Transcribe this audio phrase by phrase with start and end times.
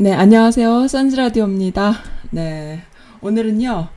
[0.00, 0.86] 네, 안녕하세요.
[0.86, 1.92] 선즈라디오입니다.
[2.30, 2.82] 네,
[3.20, 3.88] 오늘은요,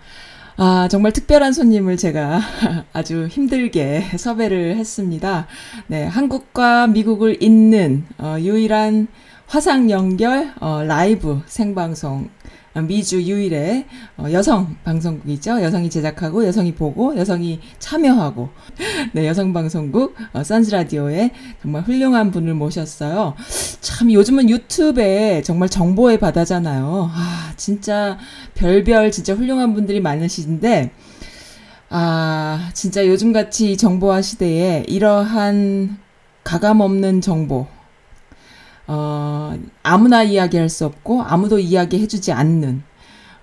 [0.58, 2.42] 아, 정말 특별한 손님을 제가
[2.92, 5.46] 아주 힘들게 섭외를 했습니다.
[5.86, 9.10] 네, 한국과 미국을 잇는 어, 유일한
[9.46, 12.30] 화상 연결 어, 라이브 생방송
[12.80, 13.86] 미주 유일의
[14.18, 15.62] 어, 여성 방송국이죠.
[15.62, 18.50] 여성이 제작하고 여성이 보고 여성이 참여하고
[19.14, 21.32] 네 여성 방송국 어, 선즈 라디오에
[21.62, 23.36] 정말 훌륭한 분을 모셨어요.
[23.82, 27.12] 참 요즘은 유튜브에 정말 정보의 바다잖아요.
[27.14, 28.18] 아 진짜
[28.56, 30.92] 별별 진짜 훌륭한 분들이 많으신데
[31.90, 35.98] 아 진짜 요즘같이 정보화 시대에 이러한
[36.46, 37.68] 가감 없는 정보
[38.88, 42.84] 어, 아무나 이야기할 수 없고 아무도 이야기해주지 않는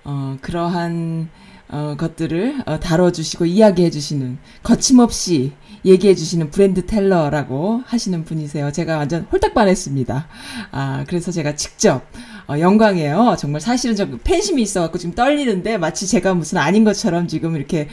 [0.03, 1.29] 어, 그러한
[1.71, 5.53] 어, 것들을 어, 다뤄주시고 이야기해주시는 거침없이
[5.85, 8.71] 얘기해주시는 브랜드 텔러라고 하시는 분이세요.
[8.71, 10.27] 제가 완전 홀딱 반했습니다.
[10.71, 12.05] 아 그래서 제가 직접
[12.47, 13.35] 어, 영광이에요.
[13.37, 17.87] 정말 사실은 저 팬심이 있어갖고 지금 떨리는데 마치 제가 무슨 아닌 것처럼 지금 이렇게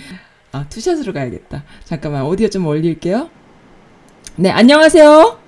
[0.53, 1.65] 아, 투샷으로 가야겠다.
[1.85, 3.29] 잠깐만 오디오 좀 올릴게요.
[4.37, 5.46] 네 안녕하세요.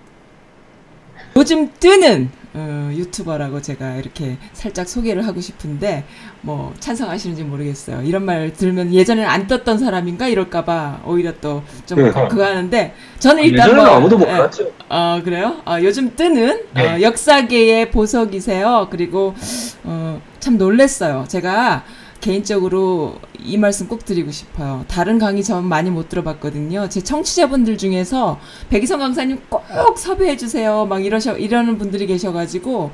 [1.39, 6.03] 요즘 뜨는 어, 유튜버라고 제가 이렇게 살짝 소개를 하고 싶은데
[6.41, 8.03] 뭐 찬성하시는지 모르겠어요.
[8.03, 12.11] 이런 말 들으면 예전에는 안 떴던 사람인가 이럴까봐 오히려 또좀 네.
[12.29, 14.65] 그거 하는데 저는 일단 뭐 아무도 몰랐죠.
[14.65, 15.59] 예, 어 그래요?
[15.65, 16.89] 어, 요즘 뜨는 네.
[16.97, 18.89] 어, 역사계의 보석이세요.
[18.91, 19.37] 그리고
[19.85, 21.27] 어, 참 놀랬어요.
[21.29, 21.85] 제가
[22.21, 24.85] 개인적으로 이 말씀 꼭 드리고 싶어요.
[24.89, 26.89] 다른 강의 전 많이 못 들어봤거든요.
[26.89, 28.39] 제 청취자분들 중에서
[28.71, 30.87] 백이성 강사님 꼭 섭외해 주세요.
[30.87, 32.91] 막 이러셔 이러는 분들이 계셔가지고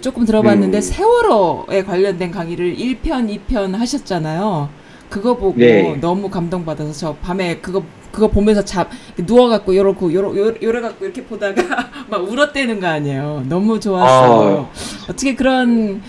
[0.00, 0.80] 조금 들어봤는데 음.
[0.80, 4.68] 세월호에 관련된 강의를 1편, 2편 하셨잖아요.
[5.08, 5.96] 그거 보고 네.
[6.00, 11.62] 너무 감동받아서 저 밤에 그거 그거 보면서 잡 누워갖고 요렇고 요러 요래갖고 이렇게 보다가
[12.08, 13.44] 막 울었대는 거 아니에요.
[13.48, 14.52] 너무 좋았어요.
[14.58, 14.72] 어.
[15.04, 16.02] 어떻게 그런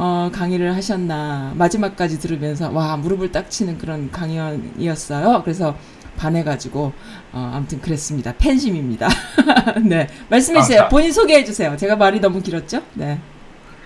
[0.00, 5.42] 어, 강의를 하셨나 마지막까지 들으면서 와 무릎을 딱 치는 그런 강연이었어요.
[5.44, 5.74] 그래서
[6.16, 6.92] 반해가지고
[7.32, 8.32] 어, 아무튼 그랬습니다.
[8.38, 9.08] 팬심입니다.
[9.84, 10.82] 네 말씀해 주세요.
[10.82, 11.76] 아, 본인 소개해 주세요.
[11.76, 12.80] 제가 말이 너무 길었죠?
[12.94, 13.18] 네.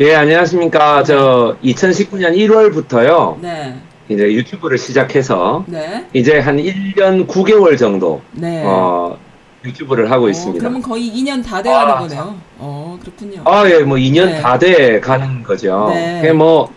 [0.00, 1.04] 예 안녕하십니까.
[1.04, 3.40] 저 2019년 1월부터요.
[3.40, 3.76] 네.
[4.08, 6.06] 이제 유튜브를 시작해서 네.
[6.14, 8.62] 이제 한 1년 9개월 정도 네.
[8.64, 9.16] 어,
[9.64, 10.58] 유튜브를 하고 어, 있습니다.
[10.60, 12.34] 그러면 거의 2년 다 돼가는 아, 거네요.
[12.58, 13.42] 어, 그렇군요.
[13.44, 14.40] 아, 예, 뭐 2년 네.
[14.40, 15.90] 다 돼 가는 거죠.
[15.92, 16.32] 네.
[16.32, 16.72] 뭐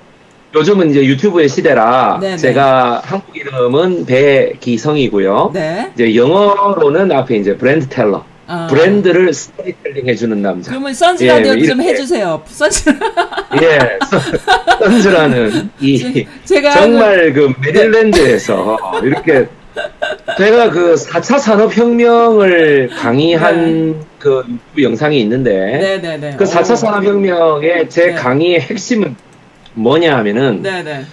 [0.53, 2.31] 요즘은 이제 유튜브의 시대라 네네.
[2.35, 2.37] 네.
[2.37, 5.51] 제가 한국 이름은 배기성이고요.
[5.53, 5.91] 네.
[5.93, 8.25] 이제 영어로는 앞에 이제 브랜드 텔러.
[8.47, 8.67] 아.
[8.69, 10.71] 브랜드를 스토리텔링 해주는 남자.
[10.71, 12.41] 그러면 선즈 라디오 예, 좀 해주세요.
[12.47, 12.89] 선즈.
[13.61, 13.97] 예,
[14.79, 19.07] 선즈라는 이 제 가 정말 그 메릴랜드에서 네.
[19.07, 19.47] 이렇게
[20.37, 23.99] 제가 그 4차 산업혁명을 강의한 네.
[24.19, 26.17] 그 유튜브 영상이 있는데 네네네.
[26.17, 26.37] 네, 네.
[26.37, 28.13] 그 4차 산업혁명의 제 네.
[28.13, 29.15] 강의의 핵심은
[29.73, 31.05] 뭐냐 하면은 네네.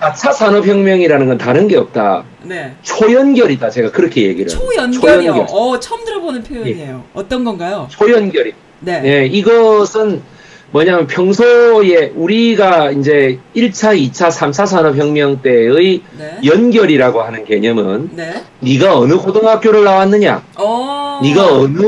[0.00, 2.24] 4차 산업혁명이라는 건 다른 게 없다.
[2.42, 2.74] 네.
[2.82, 3.70] 초연결이다.
[3.70, 5.00] 제가 그렇게 얘기를 초연결이요?
[5.00, 5.46] 초연결.
[5.50, 7.04] 어, 처음 들어보는 표현이에요.
[7.06, 7.10] 예.
[7.14, 7.86] 어떤 건가요?
[7.90, 8.52] 초연결이.
[8.80, 9.00] 네.
[9.00, 9.26] 네.
[9.26, 10.22] 이것은
[10.72, 16.38] 뭐냐면 평소에 우리가 이제 1차, 2차, 3차 산업혁명 때의 네.
[16.44, 18.42] 연결이라고 하는 개념은 네.
[18.60, 20.62] 네가 어느 고등학교를 나왔느냐, 오.
[20.62, 21.20] 어.
[21.22, 21.78] 네가 어느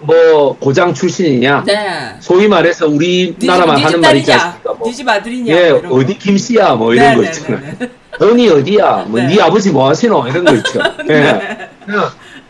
[0.00, 2.16] 뭐 고장 출신이냐, 네.
[2.20, 4.72] 소위 말해서 우리나라만 하는 말 있지 않습니까?
[4.74, 7.60] 뭐, 네집 아들이냐, 예, 뭐 어디 김씨야, 뭐 이런 네, 거 네, 있잖아요.
[7.78, 7.90] 네,
[8.20, 10.80] 너니 어디야, 뭐 네 아버지 뭐 하시노 이런 거 있죠.
[11.08, 11.40] 예.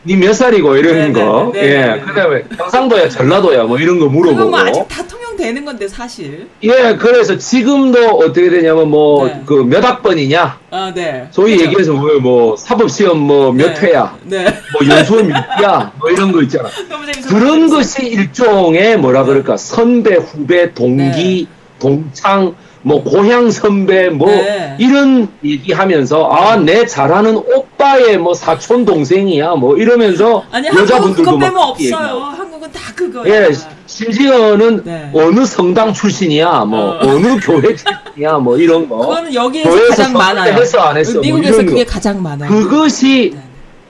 [0.07, 4.51] 니몇 살이고 이런 거, 예, 그다음에 경상도야, 전라도야, 뭐 이런 거 물어보고.
[4.51, 5.07] 뭐 아직 다
[5.37, 6.49] 되는 건데 사실.
[6.63, 9.87] 예, 그래서 지금도 어떻게 되냐면 뭐 그몇 네.
[9.87, 10.59] 학번이냐.
[10.71, 11.29] 아, 네.
[11.31, 11.65] 소위 그렇죠.
[11.71, 13.81] 얘기해서 뭐, 뭐 사법 시험 뭐몇 네.
[13.81, 14.17] 회야.
[14.25, 14.45] 네.
[14.73, 15.93] 뭐 연수원 몇 야.
[15.99, 16.69] 뭐 이런 거 있잖아.
[17.29, 21.79] 그런 것이 일종의 뭐라 그럴까 선배, 후배, 동기, 네.
[21.79, 22.55] 동창.
[22.87, 24.77] 뭐 고향 선배 뭐 네.
[24.79, 32.19] 이런 얘기하면서 아 내 잘하는 오빠의 뭐 사촌 동생이야 뭐 이러면서 아니, 여자분들도 막 없어요.
[32.37, 33.25] 한국은 다 그거야.
[33.47, 33.49] 예,
[33.87, 35.11] 심지어는 네.
[35.15, 37.19] 어느 성당 출신이야, 뭐 어.
[37.19, 38.97] 느 교회 출신이야, 뭐 이런 거.
[38.99, 40.53] 그거는 여기에서 가장 많아요.
[40.55, 41.15] 했어 안 했어.
[41.15, 41.91] 뭐 미국에서 뭐 그게 거.
[41.93, 42.49] 가장 많아요.
[42.51, 43.41] 그것이 네.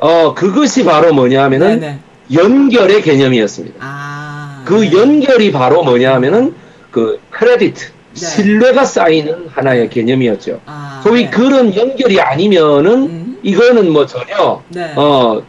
[0.00, 1.98] 어 그것이 바로 뭐냐면은 네, 네.
[2.32, 3.76] 연결의 개념이었습니다.
[3.80, 4.92] 아, 그 네.
[4.92, 6.54] 연결이 바로 뭐냐면은
[6.90, 7.84] 그 크레디트.
[8.14, 8.26] 네.
[8.26, 10.60] 신뢰가 쌓이는 하나의 개념이었죠.
[10.66, 13.38] 아, 소위 그런 연결이 아니면은 음.
[13.42, 14.62] 이거는 뭐 전혀
[14.96, 15.42] 어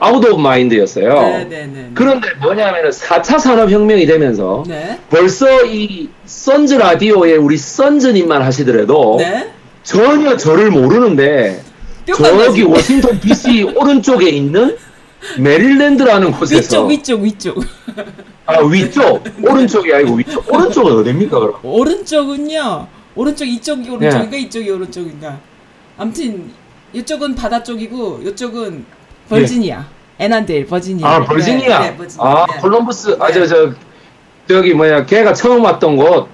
[0.00, 1.20] out of mind였어요.
[1.20, 1.90] 네네네.
[1.94, 4.98] 그런데 뭐냐면은 4차 산업혁명이 되면서 네.
[5.08, 9.50] 벌써 이 선즈 라디오에 우리 선즈님만 하시더라도 네?
[9.82, 11.62] 전혀 저를 모르는데
[12.14, 14.76] 저기 워싱턴 DC 오른쪽에 있는
[15.38, 17.64] 메릴랜드라는 곳에서 위쪽 위쪽 위쪽
[18.46, 21.54] 아 위쪽 오른쪽이 아니고 위쪽 오른쪽은 어딥니까 그럼?
[21.62, 24.40] 오른쪽은요 오른쪽 이쪽이 오른쪽인가 네.
[24.40, 25.38] 이쪽이 오른쪽인가
[25.98, 26.50] 아무튼
[26.92, 28.84] 이쪽은 바다 쪽이고 이쪽은
[29.30, 29.78] 버지니아
[30.18, 30.24] 네.
[30.24, 32.26] 애난데일 버지니아 아 버지니아 네, 네, 버지니아.
[32.26, 32.58] 아 네.
[32.60, 33.72] 콜럼버스 아저저 저,
[34.48, 36.28] 저기 뭐야 걔가 처음 왔던 곳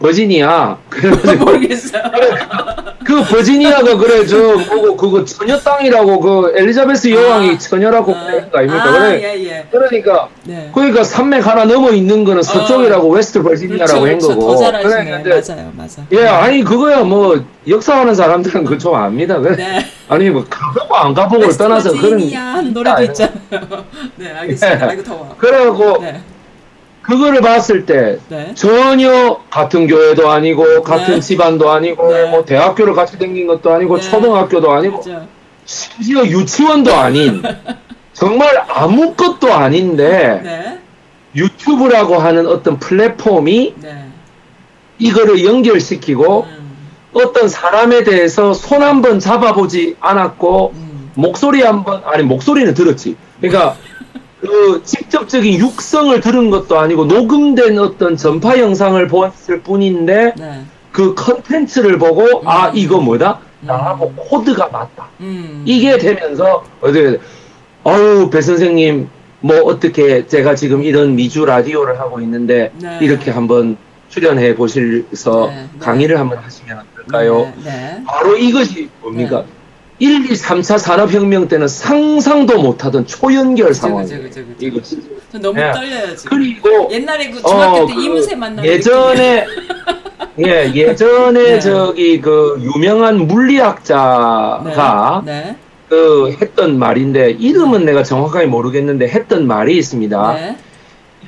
[0.00, 0.78] 버지니아.
[1.38, 2.02] 모르겠어요.
[3.04, 8.50] 그 버지니아가 그래 저 뭐고 그거 처녀 땅이라고 그 엘리자베스 여왕이 아, 처녀라고 아, 그런
[8.50, 8.84] 거 아닙니까?
[8.84, 9.22] 아, 그래.
[9.22, 9.66] 예, 예.
[9.70, 10.70] 그러니까 네.
[10.74, 14.56] 그러니까 산맥 하나 넘어 있는 거는 서쪽이라고 어, 웨스트 버지니아라고 그렇죠, 한 거고.
[14.56, 16.02] 더 그래, 맞아요, 맞아.
[16.12, 19.38] 예, 아니 그거야 뭐 역사하는 사람들은 그좀 압니다.
[19.38, 19.56] 그래.
[19.56, 19.86] 네.
[20.08, 23.34] 아니 뭐 가보고 안 가보고를 떠나서 그런 하는 노래도 있잖아요.
[24.16, 24.78] 네, 알겠습니다.
[24.78, 24.84] 네.
[24.90, 25.34] 아이고 더워.
[25.38, 26.02] 그래갖고.
[26.02, 26.20] 네.
[27.02, 28.52] 그거를 봤을 때 네.
[28.54, 31.20] 전혀 같은 교회도 아니고 같은 네.
[31.20, 32.30] 집안도 아니고 네.
[32.30, 34.10] 뭐 대학교를 같이 다닌 것도 아니고 네.
[34.10, 35.26] 초등학교도 아니고 그렇죠.
[35.64, 37.42] 심지어 유치원도 아닌
[38.12, 40.78] 정말 아무것도 아닌데 네.
[41.34, 44.06] 유튜브라고 하는 어떤 플랫폼이 네.
[44.98, 46.70] 이거를 연결시키고 음.
[47.14, 51.10] 어떤 사람에 대해서 손 한 번 잡아보지 않았고 음.
[51.14, 53.76] 목소리 한번 아니 목소리는 들었지 그러니까
[54.40, 60.64] 그 직접적인 육성을 들은 것도 아니고 녹음된 어떤 전파 영상을 보았을 뿐인데 네.
[60.92, 62.48] 그 컨텐츠를 보고 음.
[62.48, 64.16] 아 이거 뭐다 나하고 음.
[64.16, 65.62] 코드가 맞다 음.
[65.66, 67.18] 이게 되면서 어떻게
[67.84, 69.08] 어우 배 선생님
[69.40, 72.98] 뭐 어떻게 제가 지금 이런 미주 라디오를 하고 있는데 네.
[73.02, 73.76] 이렇게 한번
[74.08, 75.78] 출연해 보실서 네, 네.
[75.78, 77.52] 강의를 한번 하시면 어떨까요?
[77.62, 78.02] 네, 네.
[78.06, 79.44] 바로 이것이 뭡니까?
[80.00, 84.22] 1, 2, 3차 산업혁명 때는 상상도 못하던 초연결 상황이에요.
[84.22, 85.06] 그죠, 그죠, 이거 진짜.
[85.40, 85.70] 너무 예.
[85.72, 86.38] 떨려요 지금.
[86.38, 89.46] 그리고 옛날에 그 중학교 어, 때 그 이문세 만나 예전에
[90.38, 91.60] 예 예전에 네.
[91.60, 95.32] 저기 그 유명한 물리학자가 네.
[95.32, 95.56] 네.
[95.88, 100.32] 그 했던 말인데 이름은 내가 정확하게 모르겠는데 했던 말이 있습니다.
[100.34, 100.56] 네.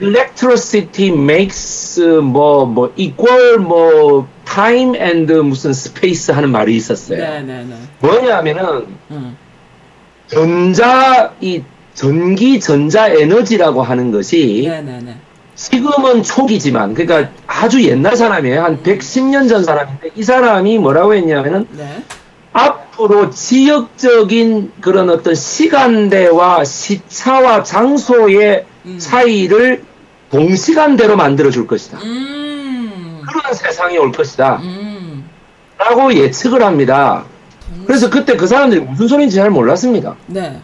[0.01, 7.19] electricity makes 뭐뭐 뭐 equal 뭐 time and 무슨 space 하는 말이 있었어요.
[7.19, 7.75] 네, 네, 네.
[8.01, 9.37] 뭐냐면은 음.
[10.27, 11.63] 전자 이
[11.95, 15.17] 전기 전자 에너지라고 하는 것이 네, 네, 네.
[15.55, 18.63] 지금은 초기지만 그러니까 아주 옛날 사람이에요.
[18.63, 22.03] 한 110년 전 사람인데 이 사람이 뭐라고 했냐면은 네.
[22.53, 28.99] 앞으로 지역적인 그런 어떤 시간대와 시차와 장소의 음.
[28.99, 29.85] 차이를
[30.31, 31.99] 동시간대로 만들어 줄 것이다.
[32.03, 32.42] 음.
[33.83, 34.61] 세상이 올 것이다.
[34.63, 35.25] 음.
[35.79, 37.25] 라고 예측을 합니다.
[37.87, 40.15] 그래서 그때 그 사람들이 무슨 소리인지 잘 몰랐습니다.
[40.27, 40.61] 네.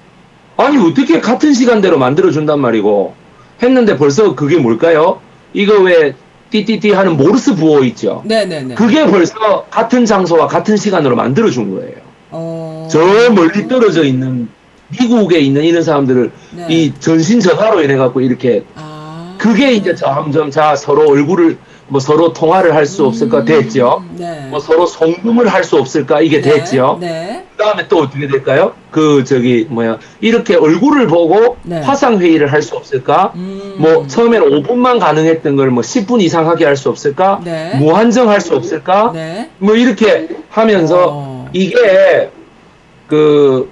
[0.56, 3.14] 아니 어떻게 같은 시간대로 만들어 준단 말이고
[3.62, 5.20] 했는데 벌써 그게 뭘까요?
[5.52, 6.14] 이거 왜
[6.50, 8.22] 띠띠띠 하는 모르스 부호 있죠.
[8.24, 8.60] 네네네.
[8.60, 8.74] 네, 네.
[8.74, 11.96] 그게 벌써 같은 장소와 같은 시간으로 만들어 준 거예요.
[12.30, 12.88] 어...
[12.90, 12.98] 저
[13.32, 14.48] 멀리 떨어져 있는
[14.88, 16.66] 미국에 있는 이런 사람들을 네.
[16.68, 19.36] 이 전신 전화로 인해 갖고 이렇게 아...
[19.38, 24.04] 그게 이제 점점 자 서로 얼굴을 뭐 서로 통화를 할 수 없을까 음, 됐죠.
[24.16, 24.46] 네.
[24.50, 26.50] 뭐 서로 송금을 할 수 없을까 이게 네.
[26.54, 26.98] 됐죠.
[27.00, 27.44] 네.
[27.56, 28.72] 그다음에 또 어떻게 될까요?
[28.90, 31.80] 그 저기 뭐야 이렇게 얼굴을 보고 네.
[31.80, 33.32] 화상 회의를 할 수 없을까?
[33.36, 33.74] 음.
[33.78, 37.40] 뭐 처음에는 5분만 가능했던 걸 뭐 10분 이상 하게 할 수 없을까?
[37.44, 37.74] 네.
[37.78, 39.10] 무한정 할 수 없을까?
[39.14, 39.50] 네.
[39.58, 41.48] 뭐 이렇게 하면서 어.
[41.52, 42.30] 이게
[43.08, 43.70] 그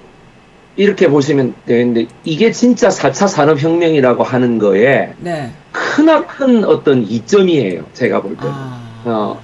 [0.77, 5.51] 이렇게 보시면 되는데 이게 진짜 4차 산업혁명이라고 하는 거에 네.
[5.71, 7.83] 크나큰 어떤 이점이에요.
[7.93, 8.51] 제가 볼 때는.
[8.51, 8.81] 아...
[9.05, 9.41] 어.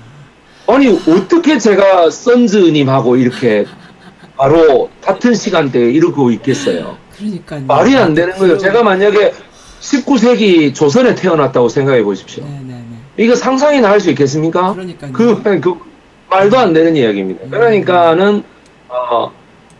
[0.67, 3.65] 아니 어떻게 제가 선즈님하고 이렇게
[4.37, 6.97] 바로 같은 시간대에 이러고 있겠어요.
[7.17, 8.57] 그러니까 말이 안 되는 거예요.
[8.57, 9.33] 제가 만약에
[9.81, 12.43] 19세기 조선에 태어났다고 생각해 보십시오.
[12.43, 12.63] 네네네.
[12.67, 13.23] 네, 네.
[13.23, 14.73] 이거 상상이나 할 수 있겠습니까?
[14.73, 15.75] 그러니까 그, 그
[16.29, 17.45] 말도 안 되는 이야기입니다.
[17.45, 17.49] 음.
[17.49, 18.43] 그러니까는
[18.87, 19.31] 어,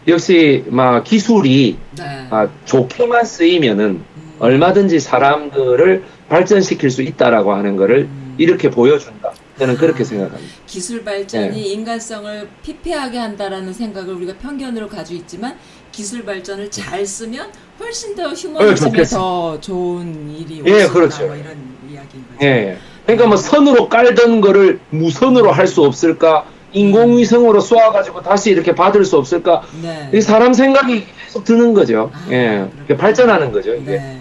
[0.08, 2.28] 역시 막 기술이 네.
[2.30, 4.34] 아, 좋게만 쓰이면은 음.
[4.40, 8.36] 얼마든지 사람들을 발전시킬 수 있다라고 하는 것을 음.
[8.38, 9.32] 이렇게 보여준다.
[9.60, 10.52] 저는 그렇게 생각합니다.
[10.66, 11.68] 기술 발전이 네.
[11.74, 15.56] 인간성을 피폐하게 한다라는 생각을 우리가 편견으로 가지고 있지만
[15.92, 21.28] 기술 발전을 잘 쓰면 훨씬 더 휴머니즘에 네, 더 좋은 일이 올수 예, 그렇죠.
[21.28, 21.56] 뭐 이런
[21.88, 22.46] 이야기인 거죠.
[22.46, 22.78] 예.
[23.06, 26.46] 그러니까 뭐 선으로 깔던 거를 무선으로 할 수 없을까?
[26.74, 29.64] 인공위성으로 쏘아가지고 다시 이렇게 받을 수 없을까?
[29.82, 30.22] 네.
[30.22, 32.12] 사람 생각이 계속 드는 거죠.
[32.14, 32.68] 아, 예.
[32.98, 33.74] 발전하는 거죠.
[33.74, 33.92] 이게.
[33.92, 34.20] 네.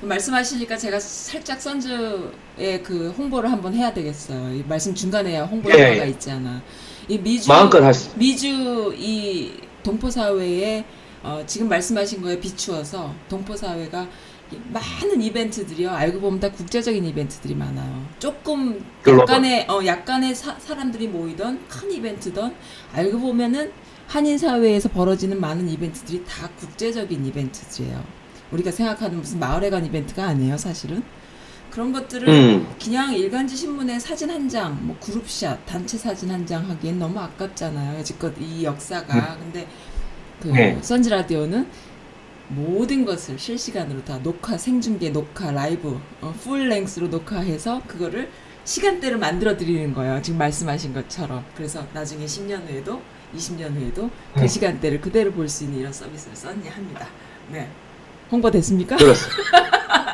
[0.00, 4.54] 말씀하시니까 제가 살짝 선즈의 그 홍보를 한번 해야 되겠어요.
[4.54, 6.10] 이 말씀 중간에 홍보 예, 가 예.
[6.10, 6.62] 있잖아.
[7.08, 7.48] 이 미주.
[8.16, 9.52] 미주 이
[9.82, 10.84] 동포 사회에
[11.22, 14.06] 어, 지금 말씀하신 거에 비추어서 동포 사회가
[14.70, 15.90] 많은 이벤트들이요.
[15.90, 18.06] 알고 보면 다 국제적인 이벤트들이 많아요.
[18.18, 22.54] 조금 약간의 어 약간의 사, 사람들이 모이던 큰 이벤트던
[22.92, 23.70] 알고 보면은
[24.06, 28.02] 한인 사회에서 벌어지는 많은 이벤트들이 다 국제적인 이벤트들이에요.
[28.52, 31.02] 우리가 생각하는 무슨 마을에 간 이벤트가 아니에요, 사실은.
[31.70, 32.66] 그런 것들을 음.
[32.82, 38.02] 그냥 일간지 신문에 사진 한 장, 뭐 그룹샷, 단체 사진 한 장 하기엔 너무 아깝잖아요.
[38.02, 39.14] 지껏 이 역사가.
[39.34, 39.38] 음.
[39.40, 39.68] 근데
[40.40, 40.78] 그 네.
[40.80, 41.68] 선지 라디오는
[42.48, 48.30] 모든 것을 실시간으로 다 녹화, 생중계, 녹화, 라이브, 어, 풀 랭스로 녹화해서 그거를
[48.64, 50.20] 시간대를 만들어 드리는 거예요.
[50.22, 51.44] 지금 말씀하신 것처럼.
[51.56, 53.00] 그래서 나중에 10년 후에도
[53.36, 54.48] 20년 후에도 그 네.
[54.48, 57.06] 시간대를 그대로 볼 수 있는 이런 서비스를 썼냐 합니다.
[57.50, 57.68] 네.
[58.30, 58.96] 홍보 됐습니까?
[58.96, 59.42] 그렇습니다.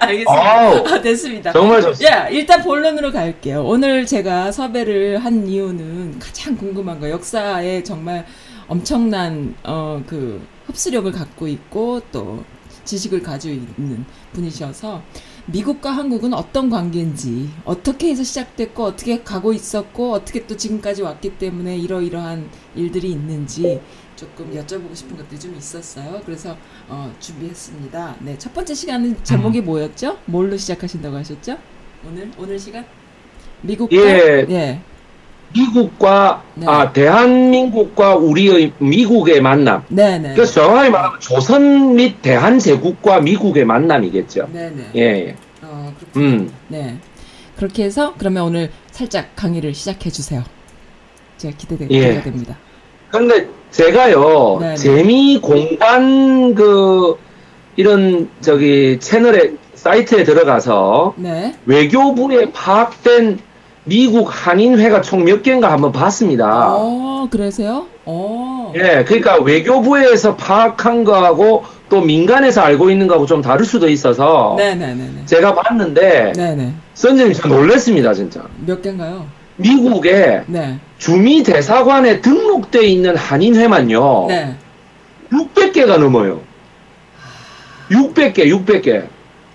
[0.06, 0.32] 알겠습니다.
[0.32, 1.52] 아, 됐습니다.
[1.52, 2.12] 정말 좋습니다.
[2.24, 3.64] 야, 일단 본론으로 갈게요.
[3.64, 8.26] 오늘 제가 섭외를 한 이유는 가장 궁금한 거 역사에 정말
[8.68, 12.44] 엄청난 어 그 흡수력을 갖고 있고 또
[12.84, 15.02] 지식을 가지고 있는 분이셔서
[15.46, 21.76] 미국과 한국은 어떤 관계인지 어떻게 해서 시작됐고 어떻게 가고 있었고 어떻게 또 지금까지 왔기 때문에
[21.76, 23.80] 이러이러한 일들이 있는지
[24.16, 26.22] 조금 여쭤보고 싶은 것들이 좀 있었어요.
[26.24, 26.56] 그래서
[26.88, 28.16] 어, 준비했습니다.
[28.20, 29.64] 네, 첫 번째 시간은 제목이 음.
[29.66, 30.18] 뭐였죠?
[30.26, 31.58] 뭘로 시작하신다고 하셨죠?
[32.06, 32.86] 오늘 오늘 시간
[33.62, 34.80] 미국과 예, 예.
[35.54, 36.66] 미국과 네.
[36.66, 39.84] 아 대한민국과 우리의 미국의 만남.
[39.88, 40.34] 네, 네.
[40.34, 44.48] 그래서 정확히 말하면 조선 및 대한 제국과 미국의 만남이겠죠.
[44.52, 44.84] 네, 네.
[44.96, 45.00] 예.
[45.00, 45.36] 예.
[45.62, 45.94] 어.
[46.16, 46.52] 음.
[46.68, 46.98] 네.
[47.56, 50.42] 그렇게 해서 그러면 오늘 살짝 강의를 시작해 주세요.
[51.36, 52.52] 제가 기대됩니다.
[52.52, 52.56] 예.
[53.10, 54.74] 근데 제가요 네네.
[54.74, 54.76] 네.
[54.76, 57.16] 재미 공간 그
[57.76, 61.54] 이런 저기 채널에 사이트에 들어가서 네.
[61.66, 63.38] 외교부에 파악된
[63.84, 66.74] 미국 한인회가 총 몇 개인가 한번 봤습니다.
[66.74, 67.86] 어, 그러세요?
[68.06, 68.72] 어.
[68.76, 75.26] 예, 그러니까 외교부에서 파악한 거하고 또 민간에서 알고 있는 거하고 좀 다를 수도 있어서 네네네.
[75.26, 76.72] 제가 봤는데 네네.
[76.94, 78.42] 선생님 저 놀랬습니다 진짜.
[78.64, 79.26] 몇 개인가요?
[79.56, 80.78] 미국에 네.
[80.98, 84.26] 주미 대사관에 등록돼 있는 한인회만요.
[84.28, 84.54] 네.
[85.30, 86.40] 600개가 넘어요.
[87.90, 89.04] 600개, 600개.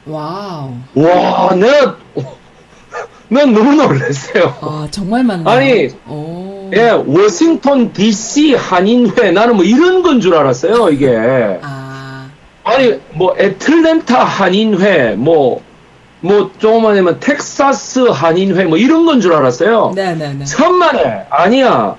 [0.06, 0.72] Wow.
[0.96, 1.98] 와, 내가
[3.30, 4.56] 난 너무 놀랐어요.
[4.62, 6.70] 아, 정말 많네 아니, 오.
[6.76, 11.16] 예, 워싱턴 DC 한인회 나는 뭐 이런 건 줄 알았어요, 이게.
[11.62, 12.28] 아.
[12.64, 15.62] 아니, 뭐 애틀랜타 한인회, 뭐,
[16.22, 19.94] 뭐 조금만 하면 텍사스 한인회 뭐 이런 건 줄 알았어요.
[19.96, 20.46] 네네네.
[20.46, 21.96] 천만에 아니야.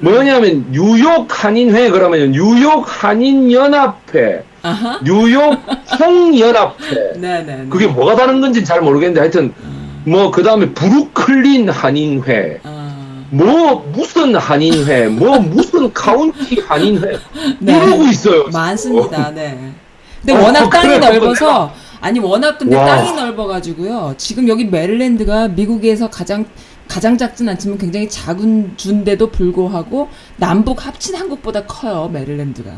[0.00, 4.98] 뭐냐면 뉴욕 한인회 그러면 뉴욕 한인 연합회, 아하.
[5.04, 5.58] 뉴욕
[6.00, 7.12] 홍 연합회.
[7.20, 7.66] 네네.
[7.70, 9.52] 그게 뭐가 다른 건지 잘 모르겠는데 하여튼.
[9.62, 9.81] 음.
[10.04, 13.24] 뭐 그 다음에 브루클린 한인회, 아...
[13.30, 17.18] 뭐 무슨 한인회, 뭐 무슨 카운티 한인회
[17.60, 17.76] 네.
[17.76, 18.48] 이러고 있어요.
[18.52, 19.30] 많습니다.
[19.30, 19.72] 네.
[20.20, 22.86] 근데 어, 워낙 땅이 넓어서 아니 워낙 근데 와.
[22.86, 24.14] 땅이 넓어가지고요.
[24.16, 26.44] 지금 여기 메릴랜드가 미국에서 가장
[26.88, 32.70] 가장 작진 않지만 굉장히 작은 준데도 불구하고 남북 합친 한국보다 커요 메릴랜드가.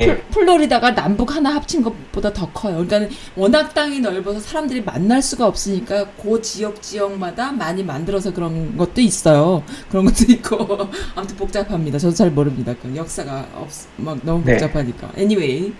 [0.00, 0.16] 예.
[0.30, 2.84] 플로리다가 남북 하나 합친 것보다 더 커요.
[2.86, 9.00] 그러니까 워낙 땅이 넓어서 사람들이 만날 수가 없으니까 그 지역 지역마다 많이 만들어서 그런 것도
[9.02, 9.62] 있어요.
[9.90, 10.78] 그런 것도 있고
[11.14, 11.98] 아무튼 복잡합니다.
[11.98, 12.74] 저도 잘 모릅니다.
[12.82, 14.52] 그 역사가 없, 막 너무 네.
[14.52, 15.08] 복잡하니까.
[15.14, 15.22] 네.
[15.22, 15.72] Anyway.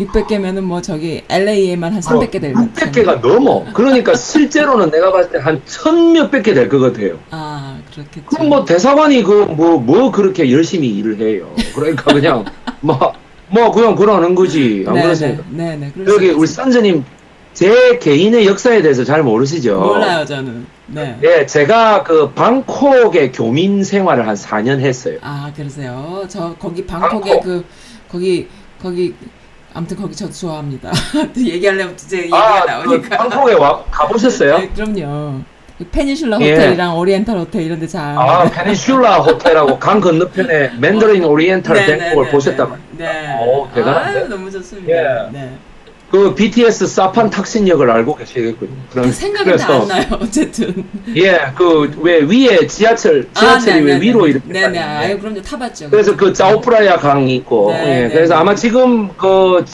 [0.00, 2.72] 600개면은 뭐 저기 LA에만 한 300개 될 것.
[2.72, 3.66] 600개가 넘어.
[3.74, 7.18] 그러니까 실제로는 내가 봤을 때 한 천 몇백 개 될 것 같아요.
[7.30, 8.24] 아, 그렇겠죠.
[8.24, 11.54] 그럼 뭐 대사관이 그 뭐뭐 뭐 그렇게 열심히 일을 해요.
[11.74, 12.46] 그러니까 그냥
[12.80, 13.12] 뭐
[13.50, 14.84] 뭐 그냥 그러는 거지.
[14.86, 15.44] 안 네, 그렇습니까?
[15.50, 15.92] 네, 네.
[15.94, 17.04] 네 여기 우리 선생님
[17.52, 19.78] 제 개인의 역사에 대해서 잘 모르시죠?
[19.78, 20.66] 몰라요, 저는.
[20.86, 21.18] 네.
[21.20, 25.18] 네, 제가 그 방콕의 교민 생활을 한 4년 했어요.
[25.20, 26.24] 아, 그러세요?
[26.28, 27.42] 저 거기 방콕에 방콕.
[27.42, 27.64] 그
[28.08, 28.48] 거기
[28.80, 29.14] 거기
[29.74, 30.90] 아무튼 거기 저도 좋아합니다.
[31.36, 33.08] 얘기하려면 이제 얘기가 아, 그 나오니까.
[33.08, 34.58] 그 방콕에 와 가보셨어요?
[34.58, 35.42] 네, 그럼요.
[35.90, 36.52] 페닌슐라 예.
[36.52, 38.16] 호텔이랑 오리엔탈 호텔 이런 데 잘.
[38.18, 42.76] 아, 페닌슐라 호텔하고 강 건너편에 맨더린 오리엔탈 네, 뱅콕을 네, 보셨다고.
[42.98, 43.38] 네.
[43.46, 44.18] 오, 대단한데.
[44.20, 44.92] 아유, 너무 좋습니다.
[44.92, 45.30] 예.
[45.32, 45.52] 네.
[46.10, 48.72] 그 BTS 사판 탁신역을 알고 계시겠군요.
[48.90, 50.04] 그럼 생각이 안 나요.
[50.20, 50.84] 어쨌든.
[51.14, 54.52] 예, 그 왜 위에 지하철 아, 지하철이 아, 왜 위로 이렇게.
[54.52, 54.76] 네네.
[54.80, 55.88] 아유 그럼요 타봤죠.
[55.88, 57.70] 그래서 그 짜오프라야 강이 있고.
[57.72, 59.64] 네, 예, 그래서 아마 지금 그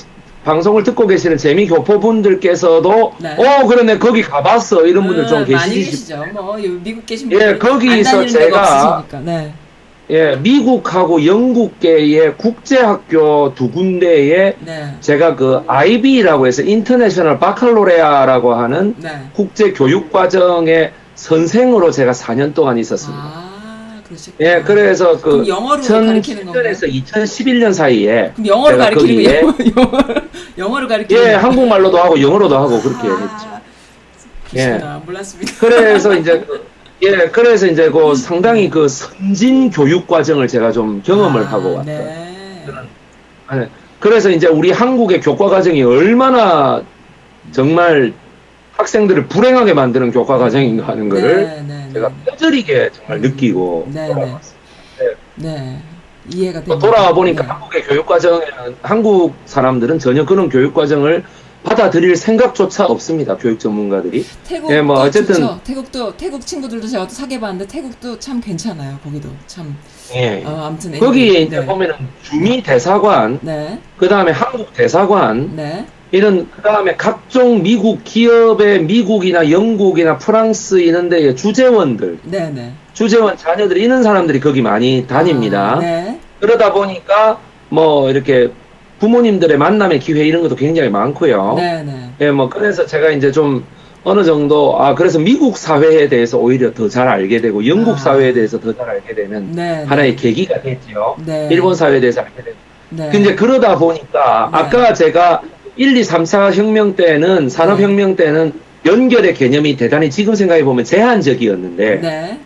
[0.46, 3.36] 방송을 듣고 계시는 재미 교포분들께서도 네.
[3.36, 6.24] 어 그러네 거기 가봤어 이런 분들 좀 음, 계시죠.
[6.32, 9.52] 뭐 미국 계신 분들 예 거기서 제가 네.
[10.08, 14.94] 예 미국하고 영국계의 국제학교 두 군데에 네.
[15.00, 19.10] 제가 그 IB라고 해서 인터내셔널 바칼로레아라고 하는 네.
[19.34, 23.20] 국제 교육 과정의 선생으로 제가 4년 동안 있었습니다.
[23.20, 23.56] 아.
[24.06, 24.48] 그러셨구나.
[24.48, 29.54] 예, 그래서 그 영어로 2010년에서 2011년 사이에 그럼 영어로 가르치는 거예요?
[30.58, 33.56] 영어로 가르치는 예, 한국말로도 하고 영어로도 하고 그렇게 아, 했죠.
[34.56, 34.80] 예.
[35.04, 35.52] 몰랐습니다.
[35.58, 36.66] 그래서 이제 그,
[37.02, 41.86] 예, 그래서 이제 그 상당히 그 선진 교육 과정을 제가 좀 경험을 아, 하고 왔던.
[41.86, 42.64] 네.
[43.52, 43.68] 네.
[44.00, 46.82] 그래서 이제 우리 한국의 교과 과정이 얼마나
[47.52, 48.12] 정말
[48.76, 54.56] 학생들을 불행하게 만드는 교과 과정인가 하는 거를 네, 네, 제가 뼈저리게 정말 느끼고 네, 돌아왔습니다.
[55.36, 55.82] 네.
[56.32, 56.78] 이해가 됩니다.
[56.78, 61.24] 돌아와 보니까 한국의 교육 과정에는 한국 사람들은 전혀 그런 교육 과정을
[61.66, 63.36] 받아들일 생각조차 없습니다.
[63.36, 64.24] 교육 전문가들이.
[64.46, 65.60] 태국 예, 뭐 어쨌든 좋죠.
[65.64, 68.98] 태국도 태국 친구들도 제가 사귀어 봤는데 태국도 참 괜찮아요.
[69.02, 69.76] 거기도 참.
[70.14, 70.44] 예.
[70.44, 71.66] 어, 아무튼 거기 이제 네.
[71.66, 73.80] 보면은 주미 대사관, 네.
[73.96, 75.86] 그 다음에 한국 대사관, 네.
[76.12, 82.72] 이런 그 다음에 각종 미국 기업의 미국이나 영국이나 프랑스 이런 데의 주재원들, 네, 네.
[83.00, 85.74] 주재원 자녀들 이런 사람들이 거기 많이 다닙니다.
[85.76, 86.18] 아, 네.
[86.40, 87.38] 그러다 보니까
[87.68, 88.48] 뭐 이렇게
[89.00, 91.56] 부모님들의 만남의 기회 이런 것도 굉장히 많고요.
[91.58, 91.82] 네네.
[91.84, 92.10] 네.
[92.22, 93.66] 예, 뭐 그래서 제가 이제 좀
[94.02, 97.98] 어느 정도 아 그래서 미국 사회에 대해서 오히려 더 잘 알게 되고 영국 아.
[97.98, 99.76] 사회에 대해서 더 잘 알게 되는 네네.
[99.80, 99.84] 네.
[99.84, 101.16] 하나의 계기가 됐죠.
[101.26, 101.48] 네.
[101.50, 102.56] 일본 사회에 대해서 알게 되고.
[102.88, 103.10] 네.
[103.12, 104.58] 근데 그러다 보니까 네.
[104.58, 105.42] 아까 제가
[105.76, 108.54] 1, 2, 3, 4 혁명 때는 산업 혁명 때는
[108.86, 112.40] 연결의 개념이 대단히 지금 생각해 보면 제한적이었는데 네.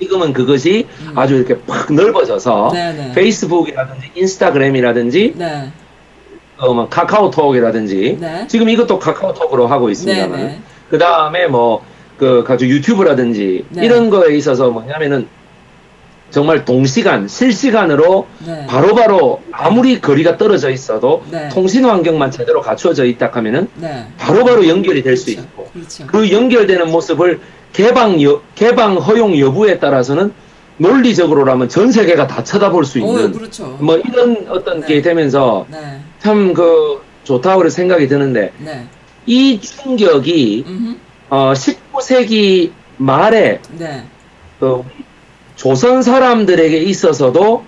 [0.00, 1.18] 지금은 그것이 음.
[1.18, 3.12] 아주 이렇게 팍 넓어져서 네네.
[3.12, 5.72] 페이스북이라든지 인스타그램이라든지 네.
[6.58, 8.46] 어, 뭐 카카오톡이라든지 네.
[8.48, 13.84] 지금 이것도 카카오톡으로 하고 있습니다만 그 다음에 뭐그 가지고 유튜브라든지 네.
[13.84, 15.28] 이런 거에 있어서 뭐냐면은
[16.30, 18.66] 정말 동시간 실시간으로 네.
[18.66, 21.48] 바로바로 바로 아무리 거리가 떨어져 있어도 네.
[21.50, 24.06] 통신 환경만 제대로 갖추어져 있다 하면은 네.
[24.18, 26.06] 바로바로 연결이 될 수 있고 그렇죠.
[26.06, 27.40] 그 연결되는 모습을
[27.76, 30.32] 개방 여, 개방 허용 여부에 따라서는
[30.78, 33.66] 논리적으로라면 전 세계가 다 쳐다볼 수 있는 어, 그렇죠.
[33.80, 34.86] 뭐 이런 어떤 네.
[34.86, 36.00] 게 되면서 네.
[36.20, 38.86] 참그 좋다고 생각이 드는데 네.
[39.26, 40.64] 이 충격이
[41.28, 44.04] 어, 19세기 말에 네.
[44.58, 44.82] 그
[45.56, 47.62] 조선 사람들에게 있어서도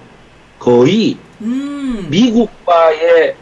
[0.59, 2.07] 거의 음.
[2.09, 3.35] 미국과의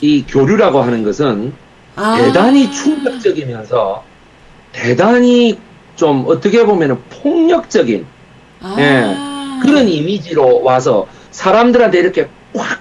[0.00, 1.52] 이 교류라고 하는 것은
[1.94, 2.16] 아.
[2.16, 4.02] 대단히 충격적이면서
[4.72, 5.58] 대단히
[5.96, 8.06] 좀 어떻게 보면 폭력적인
[8.60, 8.76] 아.
[8.78, 12.80] 예, 그런 이미지로 와서 사람들한테 이렇게 확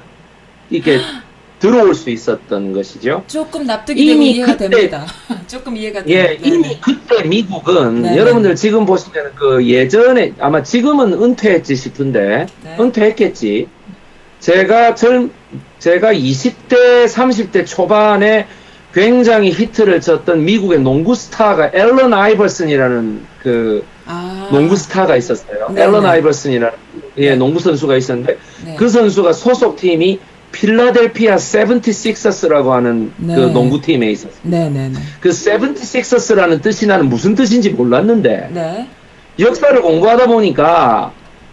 [0.69, 0.99] 이렇게
[1.59, 3.23] 들어올 수 있었던 것이죠.
[3.27, 5.05] 조금 납득이 이미 이해가 그때, 됩니다.
[5.47, 6.29] 조금 이해가 됩니다.
[6.29, 8.17] 예, 이미 네 그때 미국은 네네.
[8.17, 12.77] 여러분들 지금 보시면 그 예전에 아마 지금은 은퇴했지 싶은데 네.
[12.79, 13.67] 은퇴했겠지.
[14.41, 15.31] 제가 젊
[15.79, 18.47] 제가 20대 30대 초반에
[18.95, 24.47] 굉장히 히트를 쳤던 미국의 농구 스타가 앨런 아이버슨이라는 그 아.
[24.49, 25.67] 농구 스타가 있었어요.
[25.67, 25.81] 네네.
[25.81, 26.77] 앨런 아이버슨이라는
[27.17, 27.35] 예, 네.
[27.35, 28.75] 농구 선수가 있었는데 네.
[28.77, 30.19] 그 선수가 소속 팀이
[30.53, 33.35] 필라델피아 Seventy-Sixers라고 하는 네.
[33.35, 34.39] 그 농구팀에 있었어요.
[34.43, 34.99] 네 네 네.
[35.19, 38.87] 그 Seventy-Sixers라는 뜻이 나는 무슨 뜻인지 몰랐는데 네.
[39.39, 41.11] 역사를 공부하다 보니까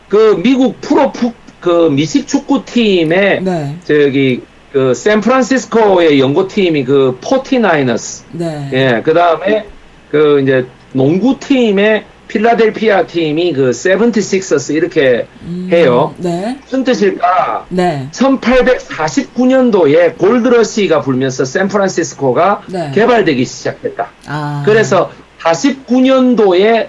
[0.08, 3.76] 그 미국 프로 푸, 그 미식 축구팀의 네.
[3.82, 8.24] 저기 그 샌프란시스코의 연고팀이 그 Forty-Niners.
[8.32, 8.70] 네.
[8.72, 9.66] 예, 그 다음에
[10.10, 16.14] 그 이제 농구팀의 필라델피아 팀이 그 Seventy-Sixers 이렇게 음, 해요.
[16.16, 16.56] 네.
[16.62, 17.66] 무슨 뜻일까?
[17.68, 18.08] 네.
[18.12, 22.90] 1849년도에 골드러시가 불면서 샌프란시스코가 네.
[22.94, 24.08] 개발되기 시작했다.
[24.26, 24.62] 아.
[24.64, 25.10] 그래서
[25.42, 26.86] 49년도에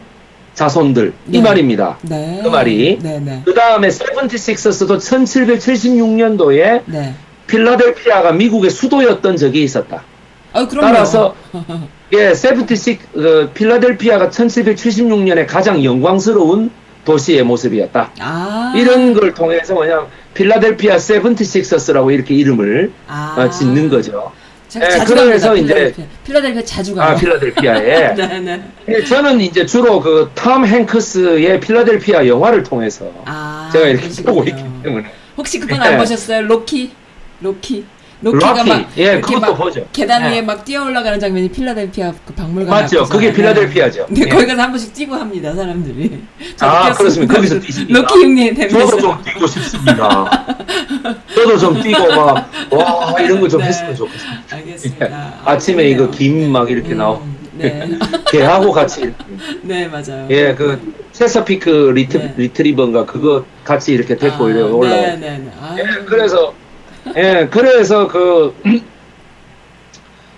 [0.53, 1.37] 자손들 네.
[1.37, 1.97] 이 말입니다.
[2.03, 2.39] 네.
[2.41, 2.99] 그 말이.
[3.01, 3.41] 네, 네.
[3.43, 6.83] 그 다음에 세븐티식서스도 1776년도에
[7.57, 10.03] 필라델피아가 미국의 수도였던 적이 있었다.
[10.53, 11.35] 아, 따라서
[12.13, 16.71] 예, 세븐티식 그, 필라델피아가 1776년에 가장 영광스러운
[17.05, 18.11] 도시의 모습이었다.
[18.19, 18.73] 아.
[18.75, 23.35] 이런 걸 통해서 뭐냐 필라델피아 세븐티식서스라고 이렇게 이름을 아.
[23.37, 24.31] 어, 짓는 거죠.
[24.75, 25.93] 예, 그래서 이제
[26.25, 27.09] 필라델피아 자주 가요.
[27.11, 28.13] 아 필라델피아에.
[28.15, 28.63] 네, 네.
[28.89, 34.33] 예, 저는 이제 주로 그 톰 행크스의 필라델피아 영화를 통해서 아, 제가 이렇게 그러시군요.
[34.33, 35.05] 보고 있기 때문에.
[35.37, 35.97] 혹시 그건 안 예.
[35.97, 36.41] 보셨어요?
[36.47, 36.91] 로키?
[37.43, 37.86] 로키?
[38.21, 38.69] 로키가 럭키.
[38.69, 39.86] 막 예, 그것도 보죠.
[39.91, 40.41] 계단 위에 예.
[40.41, 43.03] 막 뛰어 올라가는 장면이 필라델피아 그 박물관 맞죠.
[43.03, 44.06] 그게 필라델피아죠.
[44.12, 44.29] 네, 예.
[44.29, 46.23] 거기 가서 한 번씩 뛰고 합니다, 사람들이.
[46.62, 47.34] 아, 그렇습니다.
[47.34, 47.99] 거기서 뛰십니까?
[47.99, 48.86] 로키 흉내 되면서.
[48.86, 50.45] 저도 좀 뛰고 싶습니다.
[51.36, 53.67] 저도 좀 뛰고 막, 와, 이런 거좀 네.
[53.67, 54.41] 했으면 좋겠습니다.
[54.56, 55.06] 알겠습니다.
[55.06, 55.12] 예.
[55.43, 57.25] 아침에 이거 김 막 이렇게 음, 나오고.
[57.58, 57.89] 네.
[58.32, 59.13] 개하고 같이.
[59.63, 60.27] 네, 맞아요.
[60.29, 62.34] 예, 그, 체서피크 리트, 네.
[62.38, 64.86] 리트리버인가 그거 같이 이렇게 데리고 아, 이렇게 올라가고.
[64.86, 65.51] 네, 네, 네.
[65.62, 66.53] 아, 예, 그래서,
[67.15, 68.53] 예, 그래서 그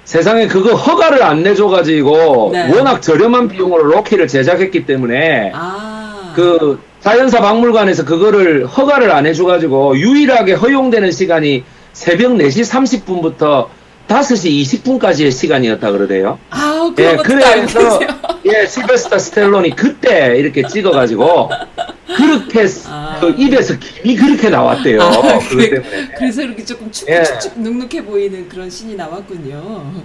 [0.06, 2.72] 세상에 그거 허가를 안 내줘가지고 네.
[2.76, 6.34] 워낙 저렴한 비용으로 로키를 제작했기 때문에 아.
[6.36, 13.68] 그 자연사 박물관에서 그거를 허가를 안 해줘가지고 유일하게 허용되는 시간이 새벽 4시 30분부터
[14.08, 16.38] 5시 20분까지의 시간이었다 그러대요.
[16.52, 18.00] 아, 예, 그래서
[18.46, 21.50] 예, 실베스타 스텔론이 그때 이렇게 찍어가지고
[22.08, 23.18] 그렇게 아.
[23.20, 25.02] 그 입에서 김이 그렇게 나왔대요.
[25.02, 26.10] 아, 그래, 때문에.
[26.18, 27.62] 그래서 이렇게 조금 축축축 예.
[27.62, 30.04] 눅눅해 보이는 그런 신이 나왔군요.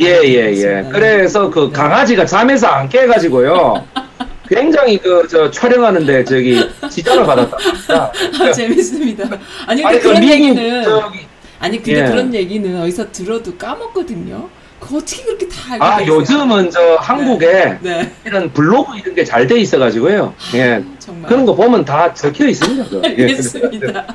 [0.00, 0.54] 예예예.
[0.54, 0.88] 예, 예.
[0.90, 1.72] 그래서 그 네.
[1.72, 3.84] 강아지가 잠에서 안 깨가지고요.
[4.48, 7.56] 굉장히 그 저 촬영하는데 저기 지장을 받았다.
[7.88, 9.24] 아, 재밌습니다.
[9.66, 11.26] 아니 아니, 그 그런 미국, 얘기는 저기,
[11.58, 12.08] 아니 근데 예.
[12.08, 14.48] 그런 얘기는 어디서 들어도 까먹거든요.
[14.82, 17.78] 그 어떻게 그렇게 다 알고 아, 요즘은 저 한국에 네.
[17.80, 18.12] 네.
[18.24, 20.34] 이런 블로그 이런 게 잘 돼 있어가지고요.
[20.36, 20.82] 아, 예.
[20.98, 21.28] 정말.
[21.28, 22.88] 그런 거 보면 다 적혀 있습니다.
[22.90, 23.02] 그.
[23.04, 24.06] 알겠습니다.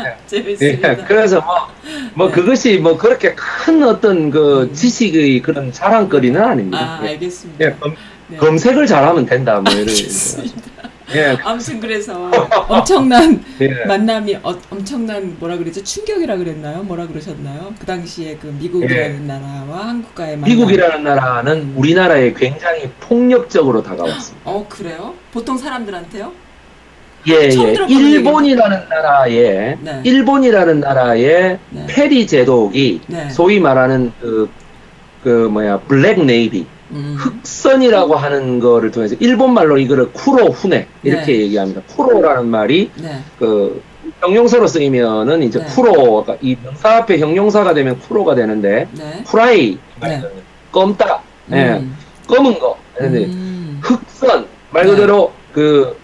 [0.00, 0.16] 예.
[0.26, 0.90] 재밌습니다.
[0.92, 0.96] 예.
[1.08, 1.54] 그래서 뭐,
[2.14, 2.34] 뭐 네.
[2.34, 4.74] 그것이 뭐 그렇게 큰 어떤 그 음.
[4.74, 6.98] 지식의 그런 자랑거리는 아닙니다.
[7.00, 7.08] 아, 예.
[7.10, 7.64] 알겠습니다.
[7.64, 7.76] 예.
[8.38, 8.58] 검, 네.
[8.58, 9.60] 색을 잘하면 된다.
[9.60, 9.86] 뭐 이런.
[11.14, 11.36] 예.
[11.42, 12.30] 아무튼 그래서
[12.68, 13.84] 엄청난 예.
[13.84, 16.82] 만남이 어, 엄청난 뭐라 그러죠 충격이라 그랬나요?
[16.82, 17.74] 뭐라 그러셨나요?
[17.78, 19.26] 그 당시에 그 미국이라는 예.
[19.26, 20.50] 나라와 한국과의 만남.
[20.50, 24.48] 미국이라는 나라는 우리나라에 굉장히 폭력적으로 다가왔습니다.
[24.48, 25.14] 어 그래요?
[25.32, 26.32] 보통 사람들한테요?
[27.28, 27.86] 예, 예.
[27.88, 30.00] 일본이라는 나라에 네.
[30.04, 31.86] 일본이라는 나라의 네.
[31.86, 33.28] 페리 제독이 네.
[33.28, 34.48] 소위 말하는 그,
[35.22, 37.16] 그 뭐야 black navy 음.
[37.18, 41.40] 흑선이라고 하는 거를 통해서 일본 말로 이거를 쿠로 후네 이렇게 네.
[41.40, 41.82] 얘기합니다.
[41.88, 43.20] 黒라는 말이 네.
[43.38, 43.82] 그
[44.20, 45.64] 형용사로 쓰이면은 이제 네.
[45.66, 49.22] 쿠로 이 명사 앞에 형용사가 되면 黒가 되는데 네.
[49.26, 50.22] 후라이 네.
[50.72, 51.22] 검다
[51.52, 51.78] 예.
[51.80, 51.96] 음.
[52.26, 53.80] 검은 거 음.
[53.82, 56.00] 흑선 말 그대로 그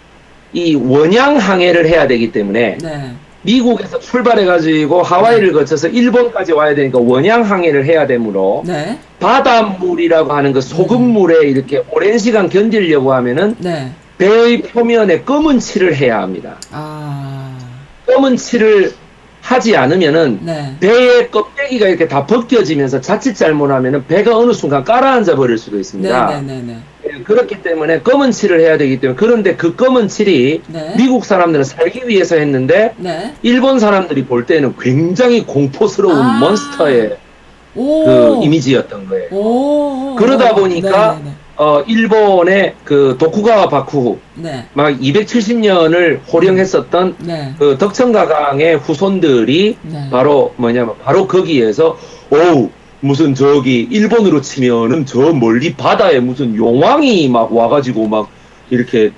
[0.57, 3.14] 이 원양 항해를 해야 되기 때문에 네.
[3.47, 8.99] 미국에서 출발해가지고 하와이를 거쳐서 일본까지 와야 되니까 원양 항해를 해야 되므로 네.
[9.21, 13.93] 바닷물이라고 하는 그 소금물에 이렇게 오랜 시간 견디려고 하면은 네.
[14.19, 16.57] 배의 표면에 검은 칠을 해야 합니다.
[16.73, 17.57] 아...
[18.07, 18.93] 검은 칠을
[19.43, 20.77] 하지 않으면은 네.
[20.81, 26.27] 배의 껍데기가 이렇게 다 벗겨지면서 자칫 잘못하면은 배가 어느 순간 깔아앉아 버릴 수도 있습니다.
[26.27, 26.73] 네, 네, 네, 네.
[26.73, 26.79] 예,
[27.25, 30.95] 그렇기 때문에 검은 칠을 해야 되기 때문에 그런데 그 검은 칠이 네.
[30.97, 33.35] 미국 사람들은 살기 위해서 했는데 네.
[33.42, 37.16] 일본 사람들이 볼 때는 굉장히 공포스러운 아~ 몬스터의
[37.75, 40.16] 그 이미지였던 거예요.
[40.16, 41.21] 그러다 보니까
[41.57, 44.66] 어, 일본의 그 도쿠가와 바쿠 네.
[44.75, 47.55] 막 270년을 호령했었던 네.
[47.59, 50.09] 그 덕천가강의 후손들이 네.
[50.11, 51.99] 바로 뭐냐면 바로 거기에서
[52.31, 52.71] 오우
[53.07, 58.29] 무슨 저기 일본으로 치면은 저 멀리 바다에 무슨 용왕이 막 와가지고 막
[58.71, 59.12] 이렇게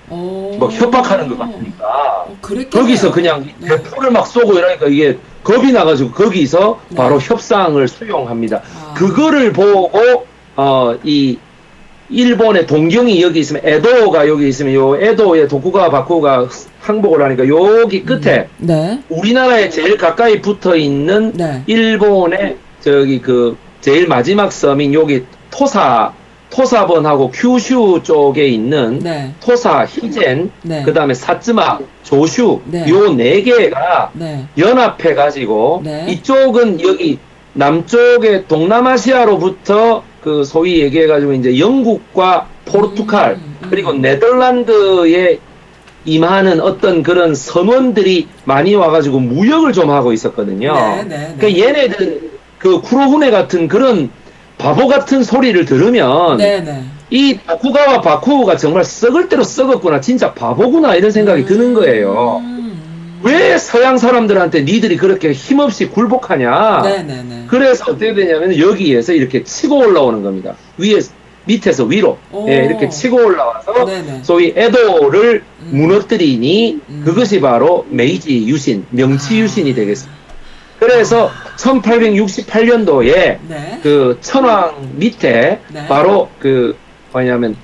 [0.59, 2.37] 막 협박하는 것 같으니까 어,
[2.71, 3.69] 거기서 그냥 네.
[3.69, 6.97] 대포를 막 쏘고 이러니까 이게 겁이 나가지고 거기서 네.
[6.97, 8.61] 바로 협상을 수용합니다.
[8.77, 8.95] 아.
[8.95, 11.39] 그거를 보고 어이
[12.11, 16.49] 일본의 동경이 여기 있으면 에도가 여기 있으면 요 에도의 도쿠가 바쿠가
[16.81, 18.67] 항복을 하니까 여기 끝에 음.
[18.67, 19.03] 네.
[19.09, 21.63] 우리나라에 제일 가까이 붙어 있는 네.
[21.67, 26.13] 일본의 저기 그 제일 마지막 섬인 여기 토사
[26.51, 29.33] 토사번하고 큐슈 쪽에 있는 네.
[29.41, 30.83] 토사, 히젠, 네.
[30.83, 32.87] 그 다음에 사츠마, 조슈 네.
[32.89, 34.47] 요네 개가 네.
[34.57, 36.07] 연합해 가지고 네.
[36.09, 37.19] 이쪽은 여기
[37.53, 43.67] 남쪽의 동남아시아로부터 그 소위 얘기해 가지고 이제 영국과 포르투갈 음, 음.
[43.71, 45.39] 그리고 네덜란드에
[46.05, 50.73] 임하는 어떤 그런 선원들이 많이 와가지고 무역을 좀 하고 있었거든요.
[50.73, 51.37] 네, 네, 네.
[51.39, 54.11] 그 얘네들 그 쿠로후네 같은 그런
[54.59, 56.83] 바보 같은 소리를 들으면 네, 네.
[57.11, 62.43] 이 바쿠가와 바쿠가 정말 썩을 대로 썩었구나 진짜 바보구나 이런 생각이 음, 드는 거예요.
[62.43, 62.59] 음.
[63.23, 66.83] 왜 서양 사람들한테 니들이 그렇게 힘없이 굴복하냐?
[66.83, 67.45] 네네네.
[67.49, 70.55] 그래서 어떻게 되냐면 여기에서 이렇게 치고 올라오는 겁니다.
[70.77, 71.01] 위에
[71.47, 74.21] 밑에서 위로 예, 이렇게 치고 올라와서 네네.
[74.23, 75.71] 소위 에도를 음.
[75.73, 77.03] 무너뜨리니 음.
[77.05, 79.39] 그것이 바로 메이지 유신, 명치 아.
[79.39, 80.19] 유신이 되겠습니다.
[80.89, 81.57] 그래서 아.
[81.57, 83.79] 1868년도에 네.
[83.83, 85.87] 그 천왕 밑에 네.
[85.87, 86.77] 바로 그
[87.13, 87.57] 뭐냐면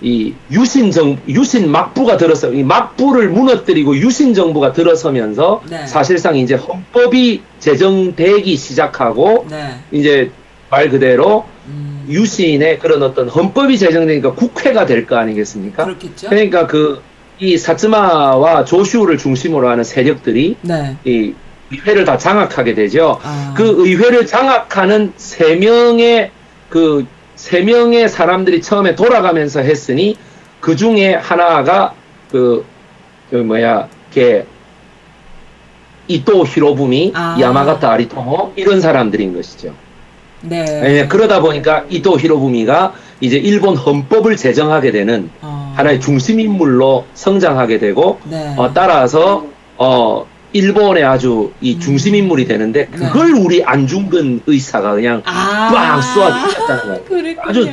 [0.00, 5.86] 이 유신 정 유신 막부가 들어서 이 막부를 무너뜨리고 유신 정부가 들어서면서 네.
[5.86, 9.74] 사실상 이제 헌법이 제정되기 시작하고 네.
[9.92, 10.30] 이제
[10.70, 12.04] 말 그대로 음.
[12.08, 15.84] 유신의 그런 어떤 헌법이 제정되니까 국회가 될 거 아니겠습니까?
[15.84, 16.30] 그렇겠죠.
[16.30, 17.02] 그러니까 그
[17.40, 20.96] 이 사츠마와 조슈를 중심으로 하는 세력들이 네.
[21.04, 21.34] 이
[21.76, 23.20] 의회를 다 장악하게 되죠.
[23.22, 23.54] 아.
[23.56, 26.30] 그 의회를 장악하는 세 명의
[26.68, 27.06] 그
[27.36, 30.16] 세 명의 사람들이 처음에 돌아가면서 했으니
[30.60, 31.94] 그 중에 하나가
[32.30, 32.64] 그,
[33.30, 34.46] 그 뭐야, 걔
[36.06, 37.36] 이토 히로부미, 아.
[37.40, 39.74] 야마가타 아리토모 이런 사람들인 것이죠.
[40.42, 40.64] 네.
[40.64, 41.08] 네.
[41.08, 45.72] 그러다 보니까 이토 히로부미가 이제 일본 헌법을 제정하게 되는 어.
[45.76, 48.54] 하나의 중심 인물로 성장하게 되고 네.
[48.58, 49.46] 어, 따라서
[49.78, 51.80] 어 일본의 아주 이 음.
[51.80, 52.96] 중심 인물이 되는데 네.
[52.96, 53.40] 그걸 네.
[53.40, 57.36] 우리 안중근 의사가 그냥 아~ 빡 쏘아 죽였다는 거예요.
[57.42, 57.68] 아주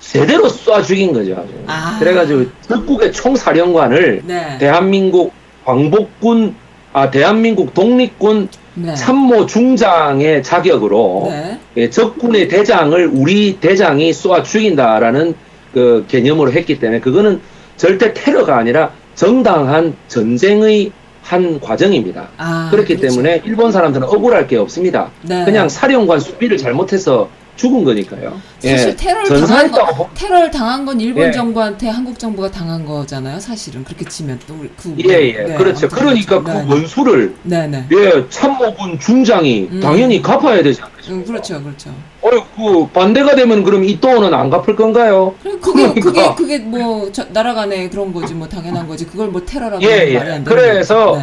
[0.00, 1.44] 제대로 쏴 죽인 거죠.
[1.66, 1.96] 아.
[1.98, 4.56] 그래가지고 적국의 총사령관을 네.
[4.58, 5.32] 대한민국
[5.64, 6.54] 광복군
[6.92, 8.94] 아 대한민국 독립군 네.
[8.94, 11.58] 참모 중장의 자격으로 네.
[11.76, 15.34] 예, 적군의 대장을 우리 대장이 쏘아 죽인다라는
[15.74, 17.40] 그 개념으로 했기 때문에 그거는
[17.76, 22.28] 절대 테러가 아니라 정당한 전쟁의 한 과정입니다.
[22.36, 23.14] 아, 그렇기 그렇죠.
[23.14, 25.10] 때문에 일본 사람들은 억울할 게 없습니다.
[25.22, 25.44] 네.
[25.44, 28.40] 그냥 사령관 수비를 잘못해서 죽은 거니까요.
[28.58, 31.32] 사실 예, 테러를 당한 거, 테러를 당한 건 일본 예.
[31.32, 33.38] 정부한테 한국 정부가 당한 거잖아요.
[33.40, 35.88] 사실은 그렇게 치면 또그 예예 네, 그렇죠.
[35.88, 36.70] 그러니까 그 네, 네.
[36.70, 37.86] 원수를 네네.
[37.92, 39.80] 예 참모군 중장이 음.
[39.80, 41.22] 당연히 갚아야 되지 않겠습니까?
[41.22, 41.94] 음, 그렇죠, 그렇죠.
[42.22, 45.34] 어그 반대가 되면 그럼 이 돈은 안 갚을 건가요?
[45.42, 46.00] 그게 그러니까.
[46.00, 50.08] 그게 그게 뭐 저, 나라 간에 그런 거지 뭐 당연한 거지 그걸 뭐 테러라고 예,
[50.08, 50.18] 예.
[50.18, 51.18] 말이 안 되는 그래서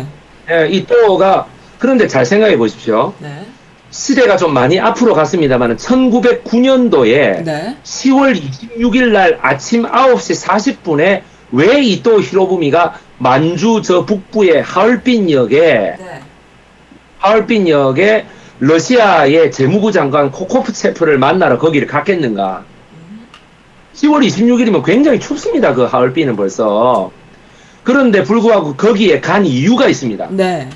[0.47, 0.63] 네.
[0.63, 1.47] 예, 이 또가
[1.79, 3.13] 그런데 잘 생각해 보십시오.
[3.19, 3.45] 네.
[3.91, 7.77] 시대가 좀 많이 앞으로 갔습니다만 1909년도에 네.
[7.83, 11.21] 10월 26일 날 아침 9시 40분에
[11.51, 16.21] 왜 이또 히로부미가 만주 저 북부의 하얼빈역에 네.
[17.17, 18.25] 하얼빈역에
[18.59, 22.65] 러시아의 재무부 장관 코코프체프를 만나러 거기를 갔겠는가?
[23.95, 25.73] 10월 26일이면 굉장히 춥습니다.
[25.73, 27.11] 그 하얼빈은 벌써.
[27.83, 30.27] 그런데 불구하고 거기에 간 이유가 있습니다.
[30.31, 30.69] 네.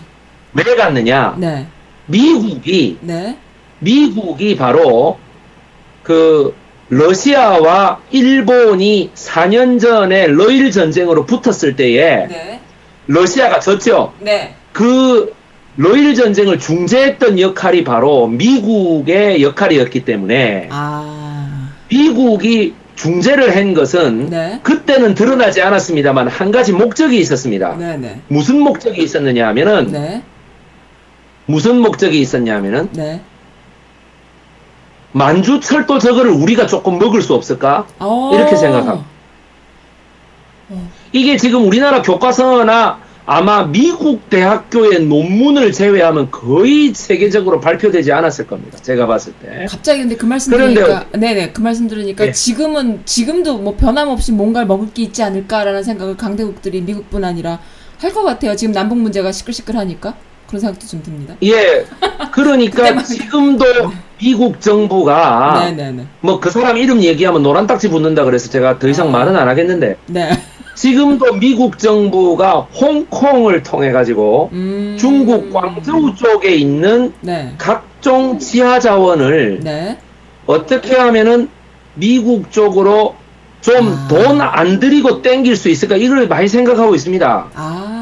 [0.53, 1.35] 왜 갔느냐?
[1.37, 1.67] 네.
[2.07, 3.37] 미국이 네.
[3.79, 5.17] 미국이 바로
[6.03, 6.55] 그
[6.89, 12.59] 러시아와 일본이 4년 전에 러일 전쟁으로 붙었을 때에 네.
[13.07, 14.13] 러시아가 졌죠.
[14.19, 14.55] 네.
[14.71, 15.33] 그
[15.75, 21.71] 러일 전쟁을 중재했던 역할이 바로 미국의 역할이었기 때문에 아...
[21.89, 24.59] 미국이 중재를 한 것은 네.
[24.61, 27.75] 그때는 드러나지 않았습니다만 한 가지 목적이 있었습니다.
[27.75, 28.21] 네, 네.
[28.27, 30.21] 무슨 목적이 있었느냐 하면은 네.
[31.45, 33.21] 무슨 목적이 있었냐면은 네.
[35.11, 37.85] 만주 철도 저거를 우리가 조금 먹을 수 없을까?
[37.99, 38.31] 어.
[38.33, 39.05] 이렇게 생각합니다.
[40.69, 40.89] 어.
[41.11, 48.77] 이게 지금 우리나라 교과서나 아마 미국 대학교의 논문을 제외하면 거의 세계적으로 발표되지 않았을 겁니다.
[48.81, 49.65] 제가 봤을 때.
[49.69, 52.31] 갑자기 근데 그 말씀 들으니까 네네 그 말씀 들으니까 네.
[52.33, 57.59] 지금은 지금도 뭐 변함없이 뭔가를 먹을 게 있지 않을까라는 생각을 강대국들이 미국뿐 아니라
[57.99, 58.55] 할 것 같아요.
[58.57, 60.15] 지금 남북 문제가 시끌시끌하니까.
[60.53, 61.35] 그런 생각도 좀 듭니다.
[61.41, 61.83] 예.
[62.31, 63.65] 그러니까 지금도
[64.19, 69.07] 미국 정부가 네, 네, 뭐그 사람 이름 얘기하면 노란 딱지 붙는다 그래서 제가 더 이상
[69.07, 69.11] 아.
[69.11, 70.29] 말은 안 하겠는데 네.
[70.75, 74.95] 지금도 미국 정부가 홍콩을 통해 가지고 음...
[74.99, 77.53] 중국 광저우 쪽에 있는 네.
[77.57, 79.97] 각종 지하 자원을 네.
[80.45, 81.49] 어떻게 하면은
[81.95, 83.15] 미국 쪽으로
[83.61, 84.79] 좀 돈안 아...
[84.79, 87.47] 들이고 땡길 수 있을까 이걸 많이 생각하고 있습니다.
[87.55, 87.92] 아.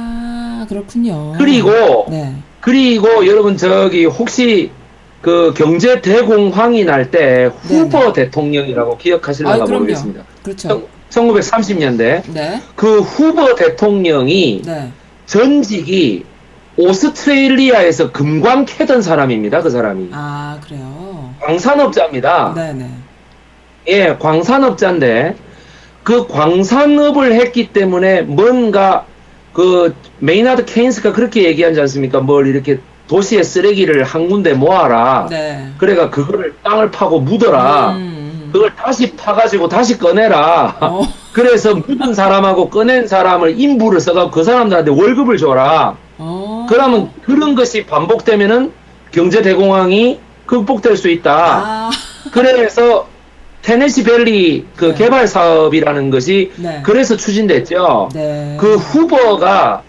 [0.76, 1.34] 그렇군요.
[1.38, 2.34] 그리고 네.
[2.62, 4.72] 그리고 여러분 저기 혹시
[5.22, 8.14] 그 경제 대공황이 날 때 후보.
[8.14, 10.24] 대통령이라고 기억하실런가 모르겠습니다.
[10.42, 10.84] 그렇죠.
[11.10, 12.62] 1930년대 네.
[12.76, 14.90] 그 후보 대통령이 네.
[15.26, 16.24] 전직이
[16.78, 19.62] 오스트레일리아에서 금광 캐던 사람입니다.
[19.62, 20.10] 그 사람이.
[20.14, 21.34] 아 그래요.
[21.42, 22.54] 광산업자입니다.
[22.56, 22.90] 네네.
[23.90, 25.36] 예, 광산업자인데
[26.04, 29.06] 그 광산업을 했기 때문에 뭔가
[29.54, 32.20] 그 메이나드 케인스가 그렇게 얘기하지 않습니까?
[32.20, 35.28] 뭘 이렇게 도시의 쓰레기를 한 군데 모아라.
[35.30, 35.68] 네.
[35.78, 37.92] 그래가 그거를 땅을 파고 묻어라.
[37.92, 37.98] 음.
[37.98, 38.50] 음.
[38.54, 40.78] 그걸 다시 파가지고 다시 꺼내라.
[40.80, 41.02] 어.
[41.34, 45.96] 그래서 묻은 사람하고 꺼낸 사람을 인부를 써가고 그 사람들한테 월급을 줘라.
[46.18, 46.68] 어.
[46.70, 48.72] 그러면 그런 것이 반복되면은
[49.12, 51.34] 경제 대공황이 극복될 수 있다.
[51.34, 51.90] 아.
[52.32, 53.08] 그래서
[53.62, 54.94] 테네시 밸리 그 네.
[54.96, 56.82] 개발 사업이라는 것이 네.
[56.84, 58.10] 그래서 추진됐죠.
[58.14, 58.58] 네.
[58.60, 59.84] 그 후버가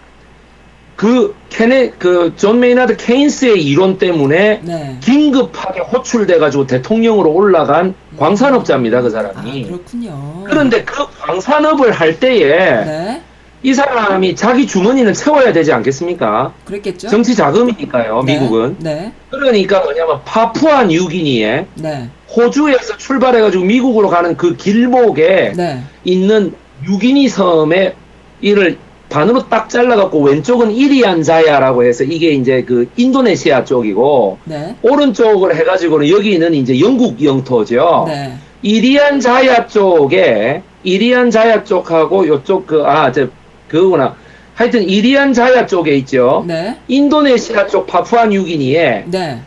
[0.95, 4.97] 그 케네 그존 메이나드 케인스의 이론 때문에 네.
[5.01, 9.63] 긴급하게 호출돼 가지고 대통령으로 올라간 광산업자입니다 그 사람이.
[9.65, 10.43] 아, 그렇군요.
[10.45, 13.21] 그런데 그 광산업을 할 때에 네.
[13.63, 16.53] 이 사람이 자기 주머니는 채워야 되지 않겠습니까?
[16.65, 17.07] 그랬겠죠.
[17.07, 18.33] 정치 자금이니까요, 네.
[18.33, 18.75] 미국은.
[18.79, 19.13] 네.
[19.29, 22.09] 그러니까 뭐냐면 파푸아 뉴기니에 네.
[22.35, 25.81] 호주에서 출발해가지고 미국으로 가는 그 길목에 네.
[26.03, 26.53] 있는
[26.85, 27.93] 유기니 섬에
[28.41, 28.77] 이를
[29.09, 34.75] 반으로 딱 잘라갖고 왼쪽은 이리안자야라고 해서 이게 이제 그 인도네시아 쪽이고 네.
[34.81, 38.05] 오른쪽으로 해가지고는 여기는 이제 영국 영토죠.
[38.07, 38.33] 네.
[38.63, 43.27] 이리안자야 쪽에 이리안자야 쪽하고 요쪽 그아저
[43.67, 44.15] 그거구나.
[44.55, 46.43] 하여튼 이리안자야 쪽에 있죠.
[46.47, 46.77] 네.
[46.87, 49.39] 인도네시아 쪽 파푸아 뉴기니에 네.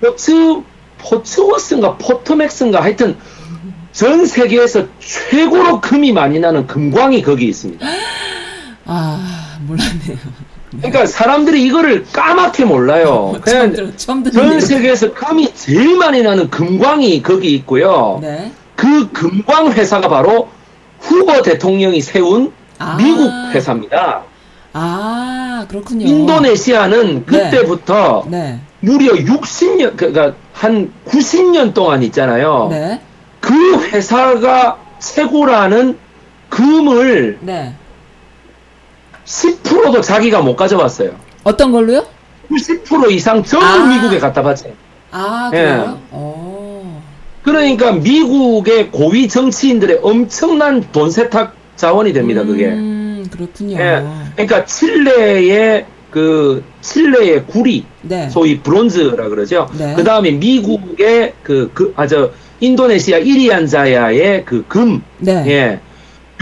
[0.00, 0.32] 포츠
[1.02, 3.16] 포츠워스인가 포토맥스인가 하여튼
[3.92, 7.86] 전 세계에서 최고로 금이 많이 나는 금광이 거기 있습니다.
[8.86, 10.18] 아 몰랐네요.
[10.78, 13.38] 그러니까 사람들이 이거를 까맣게 몰라요.
[13.44, 18.18] 그냥 처음 들어, 처음 전 세계에서 금이 제일 많이 나는 금광이 거기 있고요.
[18.22, 18.52] 네.
[18.74, 20.48] 그 금광 회사가 바로
[20.98, 22.96] 후보 대통령이 세운 아.
[22.96, 24.22] 미국 회사입니다.
[24.72, 26.06] 아, 그렇군요.
[26.06, 27.22] 인도네시아는 네.
[27.26, 28.60] 그때부터 네.
[28.82, 28.92] 네.
[28.92, 32.68] 무려 60년, 그러니까 한 90년 동안 있잖아요.
[32.70, 33.00] 네.
[33.40, 33.54] 그
[33.86, 35.98] 회사가 최고라는
[36.48, 37.74] 금을 네.
[39.24, 41.12] 10%도 자기가 못 가져왔어요.
[41.44, 42.04] 어떤 걸로요?
[42.50, 43.86] 90% 이상 전부 아.
[43.86, 44.72] 미국에 갖다 바쳐요.
[45.10, 45.98] 아, 그래요?
[45.98, 46.06] 예.
[46.10, 47.02] 어.
[47.42, 52.66] 그러니까 미국의 고위 정치인들의 엄청난 돈 세탁 자원이 됩니다, 그게.
[52.66, 53.78] 음, 그렇군요.
[53.78, 54.04] 예.
[54.34, 58.28] 그러니까 칠레의 그 칠레의 구리, 네.
[58.28, 59.68] 소위 브론즈라 그러죠.
[59.76, 59.94] 네.
[59.96, 65.42] 그 다음에 미국의 그, 그, 아, 저, 인도네시아 이리안자야의 그 금, 네.
[65.48, 65.80] 예.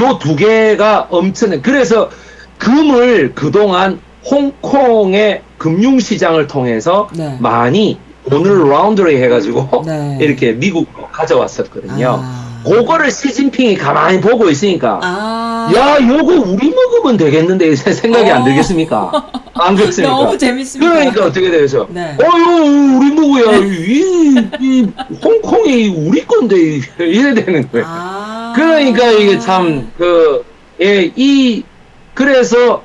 [0.02, 2.10] 요 두 개가 엄청, 그래서
[2.58, 7.36] 금을 그동안 홍콩의 금융시장을 통해서 네.
[7.40, 10.18] 많이 돈을 라운드리 해가지고 네.
[10.20, 12.18] 이렇게 미국으로 가져왔었거든요.
[12.22, 12.39] 아.
[12.64, 15.72] 그거를 시진핑이 가만히 보고 있으니까 아.
[15.74, 18.34] 야 요거 우리 먹으면 되겠는데 생각이 어.
[18.34, 19.30] 안 들겠습니까?
[19.54, 20.14] 안 그렇습니까?
[20.14, 20.92] 너무 재밌습니다.
[20.92, 21.86] 그러니까 어떻게 되죠?
[21.90, 22.16] 네.
[22.22, 24.86] 어유 우리 먹어야 이, 이
[25.22, 27.86] 홍콩이 우리 건데 이래 되는 거예요.
[27.88, 28.52] 아.
[28.56, 30.44] 그러니까 이게 참 그
[30.80, 31.62] 예, 이
[32.14, 32.82] 그래서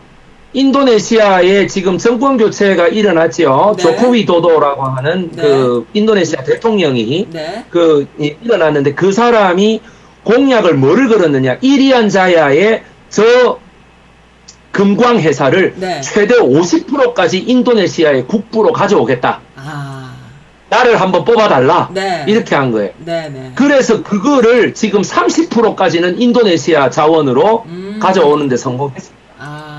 [0.56, 3.76] 인도네시아에 지금 정권 교체가 일어났죠.
[3.78, 3.84] 네.
[3.84, 5.42] 조코위 도도라고 하는 네.
[5.42, 7.66] 그 인도네시아 대통령이 네.
[7.70, 9.82] 그 일어났는데 그 사람이
[10.24, 11.58] 공약을 뭐를 걸었느냐?
[11.62, 13.60] 이리안 자야의 저
[14.72, 16.02] 금광 회사를 네.
[16.02, 19.42] 최대 50%까지 인도네시아의 국부로 가져오겠다.
[19.58, 20.16] 아.
[20.70, 21.90] 나를 한번 뽑아달라.
[21.94, 22.26] 네.
[22.28, 22.92] 이렇게 한 거예요.
[22.98, 28.00] 네, 그래서 그거를 지금 30%까지는 인도네시아 자원으로 음.
[28.02, 29.15] 가져오는데 성공했습니다.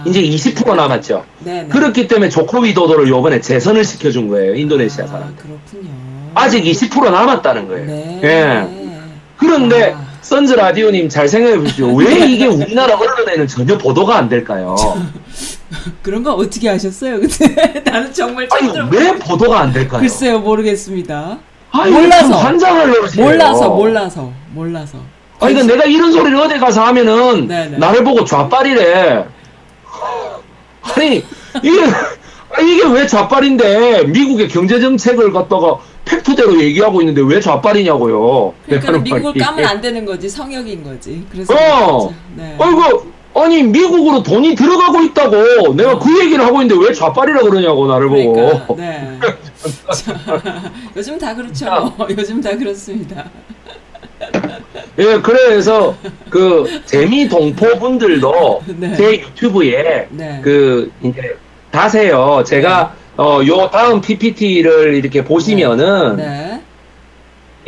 [0.04, 1.24] 이제 20% 남았죠.
[1.40, 1.68] 네네.
[1.68, 4.54] 그렇기 때문에 조코위도도를 요번에 재선을 시켜준 거예요.
[4.54, 5.36] 인도네시아 아, 사람.
[5.36, 5.90] 그렇군요.
[6.34, 7.86] 아직 20% 남았다는 거예요.
[7.86, 8.20] 네.
[8.22, 8.86] 예.
[9.36, 10.06] 그런데 아.
[10.22, 11.94] 선즈 라디오님 잘 생각해 보십시오.
[11.94, 14.74] 왜 이게 우리나라 언론에는 전혀 보도가 안 될까요?
[16.02, 17.20] 그런 거 어떻게 하셨어요?
[17.20, 20.00] 근데 나는 정말 아니 왜 보도가 안 될까요?
[20.00, 21.38] 글쎄요 모르겠습니다.
[21.70, 24.98] 아니, 몰라서 환장을 몰라서 몰라서 몰라서.
[25.38, 27.78] 아니 그러니까 내가 이런 소리를 어디 가서 하면은 네네.
[27.78, 29.24] 나를 보고 좌빨이래.
[30.82, 31.24] 아니
[31.62, 31.84] 이게
[32.62, 38.54] 이게 왜 좌빨인데 미국의 경제 정책을 갖다가 팩트대로 얘기하고 있는데 왜 좌빨이냐고요.
[38.66, 41.26] 그러니까 미국을 까면 안 되는 거지 성역인 거지.
[41.30, 42.56] 그래서 어, 네.
[42.58, 45.98] 아이고 아니 미국으로 돈이 들어가고 있다고 내가 어.
[45.98, 48.32] 그 얘기를 하고 있는데 왜 좌빨이라 그러냐고 나를 보고.
[48.32, 49.18] 그러니까, 네.
[50.96, 51.94] 요즘 다 그렇죠.
[52.10, 53.28] 요즘 다 그렇습니다.
[54.98, 55.94] 예, 그래서
[56.30, 58.94] 그 재미 동포 분들도 네.
[58.94, 60.40] 제 유튜브에 네.
[60.42, 61.36] 그 이제
[61.70, 62.42] 다세요.
[62.46, 63.22] 제가 네.
[63.22, 66.24] 어요 다음 PPT를 이렇게 보시면은 네.
[66.24, 66.62] 네.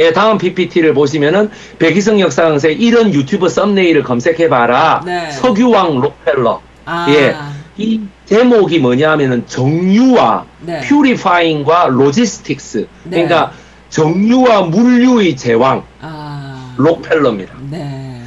[0.00, 5.02] 예, 다음 PPT를 보시면은 백희성 역사강세 이런 유튜브 썸네일을 검색해봐라.
[5.04, 5.30] 네.
[5.32, 6.62] 석유왕 록펠러.
[6.84, 7.06] 아.
[7.10, 7.34] 예.
[7.76, 10.80] 이 제목이 뭐냐면은 정유와 네.
[10.80, 12.86] purifying과 logistics.
[13.10, 13.52] 그러니까
[13.90, 15.84] 정유와 물류의 제왕.
[16.00, 16.27] 아.
[16.78, 17.54] 록펠러입니다.
[17.70, 18.22] 네.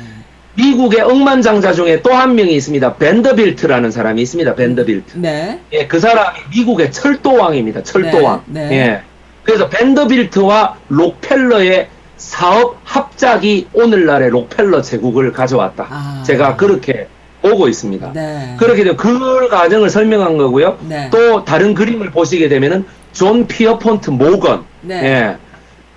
[0.55, 2.95] 미국의 억만장자 중에 또 한 명이 있습니다.
[2.97, 4.53] 밴더빌트라는 사람이 있습니다.
[4.55, 5.17] 밴더빌트.
[5.17, 5.59] 네.
[5.71, 7.83] 예, 그 사람이 미국의 철도왕입니다.
[7.83, 8.43] 철도왕.
[8.47, 8.67] 네.
[8.67, 8.75] 네.
[8.77, 9.01] 예.
[9.43, 11.87] 그래서 밴더빌트와 록펠러의
[12.17, 15.87] 사업 합작이 오늘날의 록펠러 제국을 가져왔다.
[15.89, 16.23] 아.
[16.27, 17.07] 제가 그렇게
[17.41, 18.11] 보고 있습니다.
[18.13, 18.55] 네.
[18.59, 20.77] 그렇게 되면 그 과정을 설명한 거고요.
[20.87, 21.09] 네.
[21.11, 24.65] 또 다른 그림을 보시게 되면은 존 피어폰트 모건.
[24.81, 25.03] 네.
[25.03, 25.37] 예.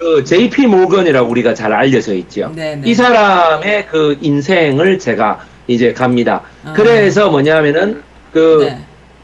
[0.04, 2.52] 그 JP 모건이라고 우리가 잘 알려져 있죠.
[2.54, 2.82] 네네.
[2.84, 6.42] 이 사람의 그 인생을 제가 이제 갑니다.
[6.62, 6.74] 아.
[6.74, 8.66] 그래서 뭐냐면은 그이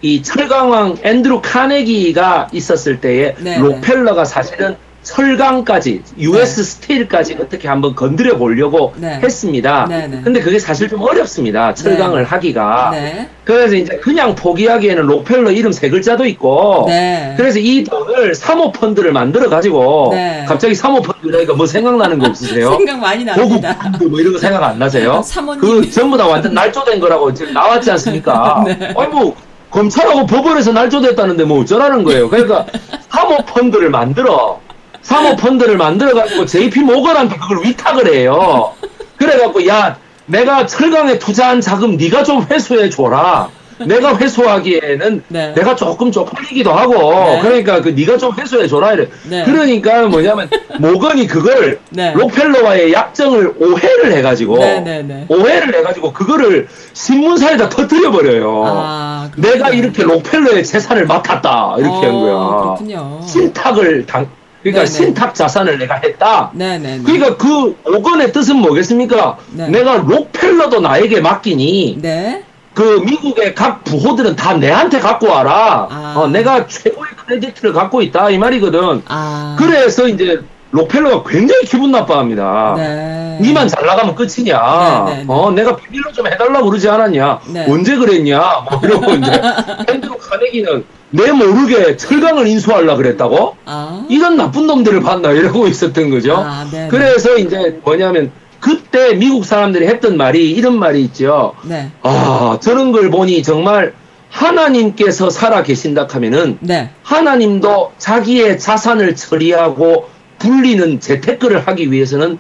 [0.00, 0.22] 네.
[0.22, 3.58] 철강왕 앤드루 카네기가 있었을 때에 네네.
[3.58, 6.62] 록펠러가 사실은 철강까지 US 네.
[6.62, 9.18] 스틸까지 어떻게 한번 건드려 보려고 네.
[9.22, 9.86] 했습니다.
[9.88, 10.20] 네, 네.
[10.22, 11.72] 근데 그게 사실 좀 어렵습니다.
[11.74, 12.28] 철강을 네.
[12.28, 12.90] 하기가.
[12.92, 13.28] 네.
[13.44, 16.84] 그래서 이제 그냥 포기하기에는 록펠러 이름 세 글자도 있고.
[16.88, 17.34] 네.
[17.36, 20.14] 그래서 이 돈을 사모펀드를 만들어 가지고
[20.46, 22.72] 갑자기 사모펀드라니까 뭐 생각나는 거 없으세요?
[22.76, 23.76] 생각 많이 납니다.
[24.08, 25.22] 뭐 이런 거 생각 안 나세요?
[25.60, 28.64] 그 전부 다 완전 날조된 거라고 지금 나왔지 않습니까?
[28.96, 29.34] 아니 뭐
[29.70, 32.28] 검찰하고 법원에서 날조됐다는데 뭐 어쩌라는 거예요.
[32.28, 32.66] 그러니까
[33.09, 34.61] 사모펀드를 만들어.
[35.03, 38.72] 사모펀드를 만들어가지고 JP 모건한테 그걸 위탁을 해요.
[39.16, 39.96] 그래갖고 야
[40.26, 43.48] 내가 철강에 투자한 자금 네가 좀 회수해 줘라.
[43.86, 45.55] 내가 회수하기에는 네.
[45.55, 47.40] 내가 조금 쪽팔리기도 하고 네.
[47.40, 49.09] 그러니까 그 네가 좀 회수해 줘라 이래.
[49.28, 49.44] 네.
[49.44, 52.12] 그러니까 뭐냐면 모건이 그걸 네.
[52.14, 58.64] 록펠러와의 약정을 오해를 해가지고 네, 네, 오해를 해가지고 그거를 신문사에다 터뜨려 버려요.
[58.66, 62.61] 아, 내가 이렇게 록펠러의 재산을 맡았다 이렇게 어, 한 거야.
[62.61, 63.20] 그렇군요.
[63.26, 64.28] 신탁을 당
[64.62, 64.86] 그러니까 네네.
[64.86, 66.50] 신탁 자산을 내가 했다.
[66.54, 67.00] 네네.
[67.04, 69.38] 그러니까 그 5건의 뜻은 뭐겠습니까?
[69.52, 69.68] 네.
[69.68, 72.44] 내가 록펠러도 나에게 맡기니 네.
[72.74, 75.88] 그 미국의 각 부호들은 다 내한테 갖고 와라.
[75.90, 76.14] 아.
[76.16, 79.02] 어, 내가 최고의 크레디트를 갖고 있다 이 말이거든.
[79.08, 79.56] 아.
[79.58, 80.40] 그래서 이제
[80.72, 82.74] 록펠러가 굉장히 기분 나빠합니다.
[82.76, 83.38] 네.
[83.40, 85.04] 니만 잘 나가면 끝이냐.
[85.06, 85.24] 네, 네, 네.
[85.26, 87.40] 어, 내가 비밀로 좀 해달라고 그러지 않았냐.
[87.48, 87.66] 네.
[87.68, 88.66] 언제 그랬냐.
[88.70, 89.32] 뭐 이러고 이제
[89.88, 93.56] 앤드루 카네기는 내 모르게 철강을 인수하려 그랬다고?
[93.64, 94.04] 아.
[94.08, 96.36] 이런 나쁜 놈들을 봤나 이러고 있었던 거죠.
[96.36, 101.54] 아, 그래서 이제 뭐냐면 그때 미국 사람들이 했던 말이 이런 말이 있죠.
[101.64, 101.90] 네.
[102.02, 103.94] 아, 저런 걸 보니 정말
[104.28, 106.90] 하나님께서 살아 계신다 하면은 네.
[107.02, 110.08] 하나님도 자기의 자산을 처리하고
[110.41, 112.38] 불리는 재테크를 하기 위해서는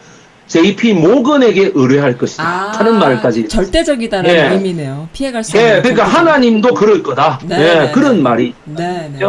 [0.48, 4.48] JP 모건에게 의뢰할 것이다 아, 하는 말까지 절대적이다라는 예.
[4.54, 5.08] 의미네요.
[5.12, 5.76] 피해갈 수 예, 없는.
[5.76, 6.18] 예, 그러니까 절대적.
[6.28, 7.38] 하나님도 그럴 거다.
[7.44, 8.22] 네, 예, 네, 그런 네.
[8.22, 8.54] 말이.
[8.64, 9.20] 네, 네.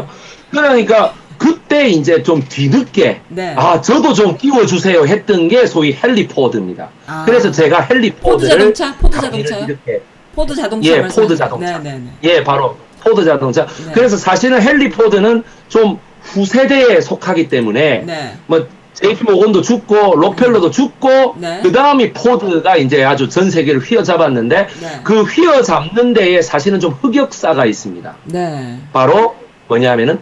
[0.50, 3.54] 그러니까 그때 이제 좀 뒤늦게 네.
[3.56, 6.90] 아 저도 좀 끼워주세요 했던 게 소위 헨리 포드입니다.
[7.06, 7.24] 아.
[7.26, 9.66] 그래서 제가 헨리 포드를 포드 자동차, 포드 자동차요?
[9.66, 10.02] 이렇게
[10.34, 11.78] 포드 자동차 예, 포드 자동차.
[11.78, 12.12] 네, 네, 네.
[12.24, 13.68] 예, 바로 포드 자동차.
[13.68, 13.92] 네.
[13.94, 18.34] 그래서 사실은 헨리 포드는 좀 후세대에 속하기 때문에 네.
[18.48, 21.60] 뭐 JP 모건도 죽고 록펠러도 죽고 네.
[21.64, 25.00] 그 다음이 포드가 이제 아주 전 세계를 휘어잡았는데 네.
[25.04, 28.16] 그 휘어잡는 데에 사실은 좀 흑역사가 있습니다.
[28.26, 28.80] 네.
[28.94, 29.36] 바로
[29.68, 30.20] 뭐냐면은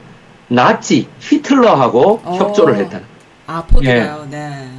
[0.48, 2.36] 나치 히틀러하고 어.
[2.38, 3.06] 협조를 했다는.
[3.48, 4.28] 아 포드가요.
[4.28, 4.36] 예.
[4.36, 4.70] 네.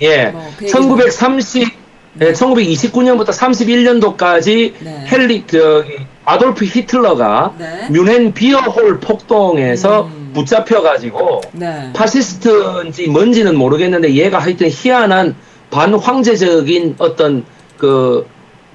[0.00, 0.26] 예.
[0.26, 1.68] 뭐, 그 1930
[2.14, 2.32] 네.
[2.32, 5.06] 1929년부터 31년도까지 네.
[5.10, 5.84] 헬리 저
[6.24, 7.88] 아돌프 히틀러가 네.
[7.90, 10.23] 뮌헨 비어홀 폭동에서 음.
[10.34, 11.90] 붙잡혀 가지고 네.
[11.94, 15.34] 파시스트인지 뭔지는 모르겠는데 얘가 하여튼 희한한
[15.70, 17.44] 반황제적인 어떤
[17.78, 18.26] 그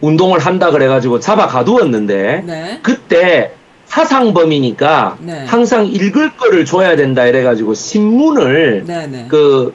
[0.01, 2.79] 운동을 한다 그래 가지고 잡아 가두었는데 네.
[2.81, 3.51] 그때
[3.85, 5.45] 사상범이니까 네.
[5.45, 9.73] 항상 읽을 거를 줘야 된다 이래 가지고 신문을 네, 그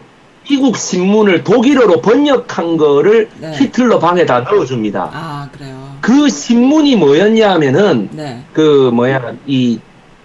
[0.48, 3.52] 미국 신문을 독일어로 번역한 거를 네.
[3.54, 5.10] 히틀러 방에 다 넣어줍니다.
[5.12, 5.74] 아, 그래요?
[6.00, 8.42] 그 신문이 뭐였냐면은, 네.
[8.52, 9.80] 그, 뭐야, 이,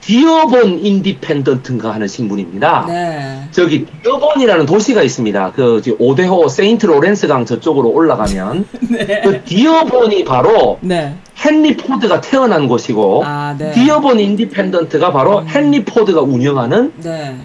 [0.10, 2.86] 디어본 인디펜던트인가 하는 신문입니다.
[2.88, 3.48] 네.
[3.52, 5.52] 저기 디어본이라는 도시가 있습니다.
[5.52, 9.22] 그 오대호 세인트 로렌스 강 저쪽으로 올라가면 네.
[9.24, 11.14] 그 디어본이 바로 네.
[11.46, 13.72] 헨리 포드가 태어난 곳이고 아, 네.
[13.74, 15.48] 디어본 인디펜던트가 바로 음.
[15.48, 17.36] 헨리 포드가 운영하는 네.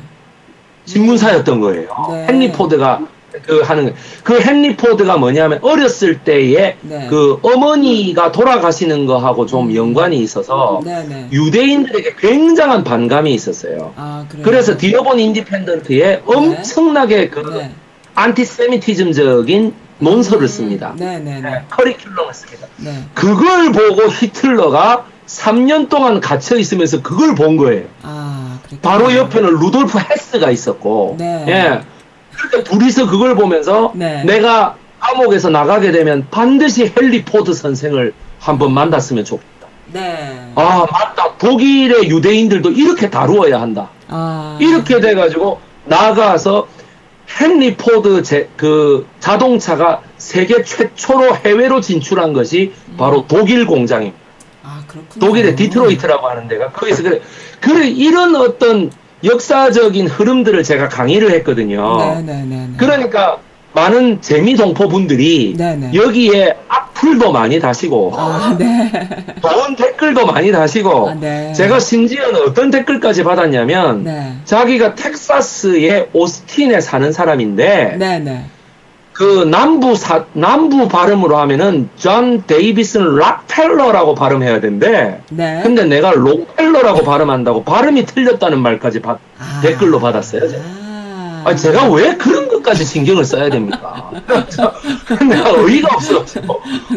[0.86, 1.88] 신문사였던 거예요.
[2.12, 2.26] 네.
[2.30, 3.00] 헨리 포드가
[3.42, 7.06] 그 하는 그 헨리 포드가 뭐냐면 어렸을 때에 네.
[7.08, 9.74] 그 어머니가 돌아가시는 거하고 좀 음.
[9.74, 11.28] 연관이 있어서 네, 네.
[11.32, 13.92] 유대인들에게 굉장한 반감이 있었어요.
[13.96, 16.22] 아, 그래서 디어본 인디펜던트에 네.
[16.24, 17.72] 엄청나게 그 네.
[18.14, 20.94] antisemitism적인 논설을 씁니다.
[20.96, 21.20] 네,
[21.70, 22.66] 커리큘럼을 씁니다.
[23.14, 27.84] 그걸 보고 히틀러가 3년 동안 갇혀 있으면서 그걸 본 거예요.
[28.02, 31.44] 아, 바로 옆에는 루돌프 헤스가 있었고, 네.
[31.48, 31.93] 예.
[32.64, 34.24] 둘이서 그걸 보면서 네.
[34.24, 39.68] 내가 감옥에서 나가게 되면 반드시 헨리 포드 선생을 한번 만났으면 좋겠다.
[39.92, 40.52] 네.
[40.54, 41.36] 아 맞다.
[41.38, 43.90] 독일의 유대인들도 이렇게 다루어야 한다.
[44.08, 44.58] 아.
[44.60, 46.66] 이렇게 돼가지고 나가서
[47.40, 53.24] 헨리 포드 제, 그 자동차가 세계 최초로 해외로 진출한 것이 바로 음.
[53.28, 54.24] 독일 공장입니다.
[55.20, 57.20] 독일의 디트로이트라고 하는 데가 거기서 그래,
[57.60, 58.90] 그래 이런 어떤
[59.24, 61.96] 역사적인 흐름들을 제가 강의를 했거든요.
[61.96, 62.22] 네네네.
[62.22, 62.68] 네, 네, 네.
[62.76, 63.38] 그러니까
[63.72, 65.56] 많은 재미 동포 분들이
[65.92, 68.90] 여기에 악플도 많이 다시고 아, 네.
[69.42, 71.52] 좋은 댓글도 많이 다시고 아, 네.
[71.52, 74.32] 제가 심지어는 어떤 댓글까지 받았냐면 네.
[74.44, 78.20] 자기가 텍사스의 오스틴에 사는 사람인데 네,
[79.14, 85.20] 그 남부 사, 남부 발음으로 하면은 존 데이비슨 락펠러라고 발음해야 된대.
[85.30, 85.60] 네.
[85.62, 89.60] 근데 내가 록펠러라고 발음한다고 발음이 틀렸다는 말까지 바, 아.
[89.62, 90.48] 댓글로 받았어요.
[90.48, 90.62] 제가.
[90.64, 91.42] 아.
[91.46, 94.10] 아니, 제가 왜 그런 것까지 신경을 써야 됩니까?
[95.28, 96.24] 내가 어이가 없어.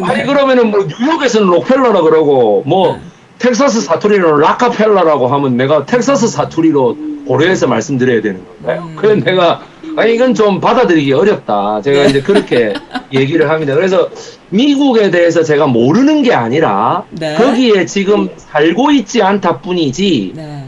[0.02, 3.00] 아니 그러면은 뭐 뉴욕에서는 록펠러라 그러고 뭐 네.
[3.38, 8.84] 텍사스 사투리로 라카펠라라고 하면 내가 텍사스 사투리로 고려해서 말씀드려야 되는 건가요?
[8.88, 8.96] 음.
[8.96, 9.62] 그래 내가
[9.96, 11.80] 아, 이건 좀 받아들이기 어렵다.
[11.82, 12.08] 제가 네.
[12.10, 12.72] 이제 그렇게
[13.12, 13.74] 얘기를 합니다.
[13.74, 14.08] 그래서
[14.50, 17.34] 미국에 대해서 제가 모르는 게 아니라 네.
[17.34, 20.64] 거기에 지금 살고 있지 않다 뿐이지 네.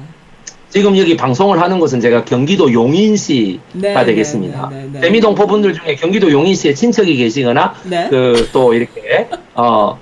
[0.68, 4.70] 지금 여기 방송을 하는 것은 제가 경기도 용인시가 네, 네, 되겠습니다.
[4.72, 7.74] 네, 대미동포 분들 중에 경기도 용인시에 친척이 계시거나
[8.10, 9.98] 그 또 이렇게 어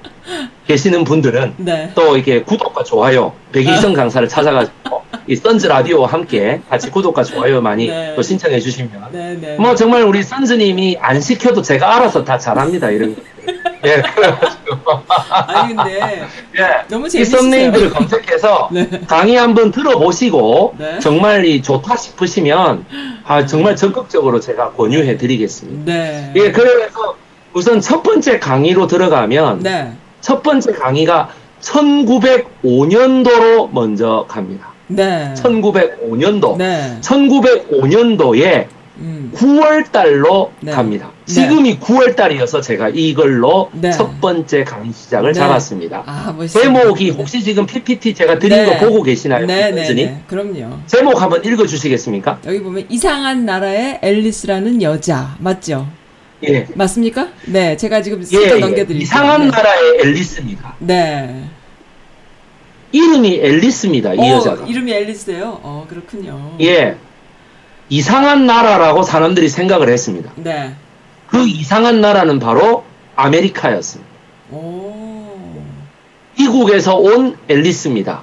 [0.68, 1.90] 계시는 분들은 네.
[1.94, 3.96] 또 이렇게 구독과 좋아요 백이성 아.
[3.96, 8.14] 강사를 찾아가지고 이 선즈 라디오와 함께 같이 구독과 좋아요 많이 네.
[8.14, 12.90] 또 신청해 주시면 네, 네, 뭐 정말 우리 선즈님이 안 시켜도 제가 알아서 다 잘합니다
[12.90, 13.22] 이런 거.
[13.84, 14.76] 예, 그래가지고.
[15.30, 16.26] 아니, 근데.
[16.58, 16.84] 예.
[16.88, 17.22] 너무 재밌으세요.
[17.22, 18.90] 이 썸네일들을 검색해서 네.
[19.06, 20.98] 강의 한번 들어보시고, 네.
[20.98, 22.84] 정말 이 좋다 싶으시면,
[23.24, 25.90] 아, 정말 적극적으로 제가 권유해 드리겠습니다.
[25.90, 26.32] 네.
[26.36, 27.16] 예, 그래서
[27.54, 29.92] 우선 첫 번째 강의로 들어가면, 네.
[30.28, 31.30] 첫 번째 강의가
[31.62, 34.68] 1905년도로 먼저 갑니다.
[34.86, 35.32] 네.
[35.34, 36.58] 1905년도.
[36.58, 36.98] 네.
[37.00, 38.66] 1905년도에
[38.98, 39.32] 음.
[39.34, 40.72] 9월 달로 네.
[40.72, 41.12] 갑니다.
[41.26, 41.32] 네.
[41.32, 43.90] 지금이 9월 달이어서 제가 이걸로 네.
[43.90, 45.38] 첫 번째 강의 시작을 네.
[45.38, 46.02] 잡았습니다.
[46.04, 49.46] 아, 제목이 혹시 지금 PPT 제가 드린 거 보고 계시나요?
[49.46, 50.22] 네, 네, 네.
[50.26, 50.80] 그럼요.
[50.84, 52.40] 제목 한번 읽어 주시겠습니까?
[52.44, 55.86] 여기 보면 이상한 나라의 앨리스라는 여자 맞죠?
[56.46, 56.66] 예.
[56.74, 57.28] 맞습니까?
[57.46, 58.46] 네, 제가 지금 예, 예.
[58.58, 58.98] 넘겨드릴게요.
[58.98, 60.74] 이상한 나라의 앨리스입니다.
[60.78, 61.44] 네.
[62.92, 64.14] 이름이 앨리스입니다.
[64.14, 64.66] 이 어, 여자가.
[64.66, 65.60] 이름이 앨리스예요.
[65.62, 66.56] 어, 그렇군요.
[66.60, 66.96] 예.
[67.90, 70.32] 이상한 나라라고 사람들이 생각을 했습니다.
[70.36, 70.74] 네.
[71.26, 72.84] 그 이상한 나라는 바로
[73.16, 74.08] 아메리카였습니다.
[74.50, 74.94] 오.
[76.38, 78.22] 미국에서 온 앨리스입니다.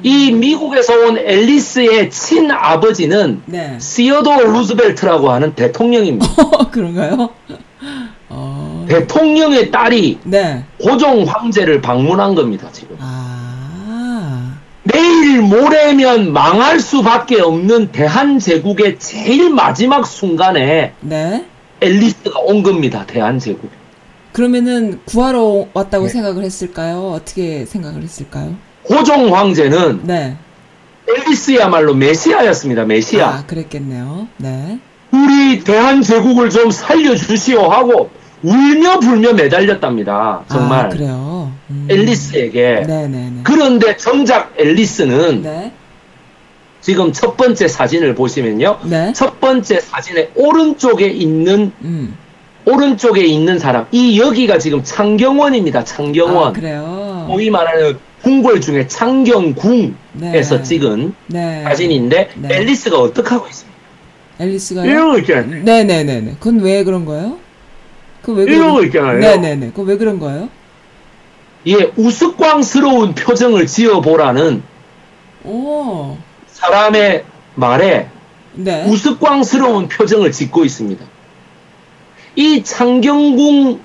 [0.00, 0.06] 음.
[0.06, 3.78] 이 미국에서 온 앨리스의 친아버지는 네.
[3.78, 6.26] 시어도 루즈벨트라고 하는 대통령입니다.
[6.70, 7.30] 그런가요?
[8.28, 8.86] 어...
[8.88, 10.64] 대통령의 딸이 네.
[10.80, 12.96] 고종 황제를 방문한 겁니다, 지금.
[13.00, 13.30] 아...
[14.82, 21.46] 내일 모레면 망할 수밖에 없는 대한제국의 제일 마지막 순간에 네.
[21.80, 23.04] 앨리스가 온 겁니다.
[23.06, 23.70] 대한제국.
[24.32, 26.10] 그러면은 구하러 왔다고 네.
[26.10, 27.10] 생각을 했을까요?
[27.10, 28.56] 어떻게 생각을 했을까요?
[28.82, 30.36] 고종 황제는 네.
[31.08, 32.84] 앨리스야말로 메시아였습니다.
[32.84, 33.28] 메시아.
[33.28, 34.28] 아, 그랬겠네요.
[34.36, 34.78] 네.
[35.12, 38.10] 우리 대한제국을 좀 살려주시오 하고
[38.42, 40.44] 울며 불며 매달렸답니다.
[40.48, 40.86] 정말.
[40.86, 41.52] 아, 그래요.
[41.70, 41.86] 음.
[41.90, 42.84] 앨리스에게.
[42.86, 43.40] 네네네.
[43.42, 45.72] 그런데 정작 앨리스는 네.
[46.80, 48.78] 지금 첫 번째 사진을 보시면요.
[48.84, 49.12] 네.
[49.12, 52.16] 첫 번째 사진의 오른쪽에 있는 음.
[52.64, 53.86] 오른쪽에 있는 사람.
[53.90, 55.84] 이 여기가 지금 창경원입니다.
[55.84, 56.48] 창경원.
[56.48, 57.26] 아, 그래요.
[57.28, 60.62] 소위 말하는 궁궐 중에 창경궁에서 네.
[60.62, 61.62] 찍은 네.
[61.64, 62.48] 사진인데 네.
[62.54, 63.78] 앨리스가 어떻게 하고 있습니까?
[64.38, 64.90] 앨리스가요?
[64.90, 65.64] 이러고 있잖아요.
[65.64, 66.36] 네네네.
[66.38, 67.38] 그건 왜 그런 거예요?
[68.22, 69.18] 그왜 이런 거 있잖아요.
[69.18, 69.72] 네네네.
[69.72, 70.48] 그왜 그런 거예요?
[71.66, 74.62] 예, 우스꽝스러운 표정을 지어보라는
[75.44, 76.16] 오.
[76.46, 78.08] 사람의 말에
[78.54, 78.84] 네.
[78.84, 81.04] 우스꽝스러운 표정을 짓고 있습니다.
[82.36, 83.80] 이 창경궁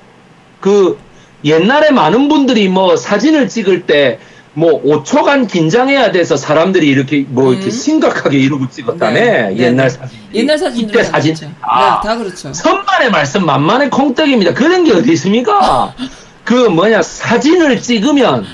[0.59, 0.97] 그
[1.45, 4.19] 옛날에 많은 분들이 뭐 사진을 찍을 때
[4.55, 7.71] 뭐 5초간 긴장해야 돼서 사람들이 이렇게 뭐 이렇게 음.
[7.71, 9.49] 심각하게 이러고 찍었다네 네.
[9.49, 9.89] 네 옛날 네.
[9.89, 11.53] 사진 옛날 사진 이때 사진 그렇죠.
[11.61, 15.93] 아, 네, 다 그렇죠 선반의 말씀 만만의 콩떡입니다 그런 게 어디 있습니까
[16.45, 18.45] 그 뭐냐 사진을 찍으면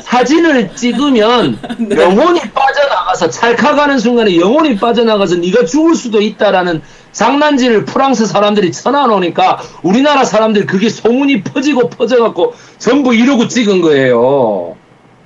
[0.00, 1.96] 사진을 찍으면 네.
[1.96, 6.80] 영혼이 빠져나가서 찰칵하는 순간에 영혼이 빠져나가서 네가 죽을 수도 있다라는
[7.12, 14.76] 장난질을 프랑스 사람들이 쳐놔놓으니까 우리나라 사람들 그게 소문이 퍼지고 퍼져갖고 전부 이러고 찍은 거예요.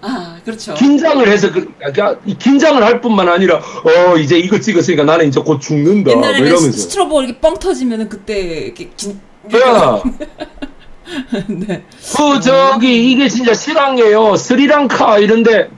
[0.03, 0.75] 아, 그렇죠.
[0.75, 5.61] 긴장을 해서 그, 그러니까 긴장을 할 뿐만 아니라 어 이제 이거 찍었으니까 나는 이제 곧
[5.61, 6.11] 죽는다.
[6.13, 9.19] 옛날에 뭐 이러면서 스트로보 이렇게 뻥 터지면은 그때 이렇게 긴.
[9.55, 10.03] 야.
[11.47, 11.85] 네.
[12.17, 14.37] 그 저기 이게 진짜 실황이에요.
[14.37, 15.71] 스리랑카 이런데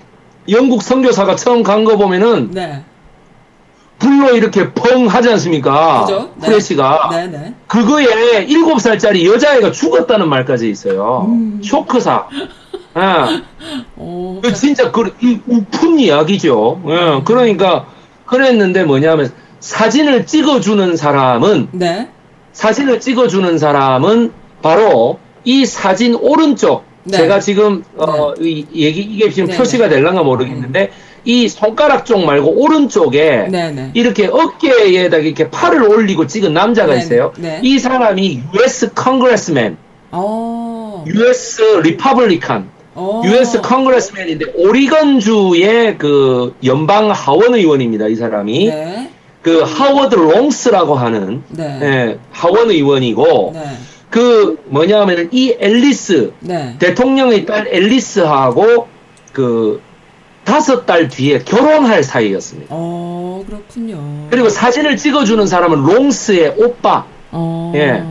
[0.48, 2.82] 영국 선교사가 처음 간 거 보면은 네.
[3.98, 6.04] 불로 이렇게 펑 하지 않습니까?
[6.06, 6.30] 그죠?
[6.36, 6.46] 네.
[6.46, 7.08] 프레시가.
[7.10, 7.54] 네, 네.
[7.66, 11.26] 그거에 일곱 살짜리 여자애가 죽었다는 말까지 있어요.
[11.28, 11.60] 음.
[11.62, 12.28] 쇼크사.
[12.96, 13.42] 예.
[13.96, 15.14] 오, 그 진짜 그
[15.46, 16.80] 우픈 이야기죠.
[16.86, 17.22] 예.
[17.24, 17.86] 그러니까
[18.24, 22.08] 그랬는데 뭐냐면 사진을 찍어주는 사람은 네.
[22.52, 24.32] 사진을 찍어주는 사람은
[24.62, 27.16] 바로 이 사진 오른쪽 네.
[27.16, 28.18] 제가 지금 어, 네.
[28.18, 29.96] 어, 이, 얘기 이게 지금 네, 표시가 네.
[29.96, 30.90] 될랑가 모르겠는데
[31.28, 37.34] 이 손가락 쪽 말고 오른쪽에 네, 이렇게 어깨에다 이렇게 팔을 올리고 찍은 남자가 있어요.
[37.62, 38.94] 이 사람이 U.S.
[38.94, 39.76] congressman,
[41.06, 41.62] U.S.
[41.82, 42.70] Republican
[43.26, 48.08] US 컨그레스맨인데 오리건주의 그 연방 하원 의원입니다.
[48.08, 49.10] 이 사람이 네.
[49.42, 51.78] 그 하워드 롱스라고 하는 네.
[51.82, 53.64] 예, 하원 의원이고 네.
[54.08, 56.76] 그 뭐냐면 이 앨리스 네.
[56.78, 58.88] 대통령의 딸 앨리스하고
[59.32, 59.80] 그
[60.48, 62.68] 다섯 달 뒤에 결혼할 사이였습니다.
[62.70, 64.28] 어 그렇군요.
[64.30, 67.04] 그리고 사진을 찍어주는 사람은 롱스의 오빠.
[67.30, 67.70] 어.
[67.74, 68.02] 예.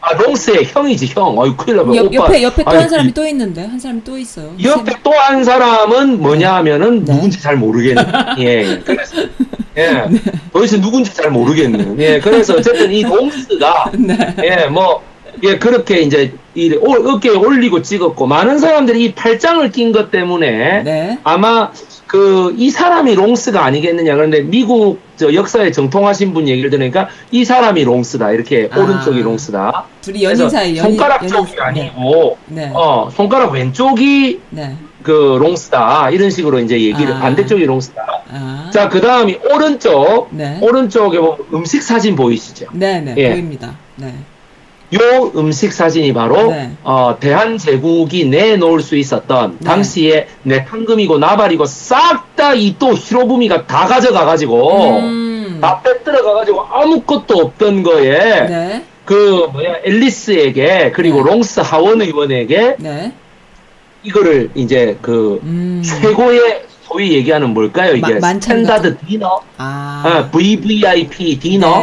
[0.00, 1.38] 아, 롱스의 형이지, 형.
[1.38, 4.52] 어이, 큰일 나면 옆, 옆에, 옆에 또 한 사람이 또 있는데, 한 사람이 또 있어요.
[4.62, 7.12] 옆에 또 한 사람은 뭐냐 하면은 네.
[7.14, 8.02] 누군지 잘 모르겠네.
[8.38, 8.80] 예, 예.
[8.84, 9.16] 그래서,
[9.78, 9.92] 예.
[10.10, 10.20] 네.
[10.52, 11.94] 도대체 누군지 잘 모르겠네.
[11.98, 14.34] 예, 그래서 어쨌든 이 롱스가, 네.
[14.42, 15.02] 예, 뭐,
[15.42, 21.18] 예, 그렇게 이제 이 어깨에 올리고 찍었고, 많은 사람들이 이 팔짱을 낀 것 때문에 네.
[21.24, 21.70] 아마
[22.06, 27.82] 그 이 사람이 롱스가 아니겠느냐 그런데 미국 저 역사에 정통하신 분 얘기를 들으니까 이 사람이
[27.84, 29.84] 롱스다 이렇게 아, 오른쪽이 롱스다.
[30.00, 32.70] 둘이 연인 사이 손가락 연인, 쪽이 아니고 네.
[32.74, 34.76] 어 손가락 왼쪽이 네.
[35.02, 37.18] 그 롱스다 이런 식으로 이제 얘기를 아.
[37.20, 38.02] 반대쪽이 롱스다.
[38.30, 38.70] 아.
[38.72, 40.58] 자 그 다음이 오른쪽 네.
[40.60, 42.66] 오른쪽에 뭐 음식 사진 보이시죠?
[42.72, 43.30] 네네 네, 예.
[43.30, 43.76] 보입니다.
[43.96, 44.14] 네.
[44.94, 46.70] 요 음식 사진이 바로 네.
[46.84, 49.64] 어, 대한제국이 내놓을 수 있었던 네.
[49.64, 55.58] 당시에 내 탕금이고 나발이고 싹 다 이 또 히로부미가 다 가져가가지고 음.
[55.60, 58.84] 다 빼들어가가지고 아무것도 없던 거에 네.
[59.04, 61.30] 그 뭐야 앨리스에게 그리고 네.
[61.30, 63.12] 롱스 하원 의원에게 네.
[64.02, 65.82] 이거를 이제 그 음.
[65.84, 67.94] 최고의 소위 얘기하는 뭘까요?
[67.96, 70.02] 이게 마, standard dinner, 아.
[70.04, 71.82] 어, VVIP dinner,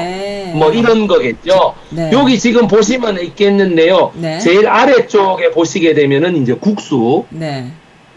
[0.54, 0.60] 네.
[0.60, 1.76] 뭐 이런 거겠죠.
[1.90, 2.12] 네.
[2.14, 4.12] 여기 지금 보시면 있겠는데요.
[4.16, 4.40] 네.
[4.40, 7.68] 제일 아래쪽에 보시게 되면은 이제 국수, 네.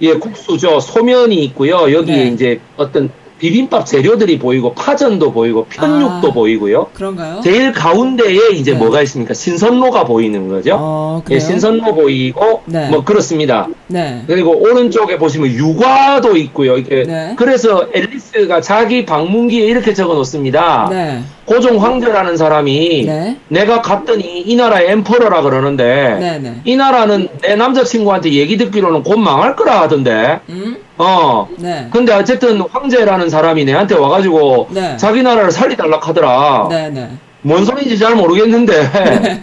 [0.01, 0.81] 예, 국수죠.
[0.81, 1.93] 소면이 있고요.
[1.93, 2.27] 여기에 네.
[2.29, 6.87] 이제 어떤 비빔밥 재료들이 보이고 파전도 보이고 편육도 아, 보이고요.
[6.95, 7.41] 그런가요?
[7.43, 8.79] 제일 가운데에 이제 네.
[8.79, 9.35] 뭐가 있습니까?
[9.35, 10.77] 신선로가 보이는 거죠.
[10.81, 12.89] 어, 예, 신선로 보이고 네.
[12.91, 13.69] 뭐 그렇습니다.
[13.87, 14.23] 네.
[14.27, 16.77] 그리고 오른쪽에 보시면 유과도 있고요.
[16.77, 17.35] 이게 네.
[17.37, 20.89] 그래서 앨리스가 자기 방문기에 이렇게 적어 놓습니다.
[20.91, 21.23] 네.
[21.45, 23.37] 고종 황제라는 사람이 네.
[23.49, 26.61] 내가 갔더니 이 나라의 emperor라 그러는데 네, 네.
[26.65, 30.79] 이 나라는 내 남자친구한테 얘기 듣기로는 곧 망할 거라 하던데 음?
[30.97, 31.89] 어 네.
[31.93, 34.97] 근데 어쨌든 황제라는 사람이 내한테 와가지고 네.
[34.97, 37.11] 자기 나라를 살리달라 하더라 네, 네.
[37.43, 38.73] 뭔 소리인지 잘 모르겠는데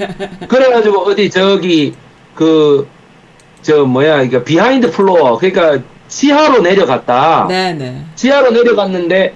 [0.48, 1.94] 그래가지고 어디 저기
[2.34, 2.88] 그
[3.62, 8.06] 저 뭐야 이거 behind floor 그러니까 지하로 내려갔다 네네.
[8.16, 9.34] 지하로 내려갔는데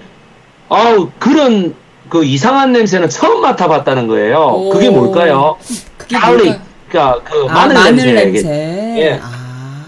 [0.68, 1.74] 아우 그런
[2.08, 4.38] 그 이상한 냄새는 처음 맡아봤다는 거예요.
[4.54, 5.56] 오, 그게 뭘까요?
[5.96, 8.42] 그게 garlic, 그러니까 그 아, 마늘, 마늘 냄새.
[8.42, 8.94] 냄새.
[8.98, 9.20] 예.
[9.20, 9.36] 아.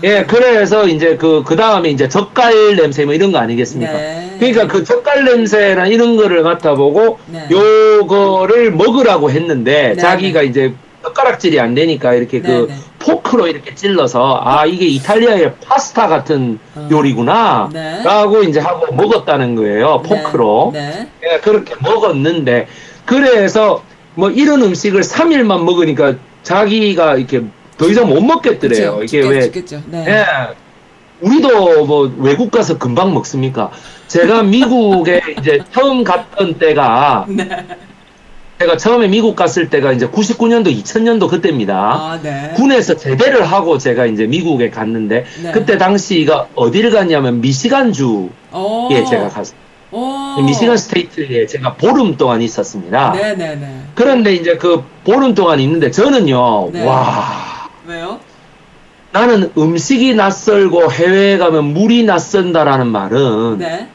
[0.05, 3.93] 예, 그래서 이제 그, 그 다음에 이제 젓갈 냄새 뭐 이런 거 아니겠습니까?
[3.93, 4.36] 네.
[4.39, 7.49] 그러니까 그 젓갈 냄새나 이런 거를 맡아보고 네.
[7.51, 9.97] 요거를 먹으라고 했는데 네.
[9.97, 10.72] 자기가 이제
[11.03, 12.74] 젓가락질이 안 되니까 이렇게 그 네, 네.
[12.99, 16.88] 포크로 이렇게 찔러서 아 이게 이탈리아의 파스타 같은 어.
[16.90, 18.03] 요리구나 네.
[18.03, 20.09] 라고 이제 하고 먹었다는 거예요 네.
[20.09, 21.09] 포크로 네.
[21.20, 21.40] 네.
[21.40, 22.66] 그렇게 먹었는데
[23.05, 23.82] 그래서
[24.14, 27.42] 뭐 이런 음식을 3일만 먹으니까 자기가 이렇게
[27.76, 29.82] 더 이상 못 먹겠더래요 그쵸, 이게 왜 죽겠죠.
[29.86, 30.05] 네.
[30.09, 30.24] 예,
[31.20, 33.70] 우리도 뭐 외국 가서 금방 먹습니까
[34.09, 37.49] 제가 미국에 이제 처음 갔던 때가 네.
[38.59, 41.76] 제가 처음에 미국 갔을 때가 이제 99년도, 2000년도 그때입니다.
[41.76, 42.52] 아, 네.
[42.56, 45.52] 군에서 제대를 하고 제가 이제 미국에 갔는데 네.
[45.52, 49.56] 그때 당시가 어디를 갔냐면 미시간주에 제가 갔어요.
[50.44, 53.12] 미시간 스테이트에 제가 보름 동안 있었습니다.
[53.12, 53.36] 네네네.
[53.36, 53.80] 네, 네.
[53.94, 56.84] 그런데 이제 그 보름 동안 있는데 저는요, 네.
[56.84, 57.68] 와.
[57.86, 58.18] 왜요?
[59.12, 63.88] 나는 음식이 낯설고 해외에 가면 물이 낯선다라는 말은 네.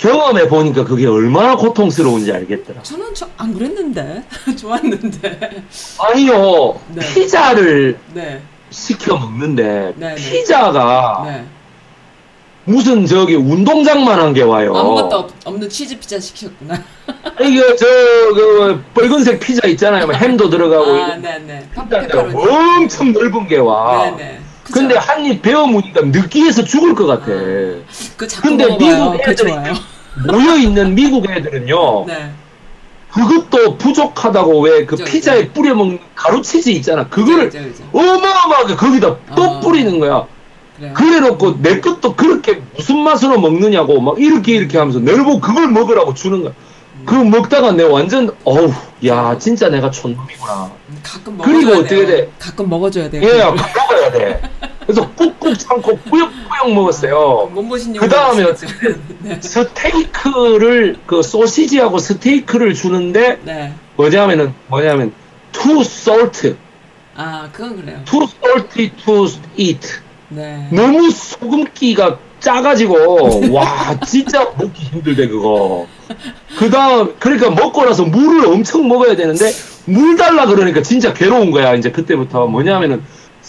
[0.00, 2.82] 경험해 보니까 그게 얼마나 고통스러운지 알겠더라.
[2.82, 4.22] 저는 저 안 그랬는데
[4.58, 5.62] 좋았는데.
[5.98, 7.00] 아니요 네.
[7.14, 8.40] 피자를 네.
[8.70, 10.14] 시켜 먹는데 네, 네.
[10.14, 11.44] 피자가 네.
[12.64, 14.74] 무슨 저기 운동장만한 게 와요.
[14.76, 16.74] 아무것도 없, 없는 치즈 피자 시켰구나.
[17.42, 20.06] 이거 저그 붉은색 피자 있잖아요.
[20.06, 20.94] 뭐 햄도 들어가고.
[20.96, 21.68] 아, 네네.
[22.34, 24.04] 엄청 넓은 게 와.
[24.16, 24.40] 네네.
[24.72, 27.24] 근데 한 입 베어 무니까 느끼해서 죽을 것 같아.
[27.24, 27.80] 아,
[28.16, 29.52] 그 근데 미국 애들이
[30.30, 32.04] 모여 있는 미국 애들은요.
[32.06, 32.30] 네.
[33.12, 35.48] 그것도 부족하다고 왜 그 피자에.
[35.48, 37.08] 뿌려 먹는 가루치즈 있잖아.
[37.08, 37.50] 그거를
[37.92, 39.60] 어마어마하게 거기다 또 어.
[39.60, 40.26] 뿌리는 거야.
[40.78, 40.92] 그래.
[40.94, 45.68] 그래 놓고 내 것도 그렇게 무슨 맛으로 먹느냐고 막 이렇게 이렇게 하면서 내를 보고 그걸
[45.68, 46.52] 먹으라고 주는 거야.
[47.00, 47.04] 음.
[47.04, 48.72] 그거 먹다가 내 완전 어우
[49.06, 50.70] 야 진짜 내가 촌놈이구나.
[51.02, 52.30] 가끔 먹어줘야 그리고 어떻게 돼?
[52.38, 53.20] 가끔 먹어줘야 돼.
[53.22, 54.40] 예, 먹어야 돼.
[54.80, 57.50] 그래서 꾹꾹 참고 꾸역꾸역 먹었어요.
[57.98, 58.44] 그 다음에
[59.20, 59.40] 네.
[59.40, 63.74] 스테이크를 그 소시지하고 스테이크를 주는데 네.
[63.96, 65.12] 뭐냐면은 뭐냐면
[65.52, 66.56] too salt.
[67.14, 68.00] 아 그건 그래요.
[68.04, 69.26] too salty to
[69.56, 69.86] eat.
[70.28, 70.68] 네.
[70.72, 75.86] 너무 소금기가 짜가지고 와 진짜 먹기 힘들대 그거.
[76.58, 79.52] 그 다음 그러니까 먹고 나서 물을 엄청 먹어야 되는데
[79.84, 83.02] 물 달라 그러니까 진짜 괴로운 거야 이제 그때부터 뭐냐면은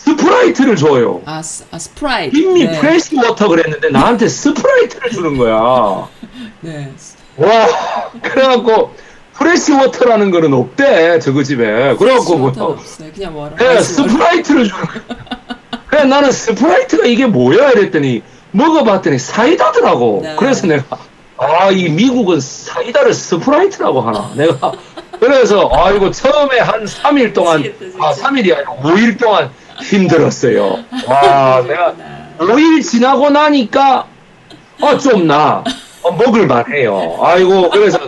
[0.06, 1.22] Sprite를 줘요.
[1.26, 2.36] 아, 스, 아 Sprite.
[2.36, 2.80] 이미 네.
[2.80, 6.08] fresh water 그랬는데 나한테 Sprite를 주는 거야.
[6.62, 6.92] 네.
[7.38, 7.68] 와
[8.22, 8.94] 그래갖고
[9.34, 11.96] fresh water라는 거는 없대 저그 집에.
[11.98, 13.12] 그래갖고 뭐 없어요.
[13.14, 13.56] 그냥 뭐라.
[13.58, 15.20] 네, Sprite를 주는 거야.
[15.88, 20.22] 그래 나는 Sprite가 이게 뭐야 이랬더니 먹어봤더니 사이다더라고.
[20.24, 20.36] 네.
[20.38, 20.84] 그래서 내가
[21.38, 24.32] 아 이 미국은 사이다를 Sprite라고 하나.
[24.36, 24.72] 내가
[25.20, 27.64] 그래서 아 이거 처음에 한 3일 동안
[28.00, 30.80] 아 3일이 아니라 5일 동안 힘들었어요.
[31.08, 31.94] 와 내가
[32.40, 34.06] 5일 지나고 나니까
[34.82, 35.64] 아, 좀 나.
[36.04, 37.20] 어, 먹을 만 해요.
[37.22, 38.00] 아이고, 그래서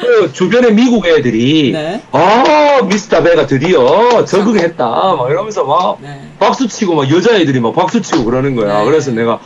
[0.00, 2.00] 그 주변에 미국 애들이 네.
[2.12, 6.20] 아 미스터 베가 드디어 적응했다 막 이러면서 막 네.
[6.38, 8.78] 박수 치고 막 여자애들이 막 박수 치고 그러는 거야.
[8.80, 8.84] 네.
[8.86, 9.38] 그래서 내가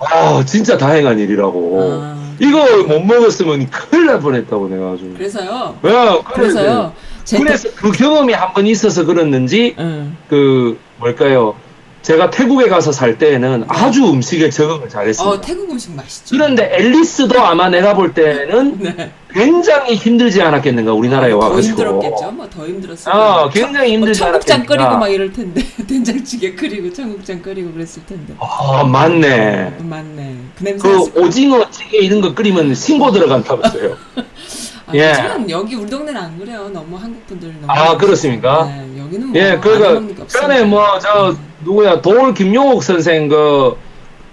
[0.00, 2.02] 아 진짜 다행한 일이라고.
[2.02, 2.16] 아.
[2.38, 5.12] 이거 못 먹었으면 큰일 날 뻔했다고 내가 아주.
[5.16, 5.76] 그래서요.
[5.86, 6.92] 야, 그래서요.
[7.38, 10.16] 그래서 그 경험이 한 번 있어서 그랬는지 음.
[10.28, 11.54] 그 뭘까요?
[12.02, 13.66] 제가 태국에 가서 살 때에는 네.
[13.68, 15.28] 아주 음식에 적응을 잘했습니다.
[15.28, 16.36] 어, 태국 음식 맛있죠.
[16.36, 19.10] 그런데 앨리스도 아마 내가 볼 때는 네.
[19.28, 21.76] 굉장히 힘들지 않았겠는가 우리나라에 어, 와가지고.
[21.76, 22.30] 더 힘들었겠죠.
[22.30, 27.42] 뭐 더 힘들었을 어, 굉장히 힘들지 뭐 청국장 끓이고 막 이럴 텐데 된장찌개 끓이고 청국장
[27.42, 28.34] 끓이고 그랬을 텐데.
[28.38, 29.72] 아 맞네.
[29.76, 30.36] 어, 맞네.
[30.58, 30.88] 그 냄새.
[30.88, 33.96] 그 오징어 찌개 이런 거 끓이면 신고 들어간다면서요.
[34.88, 35.06] 아, 예.
[35.06, 36.70] 하지만 여기 우리 동네는 안 그래요.
[36.72, 37.66] 너무 한국 분들 너무.
[37.66, 38.66] 아 그렇습니까?
[38.66, 41.36] 네, 여기는 뭐 예, 그러니까 전에 뭐저 음.
[41.64, 43.86] 누구야 도울 김용옥 선생 그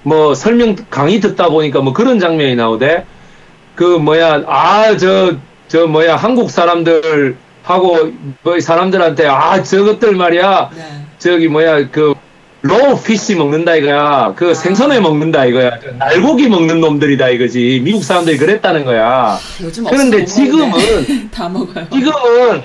[0.03, 3.05] 뭐 설명 강의 듣다 보니까 뭐 그런 장면이 나오대.
[3.75, 8.11] 그 뭐야 아저저 뭐야 한국 사람들 하고
[8.43, 10.83] 뭐 사람들한테 아 저것들 말이야 네.
[11.17, 12.13] 저기 뭐야 그
[12.61, 14.33] raw fish 먹는다 이거야.
[14.35, 14.53] 그 아.
[14.53, 15.71] 생선회 먹는다 이거야.
[15.97, 17.81] 날고기 먹는 놈들이다 이거지.
[17.83, 19.37] 미국 사람들이 그랬다는 거야.
[19.61, 20.71] 요즘 그런데 지금은
[21.31, 21.87] 다 먹어요.
[21.89, 22.63] 지금은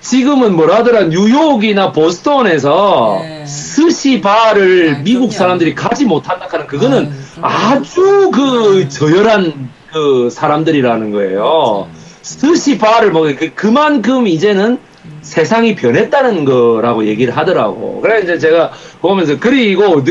[0.00, 3.44] 지금은 뭐라더라 뉴욕이나 보스턴에서 네.
[3.46, 11.88] 스시 바를 아, 미국 사람들이 가지 못한다 하는 그거는 아, 주그 저열한 그 사람들이라는 거예요.
[12.22, 14.78] 스시 바를 먹으 그, 그만큼 이제는
[15.22, 18.00] 세상이 변했다는 거라고 얘기를 하더라고.
[18.00, 20.02] 그래 이제 제가 보면서 그리고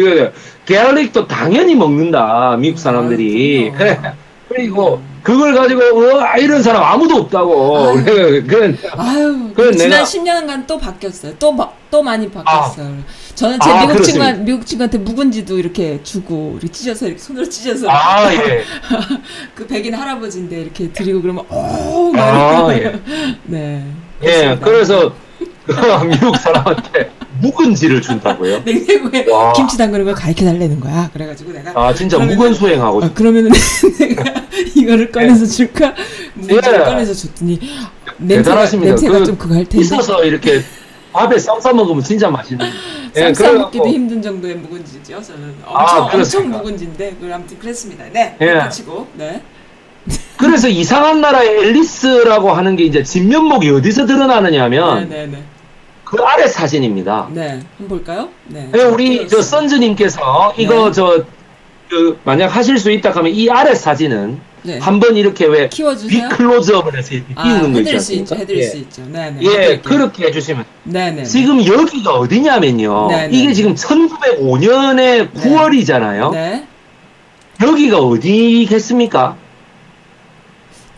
[0.65, 3.71] 게알릭도 당연히 먹는다 미국 사람들이.
[3.73, 3.99] 아, 그래
[4.50, 7.78] 그리고 그걸 가지고 어, 이런 사람 아무도 없다고.
[7.78, 11.36] 아유, 그래, 아유 그 지난 내가, 10년간 또 바뀌었어요.
[11.38, 12.88] 또또 많이 바뀌었어요.
[12.88, 13.04] 아,
[13.36, 17.88] 저는 제 아, 미국 친구 미국 친구한테 묵은지도 이렇게 주고 이렇게 찢어서 이렇게 손으로 찢어서
[17.89, 18.64] 아, 예.
[19.54, 23.00] 그 백인 할아버지인데 이렇게 드리고 그러면 어, 아, 예.
[23.45, 23.86] 네.
[24.24, 25.14] 예, 그래서
[26.10, 28.61] 미국 사람한테 묵은지를 준다고요?
[28.65, 29.25] 냉장고에
[29.55, 31.09] 김치 담그는 걸 가르쳐 달라는 거야.
[31.13, 33.51] 그래가지고 내가 아 진짜 묵은 수행하고 어, 그러면은
[33.99, 34.23] 내가
[34.75, 35.93] 이거를 꺼내서 줄까?
[36.35, 36.83] 묵은지를 예.
[36.83, 37.59] 꺼내서 줬더니
[38.17, 38.89] 냄새가, 대단하십니다.
[38.91, 40.61] 냄새가 그, 좀 그거 할 텐데 있어서 이렇게
[41.11, 42.67] 밥에 쌈싸 먹으면 진짜 맛있는.
[43.15, 45.21] 예, 쌈싸 먹기도 힘든 정도의 묵은지죠.
[45.21, 48.05] 저는 엄청 아, 엄청 묵은지인데 그 아무튼 그랬습니다.
[48.11, 48.35] 네.
[48.41, 48.69] 예.
[48.69, 49.41] 치고 네.
[50.37, 55.43] 그래서 이상한 나라의 앨리스라고 하는 게 이제 진면목이 어디서 드러나느냐면 네, 네, 네.
[56.10, 57.30] 그 아래 사진입니다.
[57.32, 58.30] 네, 한번 볼까요?
[58.47, 58.70] 네.
[58.72, 60.91] 네 우리 저 선즈님께서 이거 네.
[60.91, 61.39] 저
[61.89, 64.78] 그 만약 하실 수 있다 하면 이 아래 사진은 네.
[64.78, 68.36] 한번 이렇게 왜 비클로즈업을 해서 아, 띄우는 거 있지 않습니까?
[68.36, 68.68] 해드릴 예.
[68.68, 69.03] 수 있죠.
[69.07, 69.39] 네, 네.
[69.41, 69.80] 예.
[69.80, 70.66] 그렇게 해주시면.
[70.84, 71.24] 네, 네.
[71.24, 73.07] 지금 여기가 어디냐면요.
[73.10, 73.38] 네, 네.
[73.38, 76.32] 이게 지금 1905년에 9월이잖아요.
[76.32, 76.68] 네.
[77.62, 79.36] 여기가 어디겠습니까?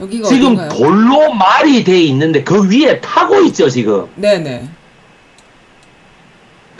[0.01, 0.69] 여기가 지금 어딘가요?
[0.69, 4.07] 돌로 말이 돼 있는데 그 위에 타고 있죠 지금.
[4.15, 4.67] 네네.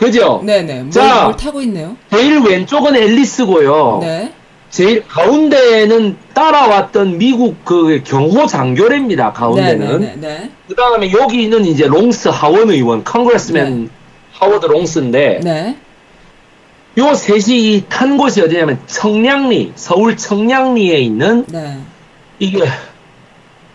[0.02, 0.42] 그죠?
[0.44, 0.80] 네네.
[0.80, 1.96] 뭘, 자, 뭘 타고 있네요.
[2.10, 3.98] 제일 왼쪽은 앨리스고요.
[4.02, 4.32] 네.
[4.70, 9.32] 제일 가운데는 따라왔던 미국 그 경호 장교래입니다.
[9.32, 10.00] 가운데는.
[10.00, 10.50] 네네 네.
[10.66, 13.88] 그 다음에 여기는 이제 롱스 하원 의원, congressman 네.
[14.32, 15.40] 하워드 롱스인데.
[15.44, 15.76] 네.
[16.98, 21.78] 요 셋이 탄 곳이 어디냐면 청량리, 서울 청량리에 있는 네.
[22.38, 22.64] 이게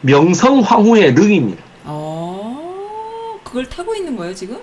[0.02, 1.64] 명성 황후의 릉입니다.
[1.86, 4.58] 어, 그걸 타고 있는 거예요, 지금?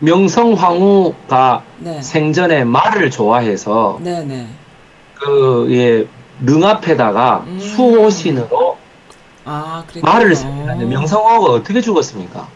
[0.00, 2.02] 명성황후가 네.
[2.02, 4.24] 생전에 말을 좋아해서 네네.
[4.24, 4.46] 네.
[5.14, 6.06] 그, 예,
[6.38, 7.60] 릉 앞에다가 음.
[7.60, 8.78] 수호신으로
[9.44, 10.74] 아, 말을 씁니다.
[10.74, 12.48] 명성황후가 어떻게 죽었습니까?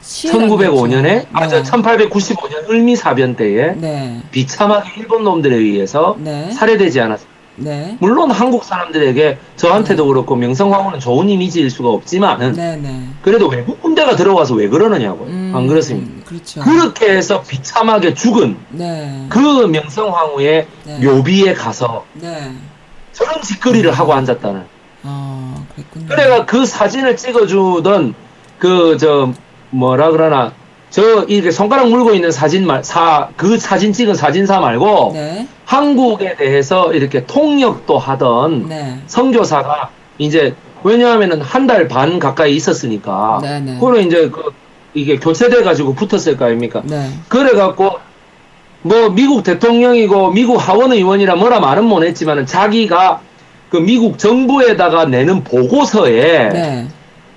[0.00, 4.22] 1905년에, 아, 저 1895년 을미사변 때에 네.
[4.30, 6.50] 비참하게 일본 놈들에 의해서 네.
[6.52, 7.35] 살해되지 않았습니다.
[7.56, 7.96] 네.
[8.00, 10.08] 물론 한국 사람들에게 저한테도 네.
[10.08, 13.02] 그렇고 명성황후는 좋은 이미지일 수가 없지만은 네, 네.
[13.22, 15.28] 그래도 외국 군대가 들어와서 왜 그러느냐고요.
[15.28, 16.08] 음, 안 그렇습니까?
[16.10, 16.60] 음, 그렇죠.
[16.60, 19.26] 그렇게 해서 비참하게 죽은 네.
[19.28, 20.98] 그 명성황후의 네.
[20.98, 22.04] 묘비에 가서
[23.12, 24.62] 저런 짓거리를 하고 앉았다는.
[25.04, 26.06] 아, 그랬군요.
[26.08, 28.14] 그래가 그 사진을 찍어주던
[28.58, 29.32] 그 저
[29.70, 30.52] 뭐라 그러나
[30.90, 35.48] 저 이렇게 손가락 물고 있는 사진 말, 사, 그 사진 찍은 사진사 말고 네.
[35.66, 38.98] 한국에 대해서 이렇게 통역도 하던 네.
[39.06, 40.54] 선교사가 이제
[40.84, 43.76] 왜냐하면은 한 달 반 가까이 있었으니까 네, 네.
[43.80, 44.52] 그래 이제 그
[44.94, 46.80] 이게 교체돼 가지고 붙었을 거 아닙니까?
[46.84, 47.10] 네.
[47.28, 47.98] 그래 갖고
[48.82, 53.20] 뭐 미국 대통령이고 미국 하원 의원이라 뭐라 말은 못 했지만은 자기가
[53.68, 56.88] 그 미국 정부에다가 내는 보고서에 네.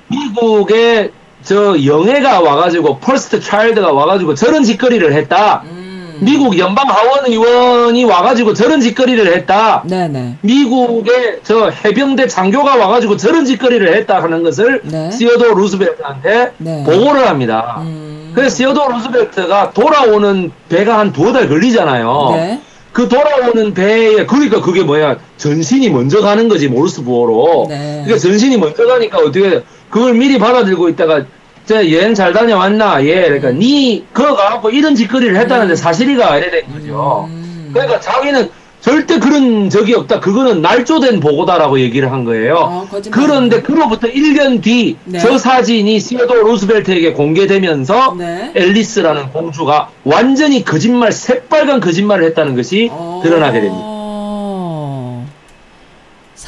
[0.07, 1.11] 미국의
[1.41, 5.63] 저 영애가 와가지고 펄스트 차일드가 와가지고 저런 짓거리를 했다.
[5.65, 5.78] 음.
[6.21, 9.83] 미국 연방 하원 의원이 와가지고 저런 짓거리를 했다.
[9.85, 10.37] 네네.
[10.41, 15.11] 미국의 저 해병대 장교가 와가지고 저런 짓거리를 했다 하는 것을 네.
[15.11, 16.83] 시어도 루스벨트한테 네.
[16.83, 17.77] 보고를 합니다.
[17.81, 18.31] 음.
[18.35, 22.31] 그래서 시어도 루스벨트가 돌아오는 배가 한 두어 달 걸리잖아요.
[22.35, 22.61] 네.
[22.91, 27.67] 그 돌아오는 배에 그러니까 그게 뭐야 전신이 먼저 가는 거지 모르스 부호로.
[27.69, 28.01] 네.
[28.05, 31.25] 그러니까 전신이 먼저 가니까 어떻게 그걸 미리 받아들고 있다가
[31.69, 33.05] 저 여행 잘 다녀왔나?
[33.05, 33.25] 예.
[33.25, 33.59] 그러니까 음.
[33.59, 35.75] 니 그거 가갖고 이런 짓거리를 했다는데 음.
[35.75, 37.27] 사실이가 이래 된 거죠.
[37.29, 37.69] 음.
[37.71, 38.49] 그러니까 자기는
[38.81, 40.19] 절대 그런 적이 없다.
[40.19, 42.55] 그거는 날조된 보고다라고 얘기를 한 거예요.
[42.55, 45.37] 어, 그런데 그로부터 1년 뒤저 네.
[45.37, 48.51] 사진이 시어도 루스벨트에게 공개되면서 네.
[48.55, 53.21] 앨리스라는 공주가 완전히 거짓말, 새빨간 거짓말을 했다는 것이 어...
[53.23, 53.98] 드러나게 됩니다.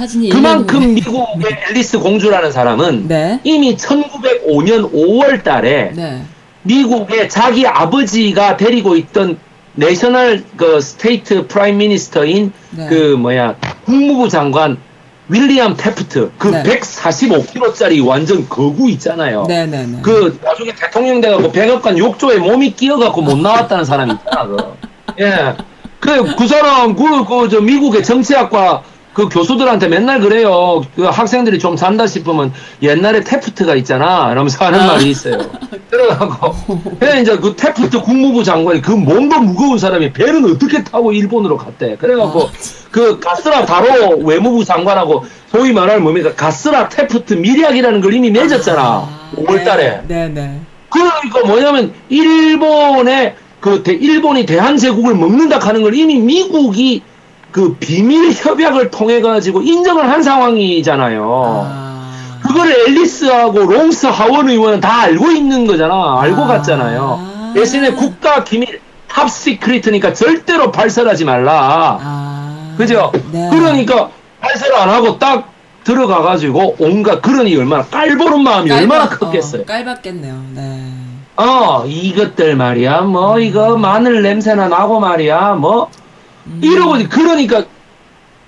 [0.01, 3.39] 사진이 그만큼 미국의 앨리스 공주라는 사람은 네.
[3.43, 6.23] 이미 1905년 5월 달에 네.
[6.63, 9.37] 미국의 자기 아버지가 데리고 있던
[9.75, 12.87] national 그 state prime minister인 네.
[12.87, 14.77] 그 뭐야 국무부 장관
[15.29, 16.63] 윌리엄 테프트 그 네.
[16.63, 19.45] 145kg짜리 완전 거구 있잖아요.
[19.47, 19.99] 네, 네, 네.
[20.01, 24.47] 그 나중에 대통령 돼갖고 백악관 욕조에 몸이 끼어갖고 못 나왔다는 사람이 있잖아.
[24.47, 24.57] 그.
[25.21, 25.55] 예.
[25.99, 28.81] 그, 그 사람, 그, 그, 저, 미국의 정치학과
[29.13, 30.81] 그 교수들한테 맨날 그래요.
[30.95, 34.31] 그 학생들이 좀 잔다 싶으면 옛날에 테프트가 있잖아.
[34.31, 34.87] 이러면서 하는 아.
[34.87, 35.37] 말이 있어요.
[35.91, 36.55] 그래가고,
[36.99, 41.97] 그래 이제 그 테프트 국무부 장관이 그 몸도 무거운 사람이 배는 어떻게 타고 일본으로 갔대.
[41.97, 42.51] 그래갖고, 아.
[42.89, 46.33] 그 가스라 다로 외무부 장관하고 소위 말할 뭡니까.
[46.33, 48.81] 가스라 테프트 미리학이라는 걸 이미 맺었잖아.
[48.81, 49.31] 아.
[49.35, 50.01] 5월 달에.
[50.07, 50.29] 네네.
[50.29, 50.59] 네.
[50.89, 57.03] 그러니까 뭐냐면, 일본의 그 대, 일본이 대한제국을 먹는다 하는 걸 이미 미국이
[57.51, 61.65] 그 비밀 협약을 통해 가지고 인정을 한 상황이잖아요.
[61.67, 62.11] 아...
[62.41, 66.19] 그거를 앨리스하고 롱스 하원 의원은 다 알고 있는 거잖아.
[66.21, 66.47] 알고 아...
[66.47, 67.53] 갔잖아요.
[67.53, 71.99] 대신에 국가 기밀 top secret이니까 절대로 발설하지 말라.
[72.01, 72.73] 아...
[72.77, 73.11] 그죠?
[73.31, 73.49] 네.
[73.51, 75.51] 그러니까 발설 안 하고 딱
[75.83, 79.63] 들어가 가지고 온갖 그러니 얼마나 깔보는 마음이 깔바, 얼마나 컸겠어요.
[79.63, 80.35] 어, 깔봤겠네요.
[80.53, 80.93] 네.
[81.37, 83.01] 어, 이것들 말이야.
[83.01, 85.53] 뭐 이거 마늘 냄새나 나고 말이야.
[85.53, 85.89] 뭐
[86.47, 86.59] 음.
[86.63, 87.65] 이러고 그러니까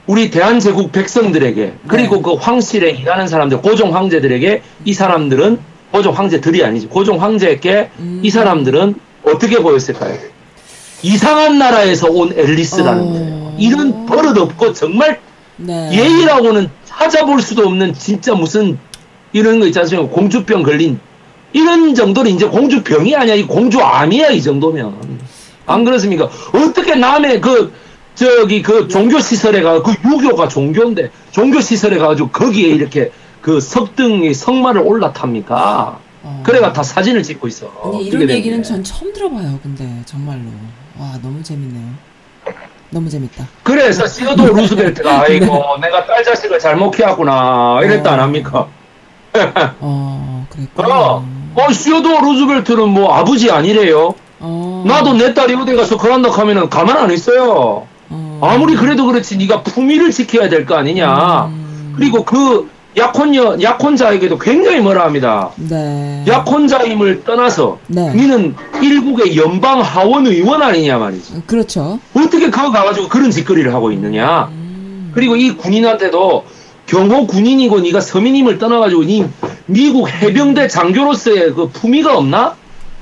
[0.06, 2.22] 우리 대한제국 백성들에게 그리고 네.
[2.24, 5.60] 그 황실에 일하는 사람들 고종 황제들에게 이 사람들은
[5.92, 8.20] 고종 황제들이 아니지 고종 황제에게 음.
[8.24, 10.18] 이 사람들은 어떻게 보였을까요?
[11.02, 13.56] 이상한 나라에서 온 앨리스라는 어.
[13.60, 15.20] 이런 버릇 없고 정말
[15.58, 15.90] 네.
[15.94, 18.78] 예의라고는 찾아볼 수도 없는 진짜 무슨
[19.32, 20.14] 이런 거 있지 않습니까?
[20.14, 21.00] 공주병 걸린
[21.54, 23.36] 이런 정도는 이제 공주병이 아니야.
[23.36, 24.30] 이 공주암이야.
[24.30, 25.20] 이 정도면.
[25.66, 26.30] 안 그렇습니까?
[26.52, 27.72] 어떻게 남의 그
[28.16, 33.12] 저기 그 종교 시설에 가그 유교가 종교인데 종교 시설에 가가지고 거기에 이렇게
[33.42, 36.00] 그 석등이 성마를 올라탑니까?
[36.24, 36.44] 어.
[36.46, 37.72] 그래가 다 사진을 찍고 있어.
[37.84, 39.60] 아니, 이런 얘기는 전 처음 들어봐요.
[39.62, 40.44] 근데 정말로
[40.98, 41.90] 와 너무 재밌네요.
[42.92, 43.48] 너무 재밌다.
[43.64, 45.88] 그래서 시어도 루스벨트가 아이고 네.
[45.88, 48.14] 내가 딸 자식을 잘못 키웠구나 이랬다 어.
[48.14, 48.68] 안 합니까?
[49.80, 50.88] 어 그랬구나.
[50.88, 54.14] 어, 어 시어도 루스벨트는 뭐 아버지 아니래요.
[54.40, 54.84] 어.
[54.86, 57.88] 나도 내 딸이 어디 가서 그런다 하면은 가만 안 있어요.
[58.44, 58.48] 어.
[58.50, 61.46] 아무리 그래도 그렇지 네가 품위를 지켜야 될 거 아니냐.
[61.46, 61.94] 음.
[61.96, 65.50] 그리고 그 약혼녀 약혼자에게도 굉장히 뭐라 합니다.
[65.56, 66.24] 네.
[66.28, 68.14] 약혼자임을 떠나서 네.
[68.14, 71.44] 니는 일국의 연방 하원 의원 아니냐 말이지.
[71.48, 72.00] 그렇죠.
[72.14, 74.50] 어떻게 그거 가가지고 그런 짓거리를 하고 있느냐.
[74.52, 75.12] 음.
[75.16, 76.44] 그리고 이 군인한테도
[76.86, 79.26] 경호 군인이고 네가 서민임을 떠나가지고 니
[79.66, 82.56] 미국 해병대 장교로서의 그 품위가 없나?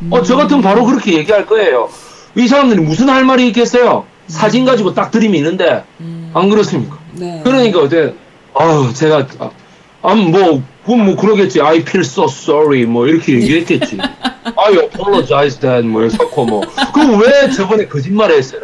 [0.04, 0.08] 음.
[0.12, 1.90] 어, 저 같으면 바로 그렇게 얘기할 거예요.
[2.38, 4.06] 이 사람들이 무슨 할 말이 있겠어요?
[4.32, 6.32] 사진 가지고 딱 들이미는데 음.
[6.34, 6.98] 안 그렇습니까?
[7.14, 7.42] 네.
[7.44, 8.14] 그러니까 어때?
[8.54, 9.28] 아 제가
[10.02, 11.62] 아뭐 뭐 그러겠지.
[11.62, 13.98] I feel so sorry 뭐 이렇게 얘기했겠지.
[14.58, 16.62] I apologize then 뭐 이렇고 뭐
[16.94, 18.62] 그럼 왜 저번에 거짓말을 했어요?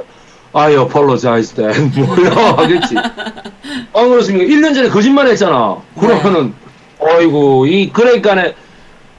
[0.53, 2.95] I apologize then 뭐 이러고 하겠지.
[2.97, 4.45] 안 그렇습니까?
[4.45, 5.78] 1년 전에 거짓말 했잖아.
[5.99, 6.53] 그러면은
[6.99, 7.07] 네.
[7.11, 8.53] 아이고 이 그러니까는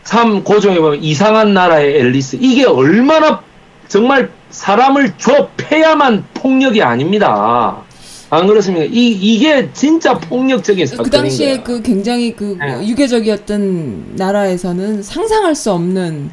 [0.02, 3.42] 참 고종에 보면 이상한 나라의 앨리스 이게 얼마나
[3.86, 7.82] 정말 사람을 좁혀야만 폭력이 아닙니다.
[8.30, 8.84] 안 그렇습니까?
[8.84, 11.64] 이, 이게 진짜 폭력적인 사건인 그 당시에 거야.
[11.64, 12.86] 그 굉장히 그 네.
[12.86, 16.30] 유교적이었던 나라에서는 상상할 수 없는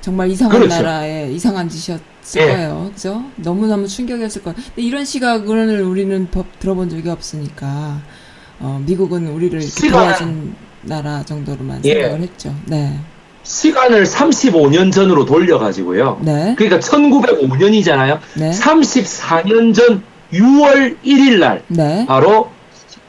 [0.00, 0.74] 정말 이상한 그렇죠.
[0.76, 2.00] 나라의 이상한 짓이었을
[2.34, 2.46] 네.
[2.46, 2.90] 거예요.
[2.94, 3.24] 그죠?
[3.36, 4.54] 너무너무 충격이었을 거예요.
[4.54, 8.00] 근데 이런 시각을 우리는 법 들어본 적이 없으니까,
[8.60, 9.60] 어, 미국은 우리를
[9.90, 11.94] 도와준 나라 정도로만 예.
[11.94, 12.54] 생각을 했죠.
[12.66, 12.98] 네.
[13.48, 16.18] 시간을 35년 전으로 돌려가지고요.
[16.20, 16.54] 네.
[16.56, 18.18] 그러니까 1905년이잖아요.
[18.34, 18.50] 네.
[18.50, 20.02] 34년 전
[20.34, 22.04] 6월 1일 날 네.
[22.06, 22.50] 바로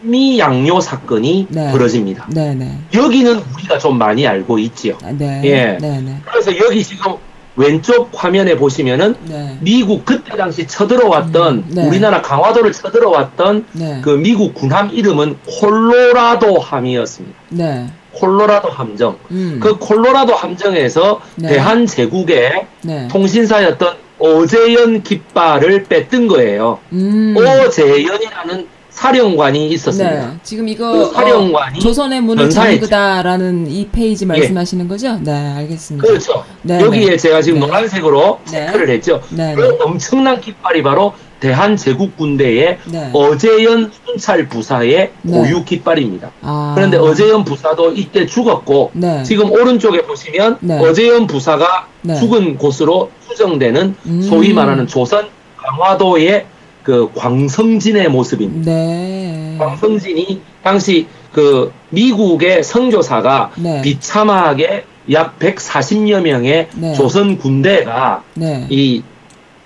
[0.01, 1.71] 미양요 사건이 네.
[1.71, 2.27] 벌어집니다.
[2.29, 2.77] 네, 네.
[2.93, 4.97] 여기는 우리가 좀 많이 알고 있지요.
[5.03, 5.41] 아, 네.
[5.43, 5.77] 예.
[5.81, 6.21] 네, 네.
[6.23, 7.15] 그래서 여기 지금
[7.57, 9.57] 왼쪽 화면에 보시면은 네.
[9.59, 11.85] 미국 그때 당시 쳐들어왔던 음, 네.
[11.85, 13.99] 우리나라 강화도를 쳐들어왔던 네.
[14.01, 17.37] 그 미국 군함 이름은 콜로라도 함이었습니다.
[17.49, 17.87] 네.
[18.13, 19.17] 콜로라도 함정.
[19.31, 19.59] 음.
[19.61, 21.49] 그 콜로라도 함정에서 네.
[21.49, 23.07] 대한 제국의 네.
[23.09, 26.79] 통신사였던 오재현 깃발을 뺐던 거예요.
[26.91, 27.35] 음.
[27.37, 30.27] 오재현이라는 사령관이 있었습니다.
[30.27, 34.27] 네, 지금 이거 그 사령관이 어, 조선의 문을 잠그다라는 이 페이지 예.
[34.27, 34.89] 말씀하시는 예.
[34.89, 35.17] 거죠?
[35.21, 36.05] 네, 알겠습니다.
[36.05, 36.43] 그렇죠.
[36.63, 37.17] 네, 여기에 네.
[37.17, 37.67] 제가 지금 네.
[37.67, 38.65] 노란색으로 네.
[38.65, 39.21] 체크를 했죠.
[39.29, 39.77] 네, 그 네.
[39.81, 43.09] 엄청난 깃발이 바로 대한 제국 군대의 네.
[43.13, 46.31] 어재현 순찰 부사의 고유 깃발입니다.
[46.41, 46.73] 아.
[46.75, 48.91] 그런데 어재현 부사도 이때 죽었고
[49.25, 51.87] 지금 오른쪽에 보시면 어재현 부사가
[52.19, 54.21] 죽은 곳으로 추정되는 음.
[54.21, 55.27] 소위 말하는 조선
[55.57, 56.45] 강화도의
[56.83, 58.71] 그 광성진의 모습입니다.
[58.71, 59.55] 네.
[59.59, 63.81] 광성진이 당시 그 미국의 선교사가 네.
[63.81, 66.93] 비참하게 약 140여 명의 네.
[66.93, 68.67] 조선 군대가 네.
[68.69, 69.03] 이,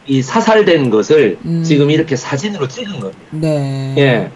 [0.08, 1.64] 이 사살된 것을 음.
[1.64, 3.20] 지금 이렇게 사진으로 찍은 겁니다.
[3.32, 3.94] 네.
[3.98, 4.30] 예.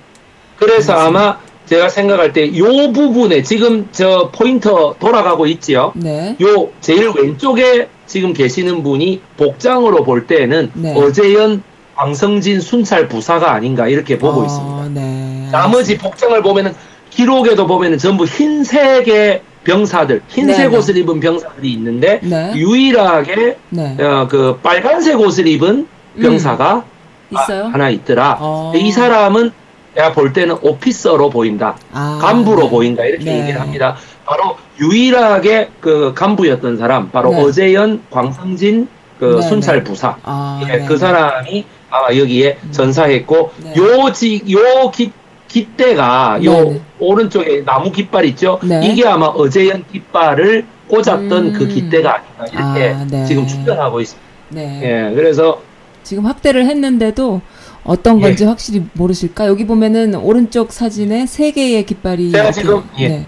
[0.57, 1.05] 그래서 알겠습니다.
[1.05, 5.91] 아마 제가 생각할 때 요 부분에 지금 저 포인터 돌아가고 있지요.
[5.95, 6.35] 네.
[6.41, 10.93] 요 제일 왼쪽에 지금 계시는 분이 복장으로 볼 때는 네.
[10.95, 11.61] 어제연
[11.95, 14.89] 광성진 순찰 부사가 아닌가 이렇게 보고 어, 있습니다.
[14.93, 15.49] 네.
[15.51, 16.73] 나머지 복장을 보면은
[17.09, 21.01] 기록에도 보면은 전부 흰색의 병사들, 흰색 네, 옷을 네.
[21.01, 22.53] 입은 병사들이 있는데 네.
[22.55, 23.97] 유일하게 네.
[24.01, 26.21] 어, 그 빨간색 옷을 입은 음.
[26.21, 26.85] 병사가
[27.31, 27.37] 음.
[27.37, 27.41] 아,
[27.73, 28.37] 하나 있더라.
[28.39, 28.71] 어.
[28.73, 29.51] 이 사람은
[29.93, 31.75] 내가 볼 때는 오피서로 보인다.
[31.91, 32.69] 아, 간부로 네.
[32.69, 33.03] 보인다.
[33.03, 33.41] 이렇게 네.
[33.41, 33.97] 얘기를 합니다.
[34.25, 38.87] 바로 유일하게 그 간부였던 사람, 바로 어재현 광성진
[39.19, 40.15] 그 순찰 부사.
[40.23, 42.71] 아, 예, 그 사람이 아마 여기에 음.
[42.71, 43.73] 전사했고 네.
[43.75, 45.11] 요지 요 기,
[45.47, 46.81] 깃대가 요 네, 네.
[46.99, 48.59] 오른쪽에 나무 깃발 있죠.
[48.63, 48.85] 네.
[48.85, 51.53] 이게 아마 어제연 깃발을 꽂았던 그 음.
[51.53, 53.25] 그 깃대가 아닌가 이렇게 아, 네.
[53.25, 54.27] 지금 추정하고 있습니다.
[54.49, 54.81] 네.
[54.83, 55.61] 예, 그래서
[56.03, 57.41] 지금 확대를 했는데도
[57.83, 58.47] 어떤 건지 예.
[58.47, 59.47] 확실히 모르실까?
[59.47, 63.07] 여기 보면은 오른쪽 사진에 세 개의 깃발이 제가 지금 예.
[63.09, 63.25] 네.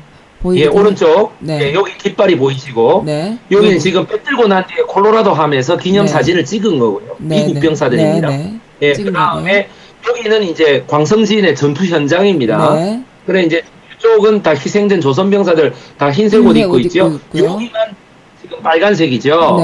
[0.55, 1.34] 예, 오른쪽.
[1.39, 1.59] 네.
[1.61, 3.03] 예, 여기 깃발이 보이시고.
[3.05, 3.38] 네.
[3.51, 3.80] 여기는 네.
[3.80, 6.11] 지금 빼들고 난 뒤에 콜로라도 함에서 기념 네.
[6.11, 7.17] 사진을 찍은 거고요.
[7.20, 7.59] 네, 미국 네.
[7.59, 8.30] 병사들입니다.
[8.30, 9.67] 네, 예, 그 다음에
[10.08, 12.76] 여기는 이제 광성지인의 전투 현장입니다.
[13.26, 13.64] 그래, 이제
[13.97, 17.20] 이쪽은 다 희생된 조선 병사들 다 흰색 옷 입고 있죠.
[17.36, 17.95] 여기만
[18.41, 19.60] 지금 빨간색이죠.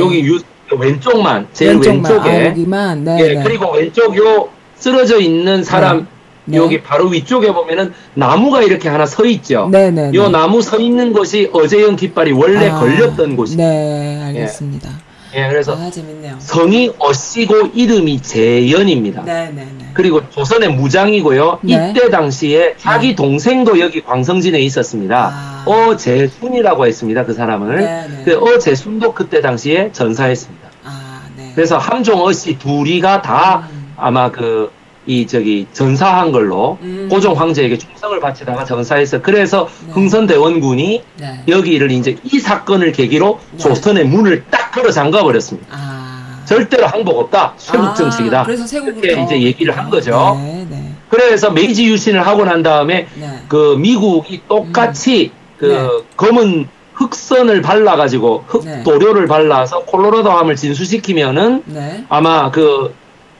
[0.00, 0.40] 여기 유,
[0.76, 2.12] 왼쪽만, 제일 왼쪽만.
[2.12, 2.30] 왼쪽에.
[2.30, 3.04] 아, 여기만.
[3.04, 6.06] 네, 예, 그리고 왼쪽 요 쓰러져 있는 사람
[6.46, 6.58] 네.
[6.58, 9.68] 여기 바로 위쪽에 보면은 나무가 이렇게 하나 서 있죠.
[9.70, 10.10] 네네.
[10.10, 10.30] 네, 요 네.
[10.30, 13.56] 나무 서 있는 곳이 어제형 깃발이 원래 아, 걸렸던 곳이.
[13.56, 14.90] 네, 알겠습니다.
[14.90, 15.03] 예,
[15.36, 15.90] 예 그래서 아,
[16.38, 19.22] 성이 어씨고 이름이 재연입니다.
[19.22, 19.64] 네네네.
[19.78, 21.58] 네, 그리고 조선의 무장이고요.
[21.62, 21.90] 네.
[21.90, 23.14] 이때 당시에 자기 네.
[23.16, 25.30] 동생도 여기 광성진에 있었습니다.
[25.32, 25.64] 아.
[25.66, 27.24] 어재순이라고 했습니다.
[27.24, 27.76] 그 사람을.
[27.76, 28.22] 네 네.
[28.24, 30.68] 그 어재순도 그때 당시에 전사했습니다.
[30.84, 31.52] 아, 네.
[31.54, 33.92] 그래서 함종 어씨 둘이가 다 음.
[33.96, 34.70] 아마 그
[35.06, 37.08] 이 저기 전사한 걸로 음.
[37.10, 39.92] 고종 황제에게 충성을 바치다가 전사해서 그래서 네.
[39.92, 41.42] 흥선대원군이 네.
[41.46, 43.58] 여기를 이제 이 사건을 계기로 네.
[43.58, 45.68] 조선의 문을 딱 걸어 잠가 버렸습니다.
[45.70, 46.42] 아.
[46.46, 47.54] 절대로 항복 없다.
[47.56, 48.44] 쇄국 아, 정책이다.
[48.44, 50.38] 그래서 세국을 이제 얘기를 한 거죠.
[50.42, 50.90] 네, 네.
[51.08, 53.42] 그래서 메이지 유신을 하고 난 다음에 네.
[53.48, 55.58] 그 미국이 똑같이 음.
[55.58, 61.62] 그 검은 흑선을 발라가지고 흑도료를 발라서 콜로라도함을 진수시키면은
[62.08, 62.94] 아마 그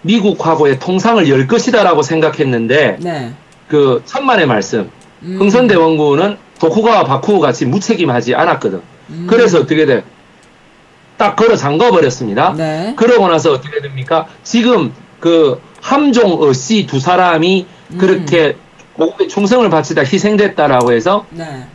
[0.04, 3.32] 미국하고의 통상을 열 것이다라고 생각했는데 네.
[3.68, 4.90] 그 천만의 말씀
[5.22, 5.36] 음.
[5.40, 8.80] 흥선대원군은 도쿠가와 바쿠 같이 무책임하지 않았거든.
[9.10, 9.26] 음.
[9.28, 10.04] 그래서 어떻게 돼?
[11.16, 12.52] 딱 걸어 잠가 버렸습니다.
[12.56, 12.92] 네.
[12.96, 14.26] 그러고 나서 어떻게 됩니까?
[14.42, 17.98] 지금 그 함종 어 씨 두 사람이 음.
[17.98, 18.56] 그렇게
[18.94, 21.66] 고국의 충성을 바치다 희생됐다라고 해서 네.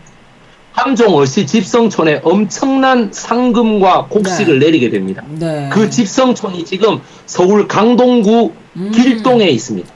[0.71, 4.65] 함종 어씨 집성촌에 엄청난 상금과 곡식을 네.
[4.67, 5.23] 내리게 됩니다.
[5.27, 5.69] 네.
[5.71, 8.91] 그 집성촌이 지금 서울 강동구 음.
[8.91, 9.89] 길동에 있습니다.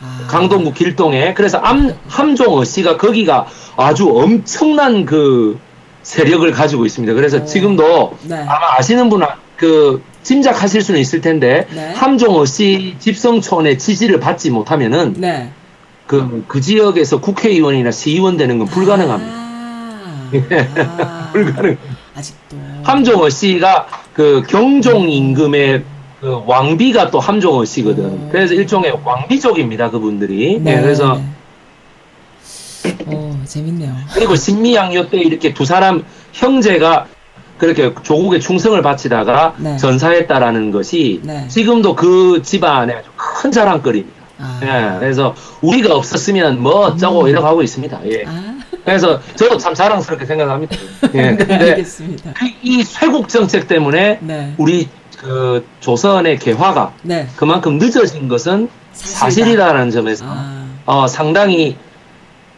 [0.00, 0.26] 아.
[0.28, 3.46] 강동구 길동에 그래서 암, 함종 어씨가 거기가
[3.76, 5.58] 아주 엄청난 그
[6.02, 7.14] 세력을 가지고 있습니다.
[7.14, 7.44] 그래서 오.
[7.44, 8.36] 지금도 네.
[8.36, 11.92] 아마 아시는 분은 그 짐작하실 수는 있을 텐데 네.
[11.94, 15.50] 함종 어씨 집성촌의 지지를 받지 못하면은 네.
[16.06, 19.38] 그, 그 지역에서 국회의원이나 시의원 되는 건 불가능합니다.
[19.38, 19.41] 아.
[20.98, 21.78] 아, 불가능.
[22.14, 22.56] 아직도.
[22.82, 25.84] 함종어 씨가 그 경종 임금의
[26.20, 28.04] 그 왕비가 또 함종어 씨거든.
[28.04, 28.28] 오.
[28.30, 30.60] 그래서 일종의 왕비족입니다, 그분들이.
[30.60, 31.20] 네, 네 그래서.
[33.06, 33.94] 오, 재밌네요.
[34.14, 37.06] 그리고 신미양요 때 이렇게 두 사람 형제가
[37.58, 39.76] 그렇게 조국의 충성을 바치다가 네.
[39.76, 41.46] 전사했다라는 것이 네.
[41.48, 44.22] 지금도 그 집안의 큰 자랑거리입니다.
[44.38, 44.60] 아.
[44.62, 47.28] 예, 그래서 우리가 없었으면 뭐 어쩌고 음.
[47.28, 48.00] 이러고 하고 있습니다.
[48.06, 48.24] 예.
[48.26, 48.51] 아.
[48.84, 50.76] 그래서 저도 참 자랑스럽게 생각합니다.
[51.14, 51.30] 예.
[51.32, 52.32] 네, 알겠습니다.
[52.34, 54.54] 그, 이 쇄국 정책 때문에 네.
[54.58, 57.28] 우리 그 조선의 개화가 네.
[57.36, 59.18] 그만큼 늦어진 것은 사실이다.
[59.18, 60.66] 사실이라는 점에서 아.
[60.84, 61.76] 어, 상당히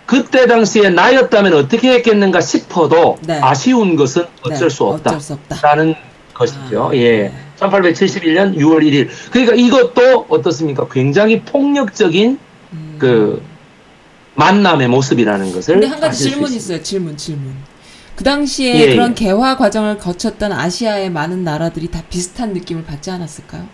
[0.07, 3.39] 그때 당시에 나였다면 어떻게 했겠는가 싶어도 네.
[3.41, 5.11] 아쉬운 것은 어쩔 수 없다.
[5.11, 5.95] 어쩔 수 없다라는
[6.35, 6.91] 것이죠.
[6.91, 7.33] 아, 예.
[7.59, 9.09] 1871년 6월 1일.
[9.31, 10.89] 그러니까 이것도 어떻습니까?
[10.89, 12.39] 굉장히 폭력적인
[12.73, 12.97] 음.
[12.99, 13.43] 그
[14.35, 15.75] 만남의 모습이라는 것을.
[15.75, 16.83] 근데 한 가지 질문 있어요.
[16.83, 17.55] 질문, 질문.
[18.17, 19.15] 그 당시에 예, 그런 예.
[19.15, 23.67] 개화 과정을 거쳤던 아시아의 많은 나라들이 다 비슷한 느낌을 받지 않았을까요?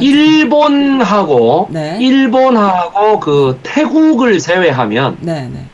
[0.00, 1.98] 일본하고 네.
[2.00, 5.66] 일본하고 그 태국을 제외하면 네, 네.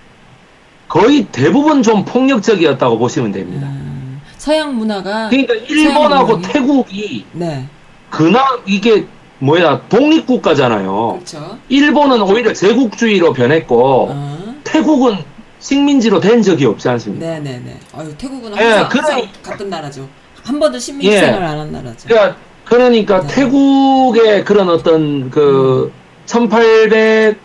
[0.89, 3.67] 거의 대부분 좀 폭력적이었다고 보시면 됩니다.
[3.67, 7.67] 음, 서양 문화가 그러니까 일본하고 태국이 네.
[8.11, 9.07] 그나 이게
[9.45, 11.13] 뭐야 독립국가잖아요.
[11.15, 11.59] 그렇죠.
[11.69, 14.55] 일본은 오히려 제국주의로 변했고 어.
[14.65, 15.19] 태국은
[15.61, 17.27] 식민지로 된 적이 없지 않습니까?
[17.27, 17.79] 네네네.
[17.95, 20.09] 아유 태국은 예, 항상, 예, 그러 항상 같은 나라죠.
[20.43, 22.09] 한 번도 식민지 예, 생활 안한 나라죠.
[22.09, 23.35] 그러니까 그러니까 네.
[23.35, 26.05] 태국의 그런 어떤 그 음.
[26.27, 27.39] 1800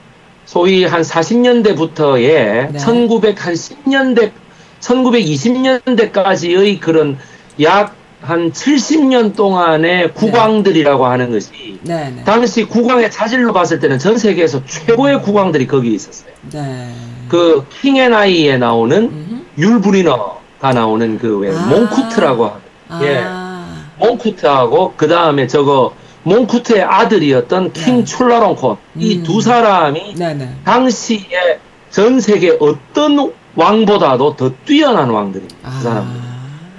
[0.45, 2.73] 소위 한 40년대부터의 네.
[2.73, 4.31] 1910년대
[4.79, 7.17] 1920년대까지의 그런
[7.61, 11.09] 약 한 70년 동안의 국왕들이라고 네.
[11.09, 12.23] 하는 것이 네, 네.
[12.25, 16.31] 당시 국왕의 자질로 봤을 때는 전 세계에서 최고의 국왕들이 거기 있었어요.
[16.51, 16.93] 네.
[17.29, 19.41] 그 킹앤아이에 나오는 음흠.
[19.57, 21.65] 율브리너가 나오는 그왜 아.
[21.67, 22.59] 몽쿠트라고 하는
[22.89, 22.99] 아.
[23.03, 24.05] 예.
[24.05, 25.93] 몽쿠트하고 그 다음에 저거
[26.23, 27.81] 몽쿠트의 아들이었던 네.
[27.81, 29.01] 킹 출라롱콘 음.
[29.01, 30.55] 이두 사람이 네네.
[30.65, 31.59] 당시에
[31.89, 35.57] 전 세계 어떤 왕보다도 더 뛰어난 왕들입니다.
[35.61, 35.77] 그 아.
[35.77, 36.28] 그 사람들.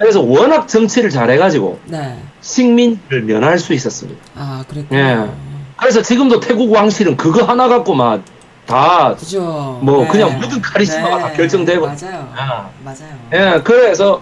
[0.01, 2.17] 그래서 워낙 정치를 잘해가지고 네.
[2.41, 4.19] 식민을 면할 수 있었습니다.
[4.35, 4.99] 아 그랬군요.
[4.99, 5.29] 예.
[5.77, 8.21] 그래서 지금도 태국 왕실은 그거 하나 갖고 막
[8.65, 9.79] 다, 그죠.
[9.81, 10.07] 뭐, 네.
[10.07, 11.21] 그냥 모든 카리스마가 네.
[11.23, 11.85] 다 결정되고.
[11.87, 12.31] 맞아요.
[12.37, 12.69] 아.
[12.85, 13.17] 맞아요.
[13.33, 14.21] 예, 그래서,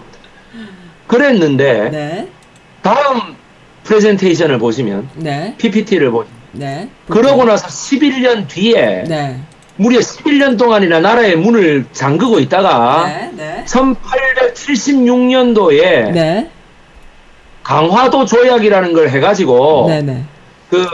[1.06, 2.28] 그랬는데, 네.
[2.82, 3.36] 다음
[3.84, 5.54] 프레젠테이션을 보시면 네.
[5.58, 6.90] PPT를 보시면 네.
[7.08, 9.40] 그러고 나서 11년 뒤에 네.
[9.80, 13.30] 무려 11년 동안이나 나라의 문을 잠그고 있다가 네.
[13.34, 13.64] 네.
[13.66, 16.12] 1876년도에
[17.62, 20.22] 강화도 조약이라는 걸 해가지고 네, 네.
[20.68, 20.86] 그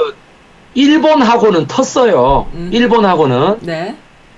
[0.75, 2.47] 일본하고는 텄어요.
[2.55, 2.71] 음.
[2.73, 3.57] 일본하고는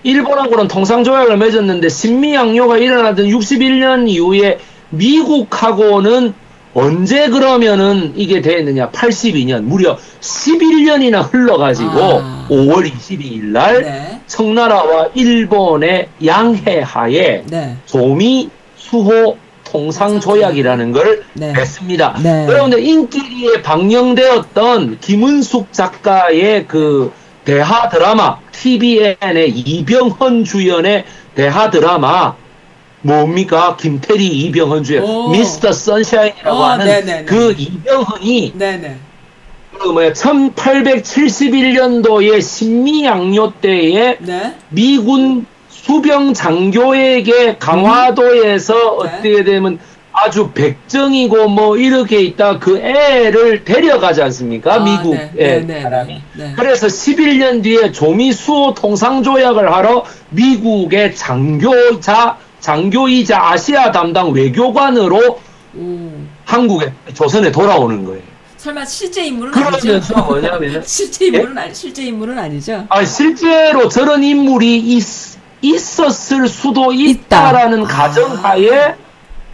[0.02, 6.32] 일본하고는 통상조약을 맺었는데 신미양요가 일어나던 61년 이후에 미국하고는
[6.74, 8.90] 언제 그러면은 이게 됐느냐?
[8.90, 12.46] 82년 무려 11년이나 흘러가지고 아.
[12.50, 14.20] 5월 22일 날 네.
[14.26, 17.76] 청나라와 일본의 양해하에 네.
[17.86, 21.52] 조미 수호 통상 조약이라는 걸 네.
[21.52, 22.20] 냈습니다.
[22.22, 22.46] 네.
[22.46, 27.12] 그런데 인기리에 방영되었던 김은숙 작가의 그
[27.44, 31.04] 대하 드라마 TVN의 이병헌 주연의
[31.34, 32.34] 대하 드라마
[33.02, 33.76] 뭡니까?
[33.78, 37.24] 김태리 이병헌 주연 미스터 선샤인이라고 어, 하는 네네네.
[37.24, 38.96] 그 이병헌이 네네.
[39.78, 44.54] 그 뭐야 1871년도에 신미양요 때에 네?
[44.70, 49.06] 미군 수병 장교에게 강화도에서 음.
[49.06, 49.78] 어떻게 되면
[50.12, 54.74] 아주 백정이고 뭐 이렇게 있다 그 애를 데려가지 않습니까?
[54.74, 56.22] 아, 미국의 네, 네, 네, 사람이.
[56.34, 65.40] 네, 그래서 11년 뒤에 조미수호 통상조약을 하러 미국의 장교자 장교이자 아시아 담당 외교관으로
[65.74, 66.28] 음.
[66.44, 68.22] 한국에 조선에 돌아오는 거예요.
[68.56, 70.00] 설마 실제 인물은 아니죠?
[70.26, 71.60] 뭐냐면 실제 인물은 예?
[71.60, 72.86] 아니 실제 인물은 아니죠.
[72.88, 75.04] 아 실제로 저런 인물이 있,
[75.62, 77.88] 있었을 수도 있다라는 있다.
[77.88, 78.94] 가정하에 아.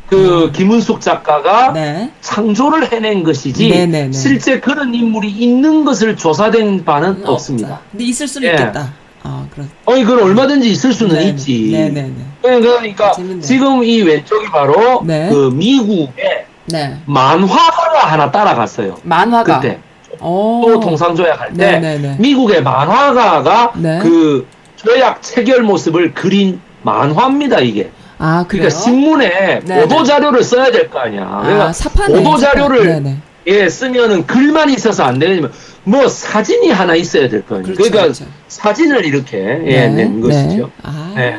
[0.09, 0.52] 그 음.
[0.52, 2.11] 김은숙 작가가 네.
[2.20, 4.12] 창조를 해낸 것이지 네네네.
[4.12, 7.80] 실제 그런 인물이 있는 것을 조사된 바는 음, 없습니다.
[7.90, 8.52] 근데 있을 수는 예.
[8.52, 8.92] 있겠다.
[9.25, 9.64] 아, 그렇.
[9.87, 11.29] 어, 이걸 얼마든지 있을 수는 네네.
[11.31, 11.70] 있지.
[11.72, 12.14] 네네네.
[12.43, 13.41] 네, 그러니까 재밌네.
[13.41, 15.29] 지금 이 왼쪽이 바로 네.
[15.31, 16.99] 그 미국의 네.
[17.07, 18.97] 만화가 하나 따라갔어요.
[19.03, 19.78] 만화가 그때
[20.19, 23.98] 또 통상조약 할 때 미국의 만화가가 네.
[24.01, 24.47] 그
[24.77, 27.90] 조약 체결 모습을 그린 만화입니다 이게.
[28.19, 28.69] 아, 그래요?
[28.69, 29.61] 그러니까 신문에.
[29.61, 31.23] 보도 자료를 써야 될 거 아니야.
[31.28, 33.03] 아, 그러니까 사파네, 보도 자료를
[33.47, 35.53] 예 쓰면은 글만 있어서 안 되면
[35.85, 37.62] 뭐 사진이 하나 있어야 될 거예요.
[37.65, 38.25] 그렇죠, 그러니까 그렇죠.
[38.49, 40.65] 사진을 이렇게 예, 네, 낸 것이죠.
[40.65, 40.71] 네.
[40.83, 41.31] 아, 네.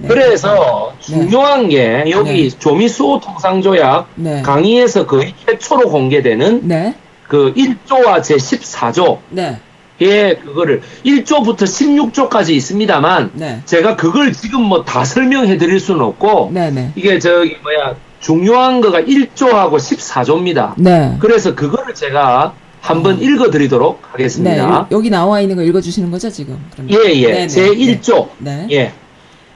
[0.00, 0.08] 네.
[0.08, 2.58] 그래서 중요한 게 여기 네.
[2.58, 4.42] 조미수호 통상조약 네.
[4.42, 6.66] 강의에서 거의 최초로 공개되는
[7.28, 9.18] 그 1조와 제 14조
[10.00, 13.30] 예, 그거를 1조부터 16조까지 있습니다만
[13.66, 16.50] 제가 그걸 지금 뭐 다 설명해 드릴 수는 없고
[16.96, 21.18] 이게 저기 뭐야 중요한 거가 1조하고 14조입니다.
[21.18, 23.22] 그래서 그거를 제가 한번 음.
[23.22, 24.80] 읽어드리도록 하겠습니다.
[24.80, 26.58] 네, 여기 나와 있는 거 읽어주시는 거죠, 지금?
[26.72, 26.92] 그러면?
[26.92, 27.32] 예, 예.
[27.32, 28.28] 네, 제 1조.
[28.38, 28.66] 네.
[28.70, 28.92] 예.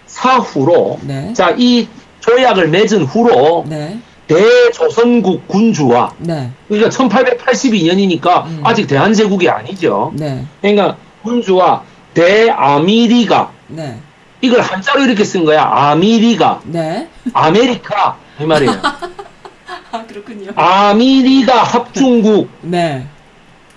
[0.07, 1.33] 사후로 네.
[1.33, 1.89] 자이
[2.21, 3.99] 조약을 맺은 후로 네.
[4.29, 6.51] 대조선국 군주와 네.
[6.69, 8.61] 그러니까 1882년이니까 음.
[8.65, 10.13] 아직 대한제국이 아니죠.
[10.15, 10.45] 네.
[10.61, 11.83] 그러니까 군주와
[12.15, 13.99] 대아미리가 네.
[14.41, 15.63] 이걸 한자로 이렇게 쓴 거야.
[15.65, 16.63] 아미리가.
[16.65, 17.09] 네.
[17.33, 18.73] 아메리카 이 말이에요.
[19.93, 20.53] 아 그렇군요.
[20.55, 22.51] 아미리가 합중국.
[22.63, 23.07] 네.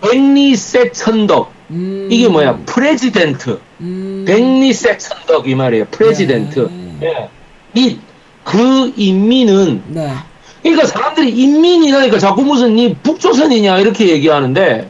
[0.01, 1.51] 백리세 천덕.
[1.71, 2.07] 음.
[2.11, 2.57] 이게 뭐야?
[2.65, 3.59] president.
[3.81, 4.25] 음.
[4.27, 5.85] 백리세 천덕 이 말이에요.
[5.91, 6.69] president.
[6.99, 7.07] 네.
[7.07, 7.29] 예.
[7.73, 10.13] 이그 인민은 네.
[10.61, 14.89] 그러니까 사람들이 인민이라니까 자꾸 무슨 이 북조선이냐 이렇게 얘기하는데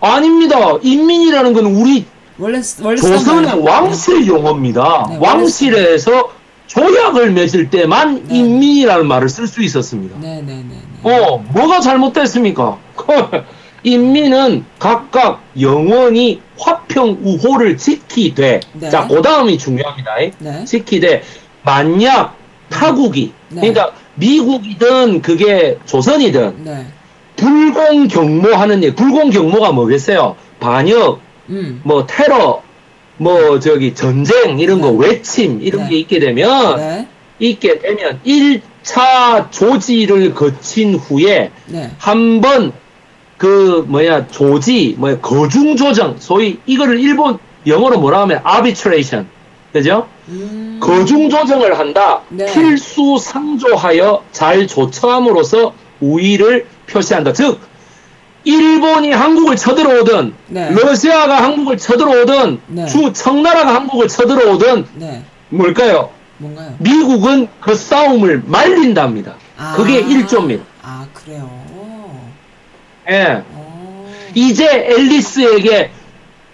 [0.00, 0.56] 아닙니다.
[0.82, 2.04] 인민이라는 건 우리
[2.38, 5.06] 원래, 원래 조선의 왕실 용어입니다.
[5.10, 6.32] 네, 왕실에서
[6.74, 8.36] 조약을 맺을 때만 네.
[8.36, 10.18] 인민이라는 말을 쓸 수 있었습니다.
[10.20, 12.78] 네, 네, 네, 네, 어, 뭐가 잘못됐습니까?
[13.84, 18.90] 인민은 각각 영원히 화평 우호를 지키되, 네.
[18.90, 20.16] 자, 그 다음이 중요합니다.
[20.38, 20.64] 네.
[20.64, 21.22] 지키되,
[21.62, 22.36] 만약
[22.70, 26.86] 타국이, 그러니까 미국이든 그게 조선이든,
[27.36, 30.36] 불공 경모하는 일, 불공 경모가 뭐겠어요?
[30.60, 31.20] 반역,
[31.50, 31.80] 음.
[31.84, 32.62] 뭐 테러,
[33.16, 35.08] 뭐 저기 전쟁 이런 거 네.
[35.08, 35.90] 외침 이런 네.
[35.90, 37.08] 게 있게 되면 네.
[37.38, 41.90] 있게 되면 1차 조지를 거친 후에 네.
[41.98, 42.72] 한번
[43.36, 49.26] 그 뭐야 조지 뭐야 거중 조정 소위 이거를 일본 영어로 뭐라 하면 arbitration
[49.72, 50.06] 그죠?
[50.28, 50.78] 음.
[50.80, 52.20] 거중 조정을 한다.
[52.28, 52.46] 네.
[52.46, 57.32] 필수 상조하여 잘 조처함으로써 우위를 표시한다.
[57.32, 57.58] 즉
[58.44, 60.70] 일본이 한국을 쳐들어오든 네.
[60.70, 62.86] 러시아가 한국을 쳐들어오든 네.
[62.86, 65.22] 주 청나라가 한국을 쳐들어오든 네.
[65.48, 66.10] 뭘까요?
[66.38, 66.74] 뭔가요?
[66.78, 69.34] 미국은 그 싸움을 말린답니다.
[69.56, 70.64] 아, 그게 일조입니다.
[70.82, 71.50] 아 그래요.
[73.10, 73.42] 예.
[73.56, 74.06] 오.
[74.34, 75.90] 이제 앨리스에게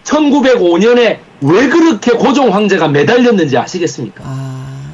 [0.04, 4.22] 1905년에 왜 그렇게 고종 황제가 매달렸는지 아시겠습니까?
[4.26, 4.49] 아.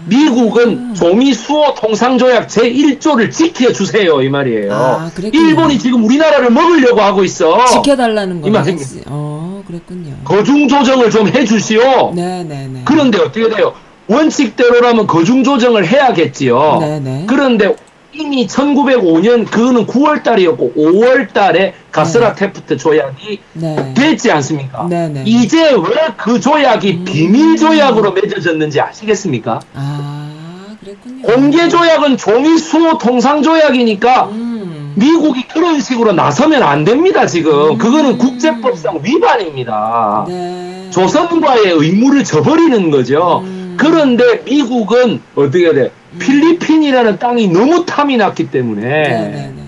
[0.06, 4.72] 미국은 조미 수호 통상조약 제1조를 지켜주세요 이 말이에요.
[4.72, 7.64] 아, 일본이 지금 우리나라를 먹으려고 하고 있어.
[7.66, 8.48] 지켜달라는 거.
[8.48, 9.02] 이 말입니다.
[9.06, 10.14] 어, 그랬군요.
[10.24, 12.12] 거중 조정을 좀 해주시오.
[12.14, 12.44] 네네네.
[12.44, 12.82] 네, 네.
[12.84, 13.74] 그런데 어떻게 돼요?
[14.08, 16.78] 원칙대로라면 거중 조정을 해야겠지요.
[16.80, 17.00] 네네.
[17.00, 17.24] 네.
[17.26, 17.74] 그런데
[18.18, 22.34] 이미 1905년 그거는 9월 달이었고 5월 달에 가스라 네.
[22.46, 23.94] 테프트 조약이 네.
[23.94, 24.86] 됐지 않습니까?
[24.88, 25.22] 네, 네.
[25.26, 27.04] 이제 왜 그 조약이 음.
[27.04, 29.60] 비밀 조약으로 맺어졌는지 아시겠습니까?
[29.74, 30.30] 아,
[30.82, 31.22] 그랬군요.
[31.22, 34.92] 공개 조약은 종이 수호 통상 조약이니까 음.
[34.96, 37.72] 미국이 그런 식으로 나서면 안 됩니다, 지금.
[37.72, 37.78] 음.
[37.78, 40.24] 그거는 국제법상 위반입니다.
[40.28, 40.88] 네.
[40.90, 43.44] 조선과의 의무를 저버리는 거죠.
[43.76, 43.78] 음.
[43.78, 45.90] 그런데 미국은 어떻게 해야 돼?
[46.18, 49.30] 필리핀이라는 땅이 너무 탐이 났기 때문에 네네네.
[49.30, 49.62] 네, 네, 네.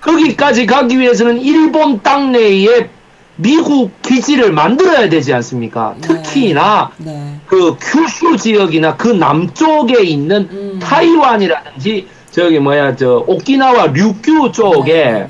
[0.00, 2.88] 거기까지 가기 위해서는 일본 땅 내에
[3.36, 5.94] 미국 기지를 만들어야 되지 않습니까?
[6.00, 6.08] 네.
[6.08, 7.36] 특히나 네.
[7.46, 10.78] 그 큐슈 지역이나 그 남쪽에 있는 음.
[10.82, 15.28] 타이완이라든지 저기 뭐야 저 오키나와 류큐 쪽에 네.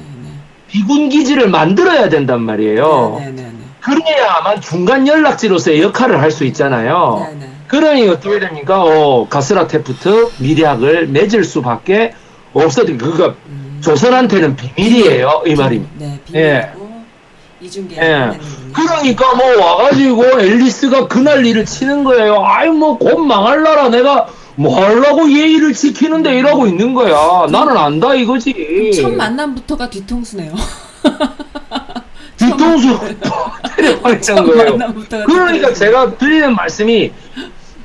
[0.68, 3.22] 비군 기지를 만들어야 된단 말이에요.
[3.80, 7.26] 그래야만 중간 연락지로서의 역할을 할 수 있잖아요.
[7.68, 8.82] 그러니 어떻게 됩니까?
[8.82, 12.14] 어, 가스라 테프트 미략을 맺을 수밖에
[12.54, 12.96] 없어요.
[12.96, 13.78] 그거 음.
[13.82, 15.42] 조선한테는 비밀이에요.
[15.46, 15.92] 이 말입니다.
[15.98, 16.70] 네, 예.
[17.60, 17.96] 이중계.
[17.96, 18.30] 예.
[18.72, 22.42] 그러니까 뭐 와가지고 앨리스가 그날 일을 치는 거예요.
[22.44, 27.46] 아이 뭐 곧 망할 나라 내가 뭐 하려고 예의를 지키는데 이러고 있는 거야.
[27.50, 28.92] 나는 안다 이거지.
[29.00, 30.52] 첫 만남부터가 뒤통수네요.
[32.36, 32.98] 뒤통수
[33.76, 34.78] 때려박는 거예요.
[35.26, 37.12] 그러니까 제가 드리는 말씀이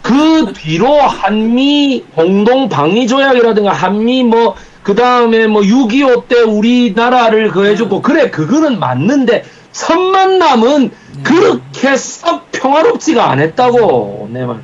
[0.03, 8.01] 그 뒤로 한미 공동 방위 조약이라든가 한미 뭐 그 다음에 뭐 6.25 때 우리나라를 그해주고
[8.01, 11.23] 그래 그거는 맞는데 첫 만남은 네.
[11.23, 14.57] 그렇게 썩 평화롭지가 않았다고 내 말.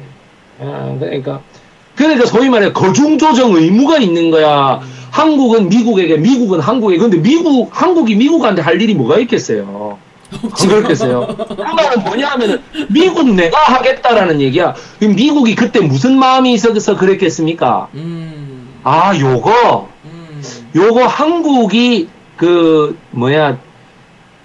[0.62, 1.42] 아, 그러니까
[1.96, 4.82] 그러니까 소위 말해 거중 조정 의무가 있는 거야.
[4.84, 5.00] 음.
[5.10, 9.98] 한국은 미국에게 미국은 한국에게 근데 미국 한국이 미국한테 할 일이 뭐가 있겠어요.
[10.58, 11.28] 그렇겠어요.
[11.36, 14.76] 그 말은 뭐냐 하면은 미국 내가 하겠다라는 얘기야.
[15.00, 17.88] 미국이 그때 무슨 마음이 있어서 그랬겠습니까?
[17.96, 18.70] 음.
[18.84, 20.44] 아 요거 음.
[20.76, 22.08] 요거 한국이
[22.38, 23.58] 그 뭐야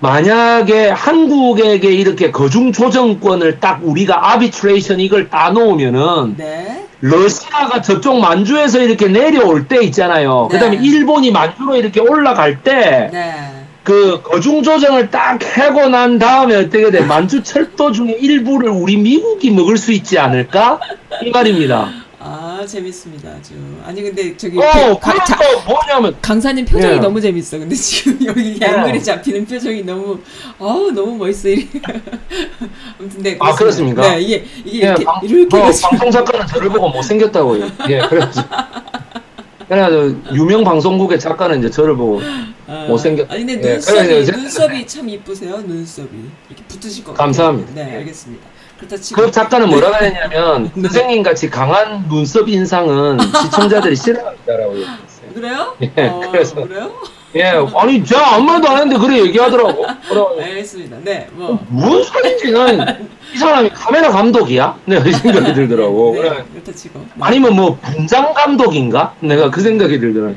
[0.00, 6.86] 만약에 한국에게 이렇게 거중 조정권을 딱 우리가 아비트레이션 이걸 따놓으면은 네.
[7.00, 10.48] 러시아가 저쪽 만주에서 이렇게 내려올 때 있잖아요.
[10.50, 10.58] 네.
[10.58, 13.53] 그다음에 일본이 만주로 이렇게 올라갈 때 네.
[13.84, 17.02] 그 거중 조정을 딱 해고 난 다음에 어떻게 돼?
[17.02, 20.80] 만주 철도 중에 일부를 우리 미국이 먹을 수 있지 않을까?
[21.22, 21.92] 이 말입니다.
[22.18, 23.52] 아 재밌습니다 아주.
[23.84, 25.36] 아니 근데 저기 어, 가, 자,
[25.66, 26.98] 뭐냐면 강사님 표정이 네.
[26.98, 27.58] 너무 재밌어.
[27.58, 28.66] 근데 지금 여기 네.
[28.66, 30.18] 앵글에 잡히는 표정이 너무
[30.58, 31.50] 어 너무 멋있어.
[32.98, 33.36] 아무튼 네.
[33.38, 34.00] 아 그렇습니까?
[34.00, 37.70] 네 이게 이게 예, 이렇게, 방, 이렇게 뭐, 방송 작가는 저를 보고 못 생겼다고요.
[37.90, 38.42] 예 그래서.
[39.74, 42.20] 그래가지고 유명 방송국의 작가는 이제 저를 보고
[42.66, 43.30] 아, 못생겼.
[43.30, 45.56] 아니 근데 예, 눈썹이 예, 눈썹이 참 이쁘세요.
[45.58, 46.08] 눈썹이
[46.48, 47.26] 이렇게 붙으실 것 같아요.
[47.26, 47.72] 감사합니다.
[47.74, 48.46] 네 알겠습니다.
[49.14, 50.82] 그 작가는 뭐라고 했냐면 네.
[50.82, 55.32] 선생님 같이 강한 눈썹 인상은 시청자들이 싫어한다라고 얘기했어요.
[55.34, 55.76] 그래요?
[55.82, 56.92] 예, 어, 그래서 그래요?
[57.36, 59.84] 예, 아니 제가 아무 말도 안 했는데 그래 얘기하더라고.
[60.40, 60.98] 알겠습니다.
[61.02, 61.52] 네, 뭐.
[61.54, 62.78] 어, 뭔 소리인지 난이
[63.38, 64.78] 사람이 카메라 감독이야?
[64.84, 66.12] 내가 그 생각이 들더라고.
[66.14, 66.72] 네, 그래.
[66.74, 67.00] 치고.
[67.00, 67.06] 네.
[67.20, 69.14] 아니면 뭐 분장 감독인가?
[69.20, 70.36] 내가 그 생각이 들더라고.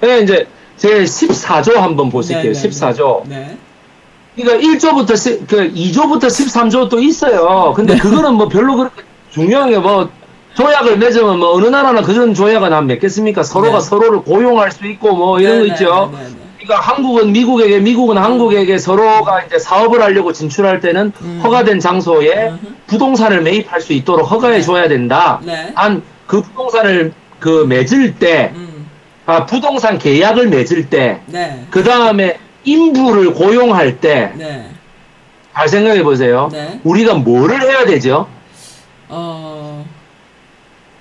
[0.00, 0.20] 네.
[0.20, 0.46] 이제
[0.76, 2.52] 제 14조 한번 보실게요.
[2.52, 3.22] 네, 네, 14조.
[3.26, 3.56] 네.
[4.36, 7.72] 그러니까 1조부터 10, 그 2조부터 13조 또 있어요.
[7.74, 8.00] 근데 네.
[8.00, 10.10] 그거는 뭐 별로 그렇게 중요한 게 뭐
[10.58, 13.44] 조약을 맺으면 뭐 어느 나라나 그런 조약은 안 맺겠습니까?
[13.44, 13.80] 서로가 네.
[13.80, 16.12] 서로를 고용할 수 있고 뭐 이런 네, 거 네, 있죠.
[16.12, 21.40] 네, 네, 그러니까 한국은 미국에게, 미국은 한국에게 서로가 이제 사업을 하려고 진출할 때는 음.
[21.44, 22.76] 허가된 장소에 음.
[22.88, 25.40] 부동산을 매입할 수 있도록 허가해 줘야 된다.
[25.76, 28.90] 한그 부동산을 그 맺을 때, 음.
[29.26, 31.20] 아, 부동산 계약을 맺을 때,
[31.70, 34.68] 그 다음에 인부를 고용할 때, 네.
[35.54, 36.48] 잘 생각해 보세요.
[36.50, 36.80] 네.
[36.82, 38.26] 우리가 뭐를 해야 되죠?
[39.08, 39.47] 어,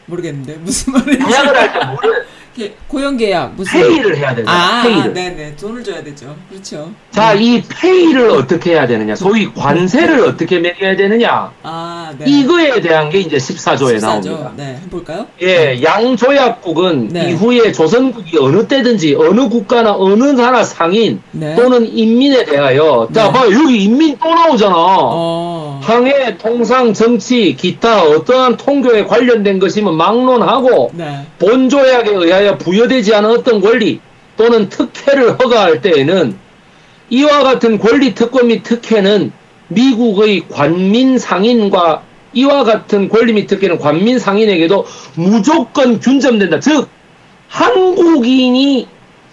[0.08, 0.54] 모르겠는데.
[0.64, 1.18] 무슨 말인지.
[1.26, 2.26] 계약을 할때 뭐를,
[2.88, 4.50] 고용 계약 무슨 페이를 해야 되죠.
[4.50, 5.14] 아, 페이를.
[5.14, 6.36] 네네 돈을 줘야 되죠.
[6.50, 6.90] 그렇죠.
[7.12, 7.42] 자, 음.
[7.42, 9.16] 이 페이를 어떻게 해야 되느냐?
[9.16, 11.52] 소위 관세를 어떻게 매겨야 되느냐?
[11.62, 12.26] 아, 네.
[12.28, 14.02] 이거에 대한 게 이제 14조에 14조.
[14.02, 14.52] 나옵니다.
[14.56, 15.28] 네, 볼까요?
[15.44, 17.30] 예, 양조약국은 네.
[17.32, 21.56] 이후에 조선국이 어느 때든지 어느 국가나 어느 나라 상인 네.
[21.56, 23.34] 또는 인민에 대하여 자, 네.
[23.34, 24.74] 봐 여기 인민 또 나오잖아.
[24.76, 25.57] 어.
[25.88, 31.26] 항해, 통상, 정치, 기타 어떠한 통교에 관련된 것이면 막론하고 네.
[31.40, 34.02] 본조약에 의하여 부여되지 않은 어떤 권리
[34.36, 36.38] 또는 특혜를 허가할 때에는
[37.10, 39.32] 이와 같은 권리 특권 및 특혜는
[39.70, 42.02] 미국의 관민 상인과
[42.34, 44.86] 이와 같은 권리 및 특혜는 관민 상인에게도
[45.16, 46.60] 무조건 균점된다.
[46.60, 46.90] 즉
[47.48, 48.90] 한국인이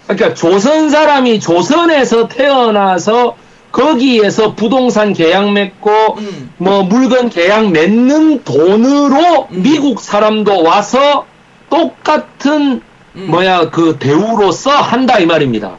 [0.07, 3.35] 그러니까 조선 사람이 조선에서 태어나서
[3.75, 6.49] 거기에서 부동산 계약 맺고 음.
[6.57, 9.63] 뭐 물건 계약 맺는 돈으로 음.
[9.63, 11.25] 미국 사람도 와서
[11.69, 12.81] 똑같은
[13.15, 13.27] 음.
[13.27, 15.75] 뭐야 그 대우로서 한다 이 말입니다.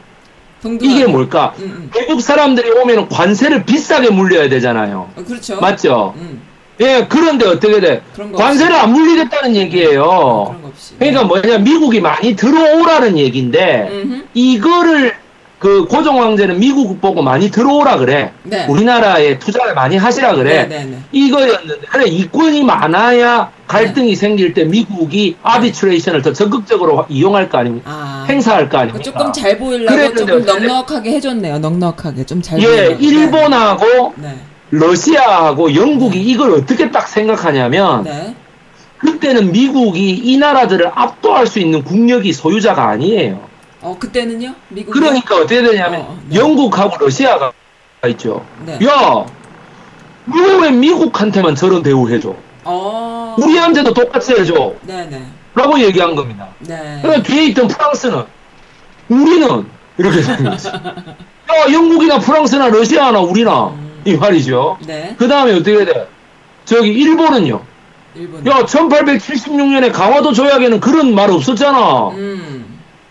[0.81, 1.53] 이게 뭘까?
[1.59, 1.91] 음, 음.
[1.95, 5.09] 외국 사람들이 오면 관세를 비싸게 물려야 되잖아요.
[5.15, 5.59] 어, 그렇죠.
[5.59, 6.13] 맞죠?
[6.17, 6.41] 음.
[6.79, 8.01] 예, 그런데 어떻게 돼?
[8.35, 8.83] 관세를 없이.
[8.83, 10.55] 안 물리겠다는 얘기예요.
[10.99, 14.23] 그러니까 뭐냐, 미국이 많이 들어오라는 얘기인데, 음흠.
[14.35, 15.15] 이거를
[15.59, 18.31] 그 고종 황제는 미국 보고 많이 들어오라 그래.
[18.43, 18.67] 네.
[18.67, 20.67] 우리나라에 투자를 많이 하시라 그래.
[20.67, 20.99] 네, 네, 네.
[21.11, 24.15] 이거였는데 그래 이권이 많아야 갈등이 네.
[24.15, 27.89] 생길 때 미국이 아비트레이션을 더 적극적으로 이용할 거 아닙니까?
[27.91, 29.03] 아, 행사할 거 아닙니까?
[29.03, 31.57] 조금 잘 보이려고 조금 넉넉하게 해줬네요.
[31.57, 32.61] 넉넉하게 좀 잘.
[32.61, 33.03] 예, 보이려고.
[33.03, 34.37] 일본하고 네.
[34.69, 38.35] 러시아하고 영국이 이걸 어떻게 딱 생각하냐면.
[38.99, 43.46] 그때는 미국이 이 나라들을 압도할 수 있는 국력이 소유자가 아니에요.
[43.81, 44.53] 어 그때는요?
[44.69, 46.39] 미국 그러니까 어떻게 되냐면 어, 네.
[46.39, 47.51] 영국하고 러시아가
[48.09, 48.45] 있죠.
[48.65, 48.79] 네.
[48.85, 49.25] 야,
[50.61, 52.35] 왜 미국한테만 저런 대우해줘?
[52.63, 53.35] 어...
[53.39, 54.73] 우리한테도 똑같이 해줘.
[54.83, 55.05] 네네.
[55.09, 55.25] 네.
[55.55, 56.47] 라고 얘기한 겁니다.
[56.59, 56.99] 네.
[57.01, 58.23] 그러니까 뒤에 있던 프랑스는
[59.09, 59.65] 우리는
[59.97, 60.67] 이렇게 거지.
[60.67, 64.01] 야, 영국이나 프랑스나 러시아나 우리나 음...
[64.05, 64.77] 이 말이죠.
[64.85, 65.15] 네.
[65.17, 66.07] 그 다음에 어떻게 돼?
[66.65, 67.61] 저기 일본은요.
[68.15, 68.45] 일본.
[68.47, 72.09] 야, 1876년에 강화도 조약에는 그런 말 없었잖아.
[72.09, 72.66] 음.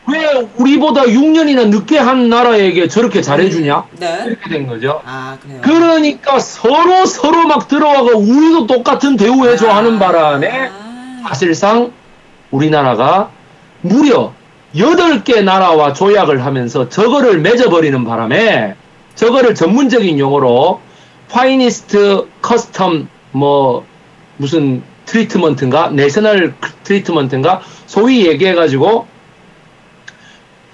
[0.08, 3.78] 왜 우리보다 6년이나 늦게 한 나라에게 저렇게 잘해주냐?
[3.78, 4.24] 음, 네.
[4.26, 5.02] 이렇게 된 거죠.
[5.04, 5.60] 아, 그래요.
[5.62, 11.24] 그러니까 서로 서로 막 들어와가 우리도 똑같은 대우해줘 아, 하는 바람에 아.
[11.28, 11.92] 사실상
[12.50, 13.30] 우리나라가
[13.82, 14.32] 무려
[14.74, 18.76] 8개 나라와 조약을 하면서 저거를 맺어버리는 바람에
[19.16, 20.80] 저거를 전문적인 용어로
[21.30, 23.84] finest custom 뭐
[24.36, 26.54] 무슨 treatment인가 national
[26.84, 29.06] 트리트먼트인가 소위 얘기해가지고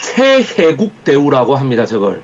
[0.03, 1.87] 최혜국 대우라고 합니다.
[1.87, 2.23] 저걸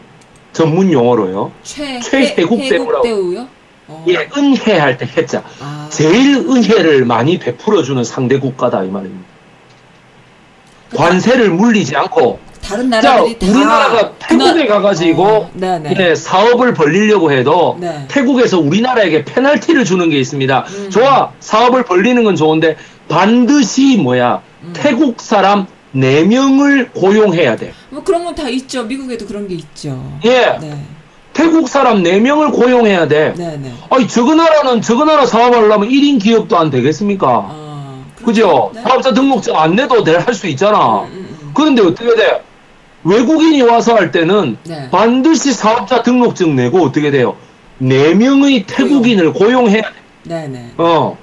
[0.52, 1.52] 전문 용어로요.
[1.62, 3.02] 최, 최혜국 대우라고.
[3.02, 3.46] 대우요?
[3.86, 4.04] 어.
[4.08, 5.42] 예, 은혜할 때 해자.
[5.60, 5.86] 아.
[5.90, 9.24] 제일 은혜를 많이 베풀어주는 상대 국가다 이 말입니다.
[10.90, 15.50] 그 관세를 물리지 않고 다른 나라들이 자, 우리나라가 태국에 가가지고 어.
[15.98, 18.04] 예, 사업을 벌리려고 해도 네.
[18.08, 20.64] 태국에서 우리나라에게 페널티를 주는 게 있습니다.
[20.68, 20.90] 음.
[20.90, 22.76] 좋아 사업을 벌리는 건 좋은데
[23.08, 24.72] 반드시 뭐야 음.
[24.74, 27.72] 태국 사람 4명을 고용해야 돼.
[27.90, 28.84] 뭐 그런 건 다 있죠.
[28.84, 30.00] 미국에도 그런 게 있죠.
[30.24, 30.58] 예.
[30.60, 30.78] 네.
[31.32, 33.32] 태국 사람 4명을 고용해야 돼.
[33.36, 33.56] 네네.
[33.58, 33.72] 네.
[33.90, 37.28] 아니, 저거 나라는 저거 나라 사업하려면 1인 기업도 안 되겠습니까?
[37.48, 38.72] 아, 그죠?
[38.74, 38.82] 네.
[38.82, 41.02] 사업자 등록증 안 내도 될수 있잖아.
[41.02, 41.50] 음, 음, 음.
[41.54, 42.42] 그런데 어떻게 돼?
[43.04, 44.88] 외국인이 와서 할 때는 네.
[44.90, 47.36] 반드시 사업자 등록증 내고 어떻게 돼요?
[47.80, 49.88] 4명의 태국인을 고용 해야 돼.
[50.24, 50.72] 네네.
[50.78, 51.16] 어.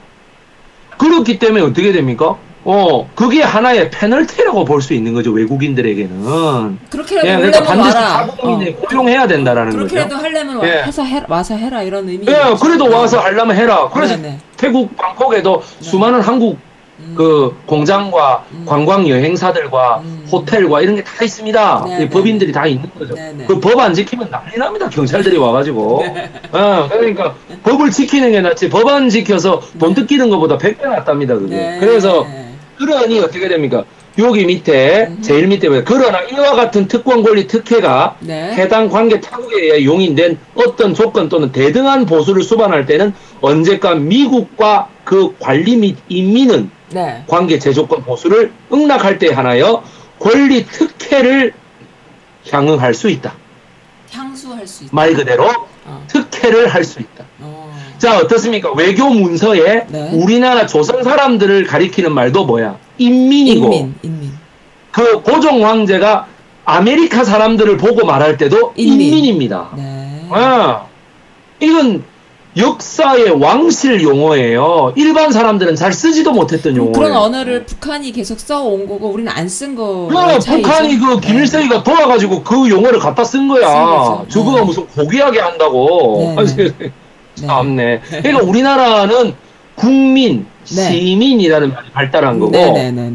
[0.97, 2.37] 그렇기 때문에 어떻게 됩니까?
[2.65, 6.79] 어, 그게 하나의 페널티라고 볼 수 있는 거죠, 외국인들에게는.
[6.89, 8.87] 그렇게라도 예, 그러니까 반드시 자국민에 어.
[8.87, 10.21] 고용해야 된다라는 그렇게라도 거죠.
[10.21, 10.81] 그렇게라도 하려면 예.
[10.81, 12.25] 와서, 해, 와서 해라, 이런 의미.
[12.27, 13.89] 예, 그래도 와서 하려면 해라.
[13.93, 14.39] 그래서 네네.
[14.57, 15.89] 태국 방콕에도 네.
[15.89, 16.57] 수많은 한국
[16.97, 17.13] 음.
[17.17, 18.63] 그 공장과 음.
[18.65, 20.25] 관광 여행사들과 음.
[20.31, 21.85] 호텔과 이런 게 다 있습니다.
[21.89, 23.15] 네, 법인들이 다 있는 거죠.
[23.47, 24.87] 그 법 안 지키면 난리 납니다.
[24.89, 26.03] 경찰들이 와가지고.
[26.13, 26.31] 네.
[26.51, 30.01] 어, 그러니까 법을 지키는 게 낫지 법 안 지켜서 돈 네.
[30.01, 31.33] 뜯기는 것보다 100배 낫답니다.
[31.35, 31.55] 그게.
[31.55, 31.77] 네.
[31.81, 32.25] 그래서
[32.77, 33.83] 그러니 어떻게 됩니까?
[34.17, 35.21] 여기 밑에 음.
[35.21, 38.53] 제일 밑에 보면 그러나 이와 같은 특권 권리 특혜가 네.
[38.53, 45.35] 해당 관계 타국에 의해 용인된 어떤 조건 또는 대등한 보수를 수반할 때는 언제까 미국과 그
[45.39, 47.23] 관리 및 인민은 네.
[47.27, 49.83] 관계 제조건 보수를 응낙할 때 하나여
[50.19, 51.53] 권리 특혜를
[52.49, 53.33] 향응할 수 있다.
[54.11, 54.95] 향수할 수 있다.
[54.95, 55.49] 말 그대로
[55.85, 56.05] 어.
[56.07, 57.25] 특혜를 할 수 있다.
[57.41, 57.54] 어.
[58.05, 58.71] 자 어떻습니까?
[58.73, 60.11] 외교 문서에 네.
[60.13, 62.77] 우리나라 조선 사람들을 가리키는 말도 뭐야?
[62.99, 64.31] 인민이고 인민, 인민.
[64.91, 66.27] 그 고종 황제가
[66.65, 69.25] 아메리카 사람들을 보고 말할 때도 인민.
[69.25, 70.23] 입니다 네.
[70.29, 70.83] 아,
[71.59, 72.03] 이건
[72.55, 74.93] 역사의 왕실 용어예요.
[74.95, 76.91] 일반 사람들은 잘 쓰지도 못했던 용어.
[76.91, 80.05] 그런 언어를 북한이 계속 써온 거고 우리는 안 쓴 거.
[80.11, 81.19] 그럼 북한이 그 네.
[81.27, 84.23] 김일성이가 돌아가지고 그 용어를 갖다 쓴 거야.
[84.29, 84.65] 저거가 네.
[84.65, 86.35] 무슨 고귀하게 한다고.
[86.55, 86.91] 네.
[87.41, 87.47] 네.
[87.47, 88.01] 참네.
[88.21, 89.33] 그러니까 우리나라는
[89.75, 90.91] 국민, 네.
[90.91, 92.51] 시민이라는 말이 발달한 거고.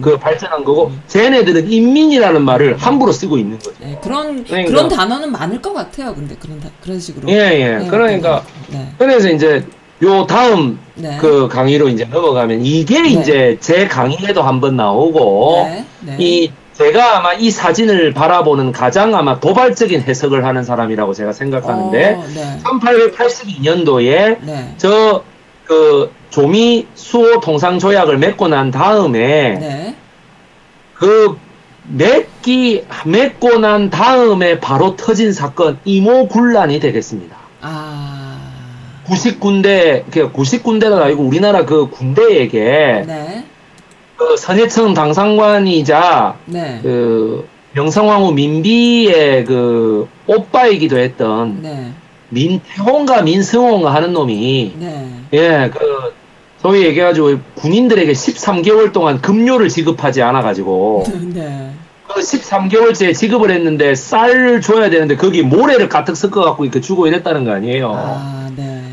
[0.01, 3.73] 그 발전한 거고 쟤네들은 인민이라는 말을 함부로 쓰고 있는 거죠.
[3.81, 6.15] 네, 그런 그러니까, 그런 단어는 많을 것 같아요.
[6.15, 7.29] 근데 그런 그런 식으로.
[7.31, 7.79] 예, 예.
[7.79, 8.89] 네, 그러니까 네.
[8.99, 9.65] 그래서 이제
[10.03, 11.19] 요 다음 네.
[11.21, 13.09] 그 강의로 이제 넘어가면 이게 네.
[13.11, 15.67] 이제 제 강의에도 한번 나오고
[16.01, 16.51] 네, 이
[16.81, 22.25] 제가 아마 이 사진을 바라보는 가장 아마 도발적인 해석을 하는 사람이라고 제가 생각하는데 어,
[22.65, 29.95] 1882년도에 저그 조미 수호 통상 조약을 맺고 난 다음에 네.
[30.95, 31.37] 그
[31.85, 37.37] 맺기 맺고 난 다음에 바로 터진 사건 이모 군란이 되겠습니다.
[37.61, 38.39] 아.
[39.05, 43.45] 90군대 그 90군대가 아니고 우리나라 그 군대에게 네.
[44.21, 46.79] 그 선예청 당상관이자 네.
[46.83, 51.91] 그 명성황후 민비의 그 오빠이기도 했던 네.
[52.29, 55.09] 민태홍과 민승홍가 하는 놈이 네.
[55.33, 56.13] 예 그
[56.59, 61.71] 소위 얘기해가지고 군인들에게 13개월 동안 급료를 지급하지 않아가지고 네.
[62.07, 67.53] 그 13개월째 지급을 했는데 쌀을 줘야 되는데 거기 모래를 가득 섞어갖고 이렇게 주고 이랬다는 거
[67.53, 67.91] 아니에요.
[67.95, 68.40] 아, 네.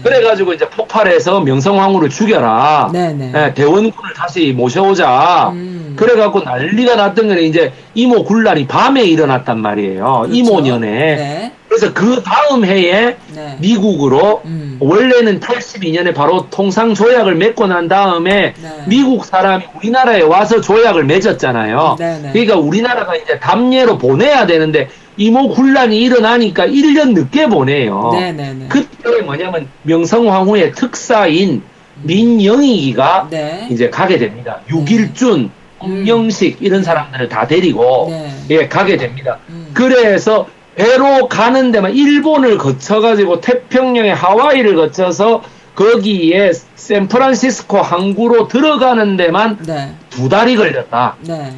[0.04, 2.90] 그래가지고 이제 폭발해서 명성황후를 죽여라.
[2.94, 3.32] 네, 네.
[3.32, 5.50] 네, 대원군을 다시 모셔오자.
[5.54, 5.94] 음.
[5.98, 10.24] 그래갖고 난리가 났던 거는 이제 이모 굴란이 밤에 일어났단 말이에요.
[10.24, 10.34] 그렇죠.
[10.34, 11.52] 이모년에.
[11.78, 11.94] 네.
[11.94, 13.58] 그래서 그 다음 해에 네.
[13.60, 14.78] 미국으로 음.
[14.80, 18.70] 원래는 82년에 바로 통상 조약을 맺고 난 다음에 네.
[18.88, 21.96] 미국 사람이 우리나라에 와서 조약을 맺었잖아요.
[22.00, 22.30] 네, 네.
[22.32, 28.12] 그러니까 우리나라가 이제 담례로 보내야 되는데 이모 군란이 일어나니까 1년 늦게 보내요.
[28.14, 31.64] 네, 네, 그때 뭐냐면 명성황후의 특사인
[32.04, 33.30] 민영이가
[33.72, 34.62] 이제 가게 됩니다.
[34.70, 35.50] 6일준
[35.80, 38.12] 홍영식 이런 사람들을 다 데리고
[38.50, 39.40] 예 가게 됩니다.
[39.50, 39.70] 음.
[39.74, 40.48] 그래서
[40.78, 45.42] 배로 가는 데만 일본을 거쳐가지고 태평양의 하와이를 거쳐서
[45.74, 49.96] 거기에 샌프란시스코 항구로 들어가는 데만 네.
[50.12, 51.16] 두 달이 걸렸다.
[51.22, 51.54] 네.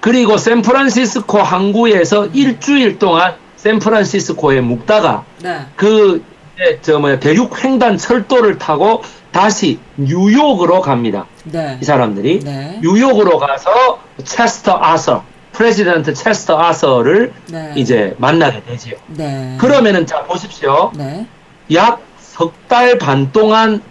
[0.00, 2.30] 그리고 샌프란시스코 항구에서 음.
[2.32, 5.66] 일주일 동안 샌프란시스코에 묵다가 네.
[5.76, 11.26] 그저 뭐야 대륙 횡단 철도를 타고 다시 뉴욕으로 갑니다.
[11.44, 11.78] 네.
[11.82, 12.80] 이 사람들이 네.
[12.82, 17.72] 뉴욕으로 가서 체스터 아서 president 체스터 아서를 네.
[17.76, 18.94] 이제 만나게 되지요.
[19.08, 19.56] 네.
[19.58, 20.92] 그러면은 자 보십시오.
[20.96, 21.26] 네.
[21.72, 23.82] 약석 달 반 동안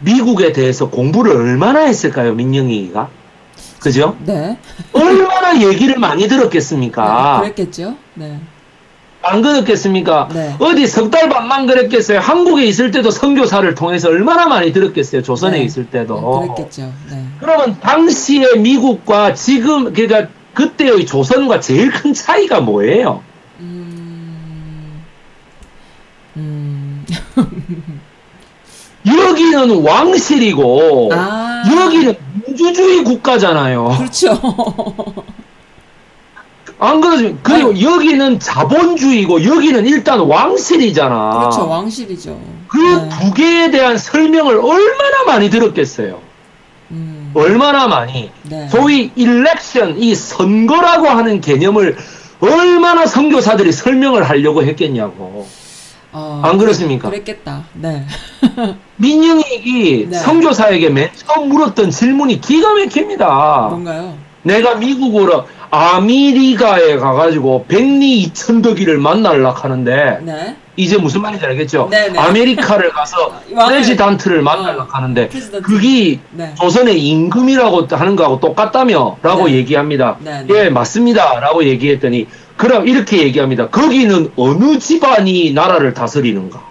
[0.00, 3.08] 미국에 대해서 공부를 얼마나 했을까요, 민영익이가?
[3.80, 4.16] 그죠?
[4.24, 4.58] 네.
[4.92, 7.40] 얼마나 얘기를 많이 들었겠습니까?
[7.42, 7.96] 네, 그랬겠죠.
[8.14, 8.38] 네.
[9.22, 10.28] 안 그랬겠습니까?
[10.32, 10.54] 네.
[10.58, 12.20] 어디 석 달 반만 그랬겠어요?
[12.20, 15.22] 한국에 있을 때도 선교사를 통해서 얼마나 많이 들었겠어요?
[15.22, 15.64] 조선에 네.
[15.64, 16.40] 있을 때도.
[16.42, 16.92] 네, 그랬겠죠.
[17.10, 17.24] 네.
[17.38, 23.22] 그러면 당시에 미국과 지금, 그러니까 그때의 조선과 제일 큰 차이가 뭐예요?
[23.60, 25.02] 음...
[26.36, 27.06] 음...
[29.06, 31.62] 여기는 왕실이고 아...
[31.70, 32.14] 여기는
[32.46, 33.96] 민주주의 국가잖아요.
[33.98, 35.24] 그렇죠.
[36.80, 37.36] 안 그러지?
[37.42, 41.38] 그리고 아니, 여기는 자본주의고 여기는 일단 왕실이잖아.
[41.38, 42.40] 그렇죠, 왕실이죠.
[42.68, 43.32] 그두 네.
[43.36, 46.20] 개에 대한 설명을 얼마나 많이 들었겠어요.
[46.92, 47.19] 음...
[47.34, 48.68] 얼마나 많이 네.
[48.68, 51.96] 소위 일렉션 이 선거라고 하는 개념을
[52.40, 55.46] 얼마나 선교사들이 설명을 하려고 했겠냐고.
[56.12, 57.08] 어, 안 그렇습니까?
[57.08, 57.64] 그랬겠다.
[57.74, 58.04] 네.
[58.96, 60.18] 민영익이 네.
[60.18, 63.68] 선교사에게 맨 처음 물었던 질문이 기가 막힙니다.
[63.70, 64.14] 뭔가요?
[64.42, 70.56] 내가 미국으로 아미리가에 가가지고 백리 이천더기를 만날라 하는데 네.
[70.76, 71.88] 이제 무슨 말인지 알겠죠?
[71.90, 72.08] 네네.
[72.10, 72.18] 네.
[72.18, 75.28] 아메리카를 가서 프레지단트를 만날라 어, 하는데
[75.62, 76.54] 그게 네.
[76.54, 79.54] 조선의 임금이라고 하는 거하고 똑같다며 라고 네.
[79.54, 80.16] 얘기합니다.
[80.20, 80.46] 네네.
[80.46, 80.54] 네.
[80.54, 82.26] 예 맞습니다 라고 얘기했더니
[82.56, 83.68] 그럼 이렇게 얘기합니다.
[83.68, 86.62] 거기는 어느 집안이 나라를 다스리는가?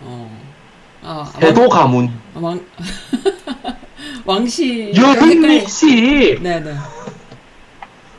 [0.00, 0.40] 어.
[1.02, 2.10] 아, 해도 가문.
[2.34, 2.60] 왕...
[4.24, 4.92] 왕씨.
[4.96, 6.38] 여흥씨.
[6.42, 6.74] 네네.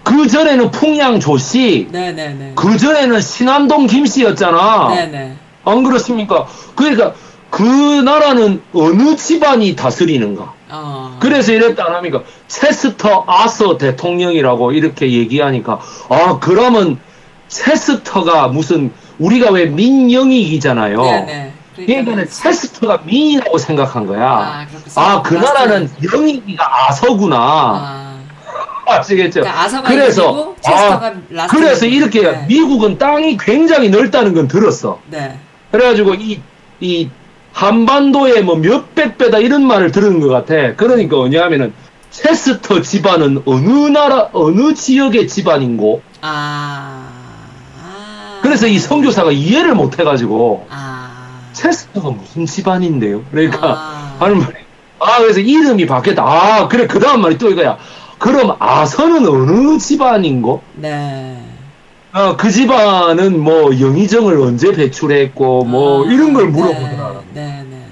[0.10, 1.88] 그 전에는 풍양 조씨.
[1.92, 2.54] 네네네.
[2.56, 4.90] 그 전에는 신안동 김씨였잖아.
[4.96, 5.36] 네네.
[5.66, 6.48] 안 그렇습니까?
[6.76, 7.14] 그러니까
[7.52, 10.54] 그 나라는 어느 집안이 다스리는가?
[10.70, 11.18] 어.
[11.20, 12.24] 그래서 이랬다 안 합니까?
[12.48, 15.80] 체스터 아서 대통령이라고 이렇게 얘기하니까
[16.10, 17.00] 아 그러면
[17.48, 21.02] 체스터가 무슨 우리가 왜 민영익이잖아요.
[21.04, 21.54] 네네.
[21.76, 24.28] 그러니까 체스터가 민이라고 생각한 거야.
[24.28, 27.38] 아, 아그 나라는 영익이가 아서구나.
[27.38, 28.09] 아.
[28.92, 29.42] 아시겠죠?
[29.82, 32.46] 그러니까 그래서 아, 그래서 이렇게 네.
[32.48, 35.00] 미국은 땅이 굉장히 넓다는 건 들었어.
[35.10, 35.38] 네.
[35.72, 36.42] 그래가지고 이
[36.80, 37.10] 이
[37.52, 40.76] 한반도에 뭐 몇백 배다 이런 말을 들은 것 같아.
[40.76, 41.74] 그러니까 뭐냐면은
[42.12, 46.02] 체스터 집안은 어느 나라 어느 지역의 집안인고.
[46.22, 47.08] 아.
[48.42, 51.42] 그래서 이 선교사가 이해를 못 해가지고 아.
[51.54, 53.24] 체스터가 무슨 집안인데요?
[53.32, 54.16] 그러니까 아.
[54.20, 54.54] 하는 말이.
[55.00, 56.24] 아 그래서 이름이 바뀌었다.
[56.24, 57.78] 아 그래 그 다음 말이 또 이거야.
[58.20, 60.62] 그럼 아선은 어느 집안인고?
[60.76, 61.42] 네.
[62.12, 67.22] 어, 그 집안은 뭐 영의정을 언제 배출했고 뭐 아, 이런 걸 물어보더라.
[67.34, 67.86] 네, 네, 네.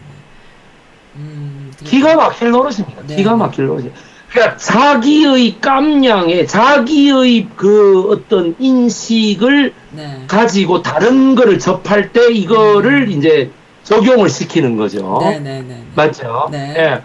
[1.15, 3.03] 음, 기가 막힐 노릇입니다.
[3.07, 3.15] 네.
[3.15, 3.91] 기가 막힐 노릇이.
[4.29, 10.23] 그러니까 자기의 깜냥에 자기의 그 어떤 인식을 네.
[10.27, 13.11] 가지고 다른 거를 접할 때 이거를 음.
[13.11, 13.51] 이제
[13.83, 15.19] 적용을 시키는 거죠.
[15.21, 15.65] 네, 네, 네.
[15.69, 15.83] 네.
[15.95, 16.49] 맞죠?
[16.51, 16.75] 네.
[16.77, 17.01] 예.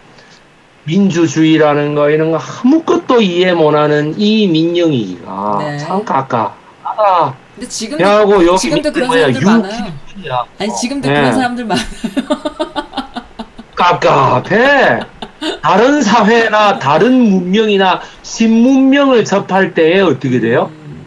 [0.85, 5.79] 민주주의라는 거 이런 거 아무것도 이해 못하는 이 민영이가 네.
[5.79, 6.55] 참 깝깝.
[6.85, 9.93] 아, 근데 지금도 야고 여기 지금도 그런 사람들 많아요.
[10.59, 11.15] 아니 지금도 네.
[11.15, 11.87] 그런 사람들 많아요.
[13.75, 15.01] 깝깝해.
[15.63, 20.71] 다른 사회나 다른 문명이나 신문명을 접할 때 어떻게 돼요?
[20.73, 21.05] 음.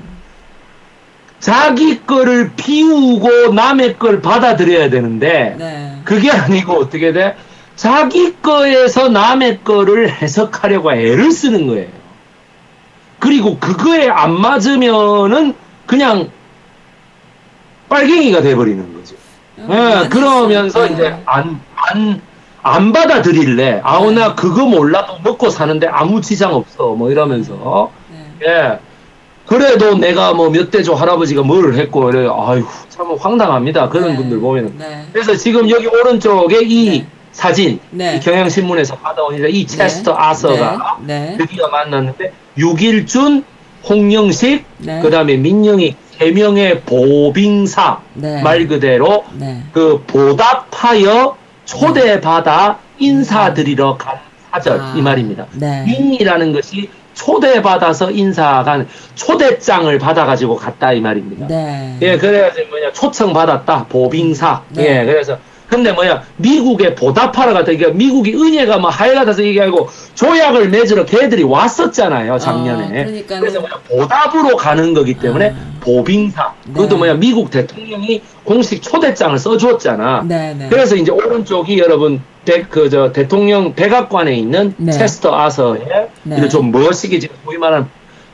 [1.39, 6.01] 자기 거를 비우고 남의 걸 받아들여야 되는데 네.
[6.03, 7.35] 그게 아니고 어떻게 돼?
[7.75, 11.87] 자기 거에서 남의 거를 해석하려고 애를 쓰는 거예요.
[13.19, 15.53] 그리고 그거에 안 맞으면은
[15.85, 16.29] 그냥
[17.89, 19.15] 빨갱이가 돼버리는 거죠.
[19.59, 22.21] 음, 네, 그러면서 이제 안, 안,
[22.61, 23.81] 안 받아들일래.
[23.83, 24.35] 아우, 나 네.
[24.35, 26.89] 그거 몰라도 먹고 사는데 아무 지장 없어.
[26.89, 27.91] 뭐 이러면서.
[28.11, 28.47] 네.
[28.47, 28.79] 예.
[29.45, 32.27] 그래도 내가 뭐 몇 대조 할아버지가 뭘 했고, 이래.
[32.27, 33.89] 아유, 참 황당합니다.
[33.89, 34.15] 그런 네.
[34.15, 34.75] 분들 보면은.
[34.77, 35.05] 네.
[35.13, 37.07] 그래서 지금 여기 오른쪽에 이 네.
[37.35, 38.17] 사진 네.
[38.21, 39.65] 경향신문에서 받아온 이 네.
[39.65, 40.17] 체스터 네.
[40.17, 41.35] 아서가 네.
[41.37, 43.43] 드디어 만났는데 6일준
[43.87, 45.01] 홍영식 네.
[45.01, 48.41] 그다음에 민영이 세 명의 보빙사 네.
[48.41, 49.63] 말 그대로 네.
[49.73, 51.35] 그 보답하여
[51.65, 54.17] 초대받아 인사드리러 간
[54.51, 54.93] 사절 아.
[54.95, 55.45] 이 말입니다.
[55.59, 61.47] 민이라는 것이 초대받아서 인사간 초대장을 받아가지고 갔다 이 말입니다.
[62.01, 64.63] 예, 그래가지고 뭐냐 초청 받았다 보빙사.
[64.77, 65.37] 예, 그래서
[65.67, 72.37] 근데 뭐야 미국에 보답하러 갔다 이게 미국이 은혜가 뭐 하이라다서 얘기하고 조약을 맺으러 걔들이 왔었잖아요
[72.37, 73.01] 작년에.
[73.01, 75.75] 어, 그래서 뭐야 보답으로 가는 거기 때문에 아.
[75.81, 76.53] 보빙사.
[76.65, 76.73] 네.
[76.73, 80.23] 그것도 뭐야 미국 대통령이 공식 초대장을 써주었잖아.
[80.27, 80.67] 네, 네.
[80.69, 82.21] 그래서 이제 오른쪽이 여러분
[82.69, 84.91] 그저 대통령 백악관에 있는 네.
[84.91, 86.47] 체스터 아서의 네.
[86.47, 87.87] 좀 멋있게 지금 소위 말하는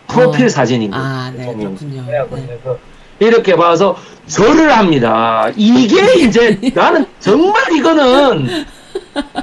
[0.08, 0.50] 프로필 어.
[0.50, 1.06] 사진인 거예요.
[1.06, 2.04] 아, 네, 그렇군요.
[2.08, 2.18] 네.
[3.22, 3.96] 이렇게 봐서
[4.28, 5.50] 절을 합니다.
[5.56, 8.66] 이게 이제 나는 정말 이거는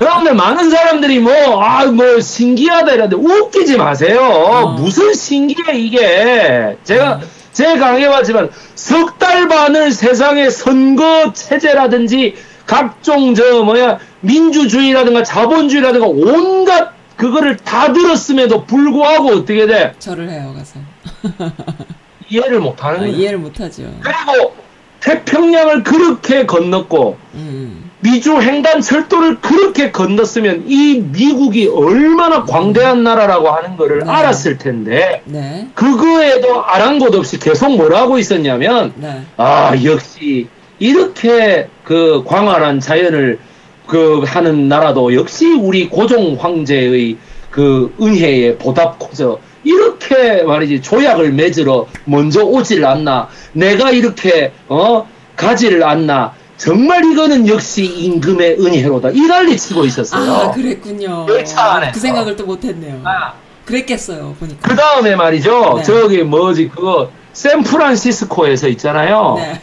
[0.01, 4.21] 여러분들 많은 사람들이 뭐, 아, 뭐, 신기하다 이러는데 웃기지 마세요.
[4.23, 4.67] 어.
[4.73, 6.77] 무슨 신기해, 이게.
[6.85, 7.29] 제가, 음.
[7.53, 12.35] 제가 강해왔지만 석 달 반을 세상의 선거 체제라든지
[12.67, 19.93] 각종 저 뭐야 민주주의라든가 자본주의라든가 온갖 그거를 다 들었음에도 불구하고 어떻게 돼?
[19.99, 20.79] 절을 해요 가서.
[22.29, 23.85] 이해를 못하는 아, 이해를 못하죠.
[24.01, 24.55] 그리고
[25.01, 27.91] 태평양을 그렇게 건넜고 음.
[28.01, 34.11] 미주 횡단 철도를 그렇게 건넜으면 이 미국이 얼마나 광대한 나라라고 하는 거를 네.
[34.11, 35.69] 알았을 텐데 네.
[35.75, 39.23] 그거에도 아랑곳 없이 계속 뭐라고 있었냐면 네.
[39.37, 40.49] 아 역시
[40.79, 43.41] 이렇게 그 광활한 자연을
[43.87, 47.17] 그 하는 나라도 역시 우리 고종 황제의
[47.51, 56.33] 그 은혜에 보답고서 이렇게 말이지 조약을 맺으러 먼저 오질 않나 내가 이렇게 어 가지를 않나
[56.57, 60.33] 정말 이거는 역시 임금의 은혜로다 이 난리 치고 있었어요.
[60.33, 61.27] 아 그랬군요.
[61.29, 63.01] 열차 안에 그 생각을 또 못했네요.
[63.05, 63.35] 아.
[63.67, 64.67] 그랬겠어요 보니까.
[64.67, 65.75] 그 다음에 말이죠.
[65.77, 65.83] 네.
[65.83, 69.35] 저기 뭐지 그거 샌프란시스코에서 있잖아요.
[69.37, 69.61] 네.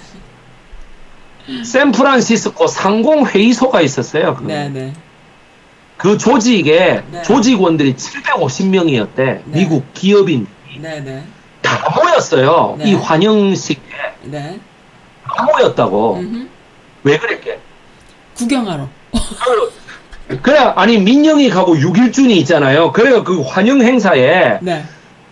[1.64, 4.36] 샌프란시스코 상공회의소가 있었어요.
[4.36, 4.44] 그.
[4.44, 4.94] 네네.
[5.98, 7.22] 그 조직에 네.
[7.24, 9.16] 조직원들이 750명이었대.
[9.16, 9.42] 네.
[9.46, 10.48] 미국 기업인.
[10.80, 11.24] 네네.
[11.62, 12.76] 다 모였어요.
[12.78, 12.92] 네.
[12.92, 13.82] 이 환영식에.
[14.24, 14.60] 네.
[15.24, 16.18] 다 모였다고.
[16.18, 16.48] 음흠.
[17.04, 17.60] 왜 그랬게?
[18.36, 18.90] 구경하러.
[20.28, 22.92] 그, 그래, 아니, 민영이 가고 6일준이 있잖아요.
[22.92, 24.60] 그래가 그 환영 행사에.
[24.62, 24.84] 네.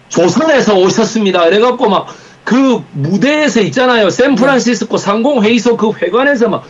[0.10, 1.46] 조선에서 오셨습니다.
[1.46, 2.08] 그래갖고 막,
[2.44, 4.10] 그 무대에서 있잖아요.
[4.10, 6.64] 샌프란시스코 상공회의소 그 회관에서 막,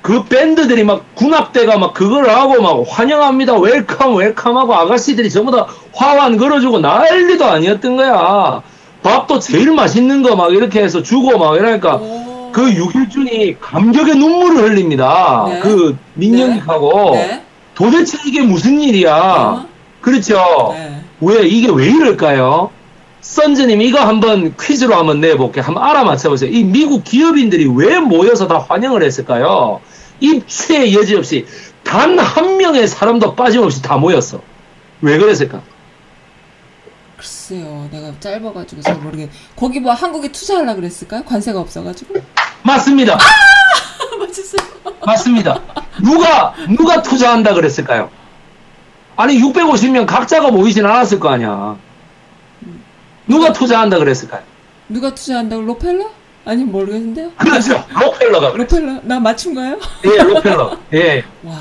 [0.00, 3.54] 그 밴드들이 막 군악대가 막 그걸 하고 막 환영합니다.
[3.58, 8.62] welcome welcome 하고 아가씨들이 전부 다 화환 걸어주고 난리도 아니었던 거야.
[9.02, 11.98] 밥도 제일 맛있는 거 막 이렇게 해서 주고 막 이러니까
[12.52, 15.46] 그 유길준이 감격의 눈물을 흘립니다.
[15.48, 15.58] 네.
[15.60, 17.26] 그 민영익이하고 네.
[17.26, 17.42] 네.
[17.74, 19.16] 도대체 이게 무슨 일이야.
[19.16, 19.66] 어?
[20.00, 20.70] 그렇죠.
[20.74, 21.00] 네.
[21.20, 22.70] 왜 이게 왜 이럴까요?
[23.22, 25.60] 선즈님 이거 한번 퀴즈로 한번 내볼게.
[25.60, 26.50] 한번 알아맞혀보세요.
[26.50, 29.80] 이 미국 기업인들이 왜 모여서 다 환영을 했을까요?
[30.20, 31.46] 입추의 여지 없이
[31.84, 34.40] 단 한 명의 사람도 빠짐없이 다 모였어.
[35.00, 35.60] 왜 그랬을까?
[37.16, 39.30] 글쎄요, 내가 짧아가지고 잘 모르겠.
[39.56, 41.22] 거기 뭐 한국에 투자하려 그랬을까요?
[41.24, 42.14] 관세가 없어가지고.
[42.62, 43.14] 맞습니다.
[43.14, 43.18] 아!
[44.18, 44.60] 맞췄어요.
[45.04, 45.60] 맞습니다.
[46.02, 48.10] 누가 누가 투자한다 그랬을까요?
[49.16, 51.76] 아니 650명 각자가 모이진 않았을 거 아니야.
[53.26, 54.42] 누가 투자한다 그랬을까요?
[54.88, 56.10] 누가 투자한다고 로펠러?
[56.44, 57.30] 아니 모르겠는데요.
[57.36, 57.84] 그렇죠.
[57.98, 58.50] 록펠러가.
[58.56, 59.00] 록펠러.
[59.04, 59.78] 나 맞춘가요?
[60.04, 60.76] 예, 록펠러.
[60.94, 61.24] 예.
[61.44, 61.54] 와.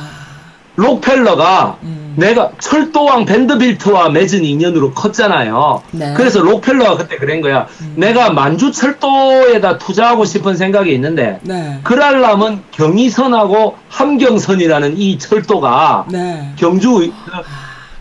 [0.76, 2.14] 록펠러가 음.
[2.16, 5.84] 내가 철도왕 밴드빌트와 맺은 인연으로 컸잖아요.
[5.92, 6.14] 네.
[6.16, 7.68] 그래서 록펠러가 그때 그런 거야.
[7.82, 7.94] 음.
[7.98, 11.80] 내가 만주 철도에다 투자하고 싶은 생각이 있는데 네.
[11.84, 16.54] 그랄람은 경의선하고 함경선이라는 이 철도가 네.
[16.56, 17.12] 경주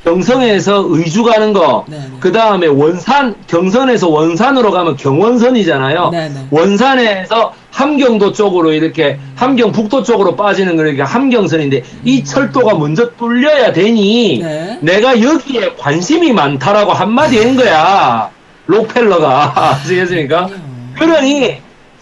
[0.05, 1.85] 경성에서 의주 가는 거,
[2.21, 6.11] 그 다음에 원산, 경선에서 원산으로 가면 경원선이잖아요.
[6.11, 6.47] 네네.
[6.51, 9.33] 원산에서 함경도 쪽으로 이렇게 음.
[9.37, 12.01] 함경 북도 쪽으로 빠지는 거니까 함경선인데 음.
[12.05, 14.79] 이 철도가 먼저 뚫려야 되니 네.
[14.81, 18.31] 내가 여기에 관심이 많다라고 한마디 한 거야.
[18.67, 19.53] 록펠러가.
[19.83, 20.49] 아시겠습니까?
[20.95, 21.59] 그러니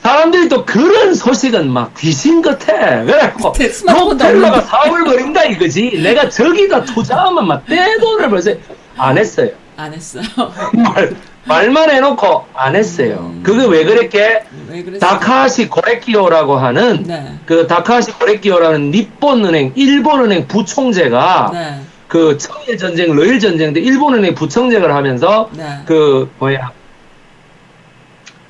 [0.09, 3.05] 사람들이 또 그런 소식은 막 귀신 같아.
[3.05, 3.53] 그래갖고
[3.87, 6.01] 록펠러가 사업을 벌인다 이거지.
[6.03, 8.53] 내가 저기다 투자하면 막 떼돈을 벌써
[8.97, 9.51] 안 했어요.
[9.77, 10.25] 안 했어요.
[10.73, 11.15] 말,
[11.45, 13.33] 말만 해놓고 안 했어요.
[13.35, 13.43] 음.
[13.45, 14.45] 그게 왜 그랬게?
[14.71, 17.35] 왜 다카시 고레키오라고 하는 네.
[17.45, 21.81] 그 다카시 고레키오라는 니폰은행, 일본은행 부총재가 네.
[22.09, 25.65] 그 청일 전쟁, 러일 전쟁 때 일본은행 부총재를 하면서 네.
[25.85, 26.73] 그 뭐야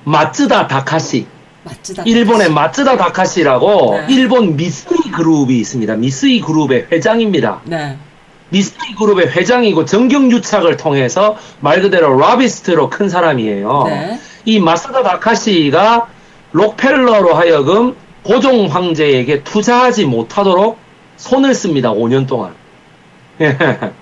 [0.05, 1.26] 마츠다 다카시
[1.68, 4.14] 마츠다 일본의 마츠다 다카시라고 네.
[4.14, 5.96] 일본 미스이 그룹이 있습니다.
[5.96, 7.60] 미스이 그룹의 회장입니다.
[7.64, 7.96] 네.
[8.50, 13.84] 미스이 그룹의 회장이고 정경 유착을 통해서 말 그대로 라비스트로 큰 사람이에요.
[13.86, 14.18] 네.
[14.44, 16.08] 이 마츠다 다카시가
[16.52, 20.78] 록펠러로 하여금 고종 황제에게 투자하지 못하도록
[21.16, 21.92] 손을 씁니다.
[21.92, 22.54] 5년 동안.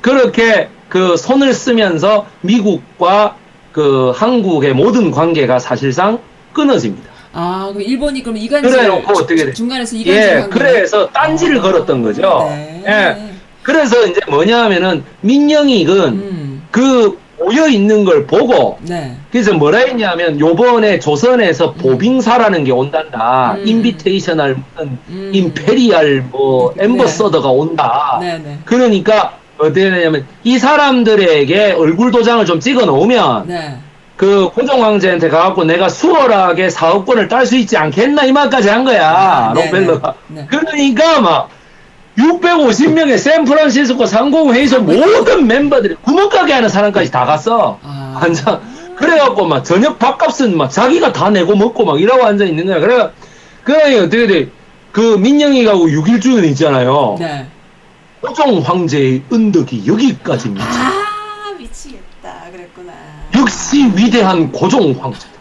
[0.00, 3.36] 그렇게 그 손을 쓰면서 미국과
[3.72, 6.18] 그 한국의 모든 관계가 사실상
[6.52, 7.10] 끊어집니다.
[7.32, 12.46] 아, 그럼 일본이 그럼 이간질 어떻게 중간에서 이간질 예, 그래서 딴지를 아, 걸었던 거죠.
[12.50, 12.82] 네.
[12.86, 13.32] 예.
[13.62, 16.62] 그래서 이제 뭐냐 하면은 민영익은 음.
[16.70, 19.16] 그 모여 있는 걸 보고 네.
[19.30, 21.74] 그래서 뭐라 했냐면 요번에 조선에서 음.
[21.74, 23.56] 보빙사라는 게 온단다.
[23.58, 23.66] 음.
[23.66, 25.30] invitational 무슨 음.
[25.32, 26.84] imperial 뭐 네.
[26.84, 28.18] ambassador가 온다.
[28.20, 28.58] 네, 네.
[28.64, 33.78] 그러니까 어떻게 되냐면 이 사람들에게 얼굴 도장을 좀 찍어 놓으면 네.
[34.16, 39.08] 그 고종 황제한테 가갖고 내가 수월하게 사업권을 딸 수 있지 않겠나 이 말까지 한 거야
[39.08, 40.46] 아, 네, 록펠러가 네, 네.
[40.48, 41.48] 그러니까 막
[42.18, 48.18] 650명의 샌프란시스코 상공회의소 모든 멤버들이 구멍가게 하는 사람까지 다 갔어 아.
[48.22, 48.60] 완전
[48.96, 53.10] 그래갖고 막 저녁 밥값은 막 자기가 다 내고 먹고 막 이러고 앉아 있는 거야 그래
[53.64, 54.62] 그래 어떻게 돼
[54.92, 57.46] 그 민영이 가고 6일주는 있잖아요 네.
[58.22, 60.64] 고종 황제의 은덕이 여기까지입니다.
[60.64, 62.50] 아 미치겠다.
[62.52, 62.92] 그랬구나.
[63.36, 65.32] 역시 위대한 고종 황제다.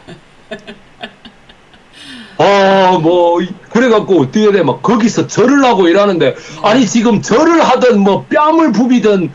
[2.40, 3.38] 아, 뭐,
[3.70, 6.36] 그래갖고, 어떻게 돼, 막, 거기서 절을 하고 일하는데, 네.
[6.64, 9.32] 아니, 지금 절을 하든, 뭐, 뺨을 부비든,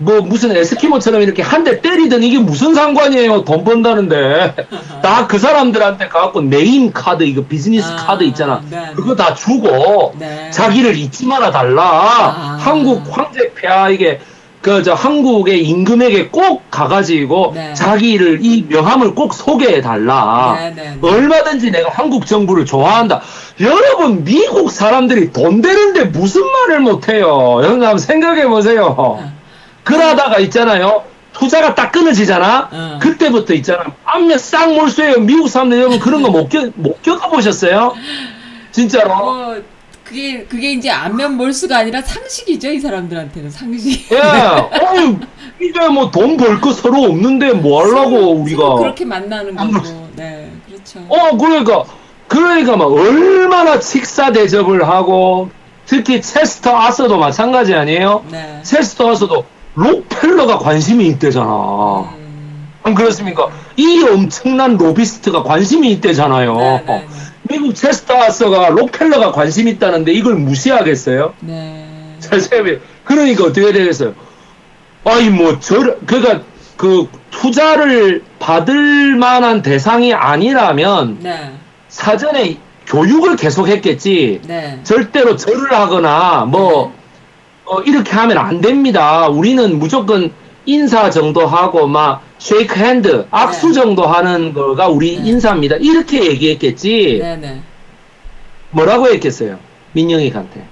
[0.00, 3.44] 뭐 무슨 에스키모처럼 이렇게 한 대 때리든 이게 무슨 상관이에요?
[3.44, 4.54] 돈 번다는데.
[5.02, 8.62] 다 그 사람들한테 가갖고 name card 이거 비즈니스 아, 카드 있잖아.
[8.70, 8.86] 네, 네.
[8.96, 10.50] 그거 다 주고 네.
[10.50, 11.82] 자기를 잊지 말아 달라.
[11.82, 14.20] 아, 한국 황제 폐하 이게
[14.62, 17.72] 그 저 한국의 임금에게 꼭 가가지고 네.
[17.74, 20.54] 자기를 이 명함을 꼭 소개해 달라.
[20.58, 23.20] 네, 네, 얼마든지 내가 한국 정부를 좋아한다.
[23.60, 27.58] 여러분 미국 사람들이 돈 되는데 무슨 말을 못해요?
[27.62, 29.18] 여러분 한번 생각해 보세요.
[29.84, 31.04] 그러다가 있잖아요.
[31.32, 32.68] 투자가 딱 끊어지잖아.
[32.72, 32.98] 어.
[33.00, 33.84] 그때부터 있잖아.
[34.04, 35.20] 안면 싹 몰수해요.
[35.20, 37.94] 미국 사람들 여러분 그런 거 못 겪, 못 겪어보셨어요?
[38.72, 39.14] 진짜로.
[39.16, 39.62] 뭐,
[40.04, 42.70] 그게, 그게 이제 안면 몰수가 아니라 상식이죠.
[42.72, 44.10] 이 사람들한테는 상식.
[44.12, 44.18] 예.
[44.18, 45.16] 어이,
[45.62, 48.58] 이제 뭐 돈 벌 거 서로 없는데 뭐 하려고 서로, 우리가.
[48.62, 50.08] 서로 그렇게 만나는 거고.
[50.16, 50.50] 네.
[50.68, 50.98] 그렇죠.
[51.08, 51.84] 어, 그러니까.
[52.26, 55.50] 그러니까 막 얼마나 식사 대접을 하고
[55.86, 58.24] 특히 체스터 아서도 마찬가지 아니에요?
[58.30, 58.60] 네.
[58.62, 59.44] 체스터 아서도
[59.74, 62.10] 록펠러가 관심이 있대잖아.
[62.16, 62.72] 음.
[62.82, 63.48] 안 그렇습니까?
[63.76, 66.56] 이 엄청난 로비스트가 관심이 있대잖아요.
[66.56, 67.06] 네, 네, 네.
[67.42, 71.34] 미국 체스터 아서가 록펠러가 관심 있다는데 이걸 무시하겠어요?
[71.40, 72.16] 네.
[72.20, 72.78] 잘 생각해.
[73.04, 74.14] 그러니까 어떻게 되겠어요?
[75.04, 76.42] 아니 뭐 저, 그러니까
[76.76, 81.52] 그 투자를 받을 만한 대상이 아니라면 네.
[81.88, 84.42] 사전에 교육을 계속했겠지.
[84.46, 84.80] 네.
[84.82, 86.99] 절대로 절을 하거나 뭐 네.
[87.70, 89.28] 어, 이렇게 하면 안 됩니다.
[89.28, 90.32] 우리는 무조건
[90.66, 93.72] 인사 정도 하고 막 shake hand 악수 네.
[93.74, 95.28] 정도 하는 거가 우리 네.
[95.30, 95.76] 인사입니다.
[95.76, 97.20] 이렇게 얘기했겠지.
[97.22, 97.62] 네, 네.
[98.70, 99.58] 뭐라고 했겠어요?
[99.92, 100.66] 민영익한테.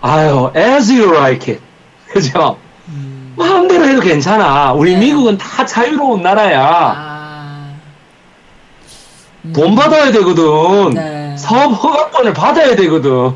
[0.00, 1.62] 아유, as you like it.
[2.08, 2.56] 그죠?
[2.88, 3.34] 음.
[3.36, 4.72] 마음대로 해도 괜찮아.
[4.72, 5.00] 우리 네.
[5.00, 6.64] 미국은 다 자유로운 나라야.
[6.64, 7.74] 아.
[9.44, 9.52] 음.
[9.52, 10.94] 돈 받아야 되거든.
[10.94, 11.36] 네.
[11.36, 13.32] 사업 허가권을 받아야 되거든.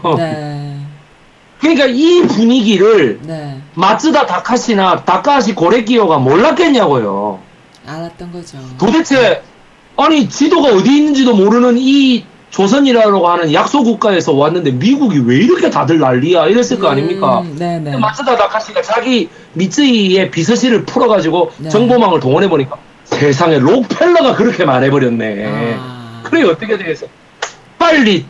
[1.63, 1.75] 네.
[1.75, 3.59] 그러니까 이 분위기를 네.
[3.75, 7.39] 마츠다 다카시나 다카시 고레키오가 몰랐겠냐고요.
[7.87, 8.59] 알았던 거죠.
[8.79, 9.43] 도대체
[9.97, 15.99] 아니 지도가 어디 있는지도 모르는 이 조선이라고 하는 약소 국가에서 왔는데 미국이 왜 이렇게 다들
[16.01, 17.45] 난리야 이랬을 거 음, 아닙니까?
[17.59, 17.99] 네네.
[17.99, 21.69] 마츠다 다카시가 자기 미쯔이의 비서실을 풀어가지고 네.
[21.69, 25.77] 정보망을 동원해 보니까 세상에 록펠러가 그렇게 말해버렸네.
[25.79, 26.23] 아.
[26.25, 27.07] 그래 어떻게 되겠어?
[27.79, 28.25] 빨리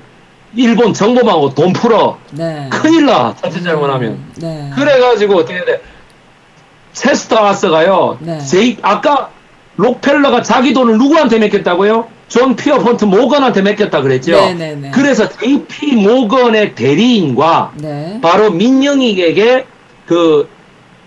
[0.57, 2.19] 일본 정보망하고 돈 풀어.
[2.33, 2.69] 네.
[2.71, 3.35] 큰일 나.
[3.41, 4.13] 자칫 잘못하면.
[4.13, 4.71] 음, 네.
[4.75, 5.81] 그래가지고 어떻게 돼?
[6.93, 8.19] 체스터 아스가요.
[8.21, 8.39] 네.
[8.41, 9.31] 제 아까
[9.77, 12.09] 록펠러가 자기 돈을 누구한테 맡겼다고요?
[12.29, 14.33] 존 피어폰트 모건한테 맡겼다 그랬죠.
[14.33, 14.55] 네네네.
[14.55, 14.91] 네, 네.
[14.93, 18.19] 그래서 JP 모건의 대리인과 네.
[18.23, 19.67] 바로 민영익에게
[20.07, 20.49] 그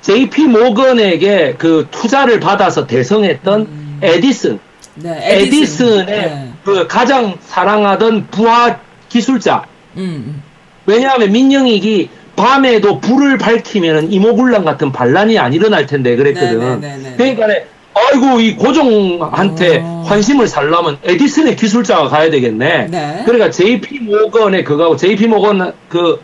[0.01, 3.99] JP 모건에게 그 투자를 받아서 대성했던 음.
[4.01, 4.59] 에디슨.
[4.95, 5.99] 네, 에디슨.
[5.99, 6.51] 의 네.
[6.63, 8.79] 그 가장 사랑하던 부하
[9.13, 9.65] 기술자.
[9.97, 10.43] 음, 음.
[10.87, 16.59] 왜냐하면 민영익이 밤에도 불을 밝히면 임오군란 같은 반란이 안 일어날 텐데 그랬거든.
[16.59, 16.79] 네네네네.
[16.79, 17.35] 네, 네, 네.
[17.35, 19.83] 그러니까 아이고 이 고종한테 오.
[19.83, 20.03] 어.
[20.07, 22.87] 환심을 살려면 에디슨의 기술자가 가야 되겠네.
[22.89, 23.21] 네.
[23.25, 26.19] 그러니까 JP 모건의 그거하고 JP 모건 그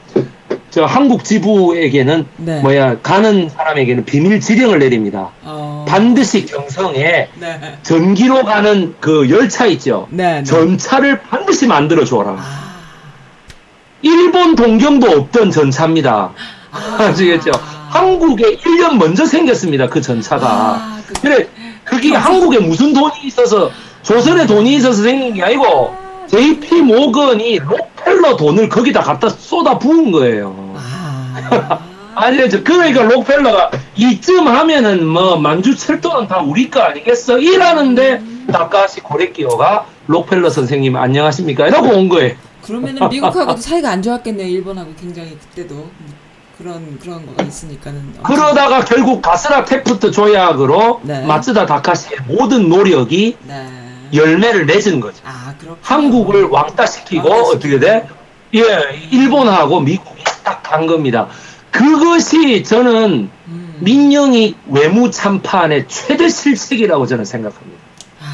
[0.70, 2.62] 저 한국 지부에게는 네.
[2.62, 5.32] 뭐야 가는 사람에게는 비밀 지령을 내립니다.
[5.44, 5.86] 어.
[5.88, 7.78] 반드시 경성에 네.
[7.82, 10.08] 전기로 가는 그 열차 있죠.
[10.12, 12.36] 네, 전차를 반드시 만들어 줘라.
[12.38, 12.69] 아.
[14.02, 16.32] 일본 동경도 없던 전차입니다.
[16.72, 16.98] 아.
[17.00, 17.52] 아시겠죠?
[17.90, 19.88] 한국에 1년 먼저 생겼습니다.
[19.88, 20.48] 그 전차가.
[20.48, 21.14] 아, 그...
[21.22, 21.48] 그래,
[21.84, 23.72] 그게 아, 한국에 무슨 돈이 있어서,
[24.04, 25.96] 조선에 돈이 있어서 생긴 게 아니고,
[26.28, 30.76] JP 모건이 록펠러 돈을 거기다 갖다 쏟아 부은 거예요.
[30.78, 31.80] 아.
[32.16, 32.64] 아니죠.
[32.64, 37.40] 그러니까 록펠러가 이쯤 하면은 뭐 만주 철도는 다 우리 거 아니겠어?
[37.40, 38.22] 이라는데,
[38.52, 41.68] 다카시 고레키오가 록펠러 선생님 안녕하십니까?
[41.68, 42.36] 이러고 온 거예요.
[42.70, 44.48] 그러면은 미국하고도 사이가 안 좋았겠네요.
[44.48, 45.90] 일본하고 굉장히 그때도
[46.58, 48.14] 그런 그런 거가 있으니까는.
[48.24, 51.26] 그러다가 결국 가스라 테프트 조약으로 네.
[51.26, 53.68] 마츠다 다카시의 모든 노력이 네.
[54.14, 55.18] 열매를 맺은 거죠.
[55.26, 58.08] 아, 한국을 왕따시키고 왕따 어떻게 돼?
[58.56, 58.62] 예,
[59.12, 61.28] 일본하고 미국이 딱 간 겁니다.
[61.72, 63.78] 그것이 저는 음.
[63.80, 67.80] 민영이 외무 참판의 최대 실책이라고 저는 생각합니다.
[68.22, 68.26] 아...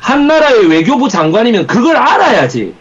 [0.00, 2.74] 한 나라의 외교부 장관이면 그걸 알아야지.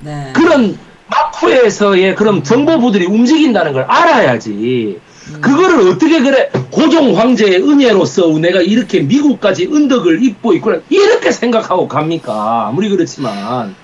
[0.00, 0.30] 네.
[0.34, 0.78] 그런
[1.08, 5.00] 마쿠에서의 그런 정보부들이 움직인다는 걸 알아야지.
[5.28, 5.40] 음.
[5.40, 12.68] 그거를 어떻게 그래 고종 황제의 은혜로서 내가 이렇게 미국까지 은덕을 입고 있구나 이렇게 생각하고 갑니까
[12.68, 13.74] 아무리 그렇지만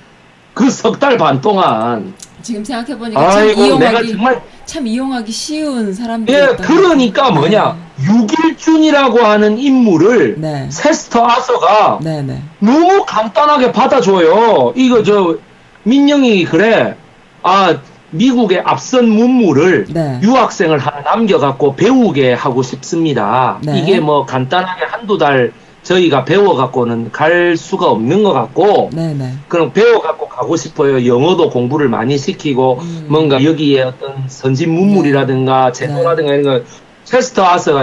[0.55, 6.33] 그 석 달 반 동안 지금 생각해 보니까 참 이용하기 정말 참 이용하기 쉬운 사람들.
[6.35, 7.35] 예, 그러니까 네.
[7.35, 10.69] 뭐냐 육일준이라고 하는 인물을 네.
[10.71, 12.41] 세스터 아서가 네, 네.
[12.59, 14.73] 너무 간단하게 받아줘요.
[14.77, 15.37] 이거 저
[15.85, 16.97] 민영이 그래.
[17.43, 17.79] 아,
[18.11, 20.21] 미국의 앞선 문물을 네.
[20.23, 23.59] 유학생을 하나 남겨갖고 배우게 하고 싶습니다.
[23.63, 23.79] 네.
[23.79, 25.53] 이게 뭐 간단하게 한두 달
[25.83, 29.15] 저희가 배워갖고는 갈 수가 없는 것 같고, 네네.
[29.15, 29.33] 네.
[29.49, 31.07] 그럼 배워갖고 가고 싶어요.
[31.07, 33.07] 영어도 공부를 많이 시키고, 음.
[33.09, 35.73] 뭔가 여기에 어떤 선진 문물이라든가 네.
[35.73, 36.65] 제도라든가 이런 거,
[37.05, 37.83] 체스터 아서가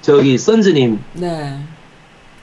[0.00, 1.58] 저기 선즈님, 네.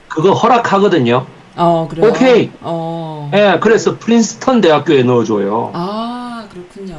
[0.06, 1.26] 그거 허락하거든요.
[1.56, 2.08] 어, 그래요?
[2.10, 2.50] 오케이.
[2.60, 3.30] 어.
[3.34, 5.70] 예, 그래서 프린스턴 대학교에 넣어줘요.
[5.74, 6.96] 아, 그렇군요.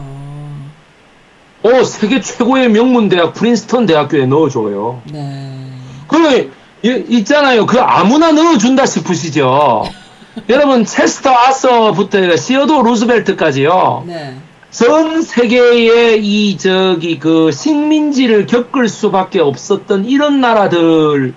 [1.63, 5.01] 어, 세계 최고의 명문 대학 프린스턴 대학교에 넣어줘요.
[5.11, 5.69] 네.
[6.07, 6.51] 그러면
[6.83, 7.65] 있잖아요.
[7.65, 9.83] 그 아무나 넣어준다 싶으시죠?
[10.49, 14.03] 여러분 체스터 아서부터 시어도 루즈벨트까지요.
[14.07, 14.35] 네.
[14.71, 21.35] 전 세계의 이 저기 그 식민지를 겪을 수밖에 없었던 이런 나라들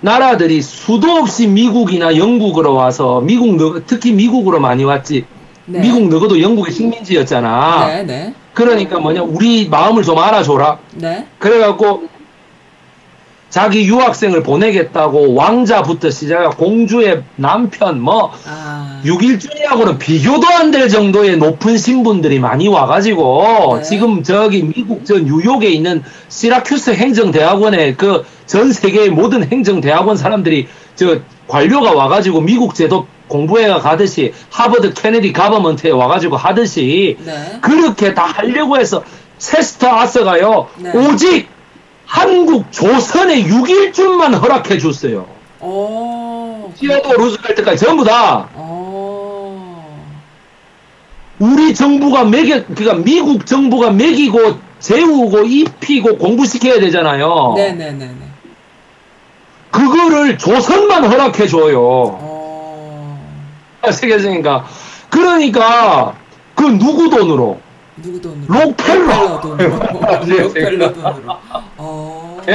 [0.00, 5.24] 나라들이 수도 없이 미국이나 영국으로 와서 미국 특히 미국으로 많이 왔지.
[5.66, 5.80] 네.
[5.80, 7.86] 미국 너어도 영국의 식민지였잖아.
[7.86, 8.34] 네, 네.
[8.54, 10.78] 그러니까 뭐냐 우리 마음을 좀 알아줘라.
[10.94, 11.26] 네.
[11.38, 12.08] 그래갖고
[13.50, 19.00] 자기 유학생을 보내겠다고 왕자부터 시작해 공주의 남편 뭐 아.
[19.04, 23.82] 6일준이하고는 비교도 안 될 정도의 높은 신분들이 많이 와가지고 네.
[23.82, 30.66] 지금 저기 미국 저 뉴욕에 있는 시라큐스 행정대학원에 그 전 세계의 모든 행정 대학원 사람들이
[30.96, 37.60] 저 관료가 와가지고 미국 제도 공부해 가듯이 하버드 케네디 가버먼트에 와가지고 하듯이 네.
[37.60, 39.04] 그렇게 다 하려고 해서
[39.38, 40.90] 세스터 아서가요 네.
[40.90, 41.46] 오직
[42.06, 45.28] 한국 조선의 6일준만 허락해 줬어요.
[45.60, 46.72] 오.
[46.74, 48.48] 시어도 루즈벨트까지 전부 다.
[48.56, 49.62] 오.
[51.38, 57.54] 우리 정부가 매겨, 그러니까 미국 정부가 매기고 재우고 입히고 공부시켜야 되잖아요.
[57.56, 58.29] 네네네.
[59.70, 62.18] 그거를 조선만 허락해 줘요.
[63.82, 64.64] 아시겠습니까?
[65.08, 66.14] 그러니까
[66.54, 67.58] 그 누구 돈으로?
[67.96, 68.46] 누구 돈으로?
[68.46, 69.78] 록펠러 돈으로.
[70.26, 71.36] 록펠러 돈으로.
[71.76, 72.40] 어.
[72.48, 72.54] 예.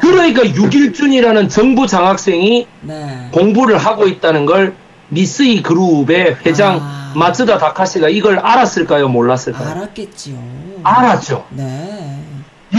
[0.00, 3.28] 그러니까 6일준이라는 정부 장학생이 네.
[3.32, 4.74] 공부를 하고 있다는 걸
[5.08, 7.12] 미스이 그룹의 회장 아.
[7.16, 9.08] 마츠다 다카시가 이걸 알았을까요?
[9.08, 9.70] 몰랐을까요?
[9.70, 10.36] 알았겠지요.
[10.82, 11.46] 알았죠.
[11.50, 12.23] 네.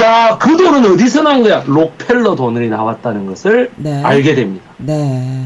[0.01, 1.63] 야, 그 돈은 어디서 난 거야?
[1.65, 4.01] 록펠러 돈이 나왔다는 것을 네.
[4.03, 4.65] 알게 됩니다.
[4.77, 5.45] 네.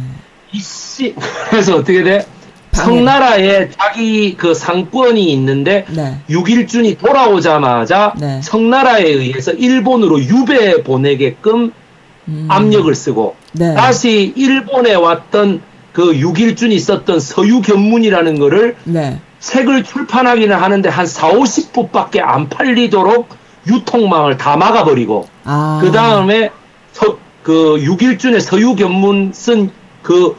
[0.51, 1.15] 이씨,
[1.49, 2.25] 그래서 어떻게 돼?
[2.71, 6.19] 청나라에 자기 그 상권이 있는데 네.
[6.29, 8.39] 6일준이 돌아오자마자 네.
[8.41, 11.73] 청나라에 의해서 일본으로 유배 보내게끔
[12.27, 12.45] 음.
[12.47, 13.73] 압력을 쓰고 네.
[13.73, 15.61] 다시 일본에 왔던
[15.93, 19.19] 그 6일준이 썼던 서유견문이라는 거를 네.
[19.39, 25.79] 책을 출판하기는 하는데 한 4, 50부밖에 안 팔리도록 유통망을 다 막아버리고 아.
[25.81, 26.49] 그 다음에
[27.43, 29.71] 그 6일준의 서유견문 쓴
[30.01, 30.35] 그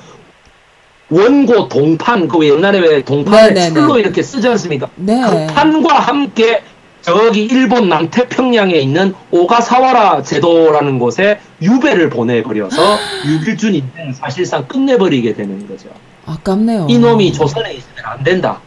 [1.11, 3.81] 원고 동판 그 옛날에 왜 동판에 네네네.
[3.81, 4.01] 네, 네.
[4.01, 4.89] 이렇게 쓰지 않습니까?
[4.97, 5.21] 네.
[5.29, 6.63] 그 판과 함께
[7.03, 15.89] 저기 일본 남태평양에 있는 오가사와라 제도라는 곳에 유배를 보내버려서 유길준 인생을 사실상 끝내버리게 되는 거죠.
[16.27, 16.87] 아깝네요.
[16.89, 18.61] 이놈이 조선에 있으면 안 된다.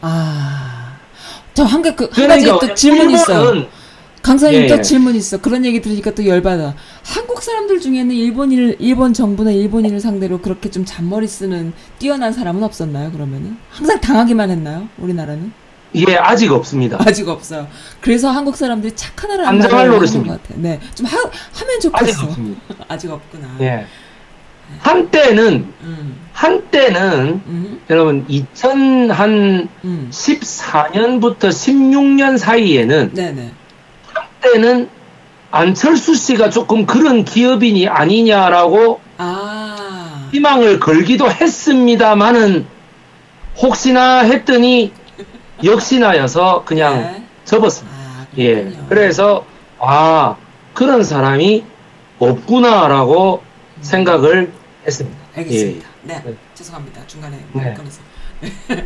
[0.00, 0.96] 아,
[1.54, 3.66] 저한 그, 한 가지 또 그러니까 질문이 있어요.
[4.22, 4.82] 강사님 예, 또 예.
[4.82, 5.38] 질문 있어.
[5.38, 6.74] 그런 얘기 들으니까 또 열받아.
[7.04, 13.10] 한국 사람들 중에는 일본인 일본 정부나 일본인을 상대로 그렇게 좀 잔머리 쓰는 뛰어난 사람은 없었나요?
[13.10, 14.88] 그러면은 항상 당하기만 했나요?
[14.98, 15.52] 우리나라는?
[15.94, 16.96] 예, 아직 없습니다.
[17.00, 17.66] 아직 없어요.
[18.00, 20.54] 그래서 한국 사람들이 착한 나라는 말을 하는 것 같아.
[20.56, 22.12] 네, 좀 하, 하면 좋겠어.
[22.12, 22.60] 아직 없습니다.
[22.88, 23.56] 아직 없구나.
[23.60, 23.86] 예.
[24.78, 26.16] 한때는 음.
[26.32, 27.80] 한때는 음.
[27.90, 30.08] 여러분 2014년부터 음.
[31.50, 33.52] 16년 사이에는 네네.
[34.42, 34.88] 때는
[35.50, 40.28] 안철수 씨가 조금 그런 기업인이 아니냐라고 아.
[40.32, 42.66] 희망을 걸기도 했습니다만은
[43.58, 44.92] 혹시나 했더니
[45.62, 47.24] 역시나여서 그냥 네.
[47.44, 47.96] 접었습니다.
[47.96, 48.72] 아, 예.
[48.88, 49.44] 그래서
[49.78, 50.36] 아
[50.72, 51.64] 그런 사람이
[52.18, 53.82] 없구나라고 음.
[53.82, 54.52] 생각을
[54.86, 55.18] 했습니다.
[55.36, 55.88] 알겠습니다.
[55.88, 56.08] 예.
[56.08, 56.22] 네.
[56.24, 56.34] 네.
[56.54, 57.06] 죄송합니다.
[57.06, 57.74] 중간에 네.
[57.74, 58.00] 끊어서.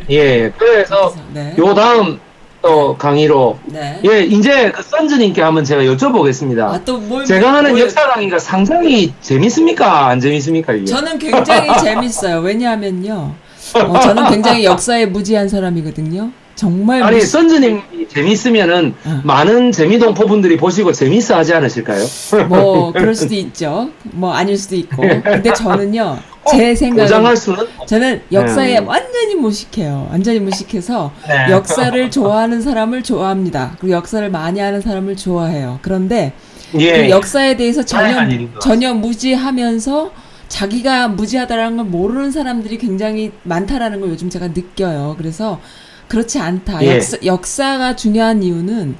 [0.09, 0.51] 예.
[0.51, 1.55] 그래서 네.
[1.57, 2.19] 요 다음
[2.67, 3.97] 또 강의로 네.
[4.03, 6.59] 예 이제 그 선즈님께 한번 제가 여쭤보겠습니다.
[6.59, 7.83] 아, 또 뭘 제가 하는 뭘...
[7.83, 10.07] 역사 강의가 상당히 재밌습니까?
[10.07, 10.73] 안 재밌습니까?
[10.73, 10.85] 이게?
[10.85, 12.39] 저는 굉장히 재밌어요.
[12.39, 13.33] 왜냐하면요,
[13.73, 16.29] 어, 저는 굉장히 역사에 무지한 사람이거든요.
[16.57, 17.29] 정말 아니 무슨...
[17.29, 19.21] 선즈님 재밌으면은 어.
[19.23, 22.03] 많은 재미동포 분들이 보시고 재밌어 하지 않으실까요?
[22.49, 23.91] 뭐 그럴 수도 있죠.
[24.03, 25.03] 뭐 아닐 수도 있고.
[25.23, 26.17] 근데 저는요
[26.49, 27.35] 제 생각은
[27.85, 28.85] 저는 역사에 네.
[28.85, 30.07] 완전히 무식해요.
[30.09, 31.51] 완전히 무식해서 네.
[31.53, 33.75] 역사를 좋아하는 사람을 좋아합니다.
[33.79, 35.77] 그리고 역사를 많이 하는 사람을 좋아해요.
[35.83, 36.33] 그런데
[36.79, 37.03] 예.
[37.03, 38.27] 그 역사에 대해서 전혀
[38.59, 40.11] 전혀 무지하면서
[40.47, 45.13] 자기가 무지하다라는 걸 모르는 사람들이 굉장히 많다라는 걸 요즘 제가 느껴요.
[45.19, 45.59] 그래서
[46.07, 46.83] 그렇지 않다.
[46.83, 46.95] 예.
[46.95, 48.95] 역사, 역사가 중요한 이유는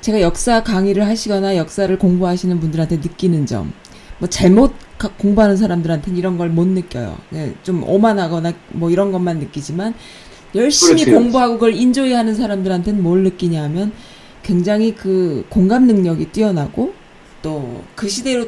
[0.00, 3.72] 제가 역사 강의를 하시거나 역사를 공부하시는 분들한테 느끼는 점.
[4.18, 4.72] 뭐 잘못
[5.18, 7.16] 공부하는 사람들한테는 이런 걸 못 느껴요.
[7.30, 9.94] 네, 좀 오만하거나 뭐 이런 것만 느끼지만
[10.54, 13.92] 열심히 그렇지, 공부하고 그걸 인조이 하는 사람들한테는 뭘 느끼냐면
[14.42, 16.94] 굉장히 그 공감 능력이 뛰어나고
[17.42, 18.46] 또 그 시대로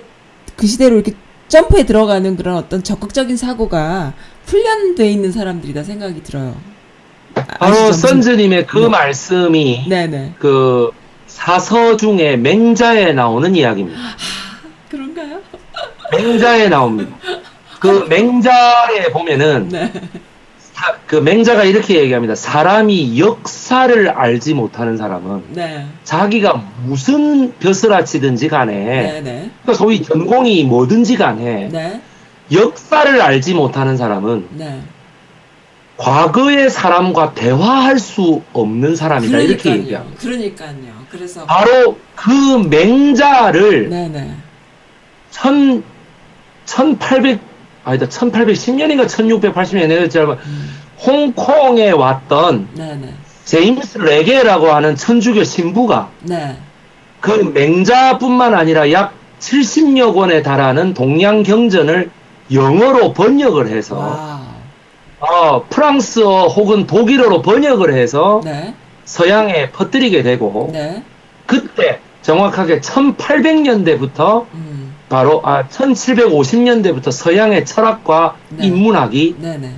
[0.57, 1.13] 그 시대로 이렇게
[1.49, 4.15] 점프에 들어가는 그런 어떤 적극적인 사고가
[4.47, 6.57] 훈련돼 있는 사람들이다 생각이 들어요.
[7.47, 8.89] 바로 선즈님의 그 네.
[8.89, 10.35] 말씀이 네네.
[10.39, 10.91] 그
[11.27, 13.99] 사서 중에 맹자에 나오는 이야기입니다.
[14.01, 14.17] 아,
[14.89, 15.41] 그런가요?
[16.13, 17.17] 맹자에 나옵니다.
[17.79, 19.93] 그 맹자에 보면은 네.
[20.59, 22.35] 사, 그 맹자가 이렇게 얘기합니다.
[22.35, 25.87] 사람이 역사를 알지 못하는 사람은 네.
[26.05, 29.51] 자기가 무슨 벼슬아치든지 간에 네, 네.
[29.63, 32.01] 그러니까 소위 전공이 뭐든지 간에 네.
[32.53, 34.81] 역사를 알지 못하는 사람은 네.
[36.01, 39.53] 과거의 사람과 대화할 수 없는 사람이다 그러니까요.
[39.53, 40.19] 이렇게 얘기합니다.
[40.19, 40.95] 그러니까요.
[41.11, 42.31] 그래서 바로 그
[42.71, 44.31] 맹자를 네네.
[45.31, 45.85] 천
[46.65, 47.41] 1800
[47.85, 50.71] 아니다 1810년인가 1680년에 잘 음.
[51.05, 53.15] 홍콩에 왔던 네네.
[53.45, 56.57] 제임스 레게라고 하는 천주교 신부가 네.
[57.21, 62.11] 그 맹자뿐만 아니라 약 70여 권에 달하는 동양 경전을
[62.53, 64.40] 영어로 번역을 해서
[65.31, 68.75] 어, 프랑스어 혹은 독일어로 번역을 해서 네.
[69.05, 71.05] 서양에 퍼뜨리게 되고 네.
[71.47, 74.95] 그때 정확하게 1800년대부터 음.
[75.09, 78.67] 바로 아 1750년대부터 서양의 철학과 네.
[78.67, 79.73] 인문학이 네네.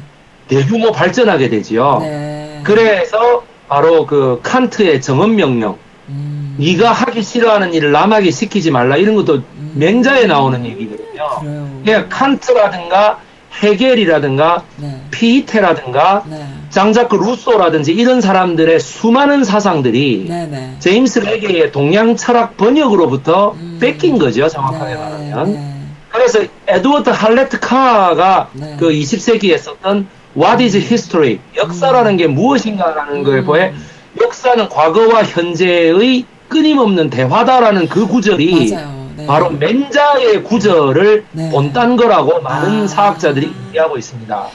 [0.49, 1.99] 대규모 발전하게 되지요.
[2.01, 2.61] 네.
[2.65, 6.57] 그래서 바로 그 칸트의 정언명령 음.
[6.59, 9.73] 네가 하기 싫어하는 일을 남에게 시키지 말라 이런 것도 음.
[9.77, 11.83] 맹자에 나오는 얘기거든요.
[11.85, 13.19] 그러니까 칸트라든가
[13.61, 15.01] 헤겔이라든가 네.
[15.11, 16.47] 피테라든가 네.
[16.71, 20.75] 장자크 루소라든지 이런 사람들의 수많은 사상들이 네, 네.
[20.79, 23.79] 제임스 레게의 동양 철학 번역으로부터 음.
[23.81, 25.75] 뺏긴 거죠 정확하게 네, 말하면 네.
[26.09, 30.07] 그래서 에드워드 할레트 카가 그 20세기에 썼던
[30.37, 31.41] What is history?
[31.57, 32.17] 역사라는 음.
[32.17, 33.23] 게 무엇인가라는 음.
[33.25, 33.73] 거에 보에
[34.21, 39.02] 역사는 과거와 현재의 끊임없는 대화다라는 그 구절이 맞아요.
[39.17, 39.27] 네.
[39.27, 41.51] 바로 맹자의 구절을 네.
[41.51, 42.87] 본딴 거라고 많은 아.
[42.87, 44.49] 사학자들이 얘기하고 있습니다.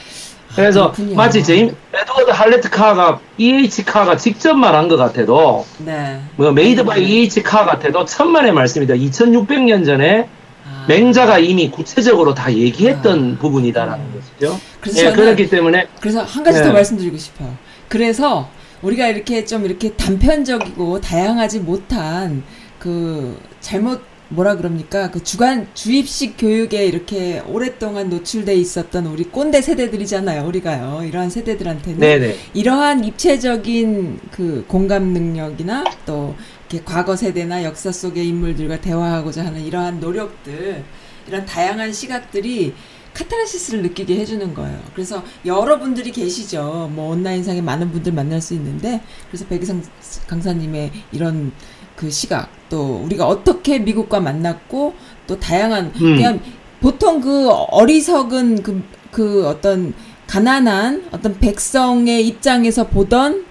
[0.54, 3.84] 그래서 그 마치 제임 에드워드 할레트 카가 E.H.
[3.84, 6.20] 카가 직접 말한 것 같아도 네.
[6.36, 7.42] 뭐 made by E.H.
[7.42, 8.94] 카 같아도 천만의 말씀이다.
[8.94, 10.28] 2600년 전에
[10.66, 10.86] 아.
[10.88, 13.40] 맹자가 이미 구체적으로 다 얘기했던 아.
[13.40, 14.20] 부분이다라는 음.
[14.20, 14.60] 것이죠.
[14.80, 16.66] 그래서 예, 그렇기 때문에 그래서 한 가지 네.
[16.66, 17.54] 더 말씀드리고 싶어요.
[17.88, 18.48] 그래서
[18.82, 22.42] 우리가 이렇게 좀 이렇게 단편적이고 다양하지 못한
[22.78, 25.10] 그 잘못 뭐라 그럽니까?
[25.10, 30.46] 그 주간 주입식 교육에 이렇게 오랫동안 노출돼 있었던 우리 꼰대 세대들이잖아요.
[30.46, 31.02] 우리가요.
[31.04, 32.36] 이러한 세대들한테는 네네.
[32.52, 36.34] 이러한 입체적인 그 공감 능력이나 또
[36.68, 40.84] 이렇게 과거 세대나 역사 속의 인물들과 대화하고자 하는 이러한 노력들,
[41.26, 42.74] 이런 다양한 시각들이
[43.14, 44.80] 카타르시스를 느끼게 해주는 거예요.
[44.94, 46.90] 그래서 여러분들이 계시죠.
[46.94, 49.82] 뭐 온라인상에 많은 분들 만날 수 있는데 그래서 백이상
[50.26, 51.52] 강사님의 이런
[51.98, 54.94] 그 시각 또 우리가 어떻게 미국과 만났고
[55.26, 56.14] 또 다양한 음.
[56.16, 56.40] 그냥
[56.80, 59.92] 보통 그 어리석은 그, 그 어떤
[60.28, 63.44] 가난한 어떤 백성의 입장에서 보던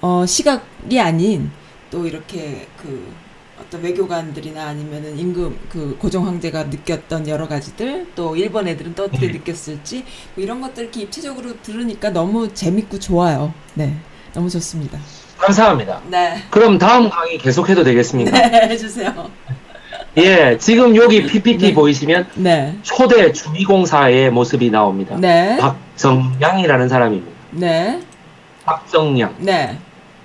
[0.00, 1.52] 어 시각이 아닌
[1.92, 3.06] 또 이렇게 그
[3.60, 9.28] 어떤 외교관들이나 아니면은 임금 그 고종 황제가 느꼈던 여러 가지들 또 일본 애들은 또 어떻게
[9.28, 9.34] 네.
[9.34, 10.04] 느꼈을지
[10.34, 13.54] 뭐 이런 것들 이렇게 입체적으로 들으니까 너무 재밌고 좋아요.
[13.74, 13.96] 네,
[14.34, 14.98] 너무 좋습니다.
[15.42, 16.00] 감사합니다.
[16.08, 16.42] 네.
[16.50, 18.30] 그럼 다음 강의 계속해도 되겠습니까?
[18.30, 19.12] 네, 해주세요.
[20.18, 21.74] 예, 지금 여기 PPT 네.
[21.74, 22.76] 보이시면 네.
[22.82, 25.16] 초대 주미공사의 모습이 나옵니다.
[25.18, 25.56] 네.
[25.58, 27.32] 박정양이라는 사람입니다.
[27.52, 28.00] 네.
[28.64, 29.34] 박정양.
[29.38, 29.78] 네.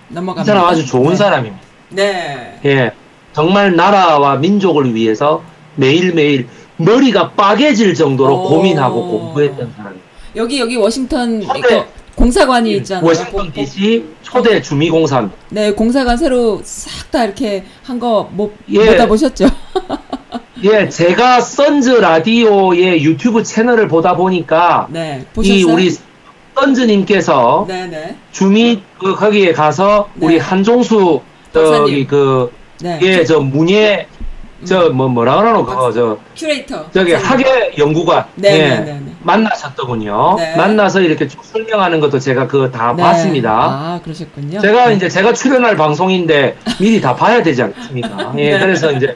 [0.10, 0.44] 넘어갑니다.
[0.44, 1.16] 이 사람 아주 좋은 네.
[1.16, 1.64] 사람입니다.
[1.90, 2.60] 네.
[2.66, 2.92] 예.
[3.34, 5.42] 정말 나라와 민족을 위해서
[5.76, 8.50] 매일매일 머리가 빠개질 정도로 오.
[8.50, 10.00] 고민하고 공부했던 사람.
[10.36, 11.86] 여기 여기 워싱턴 초대,
[12.28, 13.06] 공사관이 예, 있잖아요.
[13.06, 15.30] 워싱턴 DC 초대 주미공사.
[15.50, 18.86] 네, 공사관 새로 싹 다 이렇게 한 거못 예.
[18.86, 19.46] 보다 보셨죠?
[20.64, 25.96] 예, 제가 선즈 라디오의 유튜브 채널을 보다 보니까 네, 이 우리
[26.56, 28.16] 선즈님께서 네, 네.
[28.34, 30.26] 주미 그 거기에 가서 네.
[30.26, 31.22] 우리 한종수
[31.54, 32.52] 저기 그
[32.82, 33.00] 네.
[33.04, 34.08] 예, 저 문예
[34.66, 39.12] 저뭐 뭐라 그러노 그거 저 큐레이터 저기 학예 연구관 네, 예, 네, 네, 네.
[39.28, 40.36] 만나셨더군요.
[40.38, 40.56] 네.
[40.56, 43.52] 만나서 이렇게 쭉 설명하는 것도 제가 그다 봤습니다.
[43.52, 44.60] 아 그러셨군요.
[44.62, 48.34] 제가 이제 제가 출연할 방송인데 미리 다 봐야 되지 않습니까?
[48.40, 49.16] 예, 그래서 이제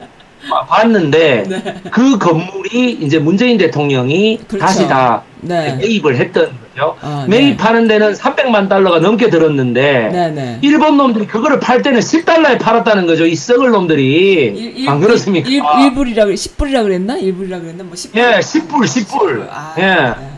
[0.68, 1.82] 봤는데 네.
[1.92, 4.66] 그 건물이 이제 문재인 대통령이 그렇죠.
[4.66, 5.76] 다시 다 네.
[5.76, 6.96] 매입을 했던 거죠.
[7.02, 7.40] 아, 네.
[7.40, 10.60] 매입하는 데는 300만 달러가 넘게 들었는데 네, 네.
[10.62, 13.26] 일본 놈들이 그거를 팔 때는 10달러에 팔았다는 거죠.
[13.26, 15.50] 이 썩을 놈들이 일, 안 그렇습니까?
[15.50, 17.16] 일, 일, 불이라 10불이라 그랬나?
[17.16, 17.84] 1불이라 그랬나?
[17.84, 18.18] 뭐 10불.
[18.18, 19.48] 예, 10불, 10불.
[19.50, 20.32] 아, 예.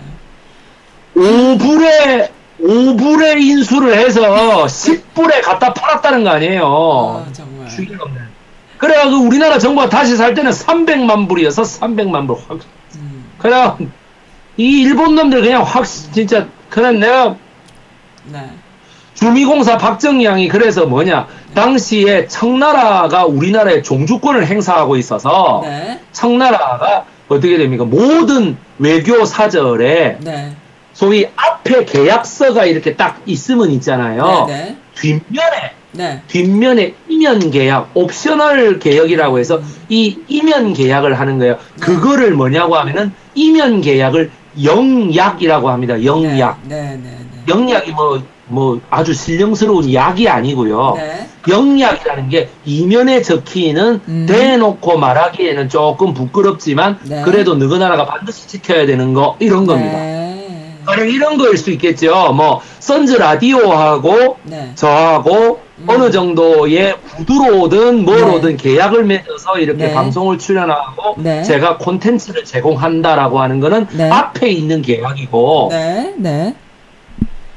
[1.19, 2.29] 5불에
[2.61, 7.25] 5불에 인수를 해서 10불에 갖다 팔았다는 거 아니에요.
[7.27, 7.67] 아, 정말.
[8.83, 12.59] 그래가지고 우리나라 정부가 다시 살 때는 300만 불이어서 300만 불 확.
[12.97, 13.23] 음.
[13.37, 13.91] 그냥
[14.57, 17.37] 이 일본 놈들 그냥 확 진짜 그냥 내가
[18.25, 18.49] 네.
[19.13, 26.01] 주미공사 박정희 이 그래서 뭐냐 당시에 청나라가 우리나라의 종주권을 행사하고 있어서 네.
[26.11, 30.57] 청나라가 어떻게 됩니까 모든 외교 사절에 네.
[30.91, 34.45] 소위 앞에 계약서가 이렇게 딱 있으면 있잖아요.
[34.49, 34.75] 네.
[34.95, 36.21] 뒷면에 네.
[36.27, 39.75] 뒷면에 이면 계약, 옵셔널 계약이라고 해서 음.
[39.89, 41.53] 이 이면 계약을 하는 거예요.
[41.53, 41.85] 네.
[41.85, 44.31] 그거를 뭐냐고 하면은 이면 계약을
[44.63, 46.03] 영약이라고 합니다.
[46.03, 46.59] 영약.
[46.63, 46.81] 네.
[46.81, 47.43] 네, 네, 네.
[47.47, 50.97] 영약이 뭐, 뭐 아주 신령스러운 약이 아니고요.
[51.47, 54.25] 영약이라는 게 이면에 적히는 음.
[54.27, 60.23] 대놓고 말하기에는 조금 부끄럽지만 그래도 느그나라가 반드시 지켜야 되는 거 이런 겁니다.
[60.85, 62.33] 가령 이런 거일 수 있겠죠.
[62.33, 64.71] 뭐 선즈 라디오하고 네.
[64.75, 65.89] 저하고 음.
[65.89, 68.57] 어느 정도의 구두로든 뭐로든 네.
[68.57, 69.93] 계약을 맺어서 이렇게 네.
[69.93, 71.43] 방송을 출연하고 네.
[71.43, 74.09] 제가 콘텐츠를 제공한다라고 하는 거는 네.
[74.09, 76.13] 앞에 있는 계약이고 네.
[76.17, 76.55] 네.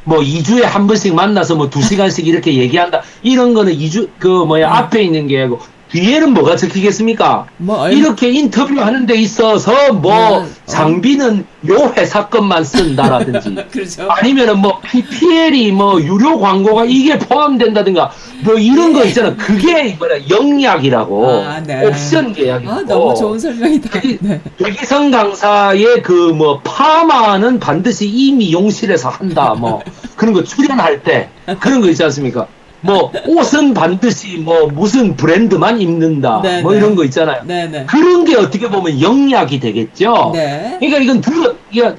[0.05, 3.03] 뭐 2주에 한 번씩 만나서 뭐 2시간씩 이렇게 얘기한다.
[3.23, 5.59] 이런 거는 2주 그 뭐야 앞에 있는 계약이고
[5.97, 7.47] 뒤에는 뭐가 적히겠습니까?
[7.57, 10.47] 뭐, 이렇게 인터뷰하는 데 있어서 뭐 네, 어.
[10.67, 14.07] 장비는 요 회사 것만 쓴다라든지 그렇죠.
[14.11, 18.11] 아니면은 뭐 PPL이 뭐 유료 광고가 이게 포함된다든가
[18.45, 18.99] 뭐 이런 네.
[19.01, 19.35] 거 있잖아.
[19.37, 21.87] 그게 뭐냐 영약이라고 아, 네.
[21.87, 22.71] 옵션 계약이고.
[22.71, 24.01] 아, 너무 좋은 설명이다.
[24.21, 24.41] 네.
[24.59, 29.55] 백이성 강사의 그 뭐 파마는 반드시 이 미 용실에서 한다.
[29.59, 29.81] 뭐
[30.17, 32.47] 그런 거 출연할 때 그런 거 있지 않습니까?
[32.87, 36.79] 뭐 옷은 반드시 뭐 무슨 브랜드만 입는다 네, 뭐 네.
[36.79, 37.43] 이런 거 있잖아요.
[37.45, 40.31] 네, 네, 그런 게 어떻게 보면 영약이 되겠죠.
[40.35, 40.77] 네.
[40.79, 41.55] 그러니까 이건 들어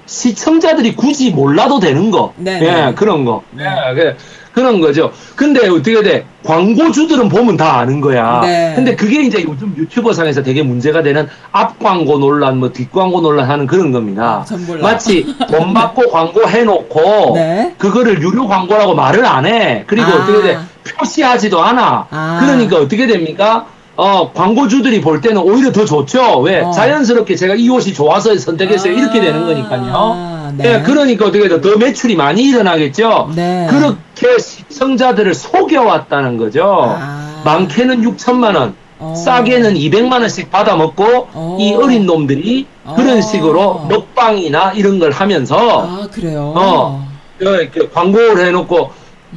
[0.06, 2.34] 시청자들이 굳이 몰라도 되는 거.
[2.38, 3.44] 네, 예, 그런 거.
[3.60, 4.16] 예,
[4.54, 5.12] 그런 거죠.
[5.36, 6.26] 근데 어떻게 돼?
[6.44, 8.40] 광고주들은 보면 다 아는 거야.
[8.42, 8.74] 네.
[8.76, 13.22] 근데 그게 이제 요즘 유튜버 상에서 되게 문제가 되는 앞 광고 논란, 뭐 뒷 광고
[13.22, 14.44] 논란 하는 그런 겁니다.
[14.82, 17.76] 마치 돈 받고 광고 해놓고 네.
[17.78, 19.84] 그거를 유료 광고라고 말을 안 해.
[19.86, 20.16] 그리고 아.
[20.16, 20.58] 어떻게 돼?
[20.88, 22.08] 표시하지도 않아.
[22.10, 22.40] 아.
[22.42, 23.68] 그러니까 어떻게 됩니까?
[23.96, 26.40] 어, 광고주들이 볼 때는 오히려 더 좋죠.
[26.42, 26.62] 왜?
[26.62, 26.72] 어.
[26.72, 28.94] 자연스럽게 제가 이 옷이 좋아서 선택했어요.
[28.94, 28.98] 아.
[28.98, 30.54] 이렇게 되는 거니까요.
[30.56, 30.78] 네.
[30.78, 30.84] 네.
[30.84, 33.32] 그러니까 어떻게 더, 더 매출이 많이 일어나겠죠.
[33.36, 33.68] 네.
[33.70, 36.96] 그렇게 시청자들을 속여왔다는 거죠.
[37.00, 37.42] 아.
[37.44, 39.14] 많게는 6천만 원, 어.
[39.16, 41.58] 싸게는 200만 원씩 받아 먹고 어.
[41.60, 42.94] 이 어린 놈들이 어.
[42.96, 46.54] 그런 식으로 먹방이나 이런 걸 하면서 아 그래요.
[46.56, 47.08] 어,
[47.38, 48.92] 그, 그 광고를 해놓고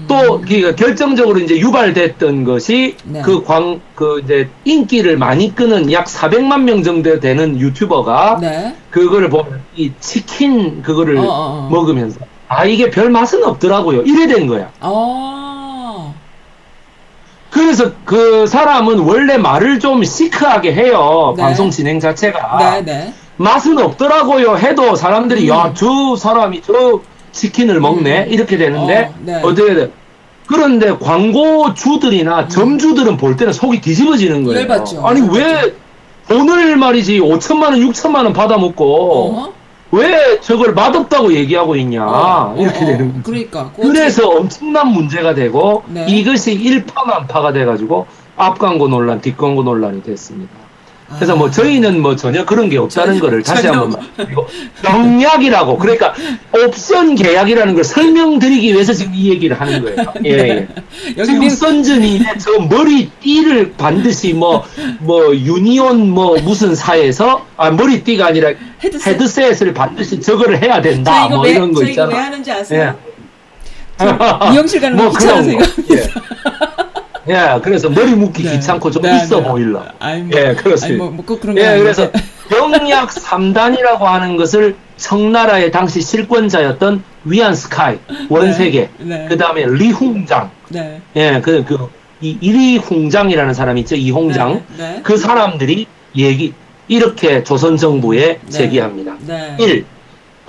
[0.07, 3.23] 또그 결정적으로 이제 유발됐던 것이 네.
[3.23, 8.77] 그 광, 그 이제 인기를 많이 끄는 약 400만 명 정도 되는 유튜버가 네.
[8.91, 11.69] 그거를 보면 이 치킨 그거를 어, 어, 어.
[11.71, 14.03] 먹으면서 아 이게 별 맛은 없더라고요.
[14.03, 14.71] 이래 된 거야.
[14.81, 16.15] 어.
[17.51, 21.35] 그래서 그 사람은 원래 말을 좀 시크하게 해요.
[21.37, 21.43] 네.
[21.43, 22.59] 방송 진행 자체가.
[22.59, 23.15] 네, 네.
[23.37, 24.57] 맛은 없더라고요.
[24.57, 25.57] 해도 사람들이 음.
[25.57, 27.01] 야저 사람이 저
[27.33, 28.33] 치킨을 먹네 음.
[28.33, 29.41] 이렇게 되는데 어, 네.
[29.43, 29.91] 어떻게 돼?
[30.47, 32.49] 그런데 광고주들이나 음.
[32.49, 34.61] 점주들은 볼 때는 속이 뒤집어지는 거예요.
[34.61, 35.07] 열받죠.
[35.07, 35.21] 아니.
[35.21, 35.75] 왜
[36.29, 39.53] 돈을 말이지 5천만 원, 6천만 원 받아먹고 어허?
[39.93, 43.23] 왜 저걸 맛없다고 얘기하고 있냐 어, 이렇게 어, 되는 거죠.
[43.25, 46.07] 그러니까 그래서 엄청난 문제가 되고 네.
[46.09, 50.53] 이것이 일파만파가 돼가지고 앞광고 논란, 뒷광고 논란이 됐습니다.
[51.17, 54.47] 그래서 뭐 저희는 뭐 전혀 그런 게 없다는 전혀, 거를 다시 한번 그리고
[54.85, 56.15] 영약이라고 그러니까
[56.53, 59.97] 옵션 계약이라는 걸 설명드리기 위해서 지금 이 얘기를 하는 거예요.
[60.25, 60.69] 예.
[61.19, 61.25] 예.
[61.25, 64.65] 지금 선전이 저 머리띠를 반드시 뭐뭐
[65.01, 69.63] 뭐 유니온 뭐 무슨 사에서 아 머리띠가 아니라 헤드셋.
[69.63, 71.29] 을 반드시 저거를 해야 된다.
[71.29, 72.09] 뭐 왜, 이런 거 있잖아.
[72.09, 72.95] 왜 하는지 아세요?
[74.01, 74.51] 예.
[74.51, 75.63] 미용실 가는 거 귀찮아서 이거.
[75.91, 76.03] 예.
[77.29, 78.53] 예, 그래서 머리 묶기 네.
[78.53, 79.49] 귀찮고 좀 네, 있어 네.
[79.49, 79.85] 보일러.
[79.99, 80.87] 아니, 뭐, 예, 그렇습니다.
[80.87, 82.11] 아니, 뭐, 뭐 그런 예, 그래서
[82.53, 87.99] 영약 3단이라고 하는 것을 청나라의 당시 실권자였던 위안 스카이
[88.29, 89.27] 원세계, 네, 네.
[89.29, 91.01] 그 다음에 리홍장, 네.
[91.17, 91.91] 예, 그, 그,
[92.21, 94.63] 이, 이리홍장이라는 사람이 있죠, 이홍장.
[95.03, 95.87] 그 사람들이
[96.17, 96.53] 얘기,
[96.89, 99.15] 이렇게 조선정부에 제기합니다.
[99.59, 99.85] 1.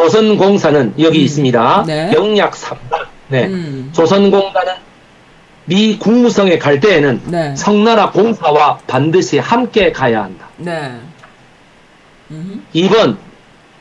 [0.01, 1.23] 조선공사는 여기 음.
[1.23, 1.85] 있습니다.
[2.13, 3.05] 영약 3단.
[3.27, 3.45] 네.
[3.45, 3.89] 음.
[3.93, 4.73] 조선공사는
[5.65, 7.53] 미 국무성에 갈 때에는 네.
[7.55, 10.47] 청나라 공사와 반드시 함께 가야 한다.
[10.57, 10.99] 네.
[12.73, 13.17] 2번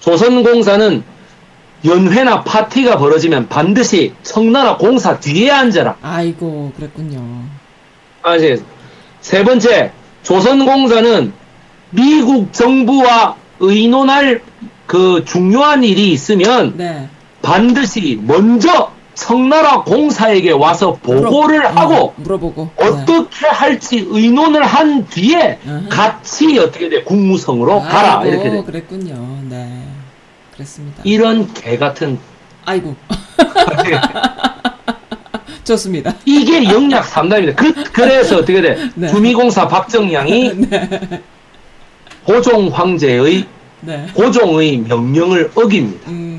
[0.00, 1.02] 조선공사는
[1.84, 5.96] 연회나 파티가 벌어지면 반드시 청나라 공사 뒤에 앉아라.
[6.02, 7.44] 아이고 그랬군요.
[8.22, 8.62] 아시
[9.20, 9.92] 세 번째
[10.22, 11.32] 조선공사는
[11.90, 14.42] 미국 정부와 의논할
[14.86, 17.08] 그 중요한 일이 있으면 네.
[17.42, 23.52] 반드시 먼저 청나라 공사에게 와서 보고를 물어, 하고 어, 물어보고 어떻게 네.
[23.52, 25.88] 할지 의논을 한 뒤에 uh-huh.
[25.90, 28.62] 같이 어떻게 돼 국무성으로 아이고, 가라 이렇게 돼.
[28.62, 29.38] 그랬군요.
[29.42, 29.84] 네,
[30.54, 31.02] 그랬습니다.
[31.04, 32.18] 이런 개 같은.
[32.64, 32.96] 아이고.
[35.64, 36.14] 좋습니다.
[36.24, 37.56] 이게 영약 3단입니다.
[37.56, 38.88] 그, 그래서 어떻게 돼?
[38.94, 39.08] 네.
[39.08, 40.88] 주미공사 박정양이 네.
[42.24, 43.44] 고종 황제의
[43.82, 44.06] 네.
[44.14, 46.10] 고종의 명령을 어깁니다.
[46.10, 46.29] 음,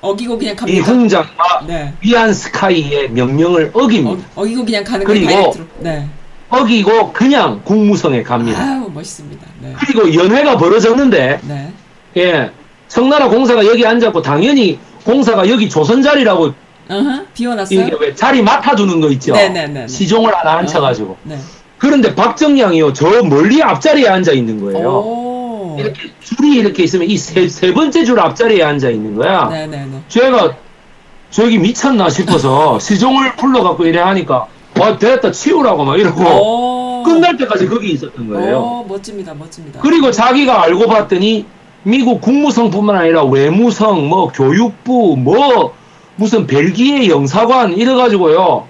[0.00, 0.78] 어기고 그냥 갑니다.
[0.78, 1.92] 이 훈장과 네.
[2.00, 4.26] 위안 스카이의 명령을 어깁니다.
[4.34, 6.06] 어, 기고 그냥 가는 그리고 네.
[6.48, 8.62] 어기고 그냥 국무성에 갑니다.
[8.62, 9.46] 아유, 멋있습니다.
[9.62, 9.74] 네.
[9.78, 11.72] 그리고 연회가 벌어졌는데 네.
[12.16, 12.50] 예,
[12.88, 16.52] 청나라 공사가 여기 앉았고 당연히 공사가 여기 조선 자리라고
[16.88, 17.80] uh-huh, 비워놨어요.
[17.80, 19.32] 이게 왜 자리 맡아두는 거 있죠.
[19.32, 19.88] 네네네.
[19.88, 21.10] 시종을 하나 앉혀가지고.
[21.10, 21.38] 어, 네.
[21.78, 24.88] 그런데 박정양이요 저 멀리 앞자리에 앉아 있는 거예요.
[24.88, 25.25] 오.
[25.78, 29.48] 이렇게 줄이 이렇게 있으면 이 세 세 번째 줄 앞자리에 앉아 있는 거야.
[29.48, 30.02] 네네네.
[30.08, 30.56] 제가
[31.30, 34.46] 저기 미쳤나 싶어서 시종을 불러갖고 이래 하니까
[34.78, 37.02] 와 됐다 치우라고 막 이러고 오.
[37.02, 38.58] 끝날 때까지 거기 있었던 거예요.
[38.58, 39.80] 오, 멋집니다, 멋집니다.
[39.80, 41.46] 그리고 자기가 알고 봤더니
[41.84, 45.72] 미국 국무성뿐만 아니라 외무성, 뭐 교육부, 뭐
[46.16, 48.66] 무슨 벨기에 영사관 이래가지고요.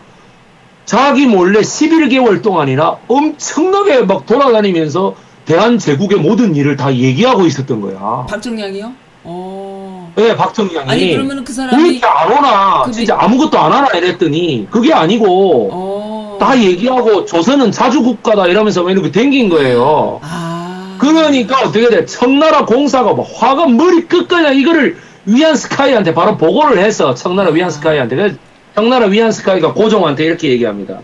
[0.85, 5.15] 자기 몰래 11개월 동안이나 엄청나게 막 돌아다니면서
[5.47, 8.27] 대한 제국의 모든 일을 다 얘기하고 있었던 거야.
[8.29, 8.93] 박정량이요?
[9.25, 10.13] 어.
[10.17, 10.91] 네, 박정량이.
[10.91, 11.89] 아니, 그러면 그 사람이.
[11.89, 12.83] 이렇게 안 오나?
[12.85, 13.87] 그 진짜 아무것도 안 하나?
[13.97, 16.37] 이랬더니, 그게 아니고, 어...
[16.41, 20.21] 다 얘기하고, 조선은 자주국가다 이러면서 막 이렇게 댕긴 거예요.
[20.23, 20.97] 아.
[20.99, 22.05] 그러니까 어떻게 돼?
[22.07, 24.97] 청나라 공사가 막 화가 머리 끝까지 이거를
[25.27, 28.37] 위안 스카이한테 바로 보고를 해서, 청나라 위안 스카이한테.
[28.75, 30.99] 청나라 위안 스카이가 고종한테 이렇게 얘기합니다.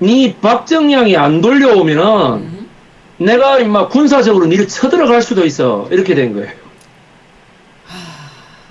[0.00, 2.51] 니 박정량이 안 돌려오면은 음.
[3.24, 5.86] 내가 임마 군사적으로 니를 쳐들어갈 수도 있어.
[5.90, 6.50] 이렇게 된 거예요.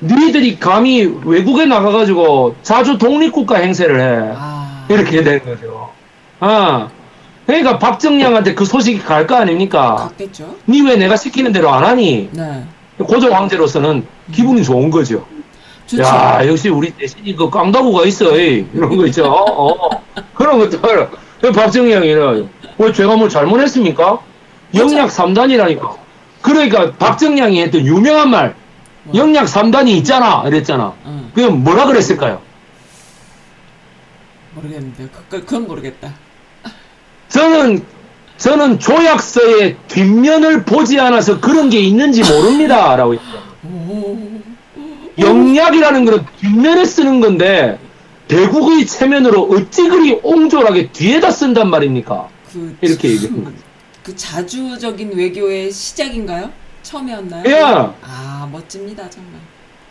[0.02, 4.34] 니들이 감히 외국에 나가가지고 자주 독립국가 행세를 해.
[4.36, 4.86] 아.
[4.90, 5.90] 이렇게 된 거죠.
[6.40, 6.90] 아.
[7.46, 9.96] 그러니까 박정량한테 그 소식이 갈 거 아닙니까?
[9.96, 10.56] 갔겠죠.
[10.68, 12.30] 니 왜 내가 시키는 대로 안 하니?
[12.32, 12.64] 네.
[12.98, 15.26] 고종 황제로서는 기분이 좋은 거죠.
[15.86, 16.04] 좋죠.
[16.04, 18.36] 야, 역시 우리 대신이 그 깡다구가 있어.
[18.38, 19.26] 이런 거 있죠.
[19.26, 19.90] 어,
[20.34, 21.10] 그런 것들.
[21.54, 24.20] 박정희형이는 왜 제가 뭘 잘못했습니까?
[24.76, 25.96] 영약 3단이라니까.
[26.42, 28.56] 그러니까 박정량이 했던 유명한 말.
[29.04, 29.16] 뭐.
[29.16, 30.44] 영약 3단이 있잖아.
[30.48, 30.94] 이랬잖아.
[31.06, 31.32] 응.
[31.34, 32.42] 그럼 뭐라 그랬을까요?
[34.56, 35.08] 모르겠는데.
[35.30, 36.14] 그, 그건 모르겠다.
[37.30, 37.84] 저는
[38.38, 42.96] 저는 조약서의 뒷면을 보지 않아서 그런 게 있는지 모릅니다.
[42.96, 43.16] 라고.
[45.18, 47.78] 영약이라는 것은 뒷면에 쓰는 건데
[48.28, 52.30] 대국의 체면으로 어찌 그리 옹졸하게 뒤에다 쓴단 말입니까?
[52.52, 53.58] 그, 이렇게 얘기한 거죠.
[54.04, 56.50] 그 자주적인 외교의 시작인가요?
[56.82, 57.44] 처음이었나요?
[57.46, 57.62] 예.
[57.62, 59.34] 아 멋집니다 정말.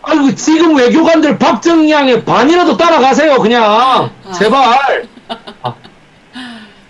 [0.02, 4.32] 아이고 지금 외교관들 박정희양의 반이라도 따라가세요 그냥 아.
[4.32, 5.06] 제발.
[5.62, 5.74] 아.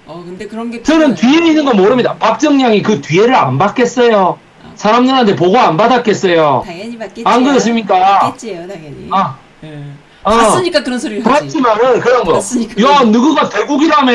[0.07, 2.15] 어 근데 그런 게 저는 뒤에 있는 거 모릅니다.
[2.17, 4.39] 박정희양이 그 뒤에를 안 받겠어요.
[4.75, 6.63] 사람들한테 보고 안 받았겠어요?
[6.65, 7.29] 당연히 받겠죠.
[7.29, 8.19] 안 그렇습니까?
[8.21, 9.09] 받겠지요, 당연히.
[9.11, 9.37] 아.
[9.61, 9.85] 네.
[10.23, 11.45] 아, 봤으니까 그런 소리를 하지.
[11.47, 12.33] 봤지만은 그런 거.
[12.35, 14.13] 봤으니까 야, 너가 대국이라며.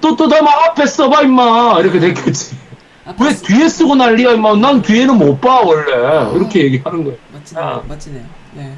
[0.00, 1.80] 또 또다마 앞에 써봐 임마.
[1.80, 2.56] 이렇게 됐겠지.
[3.06, 4.56] 아, 왜 뒤에 쓰고 난리야 임마.
[4.56, 5.92] 난 뒤에는 못 봐 원래.
[6.06, 7.18] 아, 이렇게 얘기하는 거예요.
[7.32, 7.64] 멋지네요.
[7.64, 7.82] 아.
[7.88, 8.22] 멋지네요.
[8.54, 8.72] 네.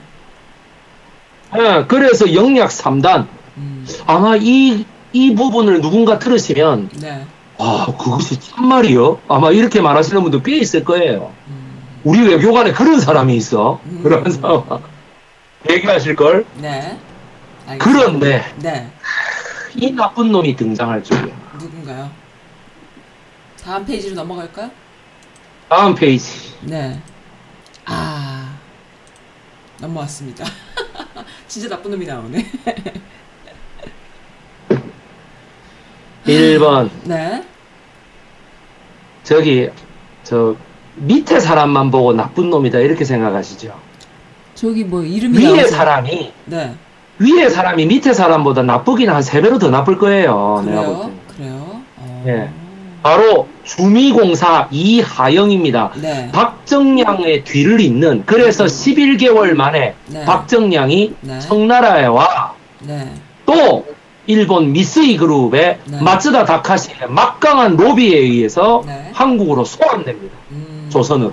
[1.55, 3.27] 네, 그래서 영약 3단.
[3.59, 3.87] 음.
[4.07, 7.27] 아마 이, 이 부분을 누군가 들으시면 네.
[7.59, 9.19] 아, 그것이 참말이요?
[9.29, 11.33] 아마 이렇게 말하시는 분도 꽤 있을 거예요.
[11.49, 11.83] 음.
[12.05, 13.81] 우리 외교관에 그런 사람이 있어.
[13.85, 14.01] 음.
[14.03, 14.81] 그러면서
[15.71, 16.45] 얘기하실 걸.
[16.57, 16.97] 네.
[17.69, 17.79] 알겠습니다.
[17.79, 18.89] 그런데 네.
[19.77, 21.35] 이 나쁜 놈이 등장할 줄이야.
[21.59, 22.11] 누군가요?
[23.63, 24.71] 다음 페이지로 넘어갈까요?
[25.69, 26.53] 다음 페이지.
[26.63, 27.01] 네.
[27.87, 28.57] 아
[29.81, 30.45] 넘어왔습니다.
[31.49, 32.47] 진짜 나쁜 놈이 나오네.
[36.27, 36.91] 1번.
[37.05, 37.45] 네.
[39.25, 39.69] 저기
[40.25, 40.57] 저
[40.97, 43.75] 밑에 사람만 보고 나쁜 놈이다 이렇게 생각하시죠?
[44.55, 45.69] 저기 뭐 이름이 위에 나오지?
[45.71, 46.75] 사람이 네.
[47.19, 50.63] 위에 사람이 밑에 사람보다 나쁘기는 한 세 배로 더 나쁠 거예요.
[50.65, 50.81] 그래요?
[50.81, 51.13] 내가 볼 때.
[51.37, 51.83] 그래요?
[51.99, 52.25] 어...
[52.27, 52.49] 예.
[53.03, 55.91] 바로 주미공사 이하영입니다.
[56.01, 56.31] 네.
[56.33, 60.25] 박정량의 뒤를 잇는 그래서 11개월 만에 네.
[60.25, 61.39] 박정량이 네.
[61.41, 62.55] 청나라에 와.
[62.81, 63.09] 네.
[63.45, 63.85] 또
[64.27, 66.01] 일본 미쓰이 그룹의 네.
[66.01, 69.11] 마츠다 다카시의 막강한 로비에 의해서 네.
[69.13, 70.37] 한국으로 소환됩니다.
[70.53, 70.87] 음.
[70.93, 71.33] 조선으로.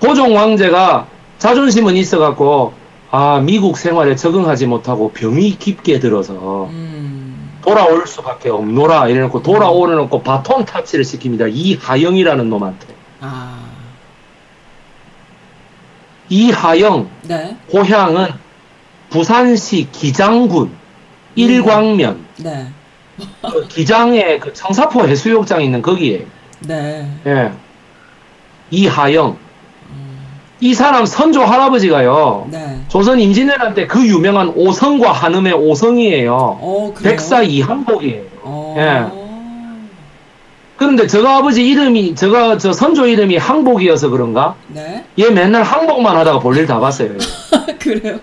[0.00, 1.06] 고종 왕제가
[1.38, 2.72] 자존심은 있어갖고
[3.16, 7.52] 아 미국 생활에 적응하지 못하고 병이 깊게 들어서 음.
[7.62, 11.48] 돌아올 수밖에 없노라 이래놓고 돌아오려놓고 바톤 타치를 시킵니다.
[11.48, 12.88] 이하영이라는 놈한테.
[13.20, 13.66] 아.
[16.28, 17.56] 이하영 네.
[17.70, 18.32] 고향은
[19.10, 20.72] 부산시 기장군
[21.36, 22.66] 일광면 네.
[23.48, 26.26] 그 기장에 그 청사포 해수욕장 있는 거기에.
[26.66, 27.08] 네.
[27.26, 27.52] 예.
[28.72, 29.43] 이하영.
[30.60, 32.48] 이 사람 선조 할아버지가요.
[32.50, 32.78] 네.
[32.88, 36.32] 조선 임진왜란 때 그 유명한 오성과 한음의 오성이에요.
[36.34, 38.22] 어, 백사 이항복이에요.
[38.42, 38.74] 어.
[38.78, 39.24] 예.
[40.76, 44.56] 그런데 저거 아버지 이름이 저거 저 선조 이름이 항복이어서 그런가?
[44.68, 45.04] 네.
[45.18, 47.10] 얘 맨날 항복만 하다가 볼일 다 봤어요.
[47.78, 48.18] 그래요?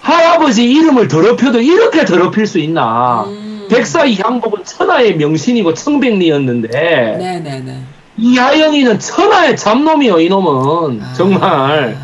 [0.00, 3.24] 할아버지 이름을 더럽혀도 이렇게 더럽힐 수 있나?
[3.26, 3.66] 음.
[3.68, 6.68] 백사 이항복은 천하의 명신이고 청백리였는데.
[7.18, 7.78] 네네네.
[8.18, 11.02] 이하영이는 천하의 잡놈이요, 이놈은.
[11.02, 11.12] 아.
[11.14, 11.96] 정말.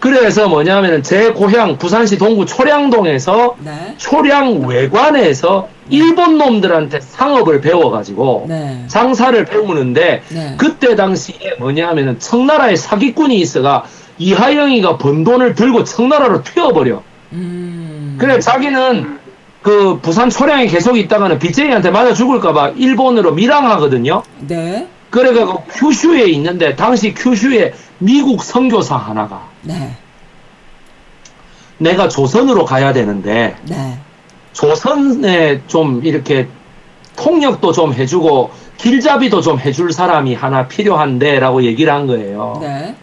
[0.00, 3.94] 그래서 뭐냐면은 제 고향 부산시 동구 초량동에서 네.
[3.96, 5.96] 초량 외관에서 네.
[5.96, 8.84] 일본 놈들한테 상업을 배워가지고 네.
[8.86, 10.54] 장사를 배우는데 네.
[10.58, 13.84] 그때 당시에 뭐냐면은 청나라에 사기꾼이 있어가
[14.18, 17.02] 이하영이가 번 돈을 들고 청나라로 튀어버려.
[17.32, 18.16] 음.
[18.20, 19.23] 그래 자기는
[19.64, 24.22] 그 부산 초량에 계속 있다가는 빚쟁이한테 맞아 죽을까봐 일본으로 밀항하거든요.
[24.40, 24.86] 네.
[25.08, 29.96] 그래가 큐슈에 있는데 당시 큐슈에 미국 선교사 하나가 네.
[31.78, 33.96] 내가 조선으로 가야 되는데 네.
[34.52, 36.46] 조선에 좀 이렇게
[37.16, 42.58] 통역도 좀 해주고 길잡이도 좀 해줄 사람이 하나 필요한데라고 얘기를 한 거예요.
[42.60, 42.94] 네.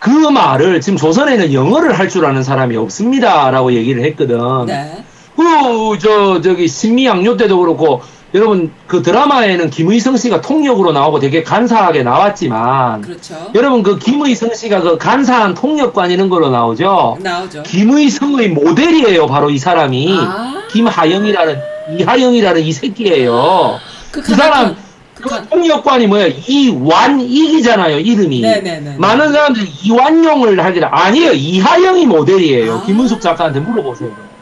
[0.00, 4.66] 그 말을 지금 조선에는 영어를 할 줄 아는 사람이 없습니다라고 얘기를 했거든.
[4.66, 5.04] 네.
[5.36, 8.02] 그, 저, 저기, 신미양요 때도 그렇고,
[8.34, 13.36] 여러분, 그 드라마에는 김의성 씨가 통역으로 나오고 되게 간사하게 나왔지만, 그렇죠.
[13.54, 17.18] 여러분, 그 김의성 씨가 그 간사한 통역관 이런 걸로 나오죠?
[17.20, 17.62] 나오죠.
[17.62, 20.16] 김의성의 모델이에요, 바로 이 사람이.
[20.18, 21.58] 아~ 김하영이라는,
[21.96, 23.78] 이하영이라는 이 새끼예요.
[24.10, 24.76] 그, 그 사람,
[25.14, 26.26] 그, 그 통역관이 뭐야?
[26.26, 28.40] 이완익이잖아요, 이름이.
[28.40, 28.96] 네네네.
[28.98, 32.74] 많은 사람들이 이완용을 하기를, 아니에요, 이하영이 모델이에요.
[32.74, 34.33] 아~ 김은숙 작가한테 물어보세요.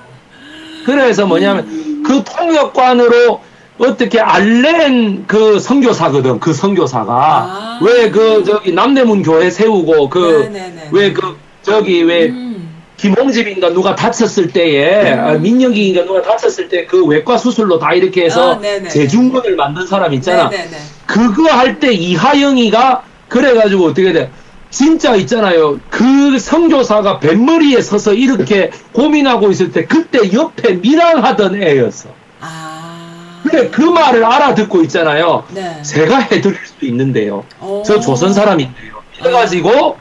[0.85, 3.41] 그래서 뭐냐면 그 통역관으로
[3.79, 10.51] 어떻게 알렌 그 선교사거든 그 선교사가 아~ 왜그 저기 남대문 교회 세우고 그
[10.93, 12.69] 왜 그 저기 왜 음.
[12.97, 15.19] 김홍집인가 누가 다쳤을 때에 음.
[15.21, 20.13] 아, 민혁이인가 누가 다쳤을 때 그 외과 수술로 다 이렇게 해서 아, 재중문을 만든 사람
[20.15, 20.77] 있잖아 네네네.
[21.07, 24.31] 그거 할 때 이하영이가 그래가지고 어떻게 돼
[24.73, 25.79] 진짜 있잖아요.
[25.91, 32.09] 그 성교사가 뱃머리에 서서 이렇게 고민하고 있을 때 그때 옆에 밀항하던 애였어.
[32.41, 33.41] 아.
[33.43, 35.45] 근데 그 말을 알아듣고 있잖아요.
[35.51, 35.83] 네.
[35.83, 37.45] 제가 해드릴 수 있는데요.
[37.61, 37.83] 오.
[37.85, 39.03] 저 조선 사람인데요.
[39.21, 39.99] 해가지고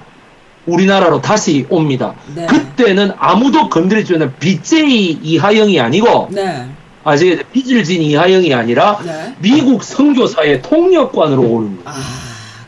[0.65, 2.14] 우리나라로 다시 옵니다.
[2.34, 2.45] 네.
[2.45, 6.65] 그때는 아무도 건드리지 않는 BJ 이하영이 아니고 네.
[7.03, 9.35] 아직 빚을 진 이하영이 아니라 네.
[9.39, 11.89] 미국 선교사의 통역관으로 오는 거예요.
[11.89, 11.93] 아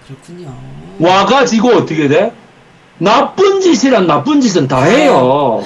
[0.05, 0.72] 그렇군요.
[0.99, 2.31] 와가지고 어떻게 돼?
[2.97, 5.63] 나쁜 짓이란 나쁜 짓은 다 해요.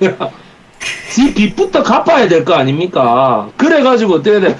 [1.10, 3.48] 지 빚부터 갚아야 될 거 아닙니까?
[3.56, 4.58] 그래가지고 어떻게 돼?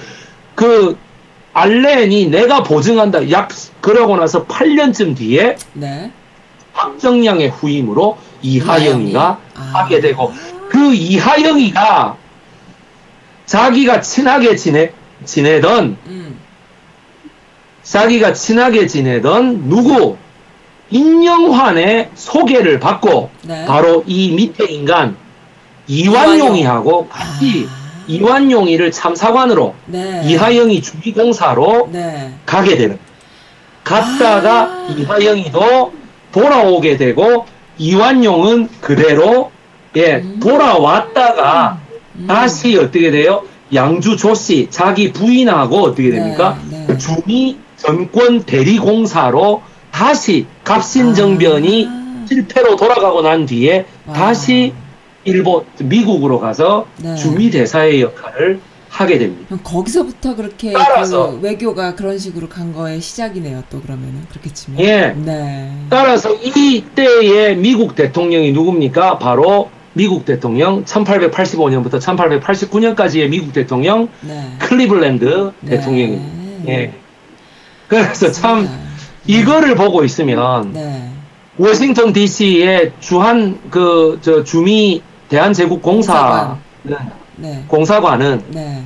[0.55, 0.97] 그
[1.53, 3.29] 알렌이 내가 보증한다.
[3.31, 3.49] 약
[3.81, 6.11] 그러고 나서 8년쯤 뒤에 네.
[6.73, 9.61] 박정량의 후임으로 이하영이가 아.
[9.73, 10.31] 하게 되고
[10.69, 12.15] 그 이하영이가
[13.45, 14.91] 자기가 친하게 지내
[15.25, 16.16] 지내던 음.
[17.87, 20.17] 자기가 친하게 지내던 누구
[20.89, 23.65] 인영환의 소개를 받고 네.
[23.65, 25.15] 바로 이 밑에 인간
[25.87, 28.03] 이완용이하고 같이 아.
[28.07, 30.21] 이완용이를 참사관으로 네.
[30.25, 32.33] 이하영이 주기공사로 네.
[32.45, 32.99] 가게 되는
[33.83, 34.87] 갔다가 아.
[34.97, 35.93] 이하영이도
[36.33, 37.45] 돌아오게 되고
[37.77, 39.51] 이완용은 그대로
[39.95, 40.39] 예 음.
[40.41, 41.79] 돌아왔다가
[42.15, 42.27] 음.
[42.27, 43.43] 다시 어떻게 돼요?
[43.73, 46.57] 양주 조씨 자기 부인하고 어떻게 됩니까?
[46.69, 46.97] 네, 네.
[46.97, 52.25] 주미 정권 대리공사로 다시 갑신정변이 아.
[52.27, 54.13] 실패로 돌아가고 난 뒤에 와.
[54.13, 54.73] 다시
[55.23, 57.15] 일본 미국으로 가서 네.
[57.15, 58.59] 주미 대사의 역할을
[58.89, 59.57] 하게 됩니다.
[59.63, 63.63] 거기서부터 그렇게 따라서 그 외교가 그런 식으로 간 거의 시작이네요.
[63.69, 64.79] 또 그러면은 그렇게 치면.
[64.79, 65.13] 예.
[65.15, 65.71] 네.
[65.89, 69.19] 따라서 이때의 미국 대통령이 누굽니까?
[69.19, 74.53] 바로 미국 대통령 1885년부터 1889년까지의 미국 대통령 네.
[74.59, 75.69] 클리블랜드 네.
[75.69, 76.71] 대통령입니다.
[76.71, 76.93] 예.
[77.87, 78.71] 그래서 참 네.
[79.25, 81.09] 이거를 보고 있으면 네.
[81.57, 87.03] 워싱턴 D.C.의 주한 그 저 주미 대한제국 공사 공사관.
[87.37, 87.63] 네.
[87.67, 88.83] 공사관은 네.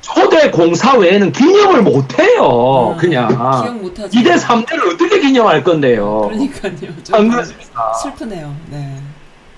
[0.00, 2.92] 초대 공사 외에는 기념을 못해요.
[2.94, 3.28] 아, 그냥.
[3.28, 4.10] 기억 못하죠.
[4.10, 6.28] 2대 3대를 어떻게 기념할 건데요.
[6.30, 6.72] 그러니까요.
[7.12, 7.92] 안 그렇습니까?
[7.94, 8.54] 슬프네요.
[8.70, 8.96] 네.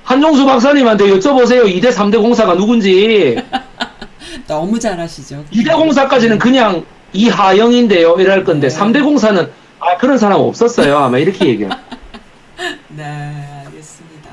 [0.04, 1.64] 한종수 박사님한테 여쭤보세요.
[1.64, 3.36] 2대 3대 공사가 누군지.
[4.46, 5.44] 너무 잘하시죠.
[5.52, 6.84] 2대 공사까지는 그냥
[7.16, 8.16] 이하영인데요.
[8.18, 8.76] 이럴 건데 네.
[8.76, 10.98] 3대 공사는 아 그런 사람 없었어요.
[10.98, 11.70] 아마 이렇게 얘기해요.
[12.88, 13.04] 네,
[13.66, 14.30] 알겠습니다.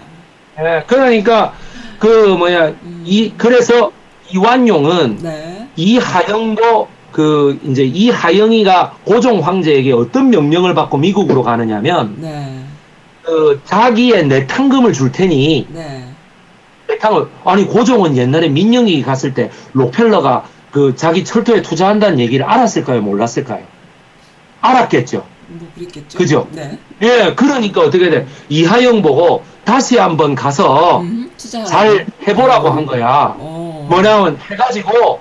[0.58, 1.54] 네, 그러니까
[2.00, 3.04] 그 뭐야 음.
[3.06, 3.92] 이 그래서
[4.32, 5.68] 이완용은 네.
[5.76, 12.64] 이하영도 그 이제 이하영이가 고종 황제에게 어떤 명령을 받고 미국으로 가느냐면 네.
[13.22, 16.06] 그 자기의 내탕금을 줄 테니 네.
[16.88, 23.64] 내탕을 아니 고종은 옛날에 민영이 갔을 때 록펠러가 그 자기 철도에 투자한다는 얘기를 알았을까요 몰랐을까요?
[24.60, 25.24] 알았겠죠.
[25.48, 26.18] 뭐 그랬겠죠.
[26.18, 26.48] 그죠?
[26.52, 26.80] 네.
[27.04, 28.26] 예, 그러니까 어떻게 돼?
[28.50, 33.36] 이하영 보고 다시 한번 가서 음, 잘 해보라고 한 거야.
[33.40, 33.86] 오.
[33.88, 35.20] 뭐냐면 해가지고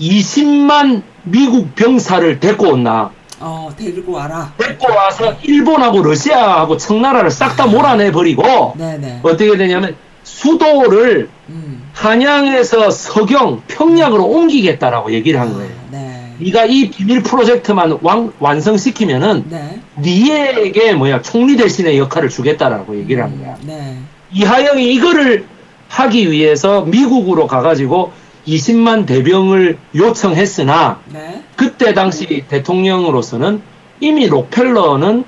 [0.00, 3.12] 20만 미국 병사를 데리고 온나.
[3.38, 4.52] 어, 데리고 와라.
[4.58, 8.74] 데리고 와서 일본하고 러시아하고 청나라를 싹 다 몰아내 버리고
[9.22, 9.94] 어떻게 되냐면
[10.24, 11.63] 수도를 음.
[11.94, 15.70] 한양에서 서경 평양으로 옮기겠다라고 얘기를 한 거예요.
[15.70, 16.34] 아, 네.
[16.38, 19.80] 네가 이 비밀 프로젝트만 완, 완성시키면은 네.
[19.96, 23.54] 네에게 뭐야 총리 대신의 역할을 주겠다라고 얘기를 한 거야.
[23.62, 23.96] 음, 네.
[24.32, 25.46] 이하영이 이거를
[25.88, 28.12] 하기 위해서 미국으로 가가지고
[28.48, 31.42] 20만 대병을 요청했으나 네.
[31.54, 33.62] 그때 당시 대통령으로서는
[34.00, 35.24] 이미 록펠러는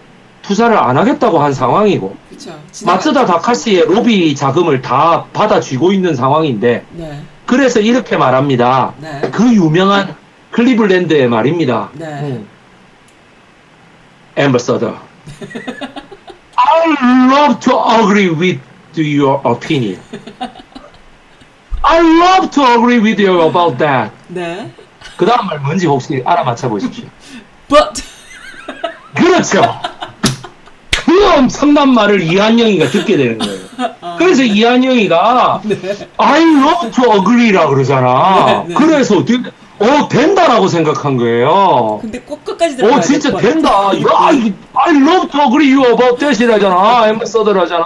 [0.46, 2.52] 투자를 안 하겠다고 한 상황이고 그쵸,
[2.84, 7.22] 마츠다 다카시의 로비 자금을 다 받아쥐고 있는 상황인데 네.
[7.46, 8.94] 그래서 이렇게 말합니다.
[8.98, 9.20] 네.
[9.32, 10.14] 그 유명한
[10.52, 11.90] 클리블랜드의 말입니다.
[11.94, 12.06] 네.
[12.06, 12.48] 음.
[14.38, 14.96] Ambassador,
[16.56, 16.94] I
[17.32, 18.60] love to agree with
[18.96, 20.00] your opinion.
[21.82, 24.12] I love to agree with you about that.
[24.28, 24.70] 네.
[25.16, 27.06] 그 다음 말 뭔지 혹시 알아맞혀 보십시오.
[27.68, 28.02] But.
[29.14, 29.62] 그렇죠.
[31.16, 33.58] 그 엄청난 말을 이한영이가 듣게 되는 거예요.
[34.02, 34.48] 아, 그래서 네.
[34.48, 35.78] 이한영이가 네.
[36.18, 38.44] I love to agree라 그러잖아.
[38.46, 38.74] 네, 네.
[38.74, 39.16] 그래서
[39.78, 41.98] 어 된다라고 생각한 거예요.
[42.02, 43.70] 근데 꼭 끝까지 들어가야 어 진짜 된다.
[43.70, 44.28] 야,
[44.74, 47.08] I, love to agree you about that이라잖아.
[47.08, 47.84] 엠버서더라잖아.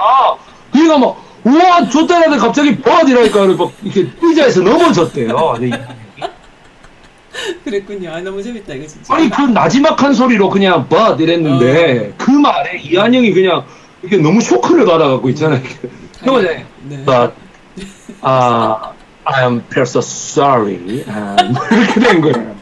[0.72, 5.56] 그러니까 막 우와, 줬다는데 갑자기 버디라니까, 막, 이렇게 의자에서 넘어졌대요.
[7.46, 7.58] 네.
[7.64, 8.12] 그랬군요.
[8.12, 9.14] 아, 너무 재밌다, 이거 진짜.
[9.14, 12.14] 아니, 그 나지막한 소리로 그냥 버 이랬는데, 어.
[12.18, 13.64] 그 말에 이한영이 그냥,
[14.02, 15.60] 이게 너무 쇼크를 받아갖고 있잖아요.
[16.22, 17.04] 형은 네.
[17.04, 17.32] but,
[18.22, 18.92] uh,
[19.24, 21.04] I'm so sorry.
[21.06, 21.36] Uh,
[21.70, 22.56] 이렇게 된 거예요.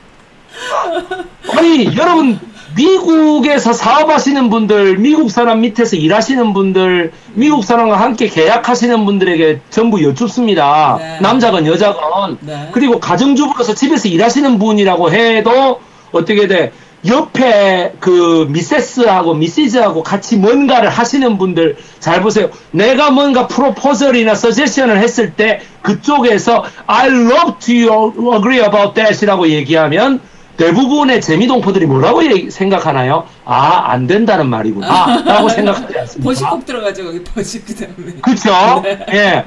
[1.57, 2.39] 아니, 여러분,
[2.79, 10.97] 미국에서 사업하시는 분들, 미국 사람 밑에서 일하시는 분들, 미국 사람과 함께 계약하시는 분들에게 전부 여쭙습니다.
[11.01, 11.19] 네.
[11.21, 12.39] 남자건 여자건.
[12.41, 12.69] 네.
[12.71, 15.81] 그리고 가정주부로서 집에서 일하시는 분이라고 해도
[16.13, 16.71] 어떻게 돼?
[17.07, 22.51] 옆에 그 미세스하고 미시즈하고 같이 뭔가를 하시는 분들 잘 보세요.
[22.71, 30.21] 내가 뭔가 프로포절이나 서제션을 했을 때 그쪽에서 I love to agree about that이라고 얘기하면
[30.59, 32.21] 대부분의 재미동포들이 뭐라고
[32.51, 33.27] 생각하나요?
[33.45, 35.23] 아, 안 된다는 말이구나.
[35.25, 36.29] 라고 생각하지 않습니까?
[36.29, 38.13] 버시 꼭 들어가죠, 거기 버시 그 다음에.
[38.21, 38.83] 그쵸?
[38.83, 39.07] 네.
[39.13, 39.45] 예.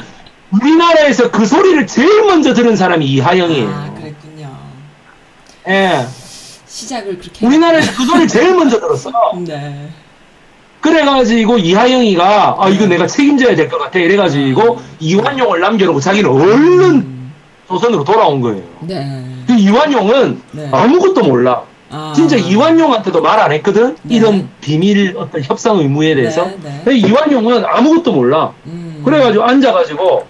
[0.51, 3.69] 우리나라에서 그 소리를 제일 먼저 들은 사람이 이하영이에요.
[3.69, 4.49] 아, 그랬군요.
[5.67, 6.05] 예.
[6.65, 7.45] 시작을 그렇게.
[7.45, 9.11] 우리나라에서 그 소리를 제일 먼저 들었어.
[9.45, 9.89] 네.
[10.79, 13.99] 그래가지고 이하영이가, 아, 이거 내가 책임져야 될 것 같아.
[13.99, 14.83] 이래가지고 음.
[14.99, 17.33] 이완용을 남겨놓고 자기는 얼른 음.
[17.67, 18.63] 조선으로 돌아온 거예요.
[18.79, 19.25] 네.
[19.47, 20.69] 그 이완용은 네.
[20.71, 21.63] 아무것도 몰라.
[21.89, 22.13] 아.
[22.15, 23.95] 진짜 이완용한테도 말 안 했거든?
[24.03, 24.15] 네.
[24.15, 26.45] 이런 비밀 어떤 협상 의무에 대해서.
[26.63, 26.95] 네, 네.
[26.97, 28.53] 이완용은 아무것도 몰라.
[28.65, 29.01] 음.
[29.03, 30.25] 그래가지고 앉아가지고,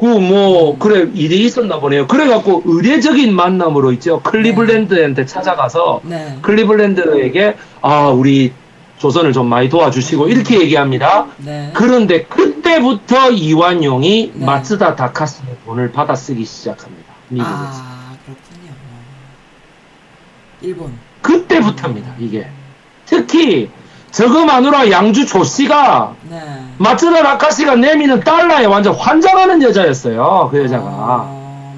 [0.00, 2.06] 그, 뭐, 그래, 일이 있었나 보네요.
[2.08, 4.20] 그래갖고 의례적인 만남으로 있죠.
[4.22, 5.26] 클리블랜드한테 네.
[5.26, 6.36] 찾아가서, 네.
[6.42, 8.52] 클리블랜드에게, 아, 우리
[8.98, 11.26] 조선을 좀 많이 도와주시고, 이렇게 얘기합니다.
[11.74, 17.12] 그런데 그때부터 이완용이 마츠다 다카스의 돈을 받아 쓰기 시작합니다.
[17.28, 17.54] 미국에서.
[17.54, 17.93] 아.
[20.64, 20.92] 일본.
[21.20, 22.46] 그때부터입니다, 이게.
[23.04, 23.70] 특히,
[24.10, 26.40] 저거 마누라 양주 조씨가, 네.
[26.78, 30.84] 마츠다 라카시가 내미는 달러에 완전 환장하는 여자였어요, 그 여자가.
[30.86, 31.74] 어,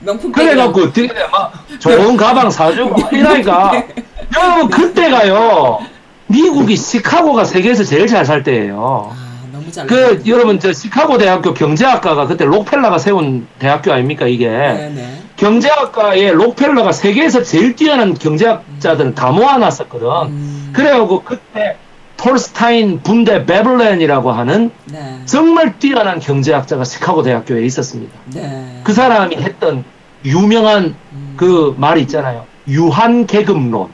[0.00, 3.84] 명품 그래갖고, 어떻게 돼, 막, 좋은 가방 사주고, 이러니까.
[4.36, 5.78] 여러분, 그때가요,
[6.26, 9.12] 미국이 시카고가 세계에서 제일 잘 살 때예요.
[9.12, 9.16] 아,
[9.52, 9.86] 너무 잘.
[9.86, 14.48] 그, 여러분, 저 시카고 대학교 경제학과가 그때 록펠라가 세운 대학교 아닙니까, 이게.
[14.48, 15.19] 네네.
[15.40, 15.46] 네.
[15.46, 20.06] 경제학과에 록펠러가 세계에서 제일 뛰어난 경제학자들은 다 모아놨었거든.
[20.28, 20.70] 음.
[20.74, 21.76] 그래갖고 그때
[22.18, 25.20] 톨스타인 분대 베블렌이라고 하는 네.
[25.24, 28.12] 정말 뛰어난 경제학자가 시카고 대학교에 있었습니다.
[28.34, 28.80] 네.
[28.84, 29.84] 그 사람이 했던
[30.26, 31.34] 유명한 음.
[31.36, 32.44] 그 말이 있잖아요.
[32.68, 33.88] 유한 계급론.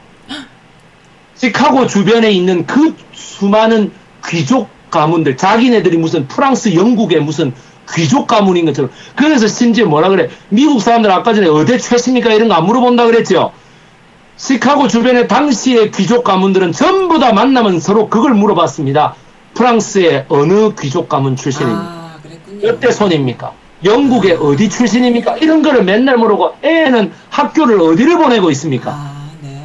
[1.35, 3.91] 시카고 주변에 있는 그 수많은
[4.27, 7.53] 귀족 가문들, 자기네들이 무슨 프랑스, 영국의 무슨
[7.93, 8.91] 귀족 가문인 것처럼.
[9.15, 10.29] 그래서 심지어 뭐라 그래?
[10.49, 12.33] 미국 사람들 아까 전에 어디 최십니까?
[12.33, 13.51] 이런 거 안 물어본다 그랬죠?
[14.35, 19.15] 시카고 주변의 당시의 귀족 가문들은 전부 다 만나면 서로 그걸 물어봤습니다.
[19.55, 21.81] 프랑스의 어느 귀족 가문 출신입니까?
[21.81, 22.17] 아,
[22.61, 23.51] 몇대 손입니까?
[23.83, 25.37] 영국의 어디 출신입니까?
[25.37, 28.91] 이런 거를 맨날 물어보고 애는 학교를 어디를 보내고 있습니까?
[28.91, 29.63] 아, 네.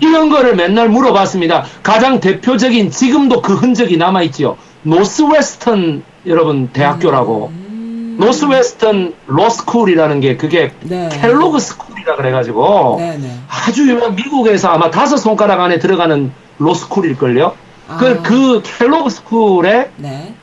[0.00, 1.64] 이런 거를 맨날 물어봤습니다.
[1.82, 4.56] 가장 대표적인 지금도 그 흔적이 남아있지요.
[4.82, 8.16] 노스웨스턴 여러분 대학교라고 음.
[8.18, 11.08] 노스웨스턴 로스쿨이라는 게 그게 네.
[11.12, 13.36] 켈로그 스쿨이라 그래가지고 네, 네.
[13.48, 17.54] 아주 유명 미국에서 아마 다섯 손가락 안에 들어가는 로스쿨일걸요.
[17.88, 17.96] 아.
[17.98, 20.34] 그, 그 켈로그 스쿨에 네.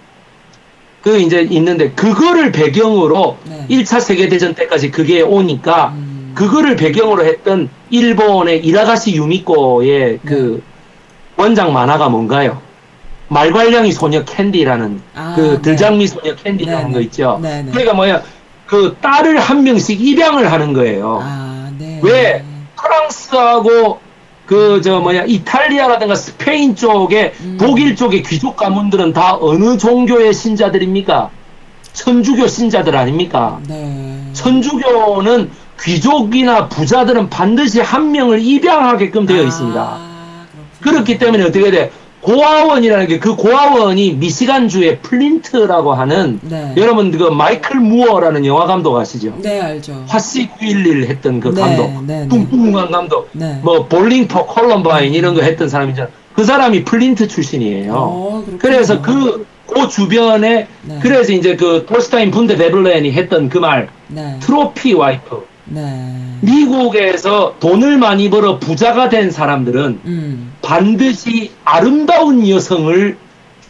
[1.02, 3.66] 그 이제 있는데 그거를 배경으로 네.
[3.70, 6.34] 1차 세계대전 때까지 그게 오니까 음.
[6.36, 10.72] 그거를 배경으로 했던 일본의 이가라시 유미코의 그 네.
[11.42, 12.62] 원작 만화가 뭔가요?
[13.32, 15.62] 말괄량이 소녀 캔디라는 아, 그 네.
[15.62, 17.40] 들장미 소녀 캔디라는 네, 거 있죠.
[17.42, 18.22] 네, 네, 그러니까 뭐야
[18.66, 21.20] 그 딸을 한 명씩 입양을 하는 거예요.
[21.24, 22.00] 아, 네.
[22.04, 22.44] 왜
[22.76, 24.00] 프랑스하고
[24.46, 27.58] 그 저 뭐야 이탈리아라든가 스페인 쪽에 음.
[27.58, 31.30] 독일 쪽의 귀족 가문들은 다 어느 종교의 신자들입니까?
[31.94, 33.62] 천주교 신자들 아닙니까?
[33.68, 34.22] 네.
[34.34, 35.52] 천주교는
[35.82, 39.82] 귀족이나 부자들은 반드시 한 명을 입양하게끔 되어 있습니다.
[39.82, 40.46] 아,
[40.82, 41.92] 그렇기 때문에 어떻게 돼?
[42.22, 46.74] 고아원이라는 게 그 고아원이 미시간주의 플린트라고 하는 네.
[46.78, 49.38] 여러분 그 마이클 무어라는 영화 감독 아시죠?
[49.42, 50.04] 네 알죠.
[50.08, 52.28] 화씨 911 했던 그 네, 감독, 네, 네.
[52.28, 53.60] 뚱뚱한 감독, 네.
[53.62, 56.10] 뭐 Bowling for Columbine 이런 거 했던 사람이잖아.
[56.34, 57.94] 그 사람이 플린트 출신이에요.
[57.94, 61.00] 오, 어, 그래서 그, 그 주변에 네.
[61.02, 63.90] 그래서 이제 그 소스타인 번드 베블런이 했던 그 말,
[64.40, 65.46] 트로피 와이프.
[65.66, 66.31] 네.
[66.42, 70.54] 미국에서 돈을 많이 벌어 부자가 된 사람들은 음.
[70.62, 73.18] 반드시 아름다운 여성을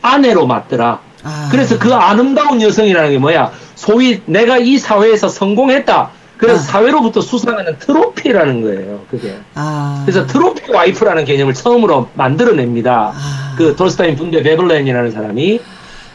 [0.02, 1.00] 아내로 맞더라.
[1.24, 1.50] 아.
[1.52, 3.52] 그래서 그 아름다운 여성이라는 게 뭐야?
[3.76, 6.10] 소위 내가 이 사회에서 성공했다.
[6.38, 6.64] 그래서 아.
[6.64, 9.02] 사회로부터 수상하는 트로피라는 거예요.
[9.12, 9.36] 그게.
[9.54, 10.02] 아.
[10.06, 13.14] 그래서 트로피 와이프라는 개념을 처음으로 만들어냅니다.
[13.14, 13.56] 아.
[13.58, 15.60] 그 돌스타인 분대 베블렌이라는 사람이.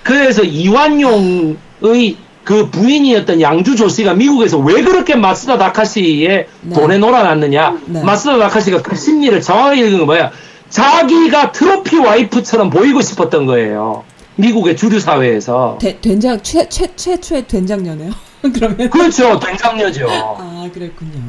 [0.03, 2.17] 그래서 이완용의
[2.47, 6.75] 그 부인이었던 양주 조씨가 미국에서 왜 그렇게 마스다 다카시의 네.
[6.77, 7.79] 돈에 놀아놨느냐.
[7.87, 8.05] 네.
[8.05, 10.31] 마스다 다카시가 그 심리를 정확히 읽은 거 뭐야.
[10.69, 14.05] 자기가 트로피 와이프처럼 보이고 싶었던 거예요.
[14.37, 15.79] 미국의 주류 사회에서.
[15.81, 18.13] 대, 된장 최, 최, 최초의 된장녀네요.
[18.55, 18.91] 그러면.
[18.91, 19.41] 그렇죠.
[19.41, 20.07] 된장녀죠.
[20.09, 21.21] 아, 그랬군요.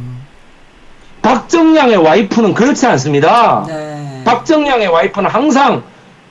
[1.24, 3.66] 박정량의 와이프는 그렇지 않습니다.
[3.68, 4.22] 네.
[4.24, 5.82] 박정량의 와이프는 항상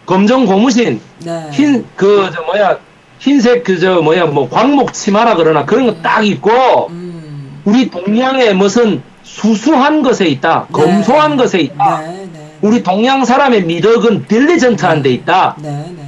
[0.07, 1.49] 검정 고무신, 네.
[1.51, 2.79] 흰, 그, 저, 뭐야,
[3.27, 7.61] 흰색 그저 뭐야 뭐 광목 치마라 그러나 그런 거 딱 있고 음.
[7.65, 10.73] 우리 동양의 무슨 수수한 것에 있다 네.
[10.73, 12.53] 검소한 것에 있다 네, 네.
[12.63, 16.03] 우리 동양 사람의 미덕은 딜리전트한 데 있다 네, 네.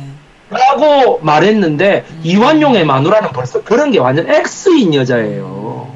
[0.48, 2.20] 라고 말했는데 음.
[2.22, 5.92] 이완용의 마누라는 벌써 그런 게 완전 X인 여자예요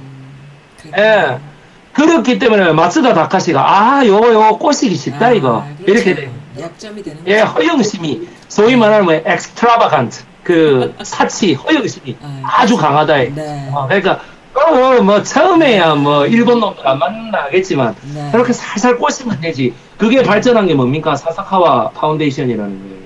[0.87, 0.91] 음.
[0.99, 1.39] 예.
[1.93, 5.93] 그렇기 때문에 마츠다 다카시가 아 요거 요거 꼬시기 쉽다 아, 이거 그렇죠.
[6.11, 6.31] 이렇게 돼
[6.61, 13.15] 약점이 되는 예 허영심이 소위 말하는 뭐 extravagant 그 사치 허영심이 아주 강하다.
[13.17, 13.69] 네.
[13.73, 14.21] 어, 그러니까
[14.55, 18.29] 어, 뭐 처음에야 뭐 일본 놈들 안 만나겠지만 네.
[18.33, 19.73] 그렇게 살살 꼬시면 되지.
[19.97, 21.15] 그게 발전한 게 뭡니까?
[21.15, 23.03] 사사카와 foundation이라는 거예요.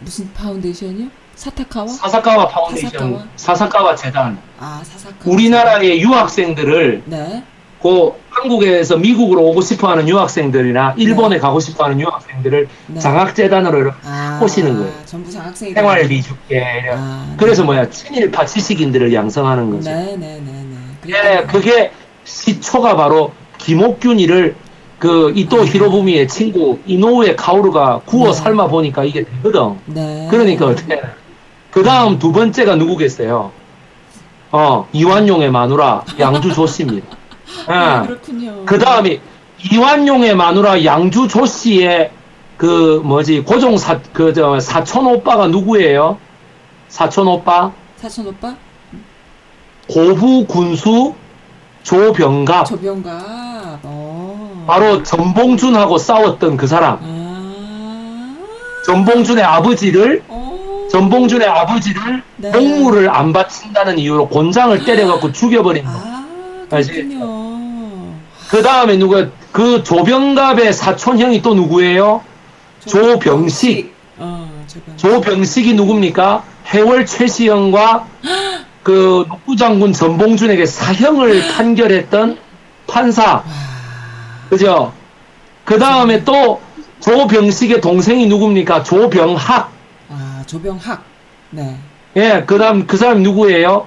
[0.00, 1.06] 무슨 foundation이요?
[1.34, 1.86] 사타카와?
[1.86, 4.38] 사사카와 파운데이션, 사사카와, 사사카와 재단.
[4.60, 5.34] 아, 사사카와.
[5.34, 7.42] 우리나라의 유학생들을 네.
[7.82, 11.40] 그 한국에서 미국으로 오고 싶어하는 유학생들이나 일본에 네.
[11.40, 13.00] 가고 싶어하는 유학생들을 네.
[13.00, 14.92] 장학재단으로 아, 꼬시는 거예요.
[15.04, 16.64] 전부 장학생이 생활비 줄게.
[16.94, 17.66] 아, 그래서 네.
[17.66, 19.90] 뭐야 친일파 지식인들을 양성하는 거죠.
[19.90, 20.64] 네, 네, 네,
[21.04, 21.08] 네.
[21.08, 21.90] 예, 그게
[22.24, 24.54] 시초가 바로 김옥균이를
[25.00, 25.64] 그 이또 아.
[25.64, 28.32] 히로부미의 친구 이노우에 카오루가 구워 네.
[28.32, 29.76] 삶아 보니까 이게 되거든.
[29.86, 30.28] 네.
[30.30, 31.02] 그러니까 어떻게?
[31.72, 33.50] 그 다음 두 번째가 누구겠어요?
[34.52, 37.21] 어 이완용의 마누라 양주 조 씨입니다.
[37.66, 38.64] 아, 그렇군요.
[38.66, 39.20] 그 다음에
[39.70, 42.10] 이완용의 마누라 양주 조 씨의
[42.56, 46.18] 그 뭐지 고종 사 그 저 사촌 오빠가 누구예요?
[46.88, 47.72] 사촌 오빠?
[47.96, 48.54] 사촌 오빠?
[49.88, 51.14] 고부 군수
[51.82, 52.66] 조병갑.
[52.66, 53.80] 조병갑.
[53.82, 54.64] 어.
[54.66, 56.98] 바로 전봉준하고 싸웠던 그 사람.
[57.02, 58.36] 아.
[58.86, 60.88] 전봉준의 아버지를 어.
[60.92, 62.50] 전봉준의 아버지를 네.
[62.50, 65.90] 공물을 안 바친다는 이유로 곤장을 때려갖고 죽여버린 거.
[65.90, 66.26] 아,
[66.70, 67.41] 그렇군요.
[68.52, 72.22] 그 다음에 누가 그 조병갑의 사촌 형이 또 누구예요?
[72.84, 73.94] 조병식.
[74.18, 74.66] 어,
[74.98, 76.44] 조병식이 누굽니까?
[76.66, 78.06] 해월 최시영과
[78.84, 82.36] 그 녹부장군 전봉준에게 사형을 판결했던
[82.86, 83.42] 판사.
[84.50, 84.92] 그죠?
[85.64, 86.60] 그 다음에 또
[87.00, 88.82] 조병식의 동생이 누굽니까?
[88.82, 89.70] 조병학.
[90.10, 91.02] 아, 조병학.
[91.52, 91.78] 네.
[92.16, 93.86] 예, 그 다음 그 사람이 누구예요?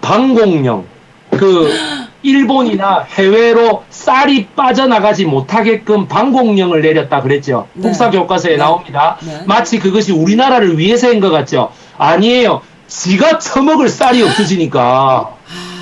[0.00, 0.84] 방공령.
[1.32, 1.68] 그
[2.24, 7.68] 일본이나 해외로 쌀이 빠져나가지 못하게끔 방공령을 내렸다 그랬죠.
[7.74, 7.82] 네.
[7.82, 8.56] 국사 교과서에 네.
[8.56, 9.18] 나옵니다.
[9.20, 9.42] 네.
[9.46, 11.70] 마치 그것이 우리나라를 위해서인 것 같죠.
[11.98, 12.62] 아니에요.
[12.88, 15.30] 지가 처먹을 쌀이 없어지니까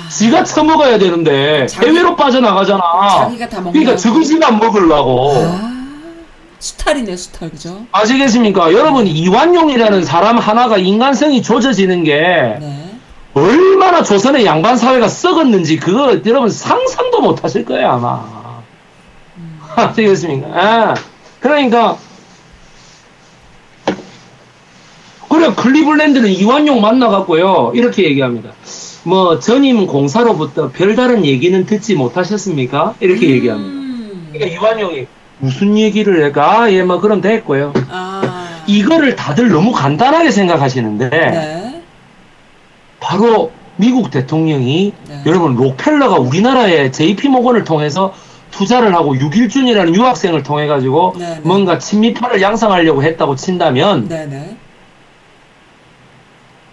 [0.09, 3.31] 지가 처먹어야 되는데 자기, 해외로 빠져나가잖아.
[3.71, 5.33] 그러니까 저것이만 먹으려고.
[5.37, 5.73] 아,
[6.59, 7.85] 수탈이네 수탈 그죠?
[7.91, 8.73] 아시겠습니까?
[8.73, 12.13] 여러분 이완용이라는 사람 하나가 인간성이 조져지는 게
[12.59, 12.82] 네.
[13.83, 18.23] 얼마나 조선의 양반 사회가 썩었는지 그거 여러분 상상도 못 하실 거예요 아마.
[19.37, 19.59] 음.
[19.75, 20.47] 아시겠습니까?
[20.47, 20.95] 아,
[21.41, 21.97] 그러니까
[25.29, 28.51] 그래 클리블랜드는 이완용 만나갖고요 이렇게 얘기합니다.
[29.03, 32.95] 뭐 전임 공사로부터 별다른 얘기는 듣지 못하셨습니까?
[33.01, 33.31] 이렇게 음.
[33.31, 34.31] 얘기합니다.
[34.31, 35.07] 그러니까 이완용이
[35.39, 37.73] 무슨 얘기를 해가 아, 예, 뭐 그럼 됐고요.
[37.89, 38.63] 아.
[38.65, 41.83] 이거를 다들 너무 간단하게 생각하시는데 네.
[43.01, 45.21] 바로 미국 대통령이 네.
[45.25, 48.13] 여러분 록펠러가 우리나라에 JP 모건을 통해서
[48.51, 51.41] 투자를 하고 6일준이라는 유학생을 통해 가지고 네, 네.
[51.43, 54.57] 뭔가 친미파를 양성하려고 했다고 친다면 네, 네.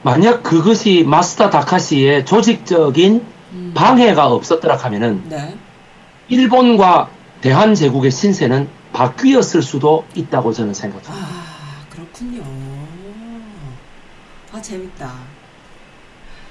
[0.03, 3.73] 만약 그것이 마스타 다카시의 조직적인 음.
[3.75, 5.57] 방해가 없었더라 하면은 네.
[6.29, 7.09] 일본과
[7.41, 11.15] 대한제국의 신세는 바뀌었을 수도 있다고 저는 생각합니다.
[11.15, 12.43] 아 그렇군요.
[14.53, 15.40] 아 재밌다.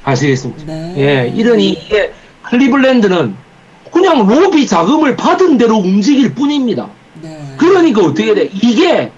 [0.04, 0.64] 아시겠습니까?
[0.66, 0.94] 네.
[0.98, 2.14] 예, 이러니 이게
[2.44, 3.36] 클리블랜드는
[3.92, 6.88] 그냥 로비 자금을 받은 대로 움직일 뿐입니다.
[7.22, 7.54] 네.
[7.58, 8.50] 그러니까 어떻게 돼?
[8.54, 9.12] 이게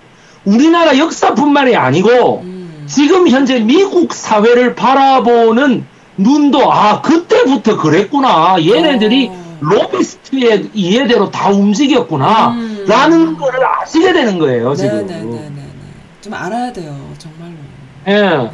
[0.45, 2.83] 우리나라 역사뿐만이 아니고 음.
[2.87, 5.85] 지금 현재 미국 사회를 바라보는
[6.17, 8.57] 눈도 아 그때부터 그랬구나.
[8.59, 9.41] 얘네들이 어.
[9.61, 12.49] 로비스트의 이해대로 다 움직였구나.
[12.49, 12.85] 음.
[12.87, 15.05] 라는 거를 아시게 되는 거예요, 지금.
[15.05, 15.23] 네네네네.
[15.25, 15.63] 네, 네, 네,
[16.21, 17.53] 좀 알아야 돼요, 정말로.
[18.07, 18.43] 예.
[18.45, 18.51] 네.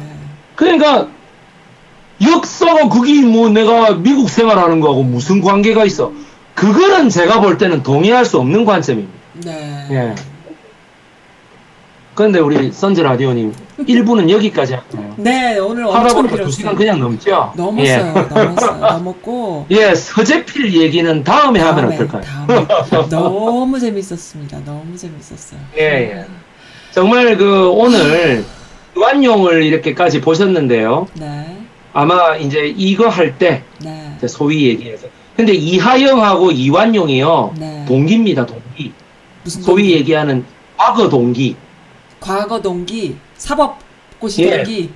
[0.54, 1.08] 그러니까
[2.22, 6.12] 역사가 그게 뭐 내가 미국 생활하는 거하고 무슨 관계가 있어?
[6.54, 9.14] 그거는 제가 볼 때는 동의할 수 없는 관점입니다.
[9.44, 9.86] 네.
[9.90, 10.14] 예.
[12.16, 15.14] 그런데 우리 선즈 라디오님 1부는 여기까지 할까요?
[15.18, 16.48] 네, 오늘 엄청 길었어요.
[16.72, 17.52] 2시간 그냥 넘죠?
[17.56, 17.86] 넘었어요.
[17.86, 18.34] 예.
[18.34, 18.76] 넘었어요.
[18.80, 19.66] 넘었고.
[19.70, 22.22] 예, 서재필 얘기는 다음에, 다음에 하면 어떨까요?
[22.24, 23.08] 다음에.
[23.08, 24.58] 너무 재밌었습니다.
[24.64, 25.60] 너무 재밌었어요.
[25.78, 26.24] 예, 예.
[26.90, 28.44] 정말 그 오늘
[28.96, 31.06] 완용을 이렇게까지 보셨는데요.
[31.14, 31.57] 네.
[31.98, 34.16] 아마 이제 이거 할때 네.
[34.28, 37.84] 소위 얘기해서 근데 이하영하고 이완용이요 네.
[37.88, 38.92] 동기입니다 동기
[39.44, 39.92] 소위 동기?
[39.94, 40.44] 얘기하는
[40.76, 41.56] 과거 동기
[42.20, 44.62] 과거 동기 사법고시 예.
[44.62, 44.90] 동기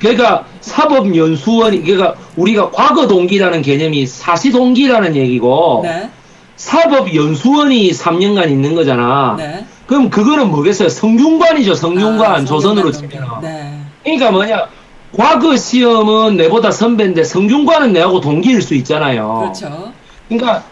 [0.00, 6.10] 그러니까 사법연수원이 그러니까 우리가 과거 동기라는 개념이 사시 동기라는 얘기고 네.
[6.56, 9.34] 사법연수원이 3년간 있는 거잖아.
[9.38, 9.64] 네.
[9.86, 10.90] 그럼 그거는 뭐겠어요?
[10.90, 11.74] 성균관이죠.
[11.74, 13.40] 성균관 아, 조선으로 치면.
[13.40, 13.80] 네.
[14.04, 14.68] 그러니까 뭐냐?
[15.16, 19.52] 과거 시험은 내보다 선배인데 성균관은 내하고 동기일 수 있잖아요.
[19.54, 19.92] 그렇죠.
[20.28, 20.64] 그러니까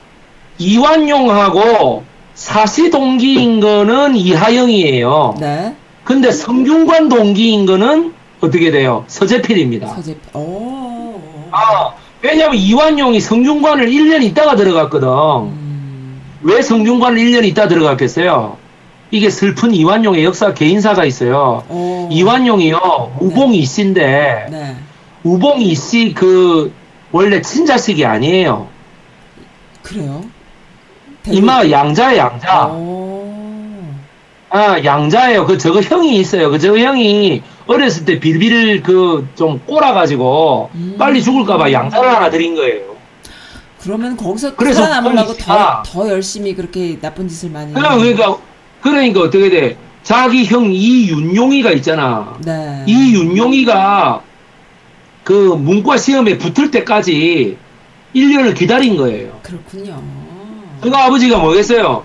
[0.58, 2.04] 이완용하고
[2.34, 5.34] 사시 동기인 거는 이하영이에요.
[5.40, 5.74] 네.
[6.04, 9.04] 근데 성균관 동기인 거는 어떻게 돼요?
[9.08, 9.88] 서재필입니다.
[9.88, 10.20] 서재필.
[10.34, 11.20] 오.
[11.50, 15.08] 아, 왜냐면 이완용이 성균관을 1년 있다가 들어갔거든.
[15.08, 16.22] 음.
[16.42, 18.56] 왜 성균관을 1년 있다 들어갔겠어요?
[19.10, 21.64] 이게 슬픈 이완용의 역사 개인사가 있어요.
[21.68, 22.08] 오.
[22.10, 23.58] 이완용이요 우봉 네.
[23.58, 24.76] 이씨인데 네.
[25.24, 26.72] 우봉 이씨 그
[27.12, 28.68] 원래 친자식이 아니에요.
[29.82, 30.22] 그래요?
[31.26, 32.66] 이마 양자 양자.
[32.68, 33.10] 오.
[34.50, 35.46] 아 양자예요.
[35.46, 36.50] 그 저거 형이 있어요.
[36.50, 40.96] 그 저거 형이 어렸을 때 빌빌 그 좀 꼬라가지고 음.
[40.98, 42.90] 빨리 죽을까봐 양자를 하나 드린 거예요.
[43.80, 47.72] 그러면 거기서 살아남으려고 더, 더 열심히 그렇게 나쁜 짓을 많이.
[47.72, 48.36] 그러니까
[48.80, 49.76] 그러니까 어떻게 돼?
[50.02, 52.36] 자기 형 이윤용이가 있잖아.
[52.44, 52.84] 네.
[52.86, 54.22] 이윤용이가
[55.24, 57.56] 그 문과 시험에 붙을 때까지
[58.14, 59.38] 1년을 기다린 거예요.
[59.42, 60.02] 그렇군요.
[60.80, 62.04] 그 아버지가 뭐겠어요?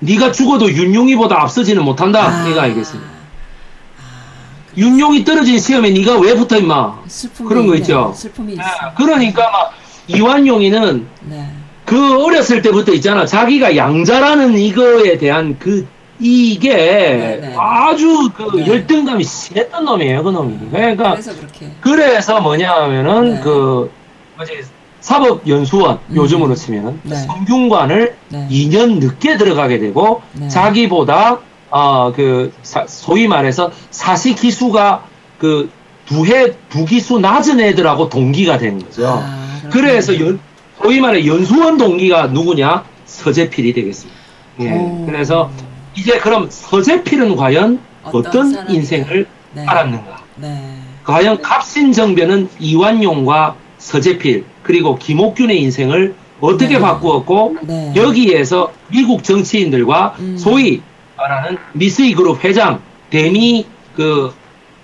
[0.00, 2.26] 네가 죽어도 윤용이보다 앞서지는 못한다.
[2.26, 2.44] 아.
[2.48, 3.08] 네가 알겠습니다.
[3.08, 6.98] 아, 윤용이 떨어진 시험에 네가 왜 붙어 임마?
[7.46, 8.12] 그런 거 있죠.
[8.14, 8.62] 슬픔이 있어.
[8.62, 8.68] 네.
[8.96, 9.72] 그러니까 막
[10.08, 11.50] 이완용이는 네.
[11.94, 13.24] 그 어렸을 때부터 있잖아.
[13.24, 15.86] 자기가 양자라는 이거에 대한 그
[16.18, 17.36] 이게 네네.
[17.36, 17.54] 네.
[17.56, 18.66] 아주 그 네.
[18.66, 20.58] 열등감이 심했던 놈이에요, 그 놈이.
[20.72, 21.32] 그러니까 그래서.
[21.80, 23.40] 그래서 뭐냐 하면은 네.
[23.44, 23.92] 그
[24.36, 24.62] 뭐지
[24.98, 26.16] 사법연수원 음.
[26.16, 27.14] 요즘으로 치면은 네.
[27.14, 28.48] 성균관을 네.
[28.50, 30.48] 2년 늦게 들어가게 되고 네.
[30.48, 31.38] 자기보다
[31.70, 35.04] 어, 그, 사, 소위 말해서 사시 기수가
[35.38, 35.70] 그
[36.06, 39.06] 두 해, 두 기수 낮은 애들하고 동기가 된 거죠.
[39.08, 40.38] 아, 그래서 연,
[40.84, 42.84] 소위 말해 연수원 동기가 누구냐?
[43.06, 44.20] 서재필이 되겠습니다.
[44.60, 44.72] 예.
[44.72, 45.06] 오.
[45.06, 45.50] 그래서
[45.96, 49.64] 이제 그럼 서재필은 과연 어떤, 어떤 인생을 네.
[49.64, 50.18] 살았는가?
[50.36, 50.76] 네.
[51.04, 56.80] 과연 갑신정변은 이완용과 서재필 그리고 김옥균의 인생을 어떻게 네.
[56.80, 57.94] 바꾸었고 네.
[57.96, 60.36] 여기에서 미국 정치인들과 음.
[60.36, 60.82] 소위
[61.16, 63.64] 말하는 미스이 그룹 회장 대미
[63.96, 64.34] 그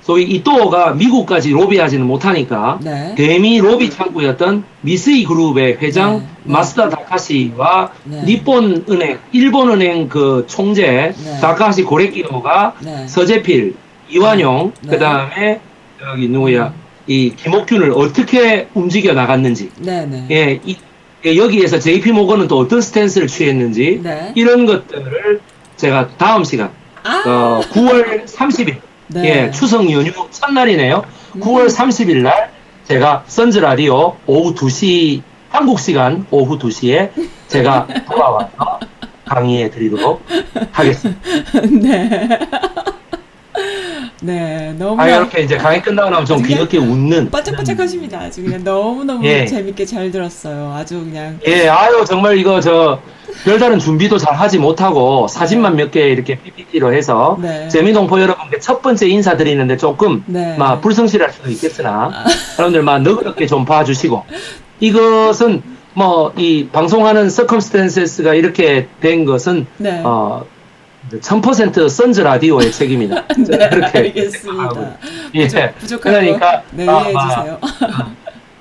[0.02, 3.14] 소위 이또가 미국까지 로비하지는 못하니까 네.
[3.16, 6.18] 대미 로비 창구였던 미스이 그룹의 회장 네.
[6.18, 6.26] 네.
[6.44, 8.22] 마스다 다카시와 네.
[8.24, 11.40] 니폰 은행 일본 은행 그 총재 네.
[11.40, 13.06] 다카시 고레키노가 네.
[13.06, 13.74] 서재필
[14.08, 15.60] 이완용 그다음에
[16.02, 16.80] 여기 누구야 음.
[17.06, 19.70] 이 김옥균을 어떻게 움직여 나갔는지
[20.30, 20.76] 예, 이,
[21.24, 24.02] 예, 여기에서 JP 모건은 또 어떤 스탠스를 취했는지
[24.34, 25.40] 이런 것들을
[25.76, 26.70] 제가 다음 시간
[27.02, 28.76] 아~ 어, 9월 30일
[29.12, 29.24] 네.
[29.46, 31.02] 예, 추석 연휴 첫날이네요.
[31.36, 31.40] 음.
[31.40, 32.50] 9월 30일 날
[32.84, 37.10] 제가 선즈 라디오 오후 2시 한국 시간 오후 2시에
[37.48, 38.78] 제가 돌아와서
[39.24, 40.24] 강의해 드리도록
[40.72, 41.20] 하겠습니다.
[41.70, 42.28] 네.
[44.22, 45.00] 네, 너무.
[45.00, 47.30] 아, 이렇게 이제 강의 끝나고 나면 좀 귀엽게 웃는.
[47.30, 48.18] 반짝반짝 하십니다.
[48.20, 49.46] 아주 그냥 너무너무 예.
[49.46, 50.72] 재밌게 잘 들었어요.
[50.76, 51.38] 아주 그냥.
[51.46, 53.00] 예, 아유, 정말 이거 저,
[53.44, 57.68] 별다른 준비도 잘 하지 못하고 사진만 몇 개 이렇게 PPT로 해서 네.
[57.68, 60.56] 재미동포 여러분께 첫 번째 인사드리는데 조금 네.
[60.58, 62.24] 막 불성실할 수도 있겠으나 아.
[62.58, 64.24] 여러분들 막 너그럽게 좀 봐주시고
[64.80, 65.62] 이것은
[65.94, 70.00] 뭐 이 방송하는 서컴스탠스가 이렇게 된 것은 네.
[70.04, 70.44] 어
[71.18, 73.26] 1000% 선즈 라디오의 책임이다.
[73.48, 74.98] 네, 그렇게 알겠습니다.
[75.34, 75.72] 예.
[75.78, 77.58] 부족, 그러니까 네, 이해해 주세요.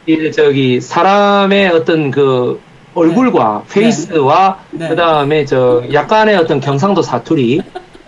[0.05, 2.59] 이 저기 사람의 어떤 그
[2.95, 3.73] 얼굴과 네.
[3.81, 4.89] 페이스와 네.
[4.89, 7.61] 그다음에 저 약간의 어떤 경상도 사투리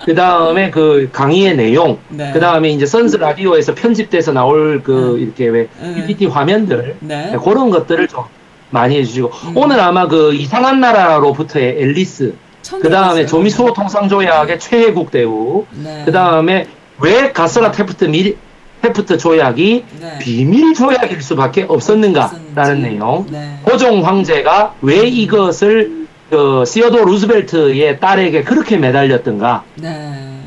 [0.06, 2.32] 그 다음에 그 강의의 내용, 네.
[2.34, 5.24] 그 다음에 이제 선스 라디오에서 편집돼서 나올 그 네.
[5.24, 7.38] 이렇게 왜 PPT 화면들 네.
[7.44, 8.24] 그런 것들을 좀
[8.72, 9.58] 많이 해주시고 음.
[9.58, 12.34] 오늘 아마 그 이상한 나라로부터의 앨리스
[12.82, 15.66] 그 다음에 조미소 통상조약의 최혜국 대우.
[15.72, 16.04] 네.
[16.06, 16.68] 그 다음에
[17.00, 18.36] 왜 가스라 테프트 미,
[18.82, 20.20] 테프트 조약이 네.
[20.20, 23.26] 비밀 조약일 수밖에 없었는가라는 내용.
[23.30, 23.60] 네.
[23.64, 29.64] 고종 황제가 왜 이것을 그 시어도 루즈벨트의 딸에게 그렇게 매달렸던가.
[29.76, 30.40] 네.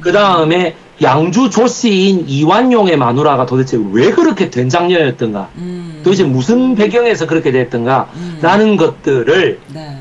[0.00, 5.48] 그 다음에 양주 조씨인 이완용의 마누라가 도대체 왜 그렇게 된장녀였던가.
[5.56, 6.00] 음.
[6.02, 8.08] 도대체 무슨 배경에서 그렇게 됐던가.
[8.14, 8.38] 음.
[8.40, 9.95] 라는 것들을 네.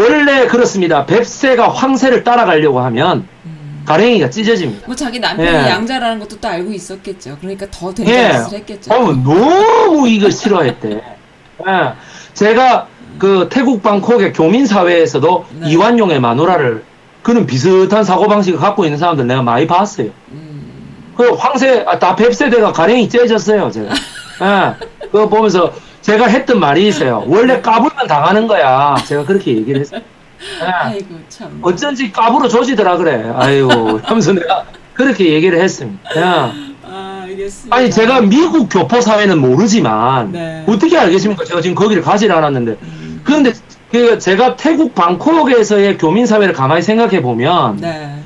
[0.00, 1.04] 원래 그렇습니다.
[1.04, 3.82] 뱁새가 황새를 따라가려고 하면 음.
[3.84, 4.86] 가랭이가 찢어집니다.
[4.86, 5.68] 뭐 자기 남편이 예.
[5.68, 7.36] 양자라는 것도 또 알고 있었겠죠.
[7.40, 8.58] 그러니까 더 된장짓을 예.
[8.58, 8.94] 했겠죠.
[8.94, 10.90] 어, 너무 이걸 싫어했대.
[10.92, 11.92] 예.
[12.32, 12.86] 제가
[13.18, 15.70] 그 태국 방콕의 교민 사회에서도 네.
[15.70, 16.84] 이완용의 마누라를
[17.22, 20.08] 그는 비슷한 사고 방식을 갖고 있는 사람들 내가 많이 봤어요.
[20.32, 21.12] 음.
[21.16, 23.70] 그 황새 아, 다 뱁새대가 가랭이 찢어졌어요.
[23.70, 23.88] 제가.
[24.40, 24.86] 예.
[25.06, 25.72] 그거 보면서
[26.02, 27.24] 제가 했던 말이 있어요.
[27.26, 28.96] 원래 까불면 당하는 거야.
[29.06, 30.00] 제가 그렇게 얘기를 했어요.
[30.00, 30.66] 네.
[30.66, 31.58] 아이고 참.
[31.62, 33.30] 어쩐지 까불어 조지더라 그래.
[33.36, 34.64] 아이고 하면서 내가
[34.94, 36.52] 그렇게 얘기를 했습니다.
[36.84, 37.76] 아, 알겠습니다.
[37.76, 40.64] 아니 제가 미국 교포 사회는 모르지만 네.
[40.66, 41.44] 어떻게 알겠습니까?
[41.44, 42.76] 제가 지금 거기를 가지 않았는데.
[42.82, 43.20] 음.
[43.22, 43.52] 그런데
[43.92, 48.19] 그 제가 태국 방콕에서의 교민 사회를 가만히 생각해 보면 네.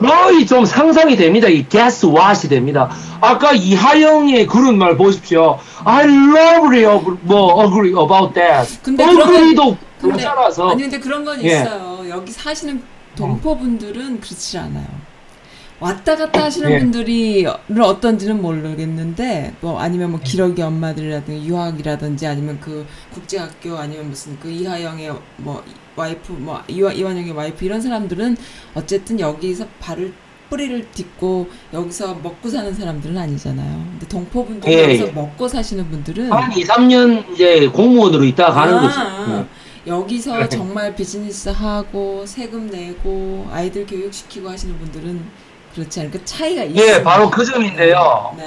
[0.00, 1.48] 거의 좀 상상이 됩니다.
[1.48, 2.90] 이 게스 왓이 됩니다.
[3.20, 5.58] 아까 이하영의 그런 말 보십시오.
[5.84, 8.82] I love you, 뭐 agree about that.
[8.82, 10.70] 근데 agree도 그렇잖아서.
[10.70, 11.48] 아니 근데 그런 건 예.
[11.48, 12.08] 있어요.
[12.08, 12.82] 여기 사시는
[13.16, 14.86] 동포분들은 그렇지 않아요.
[15.80, 16.78] 왔다 갔다 하시는 예.
[16.78, 24.50] 분들이 어떤지는 모르겠는데 뭐 아니면 뭐 기러기 엄마들이라든지 유학이라든지 아니면 그 국제학교 아니면 무슨 그
[24.50, 25.64] 이하영의 뭐
[25.96, 28.36] 와이프 뭐 이와, 이완영의 와이프 이런 사람들은
[28.74, 30.12] 어쨌든 여기서 발을
[30.50, 33.84] 뿌리를 딛고 여기서 먹고 사는 사람들은 아니잖아요.
[33.92, 35.12] 근데 동포분들 예, 여기서 예.
[35.12, 39.00] 먹고 사시는 분들은 한 2, 3년 이제 공무원으로 있다 가는 아, 거죠.
[39.00, 39.46] 아,
[39.86, 40.48] 여기서 네.
[40.48, 45.24] 정말 비즈니스 하고 세금 내고 아이들 교육시키고 하시는 분들은
[45.74, 46.86] 그렇지 않을까 차이가 있어요.
[46.86, 48.34] 예, 바로 그 점인데요.
[48.36, 48.44] 네.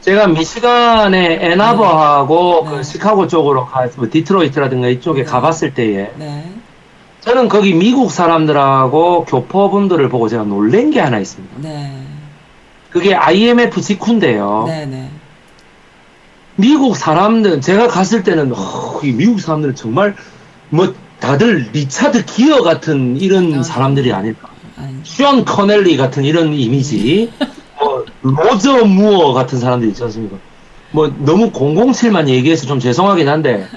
[0.00, 2.76] 제가 미시간에 애나버하고 네.
[2.76, 5.30] 그 시카고 쪽으로 가, 뭐 디트로이트라든가 이쪽에 네.
[5.30, 6.44] 가봤을 때에 네.
[7.20, 11.56] 저는 거기 미국 사람들하고 교포분들을 보고 제가 놀란 게 하나 있습니다.
[11.60, 12.02] 네.
[12.90, 14.64] 그게 IMF 직후인데요.
[14.68, 15.10] 네, 네.
[16.56, 20.16] 미국 사람들, 제가 갔을 때는, 어, 이 미국 사람들은 정말,
[20.70, 24.48] 뭐, 다들 리차드 기어 같은 이런 아, 사람들이 아닐까.
[25.06, 27.30] 슈언 커넬리 같은 이런 이미지,
[27.78, 30.36] 뭐, 로저 무어 같은 사람들 있지 않습니까?
[30.90, 33.68] 뭐, 너무 007만 얘기해서 좀 죄송하긴 한데,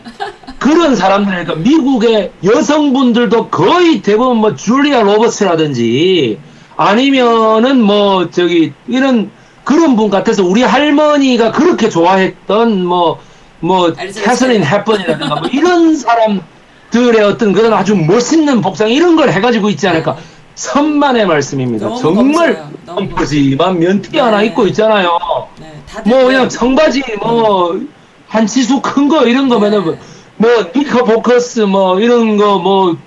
[0.58, 6.38] 그런 사람들, 그러니까 미국의 여성분들도 거의 대부분 뭐 줄리아 로버츠라든지
[6.76, 9.32] 아니면은 뭐 저기 이런
[9.64, 17.74] 그런 분 같아서 우리 할머니가 그렇게 좋아했던 뭐뭐 캐서린 해번이라든가 뭐 이런 사람들의 어떤 그런
[17.74, 20.18] 아주 멋있는 복장 이런 걸 해가지고 있지 않을까
[20.60, 21.96] 선만의 말씀입니다.
[21.96, 24.20] 정말 컴프지만 면티 네.
[24.20, 25.18] 하나 입고 있잖아요.
[25.60, 25.72] 네,
[26.06, 27.80] 뭐 그냥 청바지 뭐
[28.28, 29.98] 한 치수 큰 거 이런 거면은 네.
[30.38, 32.98] 뭐 니커 보커스 뭐 이런 거 뭐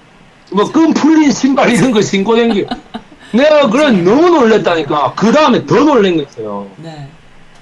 [0.51, 2.67] 뭐끈 풀린 신발 이런 거 신고 댕기
[3.33, 5.13] 내가 그런 너무 놀랬다니까.
[5.15, 6.67] 그 다음에 더 놀란 거 있어요.
[6.77, 7.09] 네.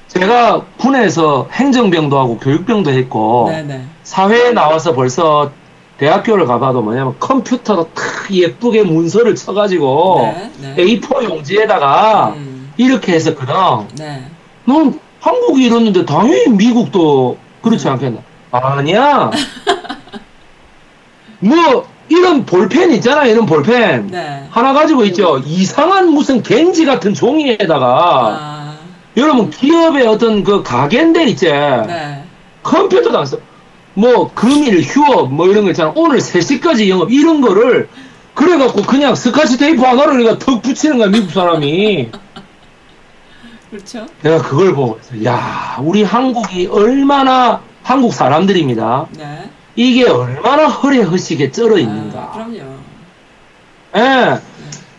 [0.09, 3.49] 제가 군에서 행정병도 하고 교육병도 했고.
[3.51, 3.85] 네.
[4.05, 5.51] 사회에 나와서 벌써
[6.01, 10.99] 대학교를 가봐도 뭐냐면 컴퓨터로 탁 예쁘게 문서를 쳐가지고 네, 네.
[10.99, 12.73] A4 용지에다가 음.
[12.79, 13.55] 이렇게 했었거든.
[13.99, 14.25] 네.
[14.65, 17.93] 넌 한국이 이렇는데 당연히 미국도 그렇지 음.
[17.93, 18.21] 않겠나?
[18.51, 19.31] 아니야.
[21.41, 24.07] 뭐 이런 볼펜 있잖아, 이런 볼펜.
[24.07, 24.47] 네.
[24.51, 25.39] 하나 가지고 있죠.
[25.45, 27.87] 이상한 무슨 겐지 같은 종이에다가.
[27.87, 28.77] 아.
[29.17, 31.47] 여러분, 기업의 어떤 그 가겐들 있지.
[31.47, 32.25] 네.
[32.63, 33.39] 컴퓨터도 안 써.
[33.95, 35.93] 뭐, 금일, 휴업, 뭐 이런 거 있잖아.
[35.95, 37.89] 오늘 3시까지 영업, 이런 거를.
[38.35, 42.11] 그래갖고 그냥 스카치 테이프 하나를 내가 턱 붙이는 거야, 미국 사람이.
[43.71, 44.07] 그렇죠.
[44.23, 49.07] 내가 그걸 보고, 야 우리 한국이 얼마나 한국 사람들입니다.
[49.17, 49.51] 네.
[49.77, 52.19] 이게 얼마나 허례허식에 쩔어 있는가.
[52.19, 52.59] 아, 그럼요.
[53.97, 54.41] 예.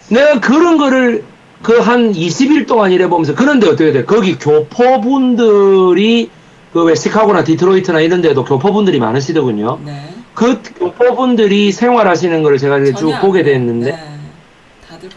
[0.09, 1.23] 내가 그런 거를
[1.61, 4.03] 그 한 20일 동안 일해보면서 그런데 어떻게 돼?
[4.05, 6.29] 거기 교포분들이
[6.73, 9.79] 그 왜 시카고나 디트로이트나 이런 데도 교포분들이 많으시더군요.
[9.85, 10.09] 네.
[10.33, 14.07] 그 교포분들이 생활하시는 거를 제가 이렇게 쭉 보게 됐는데 네.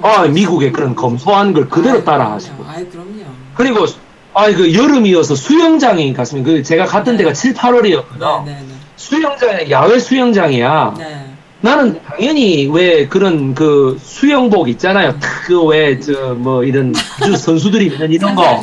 [0.03, 2.65] 아, 미국의 그런 검소한 걸 그대로 아이, 따라 하시고.
[2.67, 3.23] 아이, 그럼요.
[3.55, 3.87] 그리고
[4.33, 7.23] 아, 그 여름이어서 수영장에 갔으면 그 제가 갔던 네.
[7.23, 8.45] 데가 7, 8월이었거든.
[8.47, 8.75] 네, 네, 네.
[8.97, 10.95] 수영장, 야외 수영장이야.
[10.99, 11.27] 네.
[11.61, 15.15] 나는 당연히 왜 그런 그 수영복 있잖아요.
[15.47, 16.93] 그왜 저 뭐 이런
[17.39, 18.61] 선수들이 입는 이런 거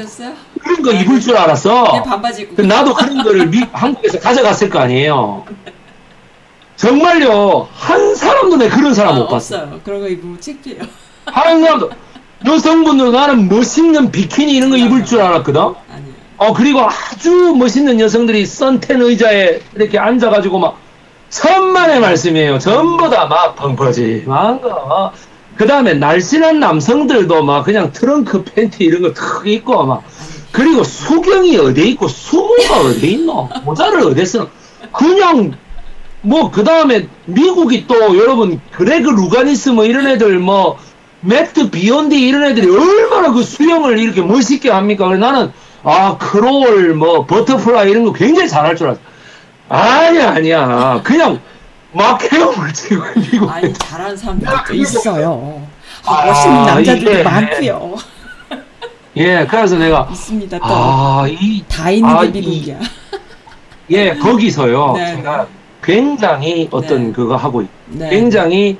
[0.75, 1.91] 그런 거 입을 줄 알았어.
[1.93, 2.61] 네, 반바지 입고.
[2.63, 5.45] 나도 그런 거를 미, 한국에서 가져갔을 거 아니에요.
[6.75, 9.57] 정말요 한 사람도 내 그런 사람 아, 못 봤어.
[9.57, 9.79] 없어요.
[9.83, 10.81] 그런 거 입으면 창피해요.
[11.25, 11.89] 한 사람도
[12.45, 15.61] 여성분들 나는 멋있는 비키니 이런 거 입을 줄 알았거든.
[15.61, 15.75] 아니요.
[16.37, 20.77] 어, 그리고 아주 멋있는 여성들이 썬텐 의자에 이렇게 앉아가지고 막,
[21.29, 22.57] 천만의 말씀이에요.
[22.57, 25.11] 전부 다 막 펑퍼짐한 거.
[25.55, 30.01] 그 다음에 날씬한 남성들도 막 그냥 트렁크 팬티 이런 거턱 입고 막.
[30.51, 33.49] 그리고 수경이 어디 있고 수모가 어디 있노?
[33.63, 34.47] 모자를 어디 쓰노?
[34.91, 35.53] 그냥
[36.21, 40.77] 뭐 그 다음에 미국이 또 여러분 그레그 루가니스 뭐 이런 애들 뭐
[41.21, 45.07] 매트 비욘디 이런 애들이 얼마나 그 수영을 이렇게 멋있게 합니까?
[45.07, 45.51] 그래 나는
[45.83, 49.01] 아, 크롤, 뭐, 버터플라이 이런 거 굉장히 잘할 줄 알았어.
[49.67, 51.01] 아니야, 아니야.
[51.03, 51.39] 그냥
[51.91, 53.49] 막 헤엄을 치고 미국.
[53.49, 55.67] 아니, 잘하는 사람들도 있어요.
[56.05, 57.95] 아, 멋있는 남자들도 예, 많고요.
[59.17, 60.57] 예, 그래서 내가 있습니다.
[60.59, 60.65] 또.
[60.65, 62.77] 아, 이 다 있는 아, 게 미국이야.
[63.91, 64.93] 예, 거기서요.
[64.95, 65.47] 네, 제가 네.
[65.83, 67.11] 굉장히 어떤 네.
[67.11, 67.67] 그거 하고 있.
[67.87, 68.09] 네.
[68.09, 68.77] 굉장히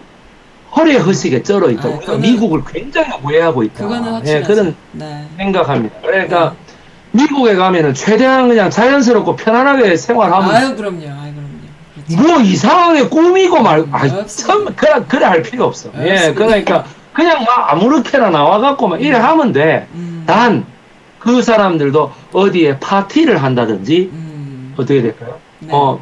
[0.76, 1.90] 허리에 허식에 쩔어 있다.
[1.90, 3.84] 아, 우리가 미국을 굉장히 오해하고 있다.
[3.84, 4.22] 그거는.
[4.28, 5.26] 예, 그런 네.
[5.38, 5.96] 생각합니다.
[6.02, 6.52] 그러니까
[7.12, 7.24] 네.
[7.24, 10.56] 미국에 가면은 최대한 그냥 자연스럽고 편안하게 생활하면.
[10.56, 11.00] 아유, 그럼요.
[11.00, 12.08] 아유, 그럼요.
[12.08, 12.24] 그렇죠.
[12.34, 15.90] 뭐 이상하게 꾸미고 말, 아, 참, 그래, 그래 할 필요 없어.
[15.98, 19.88] 예, 그러니까 그냥 막 아무렇게나 나와갖고 막 이래 하면 돼.
[19.94, 20.08] 음.
[20.26, 20.66] 단,
[21.20, 24.74] 그 사람들도 어디에 파티를 한다든지, 음.
[24.78, 25.38] 어떻게 될까요?
[25.60, 25.70] 네.
[25.72, 26.02] 어,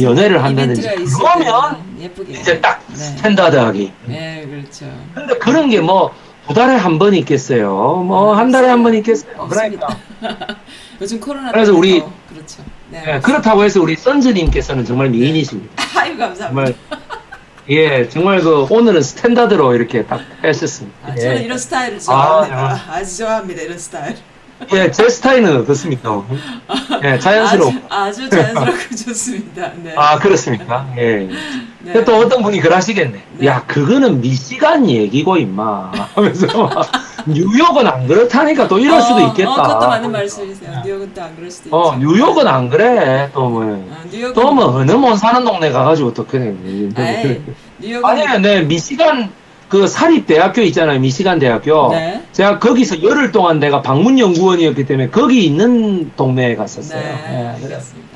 [0.00, 0.82] 연애를 한다든지.
[1.16, 2.32] 그러면, 예쁘게.
[2.32, 2.94] 이제 딱 네.
[2.96, 3.92] 스탠다드하기.
[4.06, 4.86] 네, 그렇죠.
[5.14, 6.12] 근데 그런 게 뭐,
[6.46, 8.04] 두 달에 한 번 있겠어요.
[8.06, 9.32] 뭐한 달에 한 번 있겠어요.
[9.38, 9.96] 없습니다.
[10.20, 10.56] 그러니까.
[11.00, 12.62] 요즘 코로나 그래서 우리 그렇죠.
[12.90, 15.74] 네, 네, 그렇다고 해서 우리 선즈님께서는 정말 미인이십니다.
[15.74, 15.82] 네.
[16.00, 16.46] 아유 감사합니다.
[16.46, 16.74] 정말
[17.68, 20.96] 예, 정말 그 오늘은 standard로 이렇게 딱 했었습니다.
[21.02, 21.42] 아, 저는 예.
[21.42, 22.56] 이런 스타일을 좋아합니다.
[22.56, 23.62] 아, 아주 좋아합니다.
[23.62, 24.16] 이런 스타일.
[24.72, 26.24] 예, 제 스타일은 어떻습니까?
[27.04, 27.70] 예, 자연스러워.
[27.88, 29.70] 아주, 아주 자연스럽고 좋습니다.
[29.82, 29.94] 네.
[29.96, 30.86] 아, 그렇습니까?
[30.96, 31.28] 예.
[31.82, 32.04] 네.
[32.04, 33.22] 또 어떤 분이 그러시겠네.
[33.38, 33.46] 네.
[33.46, 35.92] 야, 그거는 미시간 얘기고, 임마.
[36.14, 36.70] 하면서
[37.26, 39.50] 뉴욕은 안 그렇다니까 또 이럴 어, 수도 있겠다.
[39.50, 40.82] 어, 그것도 맞는 말씀이세요.
[40.84, 41.76] 뉴욕은 또 안 그럴 수도 있죠.
[41.76, 43.30] 어, 뉴욕은 안 그래.
[43.34, 43.88] 또 뭐.
[43.92, 44.34] 아, 뉴욕은...
[44.34, 47.40] 또뭐 어느 못 사는 동네 가가지고 어떻게 해.
[47.78, 48.04] 뉴욕은...
[48.04, 49.30] 아니면 내 미시간
[49.68, 51.00] 그 사립대학교 있잖아요.
[51.00, 51.90] 미시간 대학교.
[51.90, 52.22] 네.
[52.32, 57.00] 제가 거기서 열흘 동안 내가 방문연구원이었기 때문에 거기 있는 동네에 갔었어요.
[57.00, 58.08] 네, 예, 알겠습니다.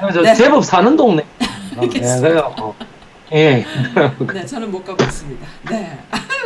[0.00, 0.34] 그래서 네.
[0.34, 1.24] 제법 사는 동네.
[1.82, 2.74] 예, 그래요.
[3.32, 3.64] 예.
[4.32, 5.46] 네, 저는 못 가고 있습니다.
[5.70, 5.98] 네.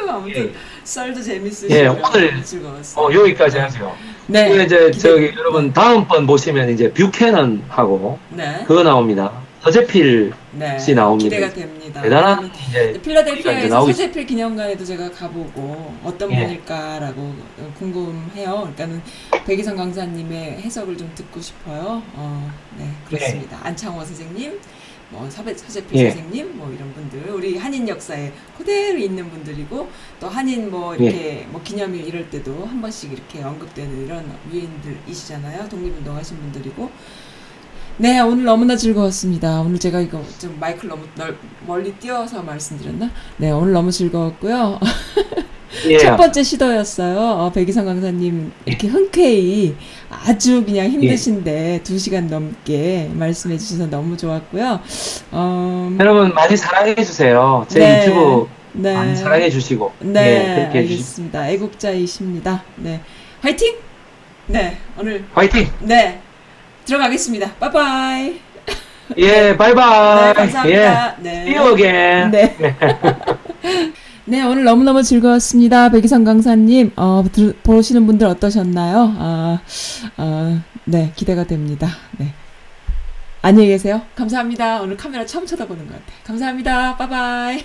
[0.09, 0.53] 아무튼 예.
[0.83, 3.05] 썰도 재밌으시고 예, 오늘 즐거웠어요.
[3.05, 3.95] 어, 여기까지 하죠.
[4.27, 4.65] 네.
[4.65, 4.93] 이제 기대...
[4.93, 8.65] 저기 여러분 다음번 보시면 이제 뷰캐넌하고 네.
[8.67, 9.33] 그거 나옵니다.
[9.63, 11.37] 서재필 네, 씨 나옵니다.
[11.37, 12.01] 기대가 됩니다.
[12.01, 16.47] 대단한 이제 필라델피아에서 서재필 기념관에도 제가 가보고 어떤 예.
[16.47, 17.35] 분일까라고
[17.79, 18.53] 궁금해요.
[18.53, 19.03] 그러니까는
[19.45, 22.03] 백이성 강사님의 해석을 좀 듣고 싶어요.
[22.15, 23.59] 어, 네, 그렇습니다.
[23.59, 23.69] 예.
[23.69, 24.59] 안창호 선생님,
[25.11, 26.11] 뭐 서배, 서재필 예.
[26.11, 29.91] 선생님, 뭐 이런 분들, 우리 한인 역사에 그대로 있는 분들이고
[30.21, 31.47] 또 한인 뭐 이렇게 예.
[31.51, 35.69] 뭐 기념일 이럴 때도 한 번씩 이렇게 언급되는 이런 위인들이시잖아요.
[35.69, 36.91] 독립운동하신 분들이고.
[38.01, 39.61] 네, 오늘 너무나 즐거웠습니다.
[39.61, 43.11] 오늘 제가 이거 좀 마이크를 너무 넓, 멀리 띄워서 말씀드렸나?
[43.37, 44.81] 네, 오늘 너무 즐거웠고요.
[45.87, 45.99] 예.
[45.99, 47.19] 첫 번째 시도였어요.
[47.19, 49.77] 어, 백이성 강사님 이렇게 흔쾌히
[50.09, 51.83] 아주 그냥 힘드신데 예.
[51.83, 54.81] 두 시간 넘게 말씀해 주셔서 너무 좋았고요.
[55.33, 57.67] 어, 여러분 많이 사랑해 주세요.
[57.69, 58.01] 제 네.
[58.07, 58.95] 유튜브 네.
[58.95, 61.51] 많이 사랑해 주시고 네, 네 그렇게 알겠습니다.
[61.51, 62.65] 애국자이십니다.
[62.77, 63.03] 네,
[63.43, 63.77] 화이팅!
[64.47, 65.69] 네, 오늘 화이팅!
[65.81, 66.23] 네.
[66.91, 67.53] 들어가겠습니다.
[67.55, 68.41] 빠이빠이.
[69.17, 70.27] 예, 바이바이.
[70.27, 71.17] 네, 감사합니다.
[71.19, 71.23] 예.
[71.23, 71.43] 네.
[71.43, 72.31] See you again.
[72.33, 72.57] 네.
[74.27, 75.89] 네, 오늘 너무너무 즐거웠습니다.
[75.91, 79.15] 백이성 강사님, 어, 들, 보시는 분들 어떠셨나요?
[79.19, 79.61] 아,
[80.17, 81.89] 어, 네, 기대가 됩니다.
[82.19, 82.33] 네.
[83.43, 84.03] 안녕히 계세요.
[84.17, 84.83] 감사합니다.
[84.83, 86.17] 오늘 카메라 처음 쳐다보는 것 같아요.
[86.25, 86.97] 감사합니다.
[86.97, 87.65] 빠이바이.